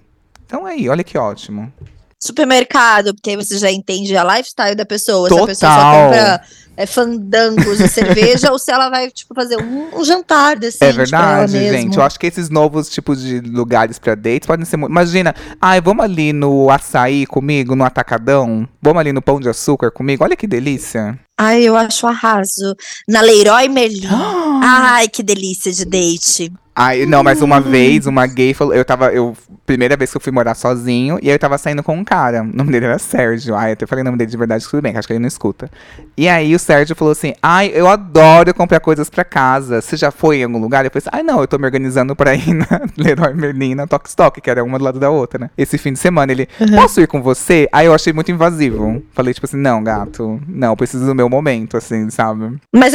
Então 0.52 0.66
aí, 0.66 0.90
olha 0.90 1.02
que 1.02 1.18
ótimo. 1.18 1.72
Supermercado, 2.20 3.16
porque 3.16 3.30
aí 3.30 3.36
você 3.38 3.58
já 3.58 3.72
entende 3.72 4.18
a 4.18 4.24
lifestyle 4.36 4.76
da 4.76 4.86
pessoa. 4.86 5.30
Se 5.30 5.34
a 5.34 5.46
pessoa 5.46 5.72
só 5.72 5.78
Total. 5.78 6.04
compra 6.04 6.42
é, 6.76 6.86
fandangos 6.86 7.78
de 7.78 7.88
cerveja 7.88 8.52
ou 8.52 8.60
se 8.60 8.70
ela 8.70 8.90
vai, 8.90 9.10
tipo, 9.10 9.34
fazer 9.34 9.56
um, 9.56 9.98
um 9.98 10.04
jantar 10.04 10.58
decente 10.58 10.84
É 10.84 10.92
verdade, 10.92 11.54
gente. 11.54 11.96
Eu 11.96 12.04
acho 12.04 12.20
que 12.20 12.28
esses 12.28 12.50
novos 12.50 12.90
tipos 12.90 13.22
de 13.22 13.40
lugares 13.40 13.98
pra 13.98 14.14
dates 14.14 14.46
podem 14.46 14.66
ser 14.66 14.76
muito. 14.76 14.92
Imagina, 14.92 15.34
ai, 15.62 15.80
vamos 15.80 16.04
ali 16.04 16.34
no 16.34 16.70
açaí 16.70 17.26
comigo, 17.26 17.74
no 17.74 17.86
atacadão? 17.86 18.68
Vamos 18.82 19.00
ali 19.00 19.14
no 19.14 19.22
pão 19.22 19.40
de 19.40 19.48
açúcar 19.48 19.90
comigo? 19.90 20.22
Olha 20.22 20.36
que 20.36 20.48
delícia. 20.48 21.18
Ai, 21.40 21.64
eu 21.64 21.78
acho 21.78 22.06
arraso. 22.06 22.76
Na 23.08 23.22
Leroy 23.22 23.70
Merlin. 23.70 24.10
Ai, 24.62 25.08
que 25.08 25.24
delícia 25.24 25.72
de 25.72 25.86
date. 25.86 26.52
Ai, 26.76 27.06
não, 27.06 27.24
mas 27.24 27.42
uma 27.42 27.60
vez, 27.60 28.08
uma 28.08 28.26
gay 28.26 28.54
falou. 28.54 28.74
Eu 28.74 28.86
tava. 28.86 29.12
Eu, 29.12 29.36
primeira 29.66 29.98
vez 29.98 30.12
que 30.12 30.18
eu 30.18 30.22
fui 30.22 30.32
morar 30.32 30.56
sozinho, 30.56 31.20
e 31.22 31.28
aí 31.28 31.36
eu 31.36 31.40
tava 31.40 31.58
saindo 31.58 31.84
com 31.84 31.96
um 31.96 32.04
cara. 32.04 32.42
O 32.42 32.46
nome 32.46 32.72
dele 32.72 32.86
era 32.86 32.98
Sérgio. 32.98 33.56
Ai, 33.56 33.72
eu 33.72 33.74
até 33.74 33.86
falei 33.86 34.02
o 34.02 34.06
nome 34.06 34.18
dele 34.18 34.32
de 34.32 34.38
verdade, 34.38 34.68
tudo 34.68 34.82
bem, 34.82 34.94
que 34.94 34.98
acho 34.98 35.08
que 35.08 35.14
ele 35.14 35.20
não 35.20 35.28
escuta. 35.28 35.70
E 36.16 36.30
aí 36.30 36.56
o 36.56 36.60
Sérgio 36.60 36.96
falou 36.96 37.12
assim: 37.12 37.34
Ai, 37.42 37.72
eu 37.74 37.88
adoro 37.88 38.54
comprar 38.54 38.80
coisas 38.80 39.10
pra 39.10 39.24
casa. 39.26 39.82
Você 39.82 39.98
já 39.98 40.12
foi 40.12 40.38
em 40.38 40.44
algum 40.44 40.60
lugar? 40.60 40.86
Eu 40.86 40.92
falei 40.92 41.04
assim: 41.06 41.18
Ai, 41.18 41.24
não, 41.24 41.42
eu 41.42 41.48
tô 41.48 41.58
me 41.58 41.66
organizando 41.66 42.16
pra 42.16 42.34
ir 42.36 42.54
na 42.56 42.68
Leroy 42.98 43.34
Merlin, 43.34 43.76
na 43.76 43.86
Tok 43.86 44.08
Stock, 44.08 44.40
que 44.40 44.50
era 44.50 44.64
uma 44.64 44.78
do 44.78 44.86
lado 44.86 45.00
da 45.00 45.10
outra, 45.10 45.40
né? 45.40 45.50
Esse 45.58 45.78
fim 45.78 45.92
de 45.92 46.00
semana. 46.00 46.32
Ele, 46.32 46.48
posso 46.76 47.02
ir 47.02 47.08
com 47.08 47.22
você? 47.22 47.68
Aí 47.72 47.86
eu 47.86 47.94
achei 47.94 48.14
muito 48.14 48.32
invasivo. 48.32 49.04
Falei, 49.12 49.34
tipo 49.34 49.46
assim, 49.46 49.58
não, 49.58 49.84
gato, 49.84 50.40
não, 50.48 50.70
eu 50.70 50.78
preciso 50.78 51.06
do 51.06 51.14
meu 51.14 51.28
momento, 51.28 51.76
assim, 51.76 52.10
sabe? 52.10 52.58
Mas 52.74 52.94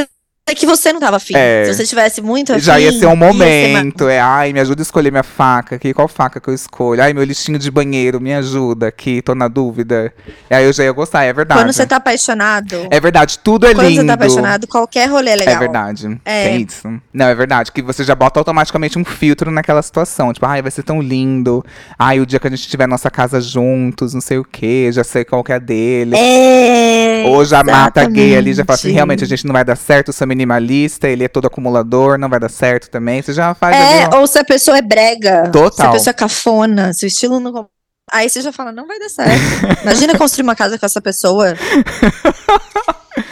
é 0.49 0.55
que 0.55 0.65
você 0.65 0.93
não 0.93 1.01
tava 1.01 1.17
afim. 1.17 1.35
É. 1.35 1.65
Se 1.65 1.75
você 1.75 1.85
tivesse 1.85 2.23
muito 2.23 2.53
afim. 2.53 2.63
Já 2.63 2.79
ia 2.79 2.93
ser 2.93 3.07
um 3.07 3.17
momento, 3.17 4.09
é, 4.09 4.21
ai, 4.21 4.53
me 4.53 4.61
ajuda 4.61 4.81
a 4.81 4.85
escolher 4.85 5.11
minha 5.11 5.25
faca 5.25 5.75
aqui, 5.75 5.93
qual 5.93 6.07
faca 6.07 6.39
que 6.39 6.49
eu 6.49 6.55
escolho? 6.55 7.03
Ai, 7.03 7.13
meu 7.13 7.25
listinho 7.25 7.59
de 7.59 7.69
banheiro, 7.69 8.21
me 8.21 8.33
ajuda 8.33 8.87
aqui, 8.87 9.21
tô 9.21 9.35
na 9.35 9.49
dúvida. 9.49 10.15
E 10.49 10.55
aí 10.55 10.65
eu 10.65 10.73
já 10.73 10.85
ia 10.85 10.93
gostar, 10.93 11.25
é 11.25 11.33
verdade. 11.33 11.61
Quando 11.61 11.73
você 11.73 11.85
tá 11.85 11.97
apaixonado. 11.97 12.87
É 12.93 13.01
verdade, 13.01 13.41
tudo 13.41 13.67
é 13.67 13.75
quando 13.75 13.89
lindo. 13.89 14.03
você 14.03 14.07
tá 14.07 14.15
apaixonado, 14.15 14.69
qualquer 14.69 15.11
rolê 15.11 15.33
é 15.33 15.37
legal. 15.37 15.55
É 15.57 15.59
verdade. 15.59 16.21
É. 16.25 16.45
Tem 16.45 16.63
isso. 16.63 17.03
Não, 17.13 17.27
é 17.27 17.35
verdade. 17.35 17.73
Que 17.73 17.83
você 17.83 18.05
já 18.05 18.15
bota 18.15 18.39
automaticamente 18.39 18.97
um 19.01 19.05
filtro 19.05 19.51
naquela 19.51 19.83
situação. 19.83 20.33
Tipo, 20.33 20.47
ai, 20.47 20.63
vai 20.63 20.71
ser 20.71 20.85
tão 20.85 21.03
lindo. 21.03 21.65
Ai, 21.99 22.21
o 22.21 22.27
dia 22.27 22.39
que 22.39 22.47
a 22.47 22.51
gente 22.51 22.69
tiver 22.69 22.87
nossa 22.87 23.11
casa 23.11 23.41
juntos, 23.41 24.15
não 24.15 24.21
sei 24.21 24.39
o 24.39 24.45
quê, 24.45 24.91
já 24.93 25.03
sei 25.03 25.25
qual 25.25 25.43
que 25.43 25.51
é 25.51 25.57
a 25.57 25.59
dele. 25.59 26.15
É. 26.17 27.16
Ou 27.27 27.45
já 27.45 27.63
mata 27.63 28.05
gay 28.07 28.37
ali, 28.37 28.53
já 28.55 28.65
fala 28.65 28.79
assim, 28.79 28.93
realmente 28.93 29.25
a 29.25 29.27
gente 29.27 29.47
não 29.47 29.53
vai 29.53 29.65
dar 29.65 29.77
certo, 29.77 30.13
sou 30.13 30.27
minimalista, 30.27 31.09
ele 31.09 31.25
é 31.25 31.29
todo 31.29 31.47
acumulador, 31.47 32.19
não 32.19 32.29
vai 32.29 32.39
dar 32.41 32.49
certo 32.51 32.91
também. 32.91 33.21
Você 33.23 33.33
já 33.33 33.55
faz 33.55 33.75
ali, 33.77 33.99
É, 34.03 34.09
ó. 34.13 34.21
ou 34.21 34.27
se 34.27 34.39
a 34.39 34.45
pessoa 34.45 34.79
é 34.79 34.83
brega. 34.83 35.43
Se 35.45 35.49
a 35.49 35.51
Total. 35.51 35.93
pessoa 35.93 36.11
é 36.11 36.15
cafona, 36.15 36.93
se 36.93 37.05
o 37.05 37.09
estilo 37.09 37.41
não. 37.41 37.69
Aí 38.13 38.29
você 38.31 38.41
já 38.41 38.53
fala, 38.53 38.71
não 38.71 38.87
vai 38.87 38.99
dar 39.01 39.09
certo. 39.09 39.83
Imagina 39.83 40.17
construir 40.19 40.45
uma 40.45 40.55
casa 40.55 40.79
com 40.79 40.87
essa 40.87 41.01
pessoa. 41.01 41.55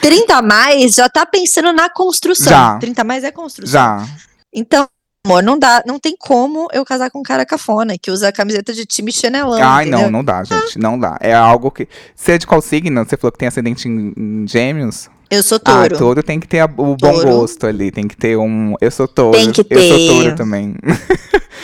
30 0.01 0.35
a 0.37 0.43
mais 0.43 0.95
já 0.95 1.09
tá 1.09 1.25
pensando 1.27 1.73
na 1.73 1.89
construção. 1.89 2.51
Já. 2.53 2.79
30 2.79 3.01
a 3.01 3.05
mais 3.05 3.25
é 3.25 3.31
construção. 3.31 3.71
Já. 3.73 4.05
Então, 4.53 4.89
amor, 5.25 5.43
não 5.43 5.59
dá, 5.59 5.83
não 5.87 5.99
tem 5.99 6.15
como 6.19 6.69
eu 6.73 6.85
casar 6.85 7.11
com 7.11 7.21
um 7.21 7.23
cara 7.23 7.47
cafona 7.47 7.97
que 7.97 8.11
usa 8.11 8.31
camiseta 8.31 8.73
de 8.75 8.85
time 8.85 9.11
chinelão. 9.11 9.63
Ai, 9.63 9.87
entendeu? 9.87 10.03
não, 10.03 10.11
não 10.11 10.25
dá, 10.25 10.45
gente. 10.45 10.79
Não 10.79 10.99
dá. 10.99 11.17
É 11.21 11.33
algo 11.33 11.71
que. 11.71 11.89
Você 12.15 12.33
é 12.33 12.39
de 12.39 12.47
qual 12.47 12.61
signo? 12.61 13.05
Você 13.05 13.17
falou 13.17 13.33
que 13.33 13.39
tem 13.39 13.49
ascendente 13.49 13.89
em, 13.89 14.13
em 14.17 14.47
gêmeos? 14.47 15.09
Eu 15.31 15.43
sou 15.43 15.59
Ah, 15.65 15.73
touro. 15.83 15.99
touro 15.99 16.23
tem 16.23 16.39
que 16.39 16.47
ter 16.47 16.61
a- 16.61 16.65
o 16.67 16.69
bom 16.69 16.97
Touro. 16.97 17.29
gosto 17.29 17.67
ali. 17.67 17.91
Tem 17.91 18.07
que 18.07 18.17
ter 18.17 18.37
um. 18.37 18.75
Eu 18.81 18.91
sou 18.91 19.09
touro. 19.09 19.37
Tem 19.39 19.51
que 19.51 19.61
Eu 19.69 19.81
sou 19.89 19.97
ter. 19.99 20.09
touro 20.09 20.37
também. 20.37 20.75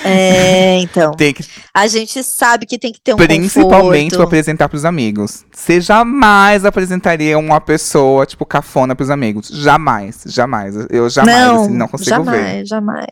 É, 0.04 0.78
então. 0.82 1.12
tem 1.12 1.32
que. 1.32 1.44
A 1.74 1.86
gente 1.86 2.22
sabe 2.24 2.66
que 2.66 2.78
tem 2.78 2.92
que 2.92 3.00
ter 3.00 3.14
um 3.14 3.16
Principalmente 3.16 4.08
pra 4.10 4.18
conforto. 4.18 4.22
apresentar 4.22 4.68
pros 4.68 4.84
amigos. 4.84 5.44
Você 5.54 5.80
jamais 5.80 6.64
apresentaria 6.64 7.38
uma 7.38 7.60
pessoa, 7.60 8.26
tipo, 8.26 8.44
cafona 8.46 8.94
pros 8.96 9.10
amigos. 9.10 9.48
Jamais, 9.48 10.22
jamais. 10.26 10.74
Eu 10.90 11.08
jamais, 11.10 11.46
não, 11.46 11.62
assim, 11.64 11.72
não 11.74 11.88
consigo 11.88 12.10
jamais, 12.10 12.40
ver. 12.58 12.66
jamais. 12.66 13.06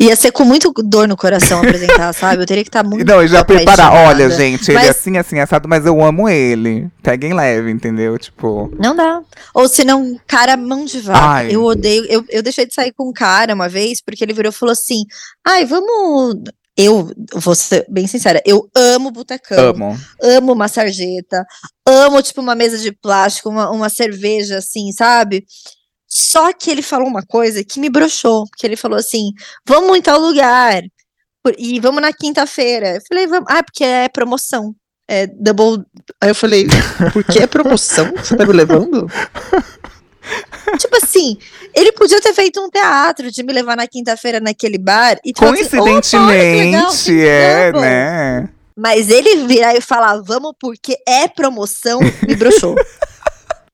Ia 0.00 0.14
ser 0.14 0.30
com 0.30 0.44
muito 0.44 0.72
dor 0.84 1.08
no 1.08 1.16
coração 1.16 1.58
apresentar, 1.58 2.12
sabe? 2.14 2.42
Eu 2.42 2.46
teria 2.46 2.62
que 2.62 2.68
estar 2.68 2.84
muito 2.84 3.04
Não, 3.04 3.22
e 3.22 3.28
já 3.28 3.44
preparar. 3.44 3.92
Olha, 3.92 4.30
gente, 4.30 4.70
ele 4.70 4.78
é 4.78 4.82
Mas- 4.82 4.90
assim, 4.90 5.16
assim, 5.18 5.38
assado, 5.40 5.68
mas 5.68 5.84
eu 5.84 6.02
amo 6.04 6.28
ele. 6.28 6.88
Peguem 7.02 7.34
leve, 7.34 7.70
entendeu? 7.70 8.16
Tipo. 8.18 8.72
Não 8.78 8.94
dá. 8.94 9.20
Ou 9.54 9.68
se 9.68 9.84
não, 9.84 10.18
cara, 10.26 10.56
mão 10.56 10.84
de 10.84 11.00
vaca. 11.00 11.18
Ai. 11.20 11.48
Eu 11.54 11.64
odeio. 11.64 12.04
Eu, 12.08 12.24
eu 12.30 12.42
deixei 12.42 12.64
de 12.66 12.74
sair 12.74 12.92
com 12.92 13.08
um 13.08 13.12
cara 13.12 13.54
uma 13.54 13.68
vez, 13.68 14.00
porque 14.00 14.22
ele 14.24 14.32
virou 14.32 14.50
e 14.50 14.54
falou 14.54 14.72
assim: 14.72 15.02
ai, 15.44 15.64
vamos. 15.64 16.36
Eu 16.80 17.10
vou 17.34 17.56
ser 17.56 17.84
bem 17.88 18.06
sincera, 18.06 18.40
eu 18.46 18.70
amo 18.72 19.10
botecão, 19.10 19.70
Amo. 19.70 19.98
amo 20.22 20.52
uma 20.52 20.68
sarjeta, 20.68 21.44
amo, 21.84 22.22
tipo, 22.22 22.40
uma 22.40 22.54
mesa 22.54 22.78
de 22.78 22.92
plástico, 22.92 23.48
uma, 23.48 23.68
uma 23.68 23.88
cerveja, 23.88 24.58
assim, 24.58 24.92
sabe? 24.92 25.44
Só 26.08 26.52
que 26.52 26.70
ele 26.70 26.82
falou 26.82 27.06
uma 27.06 27.22
coisa 27.22 27.62
que 27.62 27.78
me 27.78 27.90
broxou, 27.90 28.46
porque 28.48 28.66
ele 28.66 28.76
falou 28.76 28.98
assim: 28.98 29.32
vamos 29.66 29.96
em 29.96 30.02
tal 30.02 30.18
lugar, 30.18 30.82
e 31.56 31.78
vamos 31.80 32.02
na 32.02 32.12
quinta-feira. 32.12 32.96
Eu 32.96 33.02
falei, 33.08 33.26
vamos. 33.26 33.46
Ah, 33.48 33.62
porque 33.62 33.84
é 33.84 34.08
promoção. 34.08 34.74
É 35.08 35.26
double. 35.26 35.84
Aí 36.20 36.30
eu 36.30 36.34
falei, 36.34 36.66
por 37.12 37.24
que 37.24 37.38
é 37.38 37.46
promoção? 37.46 38.12
Você 38.16 38.36
tá 38.36 38.44
me 38.44 38.52
levando? 38.52 39.06
tipo 40.78 40.96
assim, 41.02 41.38
ele 41.74 41.92
podia 41.92 42.20
ter 42.20 42.34
feito 42.34 42.60
um 42.60 42.68
teatro 42.68 43.30
de 43.30 43.42
me 43.42 43.52
levar 43.52 43.76
na 43.76 43.86
quinta-feira 43.86 44.40
naquele 44.40 44.76
bar 44.76 45.18
e 45.24 45.32
falar 45.34 45.52
assim, 45.52 45.78
"Opa, 45.78 45.90
olha 45.90 46.02
que 46.02 46.16
legal, 46.16 46.84
Coincidentemente, 46.84 47.26
é, 47.26 47.72
vamos." 47.72 47.86
né? 47.86 48.48
Mas 48.76 49.10
ele 49.10 49.46
virar 49.46 49.74
e 49.74 49.80
falar, 49.80 50.20
vamos 50.22 50.52
porque 50.60 50.96
é 51.06 51.26
promoção, 51.26 51.98
me 52.26 52.36
broxou. 52.36 52.76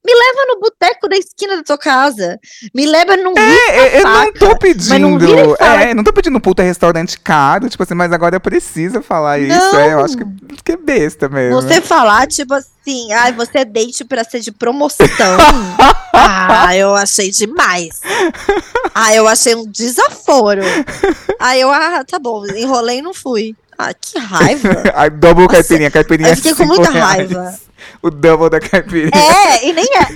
me 0.06 0.12
leva 0.12 0.44
no 0.48 0.60
boteco 0.60 1.08
da 1.08 1.16
esquina 1.16 1.56
da 1.56 1.62
tua 1.62 1.78
casa. 1.78 2.38
Me 2.74 2.84
leva 2.86 3.16
num 3.16 3.32
É, 3.36 4.00
eu 4.00 4.04
não 4.04 4.32
tô 4.32 4.46
faca, 4.50 4.58
mas 4.66 5.00
não 5.00 5.16
pedindo. 5.16 5.18
vira 5.18 5.40
e 5.46 5.56
fala- 5.56 5.82
É, 5.82 5.94
não 5.94 6.04
tô 6.04 6.12
pedindo 6.12 6.36
um 6.36 6.40
puta 6.40 6.62
restaurante 6.62 7.18
caro, 7.18 7.68
tipo 7.70 7.82
assim, 7.82 7.94
mas 7.94 8.12
agora 8.12 8.38
precisa 8.38 9.00
falar 9.02 9.38
isso. 9.38 9.48
Não. 9.56 9.78
É, 9.80 9.92
eu 9.94 10.04
acho 10.04 10.16
que, 10.16 10.24
que 10.62 10.72
é 10.72 10.76
besta 10.76 11.28
mesmo. 11.28 11.60
Você 11.60 11.80
falar, 11.80 12.26
tipo 12.26 12.52
assim, 12.54 13.12
ai, 13.12 13.32
você 13.32 13.58
é 13.58 13.64
date 13.64 14.04
pra 14.04 14.22
ser 14.24 14.40
de 14.40 14.52
promoção. 14.52 15.06
ah, 16.12 16.76
eu 16.76 16.94
achei 16.94 17.30
demais. 17.30 18.00
Ah, 18.94 19.14
eu 19.14 19.26
achei 19.26 19.54
um 19.54 19.66
desaforo. 19.66 20.62
Aí 21.40 21.60
eu, 21.60 21.70
ah, 21.72 22.04
tá 22.04 22.18
bom, 22.18 22.44
enrolei 22.54 22.98
e 22.98 23.02
não 23.02 23.14
fui. 23.14 23.56
Ah, 23.76 23.92
que 23.92 24.18
raiva. 24.18 24.82
Ai, 24.94 25.10
double 25.10 25.44
Nossa, 25.44 25.56
caipirinha, 25.56 25.90
caipirinha 25.90 26.28
eu 26.30 26.36
fiquei 26.36 26.52
com 26.54 26.62
cinco 26.64 26.76
muita 26.76 26.90
reais. 26.92 27.30
raiva. 27.32 27.54
O 28.02 28.10
double 28.10 28.50
da 28.50 28.60
caipirinha. 28.60 29.10
É, 29.14 29.66
e 29.66 29.72
nem 29.72 29.84
é. 29.84 30.06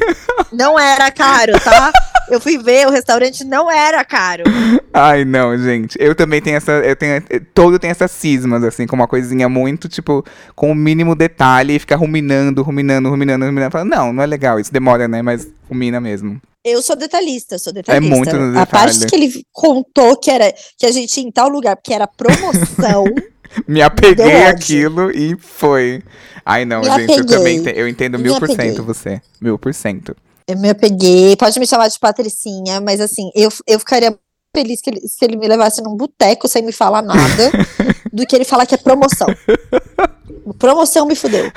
Não 0.52 0.78
era 0.78 1.10
caro, 1.10 1.52
tá? 1.60 1.92
Eu 2.30 2.40
fui 2.40 2.58
ver, 2.58 2.86
o 2.86 2.90
restaurante 2.90 3.44
não 3.44 3.70
era 3.70 4.04
caro. 4.04 4.44
Ai, 4.92 5.24
não, 5.24 5.56
gente. 5.56 5.96
Eu 6.00 6.14
também 6.14 6.40
tenho 6.40 6.56
essa. 6.56 6.72
Eu 6.72 6.94
tenho. 6.94 7.22
Todo 7.54 7.78
tem 7.78 7.90
essas 7.90 8.10
cismas, 8.10 8.62
assim, 8.62 8.86
com 8.86 8.96
uma 8.96 9.08
coisinha 9.08 9.48
muito, 9.48 9.88
tipo, 9.88 10.24
com 10.54 10.70
o 10.70 10.74
mínimo 10.74 11.14
detalhe 11.14 11.76
e 11.76 11.78
ficar 11.78 11.96
ruminando, 11.96 12.62
ruminando, 12.62 13.08
ruminando, 13.08 13.44
ruminando. 13.46 13.72
Falando, 13.72 13.90
não, 13.90 14.12
não 14.12 14.22
é 14.22 14.26
legal. 14.26 14.60
Isso 14.60 14.72
demora, 14.72 15.08
né? 15.08 15.22
Mas 15.22 15.48
rumina 15.68 16.00
mesmo. 16.00 16.40
Eu 16.64 16.82
sou 16.82 16.96
detalhista, 16.96 17.58
sou 17.58 17.72
detalhista. 17.72 18.06
É 18.06 18.16
muito 18.16 18.36
no 18.36 18.58
A 18.58 18.66
parte 18.66 19.06
que 19.06 19.14
ele 19.14 19.42
contou 19.52 20.16
que 20.16 20.30
era 20.30 20.52
que 20.76 20.84
a 20.84 20.92
gente 20.92 21.18
ia 21.18 21.26
em 21.26 21.30
tal 21.30 21.48
lugar, 21.48 21.76
porque 21.76 21.94
era 21.94 22.06
promoção. 22.06 23.04
Me 23.66 23.82
apeguei 23.82 24.44
àquilo 24.46 25.10
e 25.10 25.36
foi. 25.40 26.02
Ai, 26.44 26.64
não, 26.64 26.80
Me 26.80 26.86
gente, 26.86 27.08
eu 27.10 27.14
apeguei. 27.16 27.24
também 27.36 27.62
te- 27.62 27.72
eu 27.78 27.88
entendo 27.88 28.18
Me 28.18 28.24
mil 28.24 28.38
por 28.38 28.48
cento 28.50 28.82
você. 28.82 29.20
Mil 29.40 29.58
por 29.58 29.72
cento. 29.74 30.16
eu 30.46 30.56
me 30.58 30.70
apeguei. 30.70 31.36
Pode 31.36 31.58
me 31.60 31.66
chamar 31.66 31.88
de 31.88 31.98
Patricinha, 31.98 32.80
mas 32.80 33.00
assim, 33.00 33.30
eu, 33.34 33.48
eu 33.66 33.78
ficaria 33.78 34.16
feliz 34.60 34.80
que 34.80 34.90
ele- 34.90 35.00
se 35.06 35.24
ele 35.24 35.36
me 35.36 35.46
levasse 35.46 35.80
num 35.82 35.96
boteco 35.96 36.48
sem 36.48 36.62
me 36.62 36.72
falar 36.72 37.02
nada, 37.02 37.50
do 38.12 38.26
que 38.26 38.34
ele 38.34 38.44
falar 38.44 38.66
que 38.66 38.74
é 38.74 38.78
promoção. 38.78 39.28
Promoção 40.58 41.06
me 41.06 41.14
fudeu. 41.14 41.50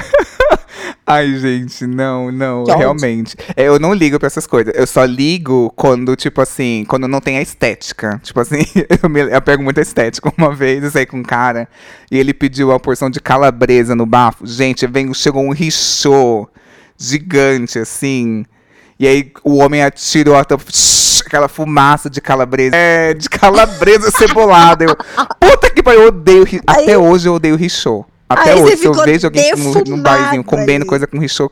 Ai, 1.06 1.36
gente, 1.39 1.88
não, 1.88 2.32
não, 2.32 2.64
Que 2.66 2.72
realmente. 2.74 3.36
É, 3.56 3.64
Eu 3.68 3.80
não 3.80 3.93
ligo 3.93 4.20
pra 4.20 4.28
essas 4.28 4.45
coisas. 4.45 4.74
Eu 4.76 4.86
só 4.86 5.04
ligo 5.06 5.72
quando, 5.76 6.16
tipo 6.16 6.41
assim, 6.41 6.86
quando 6.88 7.08
não 7.08 7.20
tem 7.22 7.38
a 7.38 7.41
estética. 7.41 8.20
Tipo 8.24 8.39
assim, 8.41 8.60
eu, 9.02 9.10
me, 9.10 9.22
eu 9.22 9.41
pego 9.41 9.64
muita 9.64 9.82
estética. 9.82 10.32
Uma 10.38 10.54
vez 10.54 10.84
eu 10.84 10.91
saí 10.91 11.06
com 11.06 11.18
um 11.18 11.24
cara 11.24 11.68
e 12.12 12.18
ele 12.18 12.34
pediu 12.34 12.70
uma 12.70 12.80
porção 12.80 13.10
de 13.10 13.20
calabresa 13.20 13.95
no 13.95 14.06
bafo. 14.06 14.45
Gente, 14.45 14.86
vem, 14.88 15.14
chegou 15.14 15.43
um 15.43 15.52
richô 15.54 16.47
gigante, 16.97 17.80
assim. 17.80 18.45
E 19.02 19.08
aí 19.08 19.32
o 19.43 19.58
homem 19.58 19.82
atirou 19.82 20.36
a 20.36 20.45
tampa, 20.45 20.64
aquela 21.26 21.47
fumaça 21.47 22.08
de 22.08 22.22
calabresa. 22.22 22.76
É, 22.76 23.16
de 23.16 23.28
calabresa 23.28 24.12
cebolada. 24.16 24.86
Eu, 24.86 24.95
puta 25.39 25.72
que 25.72 25.82
pariu, 25.82 26.02
eu 26.04 26.08
odeio. 26.10 26.43
Aí- 26.68 26.84
Até 26.84 26.95
hoje 26.99 27.28
eu 27.28 27.34
odeio 27.34 27.56
richô. 27.56 28.06
Até 28.30 28.54
hoje, 28.54 28.78
se 28.78 28.86
eu 28.86 28.93
vejo 28.93 29.26
alguém 29.26 29.52
no, 29.56 29.58
no 29.58 29.74
defumado 29.74 30.04
barzinho 30.04 30.43
comendo 30.43 30.84
ali. 30.84 30.86
coisa 30.86 31.08
com 31.08 31.18
richô. 31.18 31.52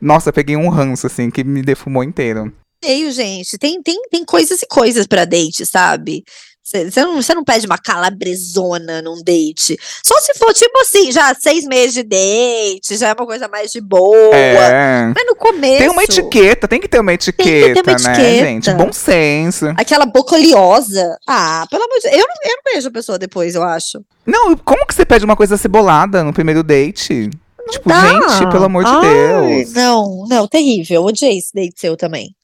Nossa, 0.00 0.32
peguei 0.32 0.56
um 0.56 0.68
ranço, 0.68 1.06
assim, 1.06 1.30
que 1.30 1.44
me 1.44 1.62
defumou 1.62 2.02
inteiro. 2.02 2.52
Meio, 2.84 3.12
gente. 3.12 3.56
Tem, 3.58 3.80
tem, 3.80 4.02
tem 4.10 4.24
coisas 4.24 4.60
e 4.60 4.66
coisas 4.66 5.06
pra 5.06 5.24
date, 5.24 5.64
sabe? 5.64 6.24
Você 6.68 7.02
não, 7.02 7.22
cê 7.22 7.34
não 7.34 7.44
pede 7.44 7.66
uma 7.66 7.78
calabresona 7.78 9.00
num 9.00 9.22
date. 9.22 9.78
Só 10.04 10.20
se 10.20 10.34
for, 10.34 10.52
tipo 10.52 10.78
assim, 10.80 11.10
já 11.10 11.34
seis 11.34 11.64
meses 11.64 11.94
de 11.94 12.02
date, 12.02 12.96
já 12.98 13.08
é 13.08 13.12
uma 13.14 13.26
coisa 13.26 13.48
mais 13.48 13.72
de 13.72 13.80
boa. 13.80 14.36
É. 14.36 15.12
Mas 15.14 15.26
no 15.26 15.34
começo. 15.34 15.78
Tem 15.78 15.88
uma 15.88 16.04
etiqueta, 16.04 16.68
tem 16.68 16.80
que 16.80 16.88
ter 16.88 17.00
uma 17.00 17.14
etiqueta, 17.14 17.82
ter 17.82 17.90
uma 17.90 17.98
né, 17.98 18.12
etiqueta. 18.12 18.46
gente? 18.46 18.70
Bom 18.74 18.92
senso. 18.92 19.66
Aquela 19.76 20.04
boca 20.04 20.34
oleosa. 20.34 21.16
Ah, 21.26 21.66
pelo 21.70 21.84
amor 21.84 21.96
de 21.96 22.10
Deus. 22.10 22.14
Eu 22.14 22.26
não, 22.28 22.50
eu 22.50 22.56
não 22.56 22.72
vejo 22.74 22.88
a 22.88 22.92
pessoa 22.92 23.18
depois, 23.18 23.54
eu 23.54 23.62
acho. 23.62 24.04
Não, 24.26 24.54
como 24.58 24.86
que 24.86 24.94
você 24.94 25.06
pede 25.06 25.24
uma 25.24 25.36
coisa 25.36 25.56
cebolada 25.56 26.22
no 26.22 26.32
primeiro 26.34 26.62
date? 26.62 27.30
tipo, 27.70 27.88
Dá. 27.88 28.00
gente, 28.00 28.50
pelo 28.50 28.64
amor 28.64 28.84
de 28.84 28.90
Ai, 28.90 29.00
Deus. 29.00 29.72
Não, 29.72 30.24
não, 30.28 30.48
terrível. 30.48 31.04
Odiei 31.04 31.38
esse 31.38 31.52
date 31.54 31.80
seu 31.80 31.96
também. 31.96 32.34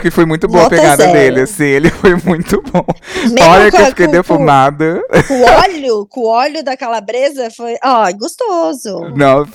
Que 0.00 0.10
foi 0.10 0.26
muito 0.26 0.46
boa 0.46 0.64
Nota 0.64 0.74
a 0.74 0.78
pegada 0.78 1.02
zero. 1.04 1.12
dele, 1.14 1.40
assim, 1.40 1.64
ele 1.64 1.90
foi 1.90 2.14
muito 2.24 2.62
bom. 2.70 2.84
Mesmo 3.22 3.36
Olha 3.48 3.70
que 3.70 3.76
eu 3.80 3.86
fiquei 3.86 4.06
com- 4.06 4.12
defumada. 4.12 5.02
Com, 5.26 5.34
o 5.34 5.42
óleo, 5.44 6.06
com 6.10 6.20
o 6.20 6.26
óleo 6.28 6.62
da 6.62 6.76
calabresa, 6.76 7.48
foi. 7.50 7.74
Ó, 7.82 8.12
gostoso. 8.12 9.12
Não, 9.16 9.46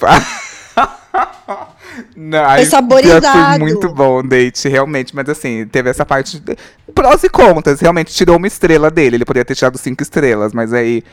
Não, 2.16 2.56
que 2.56 2.66
saborizado. 2.66 3.60
Foi 3.60 3.60
muito 3.60 3.90
bom 3.94 4.20
o 4.20 4.24
date, 4.24 4.68
realmente. 4.70 5.16
Mas 5.16 5.28
assim, 5.30 5.66
teve 5.68 5.90
essa 5.90 6.06
parte. 6.06 6.40
de- 6.40 6.56
Prós 6.96 7.24
e 7.24 7.30
contras. 7.30 7.80
Realmente 7.80 8.14
tirou 8.14 8.38
uma 8.38 8.48
estrela 8.48 8.90
dele. 8.90 9.18
Ele 9.18 9.26
poderia 9.26 9.46
ter 9.46 9.56
tirado 9.56 9.78
cinco 9.78 10.02
estrelas, 10.04 10.54
mas 10.54 10.74
aí. 10.74 11.04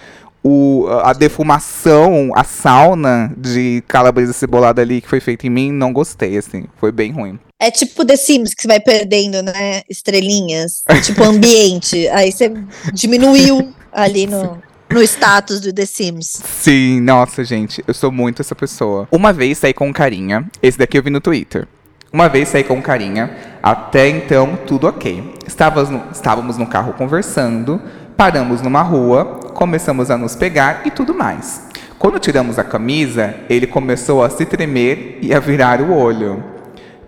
O, 0.49 0.87
a 1.03 1.13
defumação, 1.13 2.31
a 2.37 2.45
sauna 2.45 3.33
de 3.37 3.83
calabresa 3.89 4.33
cebolada 4.33 4.81
ali 4.81 5.01
que 5.01 5.09
foi 5.09 5.19
feita 5.19 5.45
em 5.45 5.51
mim, 5.51 5.73
não 5.73 5.93
gostei, 5.93 6.37
assim. 6.39 6.67
Foi 6.79 6.93
bem 6.93 7.11
ruim. 7.11 7.37
É 7.59 7.71
tipo 7.71 8.05
The 8.05 8.17
Sims 8.17 8.53
que 8.53 8.63
você 8.63 8.69
vai 8.69 8.81
perdendo, 8.81 9.43
né? 9.43 9.83
Estrelinhas. 9.89 10.83
tipo 11.05 11.25
ambiente. 11.25 12.07
Aí 12.09 12.31
você 12.31 12.53
diminuiu 12.93 13.73
ali 13.91 14.27
no, 14.27 14.63
no 14.91 15.03
status 15.03 15.61
do 15.61 15.73
The 15.73 15.87
Sims. 15.87 16.43
Sim, 16.45 17.01
nossa, 17.01 17.43
gente, 17.45 17.83
eu 17.87 17.95
sou 17.95 18.13
muito 18.13 18.43
essa 18.43 18.55
pessoa. 18.55 19.09
Uma 19.11 19.33
vez 19.33 19.59
saí 19.59 19.73
com 19.73 19.89
um 19.89 19.93
carinha, 19.93 20.47
esse 20.63 20.79
daqui 20.79 20.99
eu 20.99 21.03
vi 21.03 21.09
no 21.09 21.21
Twitter. 21.21 21.67
Uma 22.13 22.29
vez 22.29 22.49
saí 22.49 22.63
com 22.63 22.75
um 22.75 22.83
carinha, 22.83 23.35
até 23.63 24.09
então 24.09 24.57
tudo 24.67 24.87
ok. 24.87 25.35
Estávamos 25.47 25.91
no, 25.91 26.13
estávamos 26.13 26.59
no 26.59 26.67
carro 26.67 26.93
conversando, 26.93 27.81
paramos 28.17 28.61
numa 28.61 28.83
rua, 28.83 29.41
começamos 29.55 30.11
a 30.11 30.19
nos 30.19 30.37
pegar 30.37 30.83
e 30.87 30.91
tudo 30.91 31.15
mais. 31.15 31.63
Quando 31.99 32.19
tiramos 32.19 32.59
a 32.59 32.65
camisa, 32.65 33.35
ele 33.49 33.67
começou 33.67 34.23
a 34.23 34.29
se 34.29 34.45
tremer 34.45 35.19
e 35.23 35.33
a 35.33 35.41
virar 35.41 35.81
o 35.81 35.93
olho. 35.95 36.56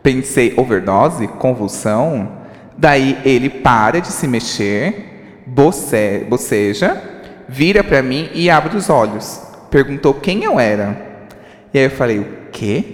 Pensei, 0.03 0.55
overdose? 0.57 1.27
Convulsão? 1.27 2.29
Daí 2.77 3.19
ele 3.25 3.51
para 3.51 4.01
de 4.01 4.09
se 4.09 4.29
mexer, 4.29 5.43
boce, 5.47 6.25
boceja, 6.29 6.97
vira 7.49 7.83
pra 7.83 8.03
mim 8.03 8.31
e 8.33 8.49
abre 8.49 8.77
os 8.77 8.89
olhos. 8.89 9.41
Perguntou 9.71 10.15
quem 10.15 10.45
eu 10.45 10.61
era. 10.61 10.97
E 11.75 11.79
aí 11.79 11.85
eu 11.85 11.91
falei, 11.91 12.19
o 12.21 12.27
quê? 12.53 12.85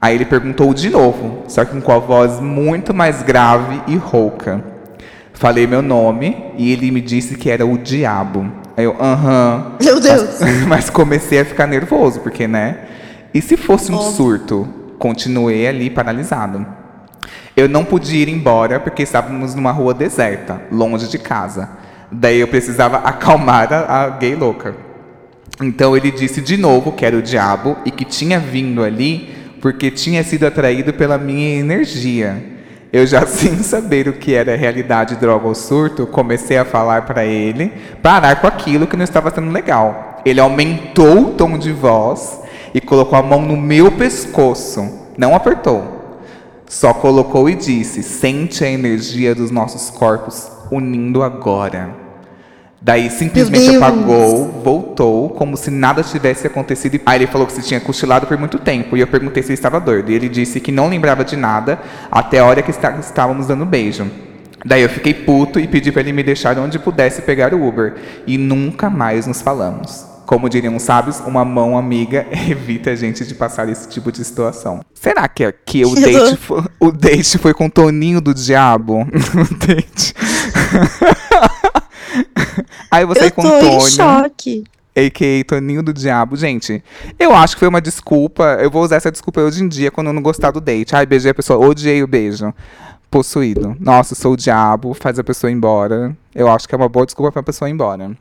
Aí 0.00 0.14
ele 0.14 0.24
perguntou 0.24 0.72
de 0.72 0.90
novo, 0.90 1.44
só 1.48 1.64
que 1.64 1.80
com 1.80 1.92
a 1.92 1.98
voz 1.98 2.40
muito 2.40 2.92
mais 2.94 3.22
grave 3.22 3.82
e 3.86 3.96
rouca. 3.96 4.62
Falei 5.32 5.66
meu 5.66 5.82
nome 5.82 6.52
e 6.56 6.72
ele 6.72 6.90
me 6.90 7.00
disse 7.00 7.36
que 7.36 7.50
era 7.50 7.66
o 7.66 7.76
diabo. 7.78 8.50
Aí 8.76 8.84
eu, 8.84 8.96
aham. 9.00 9.76
Meu 9.82 10.00
Deus. 10.00 10.40
Mas, 10.40 10.62
mas 10.66 10.90
comecei 10.90 11.40
a 11.40 11.44
ficar 11.44 11.66
nervoso, 11.66 12.20
porque, 12.20 12.46
né? 12.46 12.78
E 13.34 13.40
se 13.40 13.56
fosse 13.56 13.90
um 13.92 13.96
Óbvio. 13.96 14.12
surto? 14.12 14.68
Continuei 15.02 15.66
ali 15.66 15.90
paralisado. 15.90 16.64
Eu 17.56 17.68
não 17.68 17.84
podia 17.84 18.22
ir 18.22 18.28
embora 18.28 18.78
porque 18.78 19.02
estávamos 19.02 19.52
numa 19.52 19.72
rua 19.72 19.92
deserta, 19.92 20.62
longe 20.70 21.08
de 21.08 21.18
casa. 21.18 21.68
Daí 22.08 22.38
eu 22.38 22.46
precisava 22.46 22.98
acalmar 23.02 23.72
a, 23.72 24.04
a 24.04 24.08
gay 24.10 24.36
louca. 24.36 24.76
Então 25.60 25.96
ele 25.96 26.12
disse 26.12 26.40
de 26.40 26.56
novo 26.56 26.92
que 26.92 27.04
era 27.04 27.16
o 27.16 27.20
diabo 27.20 27.76
e 27.84 27.90
que 27.90 28.04
tinha 28.04 28.38
vindo 28.38 28.80
ali 28.84 29.34
porque 29.60 29.90
tinha 29.90 30.22
sido 30.22 30.46
atraído 30.46 30.92
pela 30.92 31.18
minha 31.18 31.58
energia. 31.58 32.40
Eu 32.92 33.04
já 33.04 33.26
sem 33.26 33.56
saber 33.56 34.06
o 34.06 34.12
que 34.12 34.32
era 34.32 34.54
realidade, 34.54 35.16
droga 35.16 35.48
ou 35.48 35.54
surto, 35.56 36.06
comecei 36.06 36.58
a 36.58 36.64
falar 36.64 37.06
para 37.06 37.24
ele 37.24 37.72
parar 38.00 38.40
com 38.40 38.46
aquilo 38.46 38.86
que 38.86 38.96
não 38.96 39.02
estava 39.02 39.32
sendo 39.34 39.50
legal. 39.50 40.22
Ele 40.24 40.38
aumentou 40.38 41.22
o 41.22 41.30
tom 41.32 41.58
de 41.58 41.72
voz 41.72 42.41
e 42.74 42.80
colocou 42.80 43.18
a 43.18 43.22
mão 43.22 43.42
no 43.42 43.56
meu 43.56 43.92
pescoço. 43.92 44.88
Não 45.16 45.34
apertou. 45.34 46.00
Só 46.66 46.94
colocou 46.94 47.48
e 47.50 47.54
disse: 47.54 48.02
Sente 48.02 48.64
a 48.64 48.70
energia 48.70 49.34
dos 49.34 49.50
nossos 49.50 49.90
corpos 49.90 50.50
unindo 50.70 51.22
agora. 51.22 52.00
Daí 52.84 53.10
simplesmente 53.10 53.76
apagou, 53.76 54.48
voltou, 54.64 55.30
como 55.30 55.56
se 55.56 55.70
nada 55.70 56.02
tivesse 56.02 56.48
acontecido. 56.48 56.98
Aí 57.06 57.18
ele 57.18 57.26
falou 57.28 57.46
que 57.46 57.52
se 57.52 57.62
tinha 57.62 57.78
cochilado 57.78 58.26
por 58.26 58.36
muito 58.36 58.58
tempo. 58.58 58.96
E 58.96 59.00
eu 59.00 59.06
perguntei 59.06 59.40
se 59.42 59.50
ele 59.50 59.54
estava 59.54 59.78
doido. 59.78 60.10
E 60.10 60.14
ele 60.14 60.28
disse 60.28 60.58
que 60.58 60.72
não 60.72 60.88
lembrava 60.88 61.24
de 61.24 61.36
nada 61.36 61.78
até 62.10 62.40
a 62.40 62.44
hora 62.44 62.60
que 62.60 62.70
está- 62.72 62.96
estávamos 62.98 63.46
dando 63.46 63.64
beijo. 63.64 64.10
Daí 64.64 64.82
eu 64.82 64.88
fiquei 64.88 65.14
puto 65.14 65.60
e 65.60 65.68
pedi 65.68 65.92
para 65.92 66.00
ele 66.00 66.12
me 66.12 66.22
deixar 66.24 66.58
onde 66.58 66.78
pudesse 66.78 67.22
pegar 67.22 67.54
o 67.54 67.64
Uber. 67.68 67.94
E 68.26 68.36
nunca 68.36 68.90
mais 68.90 69.26
nos 69.28 69.40
falamos. 69.40 70.04
Como 70.26 70.48
diriam 70.48 70.76
os 70.76 70.82
sábios, 70.82 71.20
uma 71.20 71.44
mão 71.44 71.76
amiga 71.76 72.26
evita 72.48 72.90
a 72.90 72.96
gente 72.96 73.24
de 73.26 73.34
passar 73.34 73.68
esse 73.68 73.88
tipo 73.88 74.10
de 74.12 74.24
situação. 74.24 74.80
Será 74.94 75.28
que, 75.28 75.50
que 75.66 75.84
o, 75.84 75.94
date 76.00 76.36
foi, 76.36 76.64
o 76.80 76.92
date 76.92 77.38
foi 77.38 77.52
com 77.54 77.66
o 77.66 77.70
Toninho 77.70 78.20
do 78.20 78.32
Diabo? 78.34 79.00
o 79.04 79.66
date. 79.66 80.14
Aí 82.90 83.04
você 83.04 83.26
Eu 83.26 83.32
com 83.32 83.42
tô 83.42 83.48
o 83.48 83.76
em 83.78 83.90
choque. 83.90 84.64
a.k.a. 84.94 85.44
Toninho 85.44 85.82
do 85.82 85.92
Diabo. 85.92 86.36
Gente, 86.36 86.82
eu 87.18 87.34
acho 87.34 87.56
que 87.56 87.60
foi 87.60 87.68
uma 87.68 87.80
desculpa. 87.80 88.58
Eu 88.60 88.70
vou 88.70 88.82
usar 88.82 88.96
essa 88.96 89.10
desculpa 89.10 89.40
hoje 89.40 89.62
em 89.62 89.68
dia 89.68 89.90
quando 89.90 90.08
eu 90.08 90.12
não 90.12 90.22
gostar 90.22 90.50
do 90.50 90.60
date. 90.60 90.94
Ai, 90.94 91.06
beijei 91.06 91.30
a 91.30 91.34
pessoa, 91.34 91.64
odiei 91.66 92.02
o 92.02 92.06
beijo. 92.06 92.52
Possuído. 93.10 93.76
Nossa, 93.78 94.14
sou 94.14 94.32
o 94.32 94.36
diabo, 94.36 94.94
faz 94.94 95.18
a 95.18 95.24
pessoa 95.24 95.50
ir 95.50 95.54
embora. 95.54 96.16
Eu 96.34 96.50
acho 96.50 96.66
que 96.68 96.74
é 96.74 96.78
uma 96.78 96.88
boa 96.88 97.04
desculpa 97.04 97.32
pra 97.32 97.42
pessoa 97.42 97.68
ir 97.68 97.72
embora. 97.72 98.16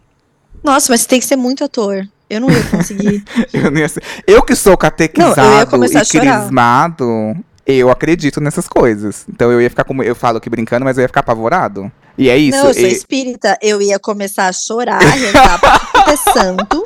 Nossa, 0.64 0.91
mas 0.91 1.02
você 1.02 1.08
tem 1.08 1.20
que 1.20 1.26
ser 1.26 1.36
muito 1.36 1.64
ator. 1.64 2.08
Eu 2.30 2.39
não 2.39 2.49
ia 2.49 2.64
conseguir. 2.64 3.24
Eu, 3.52 3.70
não 3.72 3.80
ia 3.80 3.89
ser- 3.89 4.04
eu 4.26 4.41
que 4.41 4.56
sou 4.56 4.78
catequizado 4.78 5.78
Não, 5.78 5.86
e 5.86 6.06
crismado, 6.06 7.36
eu 7.65 7.90
acredito 7.90 8.40
nessas 8.40 8.68
coisas. 8.68 9.26
Então 9.28 9.52
eu 9.52 9.61
ia 9.61 9.69
ficar 9.69 9.84
como. 9.84 10.02
Eu 10.02 10.15
falo 10.15 10.40
que 10.40 10.49
brincando, 10.49 10.86
mas 10.86 10.98
eu 10.98 11.02
ia 11.02 11.07
ficar 11.10 11.19
apavorado. 11.19 11.91
E 12.18 12.30
é 12.30 12.38
isso. 12.38 12.57
não, 12.57 12.68
eu 12.68 12.73
sou 12.73 12.84
e- 12.84 12.91
espírita. 12.91 13.57
Eu 13.61 13.82
ia 13.82 13.99
começar 13.99 14.48
a 14.48 14.53
chorar, 14.53 14.99
rezar 14.99 15.60
pra 15.60 15.82
é 16.07 16.15
santo. 16.15 16.84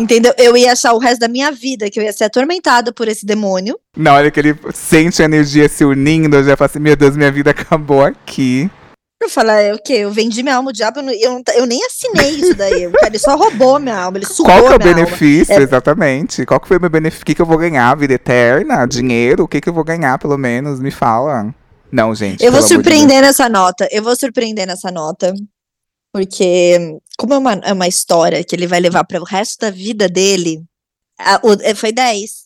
Entendeu? 0.00 0.32
Eu 0.38 0.56
ia 0.56 0.72
achar 0.72 0.92
o 0.92 0.98
resto 0.98 1.20
da 1.20 1.28
minha 1.28 1.50
vida 1.50 1.90
que 1.90 1.98
eu 1.98 2.04
ia 2.04 2.12
ser 2.12 2.24
atormentada 2.24 2.92
por 2.92 3.08
esse 3.08 3.26
demônio. 3.26 3.76
Na 3.96 4.14
hora 4.14 4.30
que 4.30 4.38
ele 4.38 4.56
sente 4.72 5.20
a 5.20 5.24
energia 5.24 5.68
se 5.68 5.84
unindo, 5.84 6.36
eu 6.36 6.44
já 6.44 6.56
falo 6.56 6.66
assim, 6.70 6.78
meu 6.78 6.94
Deus, 6.94 7.16
minha 7.16 7.32
vida 7.32 7.50
acabou 7.50 8.04
aqui. 8.04 8.70
Eu 9.20 9.28
falar, 9.28 9.60
é 9.60 9.74
o 9.74 9.78
quê? 9.82 9.94
Eu 9.94 10.12
vendi 10.12 10.44
minha 10.44 10.54
alma, 10.56 10.70
o 10.70 10.72
diabo, 10.72 11.00
eu, 11.00 11.32
não- 11.32 11.42
eu, 11.54 11.66
nem 11.66 11.84
assinei 11.84 12.36
isso 12.36 12.54
daí. 12.54 12.86
O 12.86 12.92
cara 12.92 13.08
ele 13.08 13.18
só 13.18 13.34
roubou 13.36 13.78
minha 13.80 13.96
alma, 13.98 14.16
ele 14.16 14.26
sugou 14.26 14.46
Qual 14.46 14.58
que 14.60 14.66
é 14.66 14.70
o 14.70 14.72
alma. 14.74 14.94
benefício, 14.94 15.54
É- 15.54 15.62
exatamente? 15.62 16.46
Qual 16.46 16.60
que 16.60 16.68
foi 16.68 16.76
o 16.76 16.80
meu 16.80 16.88
benefício? 16.88 17.22
O 17.22 17.26
que, 17.26 17.34
que 17.34 17.42
eu 17.42 17.46
vou 17.46 17.58
ganhar? 17.58 17.96
Vida 17.96 18.14
eterna? 18.14 18.86
Dinheiro? 18.86 19.42
O 19.44 19.48
que, 19.48 19.60
que 19.60 19.68
eu 19.68 19.72
vou 19.72 19.82
ganhar, 19.82 20.18
pelo 20.18 20.38
menos? 20.38 20.78
Me 20.78 20.92
fala. 20.92 21.52
Não, 21.90 22.14
gente. 22.14 22.44
Eu 22.44 22.52
vou 22.52 22.58
amor 22.60 22.68
de 22.68 22.74
surpreender 22.74 23.20
nessa 23.20 23.48
nota. 23.48 23.88
Eu 23.90 24.02
vou 24.04 24.14
surpreender 24.14 24.66
nessa 24.68 24.90
nota. 24.92 25.34
Porque, 26.12 26.96
como 27.18 27.34
é 27.34 27.38
uma, 27.38 27.52
é 27.64 27.72
uma 27.72 27.88
história 27.88 28.42
que 28.44 28.54
ele 28.54 28.66
vai 28.68 28.78
levar 28.78 29.04
para 29.04 29.20
o 29.20 29.24
resto 29.24 29.58
da 29.60 29.70
vida 29.70 30.08
dele, 30.08 30.62
a- 31.18 31.40
o- 31.42 31.60
é, 31.62 31.74
foi 31.74 31.90
10. 31.92 32.44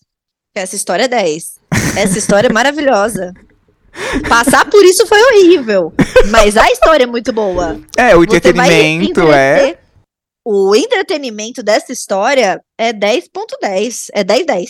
Essa 0.55 0.75
história 0.75 1.05
é 1.05 1.09
10. 1.09 1.53
Essa 1.99 2.19
história 2.19 2.49
é 2.49 2.53
maravilhosa. 2.53 3.33
Passar 4.29 4.69
por 4.69 4.85
isso 4.85 5.07
foi 5.07 5.21
horrível. 5.23 5.93
Mas 6.31 6.57
a 6.57 6.71
história 6.71 7.05
é 7.05 7.07
muito 7.07 7.33
boa. 7.33 7.81
É, 7.97 8.17
o 8.17 8.23
entretenimento 8.23 9.21
é. 9.33 9.79
O 10.45 10.75
entretenimento 10.75 11.63
dessa 11.63 11.93
história 11.93 12.61
é 12.77 12.93
10.10. 12.93 14.09
É 14.13 14.25
10-10. 14.25 14.69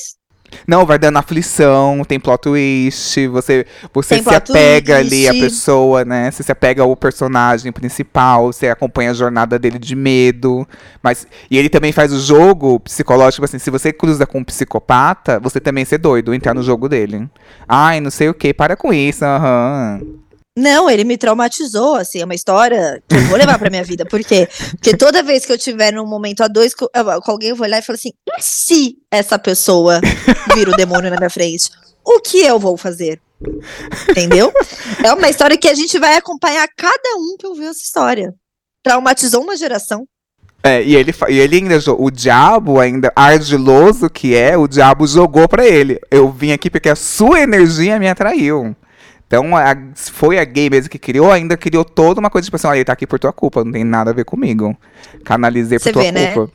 Não, 0.67 0.85
vai 0.87 0.99
dando 0.99 1.19
aflição, 1.19 2.03
tem 2.07 2.21
plot 2.21 2.43
twist, 2.43 3.27
você, 3.29 3.67
você 3.93 4.17
Tem 4.17 4.23
se 4.23 4.35
apega 4.35 4.99
ali 4.99 5.27
à 5.27 5.31
twist. 5.31 5.45
pessoa, 5.47 6.05
né? 6.05 6.31
Você 6.31 6.43
se 6.43 6.53
apega 6.53 6.83
ao 6.83 6.95
personagem 6.97 7.73
principal, 7.73 8.53
você 8.53 8.69
acompanha 8.69 9.11
a 9.11 9.15
jornada 9.15 9.59
dele 9.59 9.79
de 9.79 9.95
medo. 9.97 10.67
Mas. 11.03 11.27
E 11.51 11.57
ele 11.59 11.69
também 11.69 11.93
faz 11.93 12.13
o 12.13 12.21
jogo 12.21 12.79
psicológico, 12.81 13.45
assim, 13.45 13.59
se 13.59 13.71
você 13.71 13.93
cruza 13.93 14.27
com 14.27 14.39
um 14.39 14.45
psicopata, 14.45 15.41
você 15.41 15.61
também 15.61 15.85
ser 15.85 15.99
doido, 15.99 16.35
entrar 16.35 16.55
no 16.55 16.63
jogo 16.63 16.89
dele. 16.89 17.29
Ai, 17.69 18.01
não 18.01 18.11
sei 18.11 18.29
o 18.29 18.35
que, 18.35 18.53
para 18.55 18.77
com 18.77 18.93
isso, 18.93 19.25
aham. 19.25 20.01
Não, 20.57 20.91
ele 20.91 21.03
me 21.03 21.17
traumatizou, 21.17 21.95
assim, 21.95 22.21
é 22.21 22.25
uma 22.25 22.35
história 22.35 23.03
que 23.09 23.17
eu 23.17 23.23
vou 23.23 23.39
levar 23.39 23.59
pra 23.59 23.71
minha 23.71 23.83
vida. 23.83 24.05
Por 24.05 24.23
quê? 24.23 24.47
Porque 24.73 24.95
toda 24.95 25.23
vez 25.23 25.47
que 25.47 25.53
eu 25.53 25.57
tiver 25.57 25.93
num 25.93 26.07
momento 26.07 26.43
a 26.43 26.49
dois 26.49 26.75
com, 26.75 26.87
alguém, 27.27 27.51
eu 27.51 27.57
vou 27.57 27.67
olhar 27.67 27.79
e 27.79 27.83
falar 27.83 27.97
assim: 27.97 28.13
e 28.29 28.43
se 28.43 28.99
essa 29.11 29.39
pessoa 29.39 29.99
vira 30.55 30.71
o 30.71 30.77
demônio 30.77 31.11
na 31.11 31.17
minha 31.17 31.31
frente? 31.31 31.71
O 32.05 32.21
que 32.21 32.41
eu 32.41 32.59
vou 32.59 32.77
fazer? 32.77 33.19
Entendeu? 34.11 34.53
É 35.03 35.13
uma 35.13 35.31
história 35.31 35.57
que 35.57 35.69
a 35.69 35.75
gente 35.75 35.99
vai 35.99 36.17
acompanhar 36.17 36.69
cada 36.77 37.17
um 37.17 37.37
que 37.39 37.47
ouviu 37.47 37.71
essa 37.71 37.81
história. 37.81 38.35
Traumatizou 38.83 39.43
uma 39.43 39.57
geração. 39.57 40.07
É, 40.65 40.83
e 40.83 40.95
ele, 40.95 41.13
e 41.29 41.39
ele 41.39 41.57
ainda, 41.57 41.79
o 41.99 42.11
diabo 42.11 42.79
ainda, 42.79 43.13
ardiloso 43.17 44.09
que 44.09 44.35
é, 44.35 44.57
o 44.57 44.69
diabo 44.69 45.07
jogou 45.07 45.49
pra 45.49 45.67
ele. 45.67 45.99
Eu 46.11 46.31
vim 46.31 46.53
aqui 46.53 46.71
porque 46.71 46.89
a 46.89 46.95
sua 46.95 47.41
energia 47.41 47.99
me 47.99 48.09
atraiu. 48.09 48.77
Então, 49.33 49.57
a- 49.57 49.75
foi 49.97 50.39
a 50.39 50.45
gay 50.45 50.69
mesmo 50.69 50.91
que 50.91 50.99
criou, 50.99 51.33
ainda 51.33 51.57
criou 51.57 51.87
toda 51.87 52.21
uma 52.21 52.29
coisa, 52.29 52.45
tipo 52.45 52.57
assim, 52.57 52.67
olha, 52.67 52.77
ele 52.77 52.85
tá 52.85 52.93
aqui 52.93 53.07
por 53.07 53.19
tua 53.19 53.33
culpa, 53.33 53.65
não 53.65 53.73
tem 53.73 53.83
nada 53.83 54.11
a 54.11 54.13
ver 54.13 54.27
comigo. 54.27 54.77
Canalizei 55.25 55.79
por 55.79 55.85
Você 55.85 55.93
tua 55.93 56.03
vê, 56.03 56.13
né? 56.13 56.33
culpa. 56.33 56.53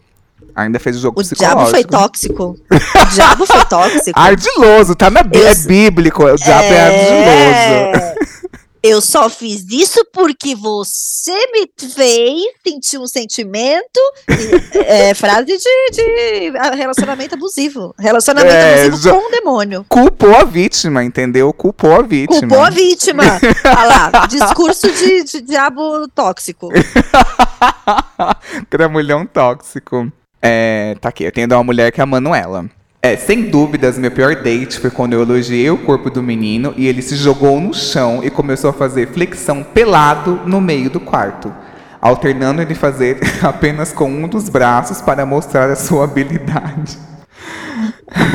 Ainda 0.56 0.80
fez 0.80 0.95
o 0.95 0.99
jogo 0.99 1.20
O 1.20 1.24
psicológico. 1.24 1.58
diabo 1.60 1.72
foi 1.72 1.84
tóxico. 1.84 2.44
O 2.70 3.06
diabo 3.16 3.45
foi 3.48 3.66
tóxico. 3.66 4.20
Ardiloso, 4.20 4.94
tá 4.95 5.10
na 5.10 5.24
Bí- 5.24 5.40
Eu 5.40 5.48
é 5.48 5.56
bíblico, 5.56 6.24
o 6.24 6.36
diabo 6.36 6.64
é, 6.72 6.80
ardiloso. 6.86 8.18
Eu 8.88 9.02
só 9.02 9.30
fiz 9.30 9.66
isso 9.70 10.04
porque 10.14 10.56
você 10.56 11.34
me 11.52 11.70
fez 11.94 12.42
sentir 12.66 12.98
um 12.98 13.08
sentimento. 13.08 14.00
e- 14.30 14.78
é, 14.78 15.14
frase 15.14 15.46
de, 15.46 15.58
de 15.92 16.52
relacionamento 16.76 17.36
abusivo. 17.36 17.94
Relacionamento 18.00 18.54
É, 18.56 18.86
abusivo 18.86 19.20
com 19.20 19.28
o 19.28 19.32
demônio. 19.32 19.86
Culpou 19.90 20.34
a 20.36 20.46
vítima, 20.46 21.04
entendeu? 21.04 21.52
Culpou 21.52 21.94
a 21.96 22.02
vítima. 22.02 22.40
Culpou 22.40 22.62
a 22.64 22.70
vítima. 22.70 23.24
Olha 23.66 24.10
lá, 24.12 24.26
discurso 24.28 24.90
de, 24.92 25.24
de 25.26 25.42
diabo 25.42 26.08
tóxico. 26.16 26.70
Gramulhão 28.72 29.26
tóxico. 29.26 30.12
É, 30.42 30.96
tá 31.02 31.10
aqui, 31.10 31.26
eu 31.26 31.32
tenho 31.32 31.48
uma 31.52 31.64
mulher 31.64 31.92
que 31.92 32.00
é 32.00 32.04
a 32.04 32.08
Manuela. 32.08 32.70
É, 33.08 33.16
sem 33.16 33.44
dúvidas, 33.50 33.98
meu 33.98 34.12
pior 34.12 34.36
date 34.36 34.82
foi 34.82 34.92
quando 34.92 35.14
eu 35.14 35.22
elogiei 35.22 35.70
o 35.70 35.78
corpo 35.78 36.10
do 36.10 36.22
menino 36.22 36.74
e 36.76 36.88
ele 36.88 37.02
se 37.02 37.16
jogou 37.16 37.58
no 37.58 37.74
chão 37.74 38.22
e 38.22 38.30
começou 38.30 38.70
a 38.70 38.74
fazer 38.74 39.08
flexão 39.14 39.64
pelado 39.64 40.42
no 40.46 40.60
meio 40.60 40.90
do 40.90 41.00
quarto, 41.00 41.56
alternando 42.02 42.62
ele 42.62 42.76
fazer 42.76 43.18
apenas 43.42 43.94
com 43.94 44.10
um 44.10 44.28
dos 44.28 44.50
braços 44.50 45.02
para 45.02 45.26
mostrar 45.26 45.70
a 45.70 45.76
sua 45.78 46.04
habilidade. 46.04 46.98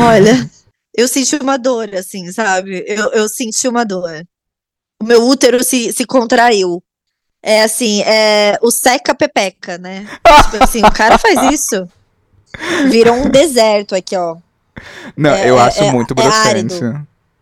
Olha, 0.01 0.49
eu 0.97 1.07
senti 1.07 1.37
uma 1.37 1.59
dor, 1.59 1.95
assim, 1.95 2.33
sabe? 2.33 2.83
Eu, 2.89 3.13
eu 3.13 3.29
senti 3.29 3.69
uma 3.69 3.85
dor. 3.85 4.25
O 5.03 5.05
meu 5.05 5.23
útero 5.29 5.63
se, 5.63 5.93
se 5.93 6.07
contraiu. 6.07 6.83
É 7.43 7.63
assim, 7.63 8.01
é 8.07 8.59
o 8.63 8.71
seca 8.71 9.15
pepeca, 9.15 9.77
né? 9.77 10.09
tipo 10.51 10.65
assim, 10.65 10.83
o 10.83 10.91
cara 10.91 11.19
faz 11.19 11.53
isso. 11.53 11.87
Virou 12.91 13.17
um 13.17 13.29
deserto 13.29 13.95
aqui, 13.95 14.17
ó. 14.17 14.39
Não, 15.17 15.31
É- 15.31 15.49
eu 15.51 15.59
é- 15.59 15.63
acho 15.63 15.83
é- 15.83 15.93
muito 15.93 16.13
é 16.13 16.15
broxante. 16.15 16.81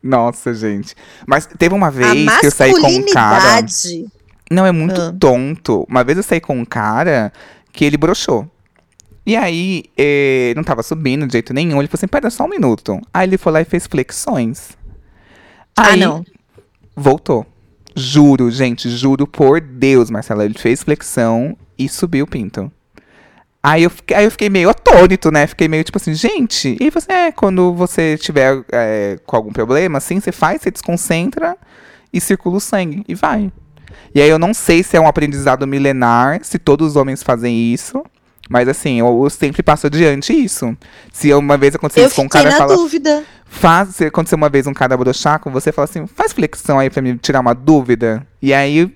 Nossa, 0.02 0.54
gente. 0.54 0.94
Mas 1.26 1.46
teve 1.46 1.74
uma 1.74 1.90
vez 1.90 2.40
que 2.40 2.46
eu 2.46 2.50
saí 2.50 2.72
com 2.72 2.88
um 2.88 3.04
cara. 3.12 3.64
Não, 4.50 4.66
é 4.66 4.72
muito 4.72 5.00
Ah. 5.00 5.14
tonto. 5.18 5.86
Uma 5.88 6.02
vez 6.02 6.16
eu 6.18 6.24
saí 6.24 6.40
com 6.40 6.58
um 6.58 6.64
cara 6.64 7.32
que 7.72 7.84
ele 7.84 7.96
broxou. 7.96 8.50
E 9.24 9.36
aí, 9.36 9.84
eh, 9.96 10.52
não 10.56 10.64
tava 10.64 10.82
subindo 10.82 11.26
de 11.26 11.32
jeito 11.34 11.52
nenhum. 11.52 11.78
Ele 11.78 11.86
falou 11.86 11.98
assim, 12.00 12.08
pera 12.08 12.30
só 12.30 12.44
um 12.44 12.48
minuto. 12.48 13.00
Aí 13.12 13.28
ele 13.28 13.36
foi 13.38 13.52
lá 13.52 13.60
e 13.60 13.64
fez 13.64 13.86
flexões. 13.86 14.70
Ah, 15.76 15.88
Aí, 15.88 16.00
não. 16.00 16.24
Voltou. 16.96 17.46
Juro, 17.94 18.50
gente, 18.50 18.88
juro 18.88 19.26
por 19.26 19.60
Deus, 19.60 20.10
Marcela. 20.10 20.44
Ele 20.44 20.58
fez 20.58 20.82
flexão 20.82 21.56
e 21.78 21.88
subiu 21.88 22.24
o 22.24 22.28
pinto. 22.28 22.72
Aí 23.62 23.82
eu, 23.82 23.90
fiquei, 23.90 24.16
aí 24.16 24.24
eu 24.24 24.30
fiquei 24.30 24.48
meio 24.48 24.70
atônito, 24.70 25.30
né? 25.30 25.46
Fiquei 25.46 25.68
meio 25.68 25.84
tipo 25.84 25.98
assim, 25.98 26.14
gente. 26.14 26.76
E 26.80 26.88
você, 26.90 27.12
é, 27.12 27.32
quando 27.32 27.74
você 27.74 28.16
tiver 28.16 28.64
é, 28.72 29.18
com 29.26 29.36
algum 29.36 29.52
problema, 29.52 29.98
assim, 29.98 30.18
você 30.18 30.32
faz, 30.32 30.62
você 30.62 30.70
desconcentra 30.70 31.56
e 32.12 32.20
circula 32.20 32.56
o 32.56 32.60
sangue. 32.60 33.04
E 33.06 33.14
vai. 33.14 33.52
E 34.14 34.20
aí 34.20 34.28
eu 34.28 34.38
não 34.38 34.54
sei 34.54 34.82
se 34.82 34.96
é 34.96 35.00
um 35.00 35.06
aprendizado 35.06 35.66
milenar, 35.66 36.40
se 36.42 36.58
todos 36.58 36.88
os 36.88 36.96
homens 36.96 37.22
fazem 37.22 37.72
isso. 37.72 38.02
Mas 38.48 38.66
assim, 38.66 38.98
eu, 38.98 39.22
eu 39.22 39.30
sempre 39.30 39.62
passo 39.62 39.86
adiante 39.86 40.32
isso. 40.32 40.76
Se 41.12 41.32
uma 41.34 41.56
vez 41.56 41.74
acontecer 41.74 42.00
Eu 42.00 42.06
isso 42.06 42.16
com 42.16 42.22
um 42.22 42.28
cara 42.28 42.50
na 42.50 42.56
fala. 42.56 42.74
dúvida. 42.74 43.24
Faz, 43.46 43.94
se 43.96 44.06
acontecer 44.06 44.34
uma 44.34 44.48
vez 44.48 44.66
um 44.66 44.72
cara 44.72 44.96
broxar 44.96 45.38
com 45.38 45.50
você, 45.52 45.70
fala 45.70 45.84
assim, 45.84 46.06
faz 46.06 46.32
flexão 46.32 46.78
aí 46.78 46.88
pra 46.88 47.00
me 47.02 47.16
tirar 47.18 47.40
uma 47.40 47.54
dúvida. 47.54 48.26
E 48.40 48.52
aí, 48.54 48.92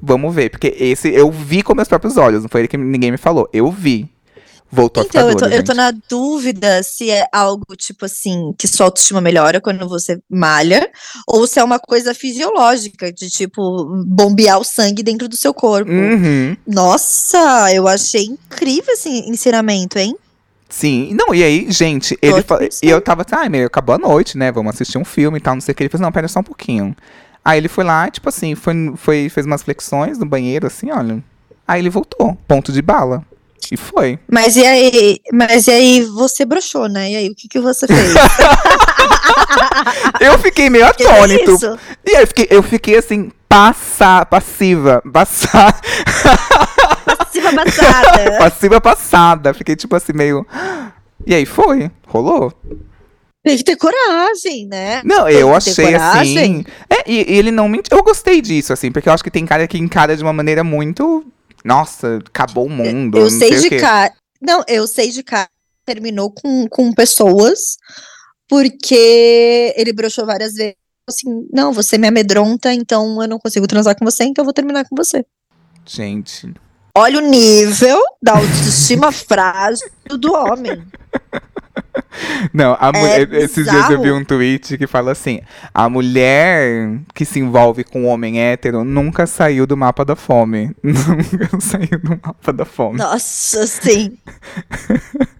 vamos 0.00 0.34
ver. 0.34 0.50
Porque 0.50 0.74
esse 0.78 1.08
eu 1.12 1.30
vi 1.30 1.62
com 1.62 1.74
meus 1.74 1.88
próprios 1.88 2.16
olhos, 2.16 2.42
não 2.42 2.48
foi 2.48 2.62
ele 2.62 2.68
que 2.68 2.76
ninguém 2.76 3.10
me 3.10 3.18
falou. 3.18 3.48
Eu 3.52 3.70
vi. 3.70 4.08
Voltou 4.72 5.02
Então, 5.02 5.22
a 5.22 5.24
eu 5.24 5.30
ficar 5.30 5.40
tô, 5.40 5.48
dura, 5.50 5.56
eu 5.60 5.64
tô 5.64 5.74
na 5.74 5.90
dúvida 6.08 6.80
se 6.84 7.10
é 7.10 7.26
algo, 7.32 7.74
tipo 7.76 8.04
assim, 8.04 8.54
que 8.56 8.68
sua 8.68 8.86
autoestima 8.86 9.20
melhora 9.20 9.60
quando 9.60 9.88
você 9.88 10.20
malha, 10.30 10.88
ou 11.26 11.44
se 11.44 11.58
é 11.58 11.64
uma 11.64 11.80
coisa 11.80 12.14
fisiológica, 12.14 13.12
de, 13.12 13.28
tipo, 13.28 14.04
bombear 14.06 14.60
o 14.60 14.64
sangue 14.64 15.02
dentro 15.02 15.28
do 15.28 15.36
seu 15.36 15.52
corpo. 15.52 15.90
Uhum. 15.90 16.56
Nossa, 16.64 17.72
eu 17.74 17.88
achei 17.88 18.26
incrível 18.26 18.94
esse 18.94 19.08
ensinamento, 19.08 19.98
hein? 19.98 20.14
Sim. 20.68 21.14
Não, 21.14 21.34
e 21.34 21.42
aí, 21.42 21.66
gente, 21.68 22.16
ele 22.22 22.34
aqui 22.38 22.42
fa- 22.46 22.58
pensando. 22.58 22.84
E 22.84 22.90
eu 22.90 23.00
tava 23.00 23.22
assim, 23.22 23.34
ai, 23.34 23.48
meu, 23.48 23.66
acabou 23.66 23.96
a 23.96 23.98
noite, 23.98 24.38
né? 24.38 24.52
Vamos 24.52 24.72
assistir 24.72 24.98
um 24.98 25.04
filme 25.04 25.38
e 25.38 25.40
tal, 25.40 25.54
não 25.54 25.60
sei 25.60 25.72
o 25.72 25.74
que. 25.74 25.82
Ele 25.82 25.90
falou, 25.90 26.04
não, 26.04 26.12
pera 26.12 26.28
só 26.28 26.38
um 26.38 26.44
pouquinho. 26.44 26.94
Aí 27.44 27.58
ele 27.58 27.68
foi 27.68 27.84
lá, 27.84 28.10
tipo 28.10 28.28
assim, 28.28 28.54
foi, 28.54 28.74
foi, 28.96 29.28
fez 29.28 29.46
umas 29.46 29.62
flexões 29.62 30.18
no 30.18 30.26
banheiro, 30.26 30.66
assim, 30.66 30.90
olha. 30.90 31.22
Aí 31.66 31.80
ele 31.80 31.90
voltou, 31.90 32.36
ponto 32.46 32.72
de 32.72 32.82
bala. 32.82 33.24
E 33.70 33.76
foi. 33.76 34.18
Mas 34.28 34.56
e 34.56 34.66
aí, 34.66 35.20
mas 35.32 35.68
e 35.68 35.70
aí 35.70 36.02
você 36.02 36.44
broxou, 36.44 36.88
né? 36.88 37.10
E 37.10 37.16
aí, 37.16 37.28
o 37.28 37.34
que, 37.34 37.48
que 37.48 37.60
você 37.60 37.86
fez? 37.86 38.14
Eu 40.20 40.38
fiquei 40.38 40.68
meio 40.68 40.84
é 40.84 40.88
atônito. 40.88 41.52
isso? 41.52 41.78
E 42.04 42.16
aí 42.16 42.22
eu 42.22 42.26
fiquei, 42.26 42.46
eu 42.50 42.62
fiquei 42.62 42.96
assim, 42.96 43.30
passa, 43.48 44.24
passiva, 44.26 45.02
passar, 45.12 45.80
Passiva 47.04 47.52
passada. 47.54 48.36
passiva 48.38 48.80
passada. 48.80 49.54
Fiquei 49.54 49.76
tipo 49.76 49.94
assim, 49.96 50.12
meio. 50.12 50.46
E 51.26 51.34
aí 51.34 51.46
foi, 51.46 51.90
rolou. 52.06 52.52
Tem 53.42 53.56
que 53.56 53.64
ter 53.64 53.76
coragem, 53.76 54.66
né? 54.66 55.00
Não, 55.04 55.24
Tem 55.24 55.36
eu 55.36 55.54
achei 55.54 55.74
coragem. 55.74 56.38
assim. 56.38 56.64
É, 56.90 57.10
e, 57.10 57.32
e 57.32 57.38
ele 57.38 57.50
não 57.50 57.68
mentiu. 57.68 57.96
Eu 57.96 58.04
gostei 58.04 58.42
disso, 58.42 58.72
assim, 58.72 58.92
porque 58.92 59.08
eu 59.08 59.12
acho 59.12 59.24
que 59.24 59.30
tem 59.30 59.46
cara 59.46 59.66
que 59.66 59.78
encara 59.78 60.16
de 60.16 60.22
uma 60.22 60.32
maneira 60.32 60.62
muito. 60.62 61.24
Nossa, 61.64 62.18
acabou 62.26 62.66
o 62.66 62.70
mundo. 62.70 63.18
Eu 63.18 63.24
não 63.24 63.30
sei 63.30 63.56
o 63.56 63.60
de 63.60 63.78
cara. 63.78 64.12
Não, 64.40 64.62
eu 64.68 64.86
sei 64.86 65.10
de 65.10 65.22
cara. 65.22 65.48
Terminou 65.86 66.30
com, 66.30 66.66
com 66.68 66.92
pessoas 66.92 67.76
porque 68.50 69.72
ele 69.76 69.92
broxou 69.92 70.26
várias 70.26 70.54
vezes. 70.54 70.74
Assim, 71.08 71.46
não, 71.52 71.72
você 71.72 71.96
me 71.96 72.08
amedronta, 72.08 72.72
então 72.72 73.22
eu 73.22 73.28
não 73.28 73.38
consigo 73.38 73.66
transar 73.66 73.96
com 73.96 74.04
você, 74.04 74.24
então 74.24 74.42
eu 74.42 74.46
vou 74.46 74.52
terminar 74.52 74.84
com 74.88 74.94
você. 74.94 75.24
Gente. 75.86 76.52
olha 76.96 77.18
o 77.18 77.22
nível 77.22 78.00
da 78.22 78.36
autoestima 78.36 79.10
frágil 79.12 79.88
do 80.18 80.32
homem. 80.32 80.84
Não, 82.52 82.74
É 82.74 83.42
esses 83.42 83.66
dias 83.68 83.90
eu 83.90 84.00
vi 84.00 84.10
um 84.12 84.24
tweet 84.24 84.76
que 84.78 84.86
fala 84.86 85.12
assim: 85.12 85.40
a 85.74 85.88
mulher 85.88 86.98
que 87.14 87.24
se 87.24 87.38
envolve 87.40 87.84
com 87.84 88.02
um 88.02 88.06
homem 88.06 88.40
hétero 88.40 88.84
nunca 88.84 89.26
saiu 89.26 89.66
do 89.66 89.76
mapa 89.76 90.04
da 90.04 90.16
fome. 90.16 90.74
Nunca 90.82 91.60
saiu 91.60 91.98
do 92.02 92.10
mapa 92.22 92.52
da 92.52 92.64
fome. 92.64 92.98
Nossa, 92.98 93.66
sim. 93.66 94.16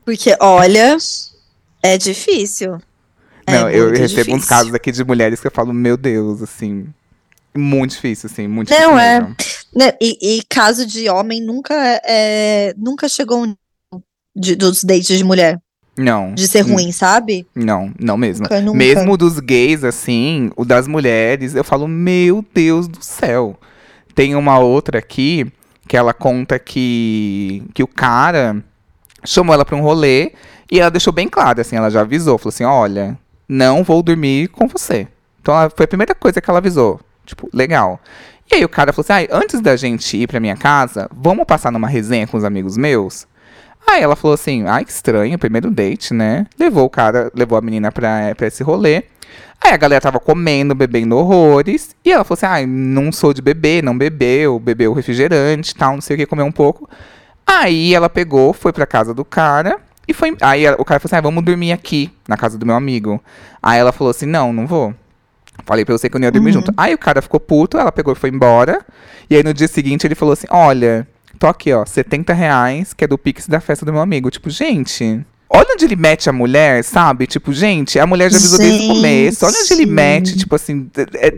Porque, 0.04 0.36
olha, 0.40 0.96
é 1.82 1.96
difícil. 1.98 2.78
É 3.46 3.52
Não, 3.52 3.70
eu 3.70 3.86
muito 3.88 3.98
recebo 4.00 4.30
uns 4.32 4.34
difícil. 4.42 4.48
casos 4.48 4.74
aqui 4.74 4.92
de 4.92 5.04
mulheres 5.04 5.40
que 5.40 5.46
eu 5.46 5.50
falo, 5.50 5.72
meu 5.72 5.96
Deus, 5.96 6.42
assim. 6.42 6.86
Muito 7.56 7.92
difícil, 7.92 8.28
assim, 8.32 8.46
muito 8.46 8.70
Não, 8.70 8.76
difícil. 8.94 8.98
é. 8.98 9.20
mesmo. 9.20 9.36
Né, 9.74 9.92
E, 10.00 10.38
e 10.38 10.42
caso 10.48 10.86
de 10.86 11.08
homem 11.08 11.40
nunca 11.42 11.74
é, 12.04 12.72
nunca 12.76 13.08
chegou 13.08 13.44
um 13.44 13.54
de, 14.36 14.54
dos 14.54 14.84
dates 14.84 15.16
de 15.18 15.24
mulher, 15.24 15.58
Não. 16.04 16.34
de 16.34 16.46
ser 16.48 16.62
ruim, 16.62 16.92
sabe? 16.92 17.46
Não, 17.54 17.92
não 17.98 18.16
mesmo. 18.16 18.44
Nunca, 18.44 18.60
nunca. 18.60 18.78
Mesmo 18.78 19.16
dos 19.16 19.38
gays, 19.38 19.84
assim, 19.84 20.50
o 20.56 20.64
das 20.64 20.86
mulheres, 20.88 21.54
eu 21.54 21.62
falo, 21.64 21.86
meu 21.86 22.44
Deus 22.54 22.88
do 22.88 23.02
céu. 23.04 23.58
Tem 24.14 24.34
uma 24.34 24.58
outra 24.58 24.98
aqui 24.98 25.50
que 25.86 25.96
ela 25.96 26.12
conta 26.12 26.58
que, 26.58 27.62
que 27.74 27.82
o 27.82 27.86
cara 27.86 28.62
chamou 29.24 29.52
ela 29.54 29.64
pra 29.64 29.76
um 29.76 29.80
rolê 29.82 30.32
e 30.70 30.78
ela 30.80 30.90
deixou 30.90 31.12
bem 31.12 31.28
claro, 31.28 31.60
assim, 31.60 31.76
ela 31.76 31.90
já 31.90 32.00
avisou, 32.02 32.38
falou 32.38 32.50
assim, 32.50 32.64
olha, 32.64 33.18
não 33.48 33.82
vou 33.82 34.02
dormir 34.02 34.48
com 34.48 34.66
você. 34.68 35.08
Então 35.42 35.54
ela- 35.54 35.70
foi 35.74 35.84
a 35.84 35.88
primeira 35.88 36.14
coisa 36.14 36.40
que 36.40 36.48
ela 36.48 36.58
avisou. 36.58 37.00
Tipo, 37.26 37.48
legal. 37.52 38.00
E 38.50 38.56
aí 38.56 38.64
o 38.64 38.68
cara 38.68 38.92
falou 38.92 39.04
assim, 39.08 39.26
ah, 39.30 39.36
antes 39.36 39.60
da 39.60 39.76
gente 39.76 40.16
ir 40.16 40.26
pra 40.26 40.40
minha 40.40 40.56
casa, 40.56 41.08
vamos 41.14 41.44
passar 41.44 41.70
numa 41.70 41.86
resenha 41.88 42.26
com 42.26 42.36
os 42.36 42.44
amigos 42.44 42.76
meus? 42.76 43.26
Aí 43.86 44.02
ela 44.02 44.14
falou 44.16 44.34
assim, 44.34 44.64
ai 44.66 44.84
que 44.84 44.92
estranho, 44.92 45.38
primeiro 45.38 45.70
date, 45.70 46.14
né? 46.14 46.46
Levou 46.58 46.84
o 46.84 46.90
cara, 46.90 47.30
levou 47.34 47.58
a 47.58 47.60
menina 47.60 47.90
pra, 47.90 48.34
pra 48.36 48.46
esse 48.46 48.62
rolê. 48.62 49.04
Aí 49.62 49.72
a 49.72 49.76
galera 49.76 50.00
tava 50.00 50.18
comendo, 50.18 50.74
bebendo 50.74 51.16
horrores. 51.16 51.94
E 52.04 52.12
ela 52.12 52.24
falou 52.24 52.36
assim, 52.36 52.46
ai, 52.46 52.66
não 52.66 53.12
sou 53.12 53.34
de 53.34 53.42
beber, 53.42 53.82
não 53.82 53.96
bebeu, 53.96 54.58
bebeu 54.58 54.92
refrigerante 54.92 55.74
tal, 55.74 55.94
não 55.94 56.00
sei 56.00 56.14
o 56.14 56.18
que, 56.18 56.26
comeu 56.26 56.46
um 56.46 56.52
pouco. 56.52 56.88
Aí 57.46 57.94
ela 57.94 58.08
pegou, 58.08 58.52
foi 58.52 58.72
pra 58.72 58.86
casa 58.86 59.12
do 59.12 59.24
cara 59.24 59.80
e 60.06 60.14
foi. 60.14 60.36
Aí 60.40 60.68
o 60.70 60.84
cara 60.84 61.00
falou 61.00 61.08
assim: 61.08 61.16
ah, 61.16 61.20
vamos 61.20 61.44
dormir 61.44 61.72
aqui, 61.72 62.10
na 62.28 62.36
casa 62.36 62.56
do 62.56 62.64
meu 62.64 62.74
amigo. 62.74 63.22
Aí 63.62 63.78
ela 63.78 63.92
falou 63.92 64.10
assim: 64.10 64.26
não, 64.26 64.52
não 64.52 64.66
vou. 64.66 64.94
Falei 65.66 65.84
pra 65.84 65.96
você 65.96 66.08
que 66.08 66.16
eu 66.16 66.20
não 66.20 66.26
ia 66.26 66.32
dormir 66.32 66.52
junto. 66.52 66.72
Aí 66.76 66.94
o 66.94 66.98
cara 66.98 67.20
ficou 67.20 67.38
puto, 67.38 67.76
ela 67.76 67.92
pegou 67.92 68.12
e 68.12 68.16
foi 68.16 68.30
embora. 68.30 68.84
E 69.28 69.36
aí 69.36 69.42
no 69.42 69.52
dia 69.52 69.68
seguinte 69.68 70.06
ele 70.06 70.14
falou 70.14 70.32
assim: 70.32 70.46
olha, 70.50 71.06
tô 71.40 71.46
aqui, 71.46 71.72
ó, 71.72 71.84
70 71.84 72.32
reais, 72.34 72.92
que 72.92 73.02
é 73.02 73.08
do 73.08 73.18
Pix 73.18 73.48
da 73.48 73.60
festa 73.60 73.84
do 73.84 73.92
meu 73.92 74.02
amigo. 74.02 74.30
Tipo, 74.30 74.50
gente. 74.50 75.24
Olha 75.48 75.72
onde 75.72 75.84
ele 75.84 75.96
mete 75.96 76.28
a 76.30 76.32
mulher, 76.32 76.84
sabe? 76.84 77.26
Tipo, 77.26 77.52
gente, 77.52 77.98
a 77.98 78.06
mulher 78.06 78.30
já 78.30 78.36
avisou 78.36 78.58
desde 78.58 78.84
o 78.84 78.94
começo. 78.94 79.44
Olha 79.44 79.56
onde 79.58 79.72
ele 79.72 79.86
mete, 79.86 80.36
tipo 80.36 80.54
assim. 80.54 80.88
é- 81.14 81.34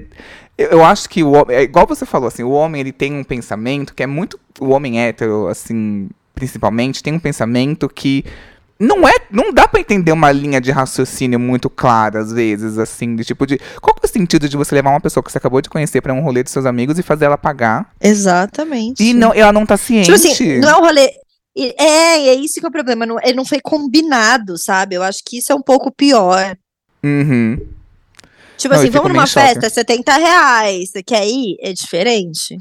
eu 0.59 0.69
eu 0.73 0.85
acho 0.85 1.09
que 1.09 1.23
o 1.23 1.33
homem, 1.33 1.57
é 1.57 1.63
igual 1.63 1.87
você 1.87 2.05
falou, 2.05 2.29
assim, 2.29 2.43
o 2.43 2.51
homem 2.51 2.81
ele 2.83 2.93
tem 2.93 3.15
um 3.15 3.25
pensamento 3.25 3.95
que 3.95 4.03
é 4.03 4.07
muito. 4.07 4.39
O 4.61 4.69
homem 4.69 5.01
hétero, 5.01 5.47
assim, 5.47 6.11
principalmente, 6.35 7.03
tem 7.03 7.15
um 7.15 7.19
pensamento 7.19 7.89
que 7.89 8.23
não 8.83 9.09
é. 9.09 9.15
Não 9.31 9.53
dá 9.53 9.69
pra 9.69 9.81
entender 9.81 10.11
uma 10.11 10.33
linha 10.33 10.61
de 10.61 10.71
raciocínio 10.73 11.39
muito 11.39 11.71
clara, 11.71 12.21
às 12.21 12.33
vezes, 12.33 12.79
assim, 12.79 13.15
de 13.15 13.25
tipo 13.25 13.47
de. 13.47 13.59
Qual 13.81 13.97
é 14.03 14.07
o 14.07 14.09
sentido 14.09 14.49
de 14.49 14.57
você 14.57 14.75
levar 14.75 14.91
uma 14.91 15.01
pessoa 15.01 15.23
que 15.23 15.31
você 15.31 15.39
acabou 15.39 15.63
de 15.63 15.71
conhecer 15.71 16.01
pra 16.01 16.13
um 16.13 16.21
rolê 16.21 16.43
dos 16.43 16.53
seus 16.53 16.67
amigos 16.67 16.99
e 16.99 17.03
fazer 17.03 17.27
ela 17.27 17.39
pagar? 17.39 17.91
Exatamente. 18.01 19.03
E 19.03 19.15
não, 19.15 19.33
ela 19.33 19.53
não 19.53 19.65
tá 19.65 19.77
ciente. 19.77 20.13
Tipo 20.13 20.17
assim, 20.17 20.59
não 20.59 20.69
é 20.69 20.77
um 20.77 20.81
rolê. 20.81 21.09
É, 21.57 22.29
é 22.29 22.35
isso 22.35 22.59
que 22.59 22.67
é 22.67 22.69
o 22.69 22.73
problema. 22.73 23.07
Não, 23.07 23.19
ele 23.23 23.35
não 23.35 23.45
foi 23.45 23.61
combinado, 23.63 24.59
sabe? 24.59 24.97
Eu 24.97 25.03
acho 25.03 25.21
que 25.25 25.39
isso 25.39 25.53
é 25.53 25.55
um 25.55 25.63
pouco 25.63 25.93
pior. 25.93 26.57
Uhum. 27.05 27.61
Tipo 28.63 28.75
Não, 28.75 28.81
assim, 28.81 28.91
vamos 28.91 29.09
numa 29.13 29.27
festa, 29.27 29.67
é 29.67 29.69
70 29.69 30.17
reais. 30.17 30.91
Você 30.91 31.03
quer 31.03 31.27
ir? 31.27 31.57
É 31.61 31.73
diferente. 31.73 32.57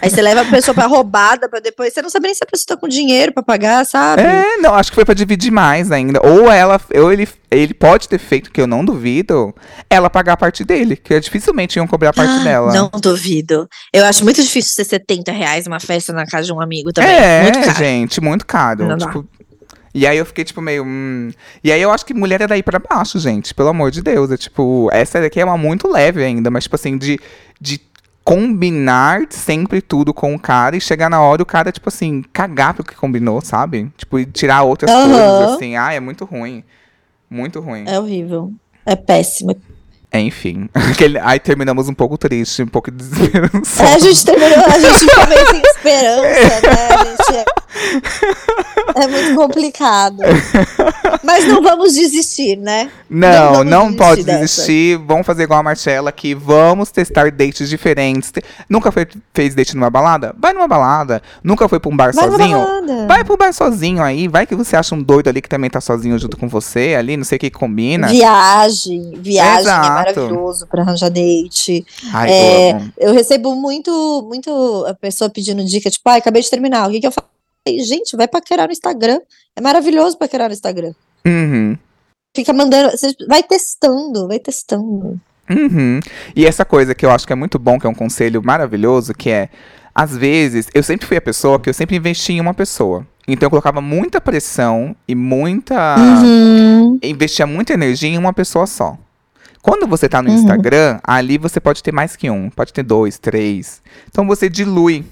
Aí 0.00 0.10
você 0.10 0.20
leva 0.20 0.40
a 0.40 0.44
pessoa 0.44 0.74
pra 0.74 0.86
roubada, 0.86 1.48
pra 1.48 1.60
depois. 1.60 1.94
Você 1.94 2.02
não 2.02 2.10
sabe 2.10 2.26
nem 2.26 2.34
se 2.34 2.42
a 2.42 2.46
pessoa 2.46 2.66
tá 2.66 2.76
com 2.76 2.88
dinheiro 2.88 3.32
pra 3.32 3.40
pagar, 3.40 3.86
sabe? 3.86 4.20
É, 4.22 4.56
não, 4.56 4.74
acho 4.74 4.90
que 4.90 4.96
foi 4.96 5.04
pra 5.04 5.14
dividir 5.14 5.52
mais 5.52 5.92
ainda. 5.92 6.20
Ou 6.26 6.50
ela, 6.50 6.80
ou 6.96 7.12
ele, 7.12 7.28
ele 7.52 7.72
pode 7.72 8.08
ter 8.08 8.18
feito, 8.18 8.50
que 8.50 8.60
eu 8.60 8.66
não 8.66 8.84
duvido, 8.84 9.54
ela 9.88 10.10
pagar 10.10 10.32
a 10.32 10.36
parte 10.36 10.64
dele, 10.64 10.96
que 10.96 11.18
dificilmente 11.20 11.76
iam 11.78 11.86
cobrar 11.86 12.10
a 12.10 12.12
parte 12.12 12.40
Ah, 12.40 12.44
dela. 12.44 12.72
Não 12.72 12.90
duvido. 13.00 13.68
Eu 13.92 14.04
acho 14.04 14.24
muito 14.24 14.42
difícil 14.42 14.72
ser 14.74 14.84
70 14.84 15.30
reais 15.30 15.68
uma 15.68 15.78
festa 15.78 16.12
na 16.12 16.26
casa 16.26 16.46
de 16.46 16.52
um 16.52 16.60
amigo 16.60 16.92
também. 16.92 17.10
É, 17.14 17.42
muito 17.42 17.70
gente, 17.78 18.20
muito 18.20 18.44
caro. 18.44 18.88
Não 18.88 18.98
tipo, 18.98 19.24
e 19.94 20.06
aí 20.06 20.16
eu 20.18 20.24
fiquei, 20.26 20.44
tipo, 20.44 20.60
meio. 20.60 20.84
hum. 20.84 21.30
E 21.62 21.70
aí 21.72 21.80
eu 21.82 21.90
acho 21.90 22.04
que 22.06 22.14
mulher 22.14 22.40
é 22.40 22.46
daí 22.46 22.62
pra 22.62 22.78
baixo, 22.78 23.18
gente. 23.18 23.54
Pelo 23.54 23.68
amor 23.68 23.90
de 23.90 24.02
Deus. 24.02 24.30
É 24.30 24.36
tipo, 24.36 24.88
essa 24.92 25.20
daqui 25.20 25.40
é 25.40 25.44
uma 25.44 25.58
muito 25.58 25.88
leve 25.88 26.24
ainda, 26.24 26.50
mas, 26.50 26.64
tipo 26.64 26.76
assim, 26.76 26.96
de, 26.96 27.18
de 27.60 27.80
combinar 28.24 29.22
sempre 29.30 29.82
tudo 29.82 30.14
com 30.14 30.34
o 30.34 30.38
cara 30.38 30.76
e 30.76 30.80
chegar 30.80 31.10
na 31.10 31.20
hora 31.20 31.42
e 31.42 31.44
o 31.44 31.46
cara, 31.46 31.70
tipo 31.72 31.88
assim, 31.88 32.22
cagar 32.32 32.72
pro 32.74 32.84
que 32.84 32.94
combinou, 32.94 33.40
sabe? 33.40 33.90
Tipo, 33.96 34.18
e 34.18 34.26
tirar 34.26 34.62
outras 34.62 34.90
Aham. 34.90 35.08
coisas, 35.10 35.54
assim. 35.56 35.76
Ah, 35.76 35.92
é 35.92 36.00
muito 36.00 36.24
ruim. 36.24 36.64
Muito 37.28 37.60
ruim. 37.60 37.84
É 37.86 37.98
horrível. 37.98 38.52
É 38.86 38.94
péssimo. 38.96 39.56
Enfim. 40.14 40.68
Aquele- 40.74 41.18
Aí 41.18 41.38
terminamos 41.40 41.88
um 41.88 41.94
pouco 41.94 42.16
triste, 42.18 42.62
um 42.62 42.66
pouco 42.66 42.90
desesperançoso. 42.92 43.82
É, 43.82 43.94
a 43.94 43.98
gente 43.98 44.24
terminou, 44.24 44.64
a 44.66 44.78
gente 44.78 44.98
ficou 44.98 45.26
meio 45.28 45.46
sem 45.48 45.62
esperança, 45.62 46.60
né? 46.60 46.88
A 46.88 47.04
gente 47.04 47.44
é, 48.94 49.04
é 49.04 49.06
muito 49.08 49.34
complicado. 49.34 50.18
Mas 51.22 51.46
não 51.46 51.62
vamos 51.62 51.94
desistir, 51.94 52.56
né? 52.56 52.90
Não, 53.08 53.62
Não 53.62 53.64
não, 53.64 53.80
vamos 53.84 53.96
pode 53.96 54.22
desistir 54.24 54.26
dessa. 54.26 54.40
desistir. 54.40 54.96
Vamos 55.06 55.24
fazer 55.26 55.44
igual 55.44 55.60
a 55.60 55.62
Marcela 55.62 56.10
aqui. 56.10 56.34
Vamos 56.34 56.90
testar 56.90 57.30
dates 57.30 57.68
diferentes. 57.68 58.32
Te- 58.32 58.42
Nunca 58.68 58.90
foi, 58.90 59.06
fez 59.32 59.54
date 59.54 59.74
numa 59.76 59.88
balada? 59.90 60.34
Vai 60.38 60.52
numa 60.52 60.66
balada. 60.66 61.22
Nunca 61.44 61.68
foi 61.68 61.78
pra 61.78 61.90
um 61.90 61.96
bar 61.96 62.12
Vai 62.12 62.28
sozinho? 62.28 62.58
Vai 63.06 63.22
pro 63.24 63.36
bar 63.36 63.52
sozinho 63.52 64.02
aí. 64.02 64.26
Vai 64.26 64.46
que 64.46 64.54
você 64.56 64.74
acha 64.76 64.94
um 64.94 65.02
doido 65.02 65.28
ali 65.28 65.40
que 65.40 65.48
também 65.48 65.70
tá 65.70 65.80
sozinho 65.80 66.18
junto 66.18 66.36
com 66.36 66.48
você 66.48 66.94
ali, 66.98 67.16
não 67.16 67.24
sei 67.24 67.36
o 67.36 67.40
que 67.40 67.50
combina. 67.50 68.08
Viagem, 68.08 69.12
viagem 69.20 69.60
Exato. 69.60 69.86
é 69.86 69.90
maravilhoso 69.90 70.66
pra 70.66 70.82
arranjar 70.82 71.10
date. 71.10 71.86
Ai, 72.12 72.30
É, 72.32 72.80
eu 72.98 73.12
recebo 73.12 73.54
muito, 73.54 74.24
muito 74.28 74.84
a 74.88 74.94
pessoa 74.94 75.30
pedindo 75.30 75.64
dica, 75.64 75.88
tipo, 75.90 76.08
ai, 76.08 76.18
acabei 76.18 76.42
de 76.42 76.50
terminar, 76.50 76.88
o 76.88 76.92
que 76.92 77.00
que 77.00 77.06
eu 77.06 77.12
faço? 77.12 77.28
Gente, 77.68 78.16
vai 78.16 78.26
paquerar 78.26 78.66
no 78.66 78.72
Instagram. 78.72 79.20
É 79.56 79.60
maravilhoso 79.60 80.18
paquerar 80.18 80.48
no 80.48 80.54
Instagram. 80.54 80.92
Uhum. 81.26 81.76
Fica 82.34 82.52
mandando, 82.52 82.92
vai 83.28 83.42
testando, 83.42 84.26
vai 84.26 84.38
testando. 84.38 85.20
Uhum. 85.50 86.00
E 86.34 86.46
essa 86.46 86.64
coisa 86.64 86.94
que 86.94 87.04
eu 87.04 87.10
acho 87.10 87.26
que 87.26 87.32
é 87.32 87.36
muito 87.36 87.58
bom, 87.58 87.78
que 87.78 87.86
é 87.86 87.90
um 87.90 87.94
conselho 87.94 88.42
maravilhoso, 88.42 89.12
que 89.12 89.30
é, 89.30 89.48
às 89.94 90.16
vezes, 90.16 90.68
eu 90.74 90.82
sempre 90.82 91.06
fui 91.06 91.16
a 91.16 91.20
pessoa 91.20 91.60
que 91.60 91.68
eu 91.68 91.74
sempre 91.74 91.96
investi 91.96 92.32
em 92.32 92.40
uma 92.40 92.54
pessoa. 92.54 93.06
Então 93.28 93.46
eu 93.46 93.50
colocava 93.50 93.80
muita 93.80 94.20
pressão 94.20 94.96
e 95.06 95.14
muita. 95.14 95.96
Uhum. 95.96 96.98
investia 97.02 97.46
muita 97.46 97.74
energia 97.74 98.08
em 98.08 98.18
uma 98.18 98.32
pessoa 98.32 98.66
só. 98.66 98.96
Quando 99.60 99.86
você 99.86 100.08
tá 100.08 100.20
no 100.20 100.28
Uhum. 100.30 100.34
Instagram, 100.36 100.98
ali 101.04 101.38
você 101.38 101.60
pode 101.60 101.82
ter 101.82 101.92
mais 101.92 102.16
que 102.16 102.28
um, 102.28 102.50
pode 102.50 102.72
ter 102.72 102.82
dois, 102.82 103.18
três. 103.18 103.80
Então 104.08 104.26
você 104.26 104.48
dilui 104.48 105.04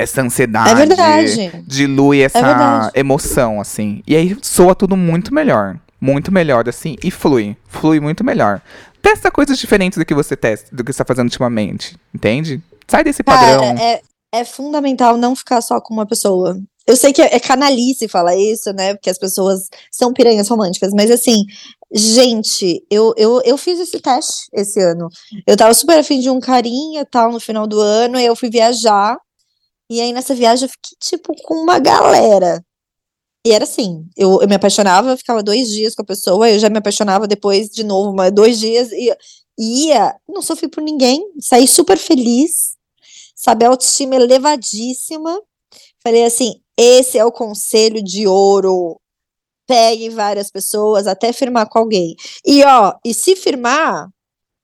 essa 0.00 0.22
ansiedade. 0.22 0.70
É 0.70 0.74
verdade. 0.74 1.64
Dilui 1.66 2.22
essa 2.22 2.42
verdade. 2.42 2.90
emoção, 2.94 3.60
assim. 3.60 4.02
E 4.06 4.16
aí 4.16 4.36
soa 4.42 4.74
tudo 4.74 4.96
muito 4.96 5.32
melhor. 5.32 5.78
Muito 6.00 6.32
melhor, 6.32 6.68
assim, 6.68 6.96
e 7.04 7.10
flui. 7.10 7.56
Flui 7.68 8.00
muito 8.00 8.24
melhor. 8.24 8.62
Testa 9.02 9.30
coisas 9.30 9.58
diferentes 9.58 9.98
do 9.98 10.04
que 10.04 10.14
você 10.14 10.36
testa, 10.36 10.74
do 10.74 10.82
que 10.82 10.92
você 10.92 10.98
tá 10.98 11.04
fazendo 11.04 11.26
ultimamente. 11.26 11.96
Entende? 12.14 12.62
Sai 12.88 13.04
desse 13.04 13.22
padrão. 13.22 13.60
Cara, 13.60 13.82
é, 13.82 14.00
é 14.32 14.44
fundamental 14.44 15.16
não 15.16 15.36
ficar 15.36 15.60
só 15.60 15.80
com 15.80 15.92
uma 15.92 16.06
pessoa. 16.06 16.58
Eu 16.86 16.96
sei 16.96 17.12
que 17.12 17.22
é, 17.22 17.36
é 17.36 17.40
canalice 17.40 18.08
falar 18.08 18.36
isso, 18.36 18.72
né? 18.72 18.94
Porque 18.94 19.10
as 19.10 19.18
pessoas 19.18 19.68
são 19.90 20.12
piranhas 20.12 20.48
românticas, 20.48 20.92
mas 20.92 21.10
assim, 21.10 21.44
gente, 21.92 22.84
eu, 22.90 23.14
eu, 23.16 23.40
eu 23.44 23.56
fiz 23.56 23.78
esse 23.78 24.00
teste 24.00 24.48
esse 24.52 24.80
ano. 24.80 25.08
Eu 25.46 25.56
tava 25.56 25.74
super 25.74 25.98
afim 25.98 26.20
de 26.20 26.30
um 26.30 26.40
carinha 26.40 27.04
tal 27.04 27.30
no 27.30 27.40
final 27.40 27.66
do 27.66 27.78
ano, 27.80 28.18
e 28.18 28.24
eu 28.24 28.34
fui 28.34 28.50
viajar. 28.50 29.16
E 29.90 30.00
aí 30.00 30.12
nessa 30.12 30.34
viagem 30.34 30.66
eu 30.66 30.70
fiquei, 30.70 30.96
tipo, 31.00 31.34
com 31.42 31.54
uma 31.54 31.78
galera. 31.78 32.64
E 33.46 33.52
era 33.52 33.64
assim, 33.64 34.06
eu, 34.16 34.40
eu 34.42 34.48
me 34.48 34.54
apaixonava, 34.54 35.10
eu 35.10 35.16
ficava 35.16 35.42
dois 35.42 35.68
dias 35.68 35.94
com 35.94 36.02
a 36.02 36.04
pessoa, 36.04 36.48
eu 36.50 36.58
já 36.58 36.68
me 36.68 36.78
apaixonava 36.78 37.26
depois 37.26 37.68
de 37.70 37.82
novo, 37.82 38.14
mas 38.14 38.30
dois 38.32 38.58
dias, 38.60 38.90
e 38.92 39.10
ia, 39.58 40.14
não 40.28 40.42
sofri 40.42 40.68
por 40.68 40.82
ninguém, 40.82 41.22
saí 41.40 41.66
super 41.66 41.96
feliz, 41.96 42.76
sabe, 43.34 43.64
autoestima 43.64 44.14
elevadíssima. 44.16 45.40
Falei 46.02 46.24
assim, 46.24 46.54
esse 46.76 47.18
é 47.18 47.24
o 47.24 47.32
conselho 47.32 48.02
de 48.02 48.26
ouro. 48.26 49.00
Pegue 49.66 50.08
várias 50.10 50.50
pessoas 50.50 51.06
até 51.06 51.32
firmar 51.32 51.68
com 51.68 51.78
alguém. 51.78 52.14
E 52.44 52.62
ó, 52.64 52.94
e 53.04 53.14
se 53.14 53.36
firmar, 53.36 54.08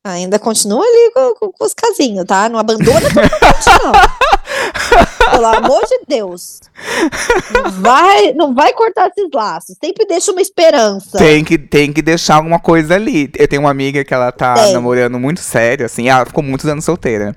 ainda 0.04 0.38
continua 0.38 0.84
ali 0.84 1.12
com, 1.14 1.34
com- 1.34 1.52
com 1.52 1.64
os 1.64 1.72
casinhos, 1.74 2.24
tá? 2.26 2.48
Não 2.48 2.58
abandona 2.58 3.00
totalmente, 3.08 3.82
não. 3.82 3.92
Pelo 5.30 5.46
amor 5.46 5.82
de 5.86 6.00
Deus. 6.06 6.60
Não 7.52 7.70
vai, 7.70 8.32
não 8.32 8.54
vai 8.54 8.72
cortar 8.72 9.08
esses 9.08 9.28
laços. 9.32 9.76
Sempre 9.82 10.06
deixa 10.06 10.30
uma 10.32 10.40
esperança. 10.40 11.18
Tem 11.18 11.44
que, 11.44 11.58
tem 11.58 11.92
que 11.92 12.00
deixar 12.00 12.36
alguma 12.36 12.58
coisa 12.58 12.94
ali. 12.94 13.30
Eu 13.36 13.48
tenho 13.48 13.62
uma 13.62 13.70
amiga 13.70 14.04
que 14.04 14.14
ela 14.14 14.30
tá 14.30 14.54
Tem. 14.54 14.72
namorando 14.72 15.18
muito 15.18 15.40
sério, 15.40 15.84
assim, 15.84 16.08
ela 16.08 16.24
ficou 16.24 16.42
muitos 16.42 16.66
anos 16.66 16.84
solteira. 16.84 17.36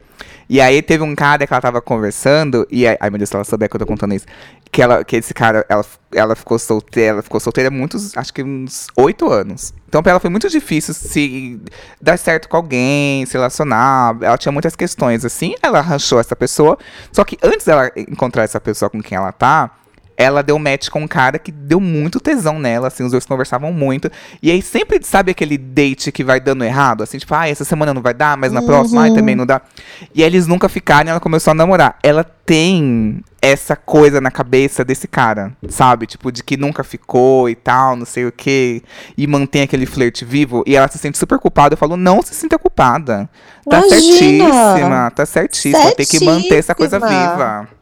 E 0.50 0.60
aí 0.60 0.82
teve 0.82 1.04
um 1.04 1.14
cara 1.14 1.46
que 1.46 1.54
ela 1.54 1.62
tava 1.62 1.80
conversando, 1.80 2.66
e 2.72 2.88
aí, 2.88 2.98
ai 3.00 3.12
meu 3.12 3.20
Deus, 3.20 3.30
se 3.30 3.36
ela 3.36 3.44
souber 3.44 3.70
que 3.70 3.76
eu 3.76 3.80
tô 3.80 3.86
contando 3.86 4.16
isso, 4.16 4.26
que, 4.72 4.82
ela, 4.82 5.04
que 5.04 5.16
esse 5.16 5.32
cara, 5.32 5.64
ela, 5.70 5.86
ela 6.12 6.36
ficou 6.36 6.58
solteira, 6.58 7.10
ela 7.10 7.22
ficou 7.22 7.40
solteira 7.40 7.70
muitos, 7.70 8.18
acho 8.18 8.34
que 8.34 8.42
uns 8.42 8.88
oito 8.98 9.32
anos. 9.32 9.76
Então 9.88 10.02
pra 10.02 10.12
ela 10.12 10.20
foi 10.20 10.32
muito 10.32 10.50
difícil 10.50 10.96
se 10.96 11.62
dar 12.02 12.18
certo 12.18 12.50
com 12.50 12.58
alguém, 12.58 13.28
se 13.28 13.34
relacionar, 13.34 14.18
ela 14.22 14.40
tinha 14.40 14.52
muitas 14.52 14.76
questões, 14.76 15.24
assim, 15.24 15.54
ela 15.62 15.78
arranjou 15.78 16.20
essa 16.20 16.36
pessoa, 16.36 16.80
só 17.12 17.24
que 17.24 17.38
antes 17.44 17.68
dela 17.68 17.92
encontrar 17.96 18.44
essa 18.44 18.60
pessoa 18.60 18.90
com 18.90 19.04
quem 19.04 19.16
ela 19.16 19.32
tá, 19.32 19.70
ela 20.20 20.44
deu 20.44 20.60
match 20.60 20.90
com 20.90 21.00
um 21.00 21.08
cara 21.08 21.40
que 21.40 21.50
deu 21.50 21.80
muito 21.80 22.20
tesão 22.20 22.60
nela, 22.60 22.90
assim, 22.90 23.06
os 23.06 23.12
dois 23.12 23.26
conversavam 23.26 23.72
muito. 23.72 24.12
E 24.44 24.52
aí 24.52 24.62
sempre, 24.62 25.00
sabe 25.02 25.32
aquele 25.32 25.58
date 25.58 26.12
que 26.12 26.26
vai 26.26 26.42
dando 26.42 26.66
errado? 26.66 27.02
Assim, 27.04 27.18
tipo, 27.18 27.34
ah, 27.34 27.48
essa 27.48 27.64
semana 27.64 27.94
não 27.94 28.02
vai 28.02 28.14
dar, 28.14 28.36
mas 28.36 28.52
na 28.52 28.62
próxima, 28.62 29.04
ai, 29.04 29.14
também 29.14 29.34
não 29.34 29.46
dá. 29.46 29.62
E 30.14 30.22
aí 30.22 30.28
eles 30.30 30.46
nunca 30.46 30.68
ficaram 30.68 31.08
e 31.08 31.12
ela 31.12 31.22
começou 31.22 31.52
a 31.52 31.54
namorar. 31.54 31.98
Ela 32.04 32.26
tem 32.46 33.22
essa 33.42 33.78
coisa 33.78 34.20
na 34.20 34.30
cabeça 34.30 34.84
desse 34.84 35.08
cara, 35.08 35.54
sabe? 35.70 36.06
Tipo, 36.06 36.34
de 36.34 36.44
que 36.44 36.58
nunca 36.58 36.84
ficou 36.84 37.48
e 37.50 37.56
tal, 37.56 37.96
não 37.96 38.06
sei 38.06 38.26
o 38.26 38.32
quê. 38.34 38.84
E 39.18 39.26
mantém 39.26 39.62
aquele 39.62 39.86
flerte 39.86 40.26
vivo. 40.26 40.66
E 40.68 40.76
ela 40.76 40.90
se 40.90 40.98
sente 40.98 41.18
super 41.18 41.40
culpada. 41.40 41.76
Eu 41.76 41.78
falo, 41.78 41.96
não 41.96 42.22
se 42.22 42.36
sinta 42.36 42.60
culpada. 42.60 43.30
Tá 43.70 43.78
Imagina! 43.78 44.52
certíssima, 44.52 45.12
tá 45.16 45.26
certíssima. 45.26 45.92
Tem 45.96 46.06
que 46.06 46.26
manter 46.26 46.56
essa 46.56 46.76
coisa 46.76 47.00
Certíssima. 47.00 47.32
viva. 47.32 47.79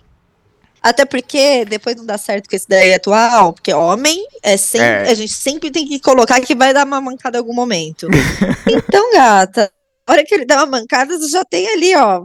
Até 0.88 1.03
porque 1.03 1.65
depois 1.65 1.97
não 1.97 2.05
dá 2.05 2.18
certo 2.18 2.49
com 2.49 2.55
esse 2.55 2.65
daí 2.65 2.93
atual, 2.93 3.51
porque 3.51 3.73
homem 3.73 4.26
é 4.41 4.55
sempre, 4.55 5.09
É. 5.09 5.11
a 5.11 5.14
gente 5.14 5.34
sempre 5.34 5.69
tem 5.69 5.85
que 5.85 5.99
colocar 5.99 6.39
que 6.39 6.55
vai 6.55 6.73
dar 6.73 6.85
uma 6.85 7.01
mancada 7.01 7.38
em 7.38 7.41
algum 7.41 7.53
momento. 7.53 8.07
então, 8.65 9.11
gata, 9.11 9.69
a 10.07 10.11
hora 10.14 10.23
que 10.23 10.34
ele 10.34 10.45
dá 10.45 10.64
uma 10.64 10.80
mancada, 10.80 11.18
você 11.18 11.27
já 11.27 11.43
tem 11.43 11.68
ali, 11.68 11.93
ó, 11.93 12.23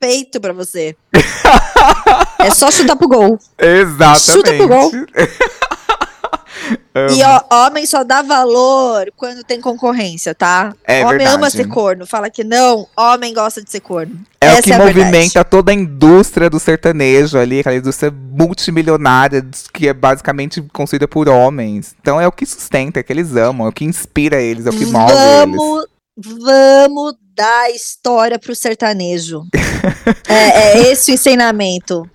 peito 0.00 0.40
pra 0.40 0.52
você. 0.52 0.96
é 2.44 2.50
só 2.50 2.72
chutar 2.72 2.96
pro 2.96 3.06
gol. 3.06 3.38
Exatamente. 3.56 4.32
Chuta 4.32 4.52
pro 4.54 4.66
gol. 4.66 4.90
Amo. 6.96 7.14
E 7.14 7.22
ó, 7.22 7.66
homem 7.66 7.84
só 7.84 8.02
dá 8.02 8.22
valor 8.22 9.12
quando 9.14 9.44
tem 9.44 9.60
concorrência, 9.60 10.34
tá? 10.34 10.72
É 10.82 11.04
homem 11.04 11.18
verdade. 11.18 11.36
ama 11.36 11.50
ser 11.50 11.68
corno. 11.68 12.06
Fala 12.06 12.30
que 12.30 12.42
não, 12.42 12.88
homem 12.96 13.34
gosta 13.34 13.62
de 13.62 13.70
ser 13.70 13.80
corno. 13.80 14.18
É 14.40 14.46
Essa 14.46 14.60
o 14.60 14.62
que 14.62 14.70
verdade. 14.70 14.94
movimenta 14.94 15.44
toda 15.44 15.72
a 15.72 15.74
indústria 15.74 16.48
do 16.48 16.58
sertanejo 16.58 17.36
ali, 17.36 17.60
aquela 17.60 17.76
indústria 17.76 18.10
multimilionária 18.10 19.46
que 19.74 19.88
é 19.88 19.92
basicamente 19.92 20.62
construída 20.72 21.06
por 21.06 21.28
homens. 21.28 21.94
Então 22.00 22.18
é 22.18 22.26
o 22.26 22.32
que 22.32 22.46
sustenta, 22.46 22.98
é 22.98 23.02
o 23.02 23.04
que 23.04 23.12
eles 23.12 23.36
amam, 23.36 23.66
é 23.66 23.70
o 23.70 23.72
que 23.72 23.84
inspira 23.84 24.40
eles, 24.40 24.64
é 24.64 24.70
o 24.70 24.72
que 24.72 24.86
move 24.86 25.12
eles. 25.12 25.86
Vamos, 26.16 27.14
dar 27.36 27.70
história 27.70 28.38
pro 28.38 28.54
sertanejo. 28.54 29.42
é, 30.26 30.78
é 30.78 30.90
esse 30.90 31.12
o 31.12 31.14
ensinamento. 31.14 32.08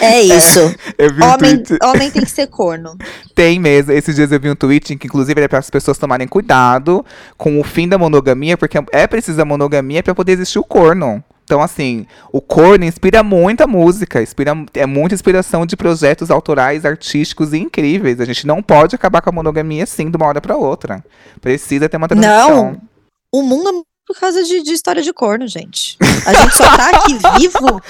É 0.00 0.20
isso. 0.20 0.58
Eu 0.98 1.14
vi 1.14 1.22
um 1.22 1.26
homem, 1.26 1.62
homem 1.84 2.10
tem 2.10 2.22
que 2.22 2.30
ser 2.30 2.48
corno. 2.48 2.96
tem 3.34 3.60
mesmo, 3.60 3.92
esses 3.92 4.16
dias 4.16 4.32
eu 4.32 4.40
vi 4.40 4.50
um 4.50 4.56
tweet 4.56 4.96
que 4.96 5.06
inclusive 5.06 5.40
era 5.40 5.48
para 5.48 5.60
as 5.60 5.70
pessoas 5.70 5.96
tomarem 5.96 6.26
cuidado 6.26 7.06
com 7.38 7.60
o 7.60 7.64
fim 7.64 7.88
da 7.88 7.96
monogamia, 7.96 8.58
porque 8.58 8.78
é 8.90 9.06
preciso 9.06 9.40
a 9.40 9.44
monogamia 9.44 10.02
para 10.02 10.14
poder 10.14 10.32
existir 10.32 10.58
o 10.58 10.64
corno. 10.64 11.22
Então, 11.44 11.62
assim, 11.62 12.06
o 12.32 12.40
corno 12.40 12.84
inspira 12.84 13.22
muita 13.22 13.66
música, 13.66 14.22
inspira, 14.22 14.52
é 14.74 14.86
muita 14.86 15.14
inspiração 15.14 15.66
de 15.66 15.76
projetos 15.76 16.30
autorais, 16.30 16.84
artísticos 16.84 17.52
e 17.52 17.58
incríveis. 17.58 18.20
A 18.20 18.24
gente 18.24 18.46
não 18.46 18.62
pode 18.62 18.94
acabar 18.94 19.20
com 19.20 19.30
a 19.30 19.32
monogamia 19.32 19.84
assim, 19.84 20.10
de 20.10 20.16
uma 20.16 20.26
hora 20.26 20.40
para 20.40 20.56
outra. 20.56 21.04
Precisa 21.40 21.88
ter 21.88 21.96
uma 21.96 22.08
transição. 22.08 22.72
Não. 22.72 22.91
O 23.32 23.42
mundo 23.42 23.68
é 23.68 23.92
por 24.06 24.18
causa 24.18 24.42
de, 24.42 24.62
de 24.62 24.72
história 24.72 25.02
de 25.02 25.12
corno, 25.12 25.46
gente. 25.46 25.96
A 26.26 26.34
gente 26.34 26.56
só 26.56 26.64
tá 26.76 26.90
aqui 26.90 27.14
vivo. 27.38 27.80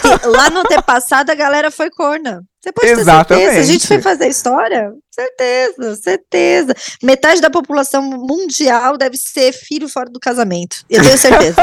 que 0.00 0.26
lá 0.28 0.48
no 0.48 0.60
antepassado 0.60 1.30
a 1.30 1.34
galera 1.34 1.70
foi 1.70 1.90
corna. 1.90 2.42
Você 2.60 2.72
pode 2.72 2.86
ter 2.86 2.96
certeza. 2.96 3.10
A 3.10 3.14
Exatamente. 3.14 3.64
gente 3.66 3.86
foi 3.86 4.00
fazer 4.00 4.28
história? 4.28 4.92
Certeza, 5.10 5.96
certeza. 5.96 6.74
Metade 7.02 7.40
da 7.40 7.50
população 7.50 8.02
mundial 8.02 8.96
deve 8.96 9.16
ser 9.16 9.52
filho 9.52 9.88
fora 9.88 10.08
do 10.08 10.18
casamento. 10.18 10.78
Eu 10.88 11.02
tenho 11.02 11.18
certeza. 11.18 11.56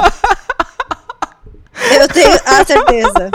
Eu 1.99 2.07
tenho 2.07 2.39
a 2.45 2.65
certeza. 2.65 3.31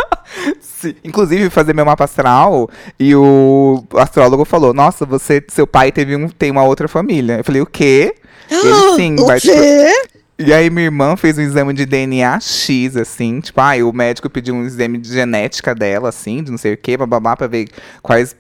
Sim. 0.61 0.95
Inclusive, 1.03 1.51
fazer 1.51 1.75
meu 1.75 1.85
mapa 1.85 2.05
astral 2.05 2.71
e 2.99 3.15
o 3.15 3.85
astrólogo 3.97 4.45
falou: 4.45 4.73
Nossa, 4.73 5.05
você, 5.05 5.45
seu 5.49 5.67
pai 5.67 5.91
teve 5.91 6.15
um, 6.15 6.29
tem 6.29 6.51
uma 6.51 6.63
outra 6.63 6.87
família. 6.87 7.39
Eu 7.39 7.45
falei, 7.45 7.61
o 7.61 7.67
quê? 7.67 8.15
Ele 8.51 8.97
sim, 8.97 9.17
o 9.19 9.27
vai 9.27 9.41
quê? 9.41 9.93
E 10.41 10.53
aí 10.53 10.71
minha 10.71 10.85
irmã 10.85 11.17
fez 11.17 11.37
um 11.37 11.43
exame 11.43 11.73
de 11.75 11.85
DNA 11.85 12.39
X, 12.39 12.97
assim, 12.97 13.41
tipo, 13.41 13.61
ai, 13.61 13.83
o 13.83 13.93
médico 13.93 14.31
pediu 14.31 14.55
um 14.55 14.65
exame 14.65 14.97
de 14.97 15.13
genética 15.13 15.75
dela, 15.75 16.11
assim, 16.11 16.45
de 16.45 16.53
não 16.53 16.59
sei 16.59 16.75
o 16.75 16.77
quê, 16.77 16.97
bababá, 16.97 17.37
pra 17.37 17.49
ver 17.49 17.69
quais 18.01 18.37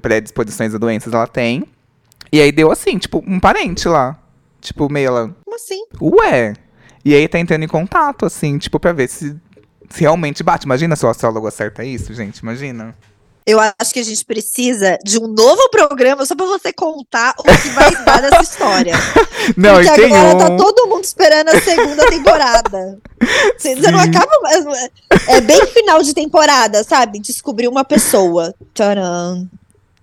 predisposições 0.00 0.72
a 0.72 0.78
doenças 0.78 1.12
ela 1.12 1.26
tem. 1.26 1.64
E 2.32 2.40
aí 2.40 2.52
deu 2.52 2.70
assim, 2.70 2.96
tipo, 2.96 3.24
um 3.26 3.40
parente 3.40 3.88
lá. 3.88 4.16
Tipo, 4.60 4.88
meio 4.88 5.08
ela, 5.08 5.36
Como 5.44 5.56
assim? 5.56 5.82
ué. 6.00 6.54
E 7.04 7.12
aí 7.12 7.26
tá 7.26 7.40
entrando 7.40 7.64
em 7.64 7.68
contato, 7.68 8.24
assim, 8.24 8.56
tipo, 8.56 8.78
pra 8.78 8.92
ver 8.92 9.08
se, 9.08 9.36
se 9.88 10.00
realmente 10.02 10.44
bate. 10.44 10.64
Imagina 10.64 10.94
se 10.94 11.04
o 11.04 11.08
astrólogo 11.08 11.48
acerta 11.48 11.82
isso, 11.84 12.14
gente, 12.14 12.38
imagina. 12.38 12.94
Eu 13.46 13.58
acho 13.58 13.92
que 13.92 13.98
a 13.98 14.04
gente 14.04 14.24
precisa 14.24 14.98
de 15.04 15.18
um 15.18 15.26
novo 15.26 15.68
programa 15.70 16.24
só 16.26 16.34
pra 16.34 16.46
você 16.46 16.72
contar 16.72 17.34
o 17.38 17.42
que 17.42 17.68
vai 17.70 18.04
dar 18.04 18.20
dessa 18.22 18.42
história. 18.42 18.94
Não, 19.56 19.74
Porque 19.74 19.92
tem 19.92 20.14
agora 20.14 20.34
um... 20.34 20.38
tá 20.38 20.56
todo 20.56 20.86
mundo 20.88 21.04
esperando 21.04 21.48
a 21.48 21.60
segunda 21.60 22.06
temporada. 22.10 22.98
Você 23.58 23.74
você 23.80 23.90
não 23.90 23.98
acaba. 23.98 24.30
mais- 24.42 24.64
É 25.26 25.40
bem 25.40 25.66
final 25.66 26.02
de 26.02 26.14
temporada, 26.14 26.84
sabe? 26.84 27.18
Descobrir 27.18 27.66
uma 27.66 27.84
pessoa. 27.84 28.54
Tcharam. 28.74 29.48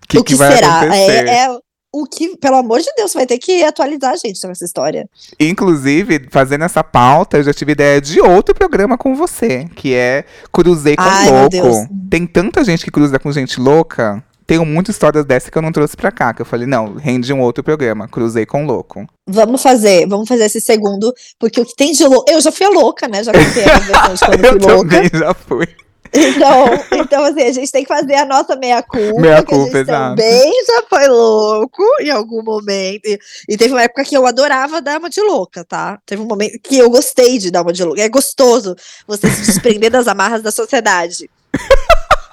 que, 0.10 0.18
o 0.18 0.24
que, 0.24 0.36
vai 0.36 0.54
será? 0.54 0.82
acontecer. 0.82 1.28
É, 1.28 1.46
é 1.46 1.60
o 2.02 2.06
que, 2.06 2.38
pelo 2.38 2.58
amor 2.58 2.80
de 2.80 2.90
Deus, 2.96 3.14
vai 3.14 3.26
ter 3.26 3.38
que 3.38 3.64
atualizar 3.64 4.14
a 4.14 4.16
gente 4.18 4.38
sobre 4.38 4.52
essa 4.52 4.66
história. 4.66 5.10
Inclusive, 5.40 6.28
fazendo 6.30 6.64
essa 6.64 6.84
pauta, 6.84 7.38
eu 7.38 7.44
já 7.44 7.54
tive 7.54 7.72
ideia 7.72 8.00
de 8.00 8.22
outro 8.22 8.54
programa 8.54 8.98
com 8.98 9.16
você, 9.16 9.68
que 9.76 9.94
é 9.94 10.24
Cruzei 10.52 10.96
com 10.96 11.04
Ai. 11.04 11.30
Louco. 11.30 11.90
Tem 12.10 12.26
tanta 12.28 12.64
gente 12.64 12.84
que 12.86 12.92
cruza 12.92 13.18
com 13.20 13.32
gente 13.32 13.60
louca. 13.60 14.24
Tenho 14.46 14.66
muitas 14.66 14.96
histórias 14.96 15.26
dessa 15.26 15.52
que 15.52 15.58
eu 15.58 15.62
não 15.62 15.74
trouxe 15.74 15.98
pra 15.98 16.10
cá. 16.10 16.34
Que 16.34 16.42
eu 16.42 16.46
falei, 16.46 16.66
não, 16.66 16.96
rende 16.96 17.34
um 17.34 17.42
outro 17.42 17.62
programa. 17.64 18.08
Cruzei 18.08 18.46
com 18.46 18.66
Louco. 18.66 19.06
Vamos 19.28 19.62
fazer, 19.62 20.08
vamos 20.08 20.28
fazer 20.28 20.46
esse 20.46 20.62
segundo, 20.62 21.14
porque 21.38 21.60
o 21.60 21.66
que 21.66 21.76
tem 21.76 21.92
de 21.92 22.06
louco. 22.08 22.32
Eu 22.32 22.40
já 22.40 22.50
fui 22.52 22.66
a 22.66 22.70
louca, 22.70 23.10
né? 23.10 23.24
Já 23.24 23.34
contei 23.34 23.66
a 23.66 23.80
versão 23.80 24.14
de 24.14 24.20
quando 24.26 24.46
eu 24.46 24.54
eu 24.54 24.62
fui 24.62 24.72
louca. 24.72 24.90
também 24.90 25.10
já 25.14 25.34
fui. 25.34 25.68
Então, 26.14 26.66
então, 27.00 27.24
assim, 27.24 27.44
a 27.44 27.52
gente 27.52 27.72
tem 27.72 27.84
que 27.84 27.88
fazer 27.88 28.16
a 28.16 28.26
nossa 28.26 28.56
meia-culpa. 28.56 29.22
Meia 29.22 29.44
que 29.44 29.54
a 29.54 29.58
gente 29.58 29.66
culpa, 29.66 29.78
exato. 29.80 30.16
também 30.16 30.66
já 30.66 30.84
foi 30.90 31.08
louco 31.08 31.84
em 32.00 32.10
algum 32.10 32.44
momento. 32.44 33.06
E, 33.06 33.20
e 33.50 33.58
teve 33.58 33.74
uma 33.74 33.84
época 33.84 34.04
que 34.04 34.16
eu 34.16 34.26
adorava 34.26 34.82
dar 34.82 35.00
uma 35.00 35.10
de 35.10 35.22
louca, 35.22 35.64
tá? 35.64 36.00
Teve 36.06 36.22
um 36.22 36.26
momento 36.26 36.60
que 36.62 36.78
eu 36.78 36.90
gostei 36.90 37.38
de 37.38 37.52
dar 37.52 37.62
uma 37.62 37.74
de 37.74 37.84
louca. 37.84 38.02
É 38.02 38.10
gostoso 38.10 38.76
você 39.08 39.30
se 39.30 39.46
desprender 39.46 39.92
das 39.92 40.08
amarras 40.08 40.42
da 40.42 40.52
sociedade. 40.52 41.30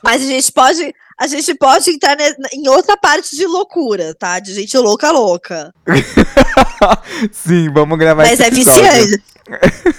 Mas 0.03 0.23
a 0.23 0.27
gente 0.27 0.53
pode, 0.53 0.95
a 1.19 1.27
gente 1.27 1.55
pode 1.55 1.91
entrar 1.91 2.17
em 2.53 2.69
outra 2.69 2.97
parte 2.97 3.35
de 3.35 3.47
loucura, 3.47 4.15
tá? 4.15 4.39
De 4.39 4.53
gente 4.53 4.77
louca, 4.77 5.11
louca. 5.11 5.73
Sim, 7.33 7.73
vamos 7.73 7.99
gravar 7.99 8.25
Mas 8.25 8.39
é 8.39 8.49
episódio. 8.49 8.83
viciante. 8.83 9.34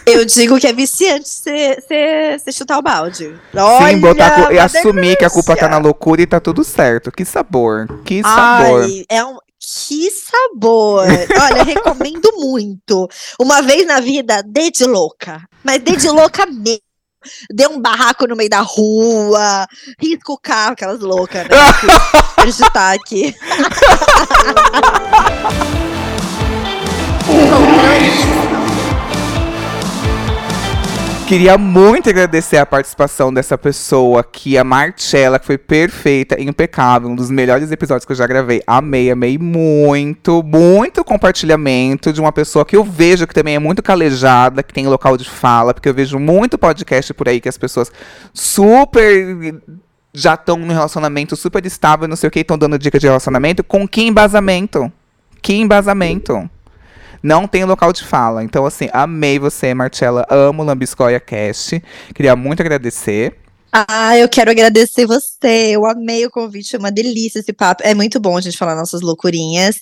Eu 0.06 0.26
digo 0.26 0.60
que 0.60 0.68
é 0.68 0.74
viciante 0.74 1.30
você 1.30 2.52
chutar 2.52 2.80
o 2.80 2.82
balde. 2.82 3.40
Sim, 3.54 4.00
botar 4.00 4.52
e 4.52 4.60
assumir 4.60 5.18
que 5.18 5.26
a 5.26 5.30
culpa 5.30 5.56
tá 5.56 5.64
na 5.64 5.76
delícia. 5.76 5.84
loucura 5.84 6.22
e 6.22 6.28
tá 6.28 6.40
tudo 6.40 6.64
certo. 6.64 7.12
Que 7.12 7.24
sabor. 7.24 7.88
Que 8.04 8.22
sabor. 8.22 8.84
Ai, 8.84 9.06
é 9.10 9.24
um. 9.24 9.38
Que 9.88 10.12
sabor! 10.12 11.08
Olha, 11.42 11.64
recomendo 11.64 12.30
muito. 12.36 13.08
Uma 13.40 13.64
vez 13.64 13.86
na 13.88 14.00
vida, 14.00 14.44
dê 14.46 14.70
de 14.70 14.86
louca. 14.86 15.42
Mas 15.64 15.80
dê 15.80 15.96
de 15.96 16.08
louca 16.08 16.46
mesmo. 16.46 16.82
Dê 17.52 17.68
um 17.68 17.82
barraco 17.82 18.28
no 18.28 18.36
meio 18.36 18.50
da 18.50 18.62
rua, 18.62 19.66
risca 20.00 20.32
o 20.32 20.38
carro, 20.38 20.74
aquelas 20.74 21.00
loucas, 21.00 21.48
né? 21.48 21.50
que 21.82 22.42
Acreditar 22.42 22.94
aqui. 22.94 23.36
Queria 31.28 31.58
muito 31.58 32.08
agradecer 32.08 32.58
a 32.58 32.68
participação 32.68 33.34
dessa 33.34 33.58
pessoa 33.58 34.20
aqui, 34.20 34.60
a 34.60 34.64
Marcela, 34.64 35.40
que 35.40 35.46
foi 35.48 35.58
perfeita, 35.58 36.40
impecável, 36.40 37.10
um 37.10 37.16
dos 37.16 37.32
melhores 37.32 37.72
episódios 37.72 38.06
que 38.06 38.12
eu 38.12 38.16
já 38.16 38.28
gravei. 38.28 38.62
Amei, 38.68 39.10
amei 39.10 39.36
muito, 39.36 40.44
muito 40.44 41.04
compartilhamento 41.04 42.14
de 42.14 42.22
uma 42.22 42.32
pessoa 42.32 42.64
que 42.64 42.76
eu 42.76 42.84
vejo 42.84 43.26
que 43.26 43.34
também 43.34 43.56
é 43.56 43.60
muito 43.60 43.82
calejada, 43.82 44.62
que 44.62 44.72
tem 44.72 44.86
local 44.88 45.18
de 45.18 45.28
fala, 45.28 45.74
porque 45.74 45.90
eu 45.90 45.96
vejo 45.96 46.20
muito 46.20 46.60
podcast 46.60 47.12
por 47.16 47.28
aí 47.28 47.42
que 47.42 47.50
as 47.50 47.58
pessoas 47.58 47.92
super 48.32 49.56
já 50.14 50.36
estão 50.36 50.58
no 50.58 50.72
relacionamento 50.72 51.36
super 51.36 51.66
estável, 51.66 52.08
não 52.08 52.16
sei 52.16 52.28
o 52.28 52.32
que, 52.32 52.42
estão 52.42 52.58
dando 52.58 52.78
dica 52.78 53.00
de 53.00 53.08
relacionamento. 53.08 53.64
Com 53.64 53.88
que 53.88 54.04
embasamento? 54.04 54.92
Que 55.42 55.56
embasamento? 55.56 56.48
Não 57.26 57.48
tem 57.48 57.66
local 57.66 57.92
de 57.92 58.04
fala. 58.04 58.44
Então, 58.44 58.68
assim, 58.68 58.88
amei 58.94 59.40
você, 59.40 59.74
Marcela. 59.74 60.28
Amo 60.30 60.62
Lambiscoia 60.62 61.20
Cast. 61.20 61.82
Queria 62.14 62.36
muito 62.36 62.62
agradecer. 62.62 63.36
Ah, 63.72 64.16
eu 64.16 64.30
quero 64.30 64.52
agradecer 64.52 65.08
você. 65.08 65.72
Eu 65.72 65.88
amei 65.88 66.24
o 66.24 66.30
convite, 66.30 66.76
é 66.76 66.80
uma 66.80 66.92
delícia 66.92 67.40
esse 67.40 67.52
papo. 67.52 67.82
É 67.84 67.96
muito 67.96 68.20
bom 68.20 68.38
a 68.38 68.42
gente 68.42 68.56
falar 68.56 68.76
nossas 68.76 69.02
loucurinhas. 69.02 69.78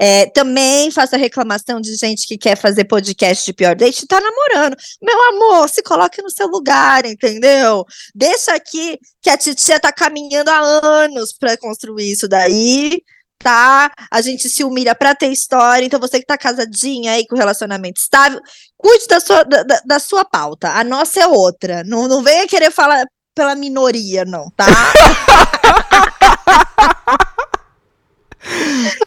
É, 0.00 0.26
também 0.26 0.88
faço 0.92 1.16
a 1.16 1.18
reclamação 1.18 1.80
de 1.80 1.96
gente 1.96 2.28
que 2.28 2.38
quer 2.38 2.56
fazer 2.56 2.84
podcast 2.84 3.44
de 3.44 3.52
pior 3.52 3.74
date, 3.74 4.06
tá 4.06 4.20
namorando. 4.20 4.76
Meu 5.02 5.20
amor, 5.30 5.68
se 5.68 5.82
coloque 5.82 6.22
no 6.22 6.30
seu 6.30 6.46
lugar, 6.46 7.04
entendeu? 7.04 7.84
Deixa 8.14 8.54
aqui 8.54 9.00
que 9.20 9.30
a 9.30 9.36
titia 9.36 9.80
tá 9.80 9.92
caminhando 9.92 10.48
há 10.48 10.60
anos 10.60 11.32
para 11.32 11.56
construir 11.56 12.12
isso 12.12 12.28
daí 12.28 13.02
tá? 13.38 13.90
A 14.10 14.20
gente 14.20 14.48
se 14.48 14.64
humilha 14.64 14.94
para 14.94 15.14
ter 15.14 15.28
história. 15.28 15.84
Então, 15.84 16.00
você 16.00 16.20
que 16.20 16.26
tá 16.26 16.38
casadinha 16.38 17.12
aí 17.12 17.26
com 17.26 17.36
relacionamento 17.36 18.00
estável, 18.00 18.40
cuide 18.76 19.06
da 19.06 19.20
sua, 19.20 19.44
da, 19.44 19.62
da 19.84 19.98
sua 19.98 20.24
pauta. 20.24 20.70
A 20.70 20.82
nossa 20.82 21.20
é 21.20 21.26
outra. 21.26 21.84
Não, 21.84 22.08
não 22.08 22.22
venha 22.22 22.48
querer 22.48 22.70
falar 22.70 23.04
pela 23.34 23.54
minoria, 23.54 24.24
não, 24.24 24.50
tá? 24.56 24.66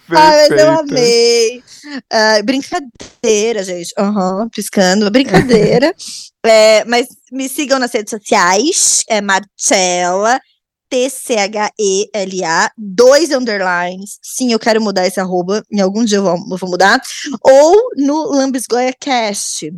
Ai, 0.10 0.50
mas 0.50 0.52
eu 0.52 0.80
amei. 0.80 1.64
Uh, 2.12 2.44
brincadeira, 2.44 3.64
gente. 3.64 3.94
Uhum, 3.98 4.50
piscando. 4.50 5.10
Brincadeira. 5.12 5.94
é, 6.46 6.84
mas 6.86 7.08
me 7.32 7.48
sigam 7.48 7.80
nas 7.80 7.94
redes 7.94 8.12
sociais. 8.12 9.04
É 9.08 9.22
Marcela 9.22 10.40
T-C-H-E-L-A, 10.90 12.72
dois 12.78 13.32
underlines. 13.32 14.20
Sim, 14.22 14.52
eu 14.52 14.60
quero 14.60 14.82
mudar 14.82 15.06
esse 15.06 15.20
arroba. 15.20 15.64
Em 15.72 15.82
algum 15.82 16.06
dia 16.06 16.18
eu 16.18 16.24
vou, 16.24 16.36
eu 16.52 16.58
vou 16.58 16.70
mudar. 16.70 17.02
Ou 17.42 17.90
no 17.98 18.32
Lambisgoia 18.32 18.94
Cast. 19.00 19.74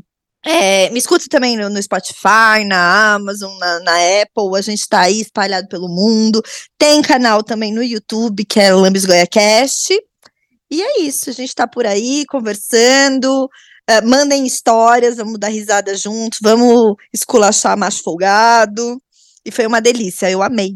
É, 0.45 0.89
me 0.91 0.99
escuta 0.99 1.25
também 1.29 1.57
no, 1.57 1.69
no, 1.69 1.83
Spotify, 1.83 2.63
na 2.65 3.15
Amazon, 3.15 3.57
na, 3.57 3.79
na, 3.81 4.21
Apple. 4.21 4.57
A 4.57 4.61
gente 4.61 4.87
tá 4.87 5.01
aí 5.01 5.21
espalhado 5.21 5.67
pelo 5.67 5.89
mundo. 5.89 6.41
Tem 6.77 7.01
canal 7.01 7.43
também 7.43 7.73
no 7.73 7.83
YouTube, 7.83 8.45
que 8.45 8.59
é 8.59 8.73
Lambisgoia 8.73 9.27
Cast. 9.27 9.93
E 10.71 10.81
é 10.83 11.01
isso, 11.01 11.29
a 11.29 11.33
gente 11.33 11.53
tá 11.53 11.67
por 11.67 11.85
aí 11.85 12.25
conversando. 12.27 13.45
Uh, 13.89 14.07
mandem 14.07 14.45
histórias, 14.45 15.17
vamos 15.17 15.39
dar 15.39 15.47
risada 15.47 15.95
juntos, 15.97 16.39
vamos 16.41 16.95
esculachar 17.11 17.75
macho 17.77 18.03
folgado. 18.03 19.01
E 19.43 19.51
foi 19.51 19.65
uma 19.65 19.81
delícia, 19.81 20.29
eu 20.29 20.43
amei. 20.43 20.75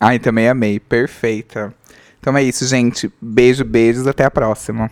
Ai, 0.00 0.18
também 0.18 0.48
amei. 0.48 0.80
Perfeita. 0.80 1.74
Então 2.20 2.36
é 2.36 2.42
isso, 2.42 2.66
gente. 2.66 3.12
Beijo, 3.20 3.64
beijos. 3.64 4.06
Até 4.06 4.24
a 4.24 4.30
próxima. 4.30 4.90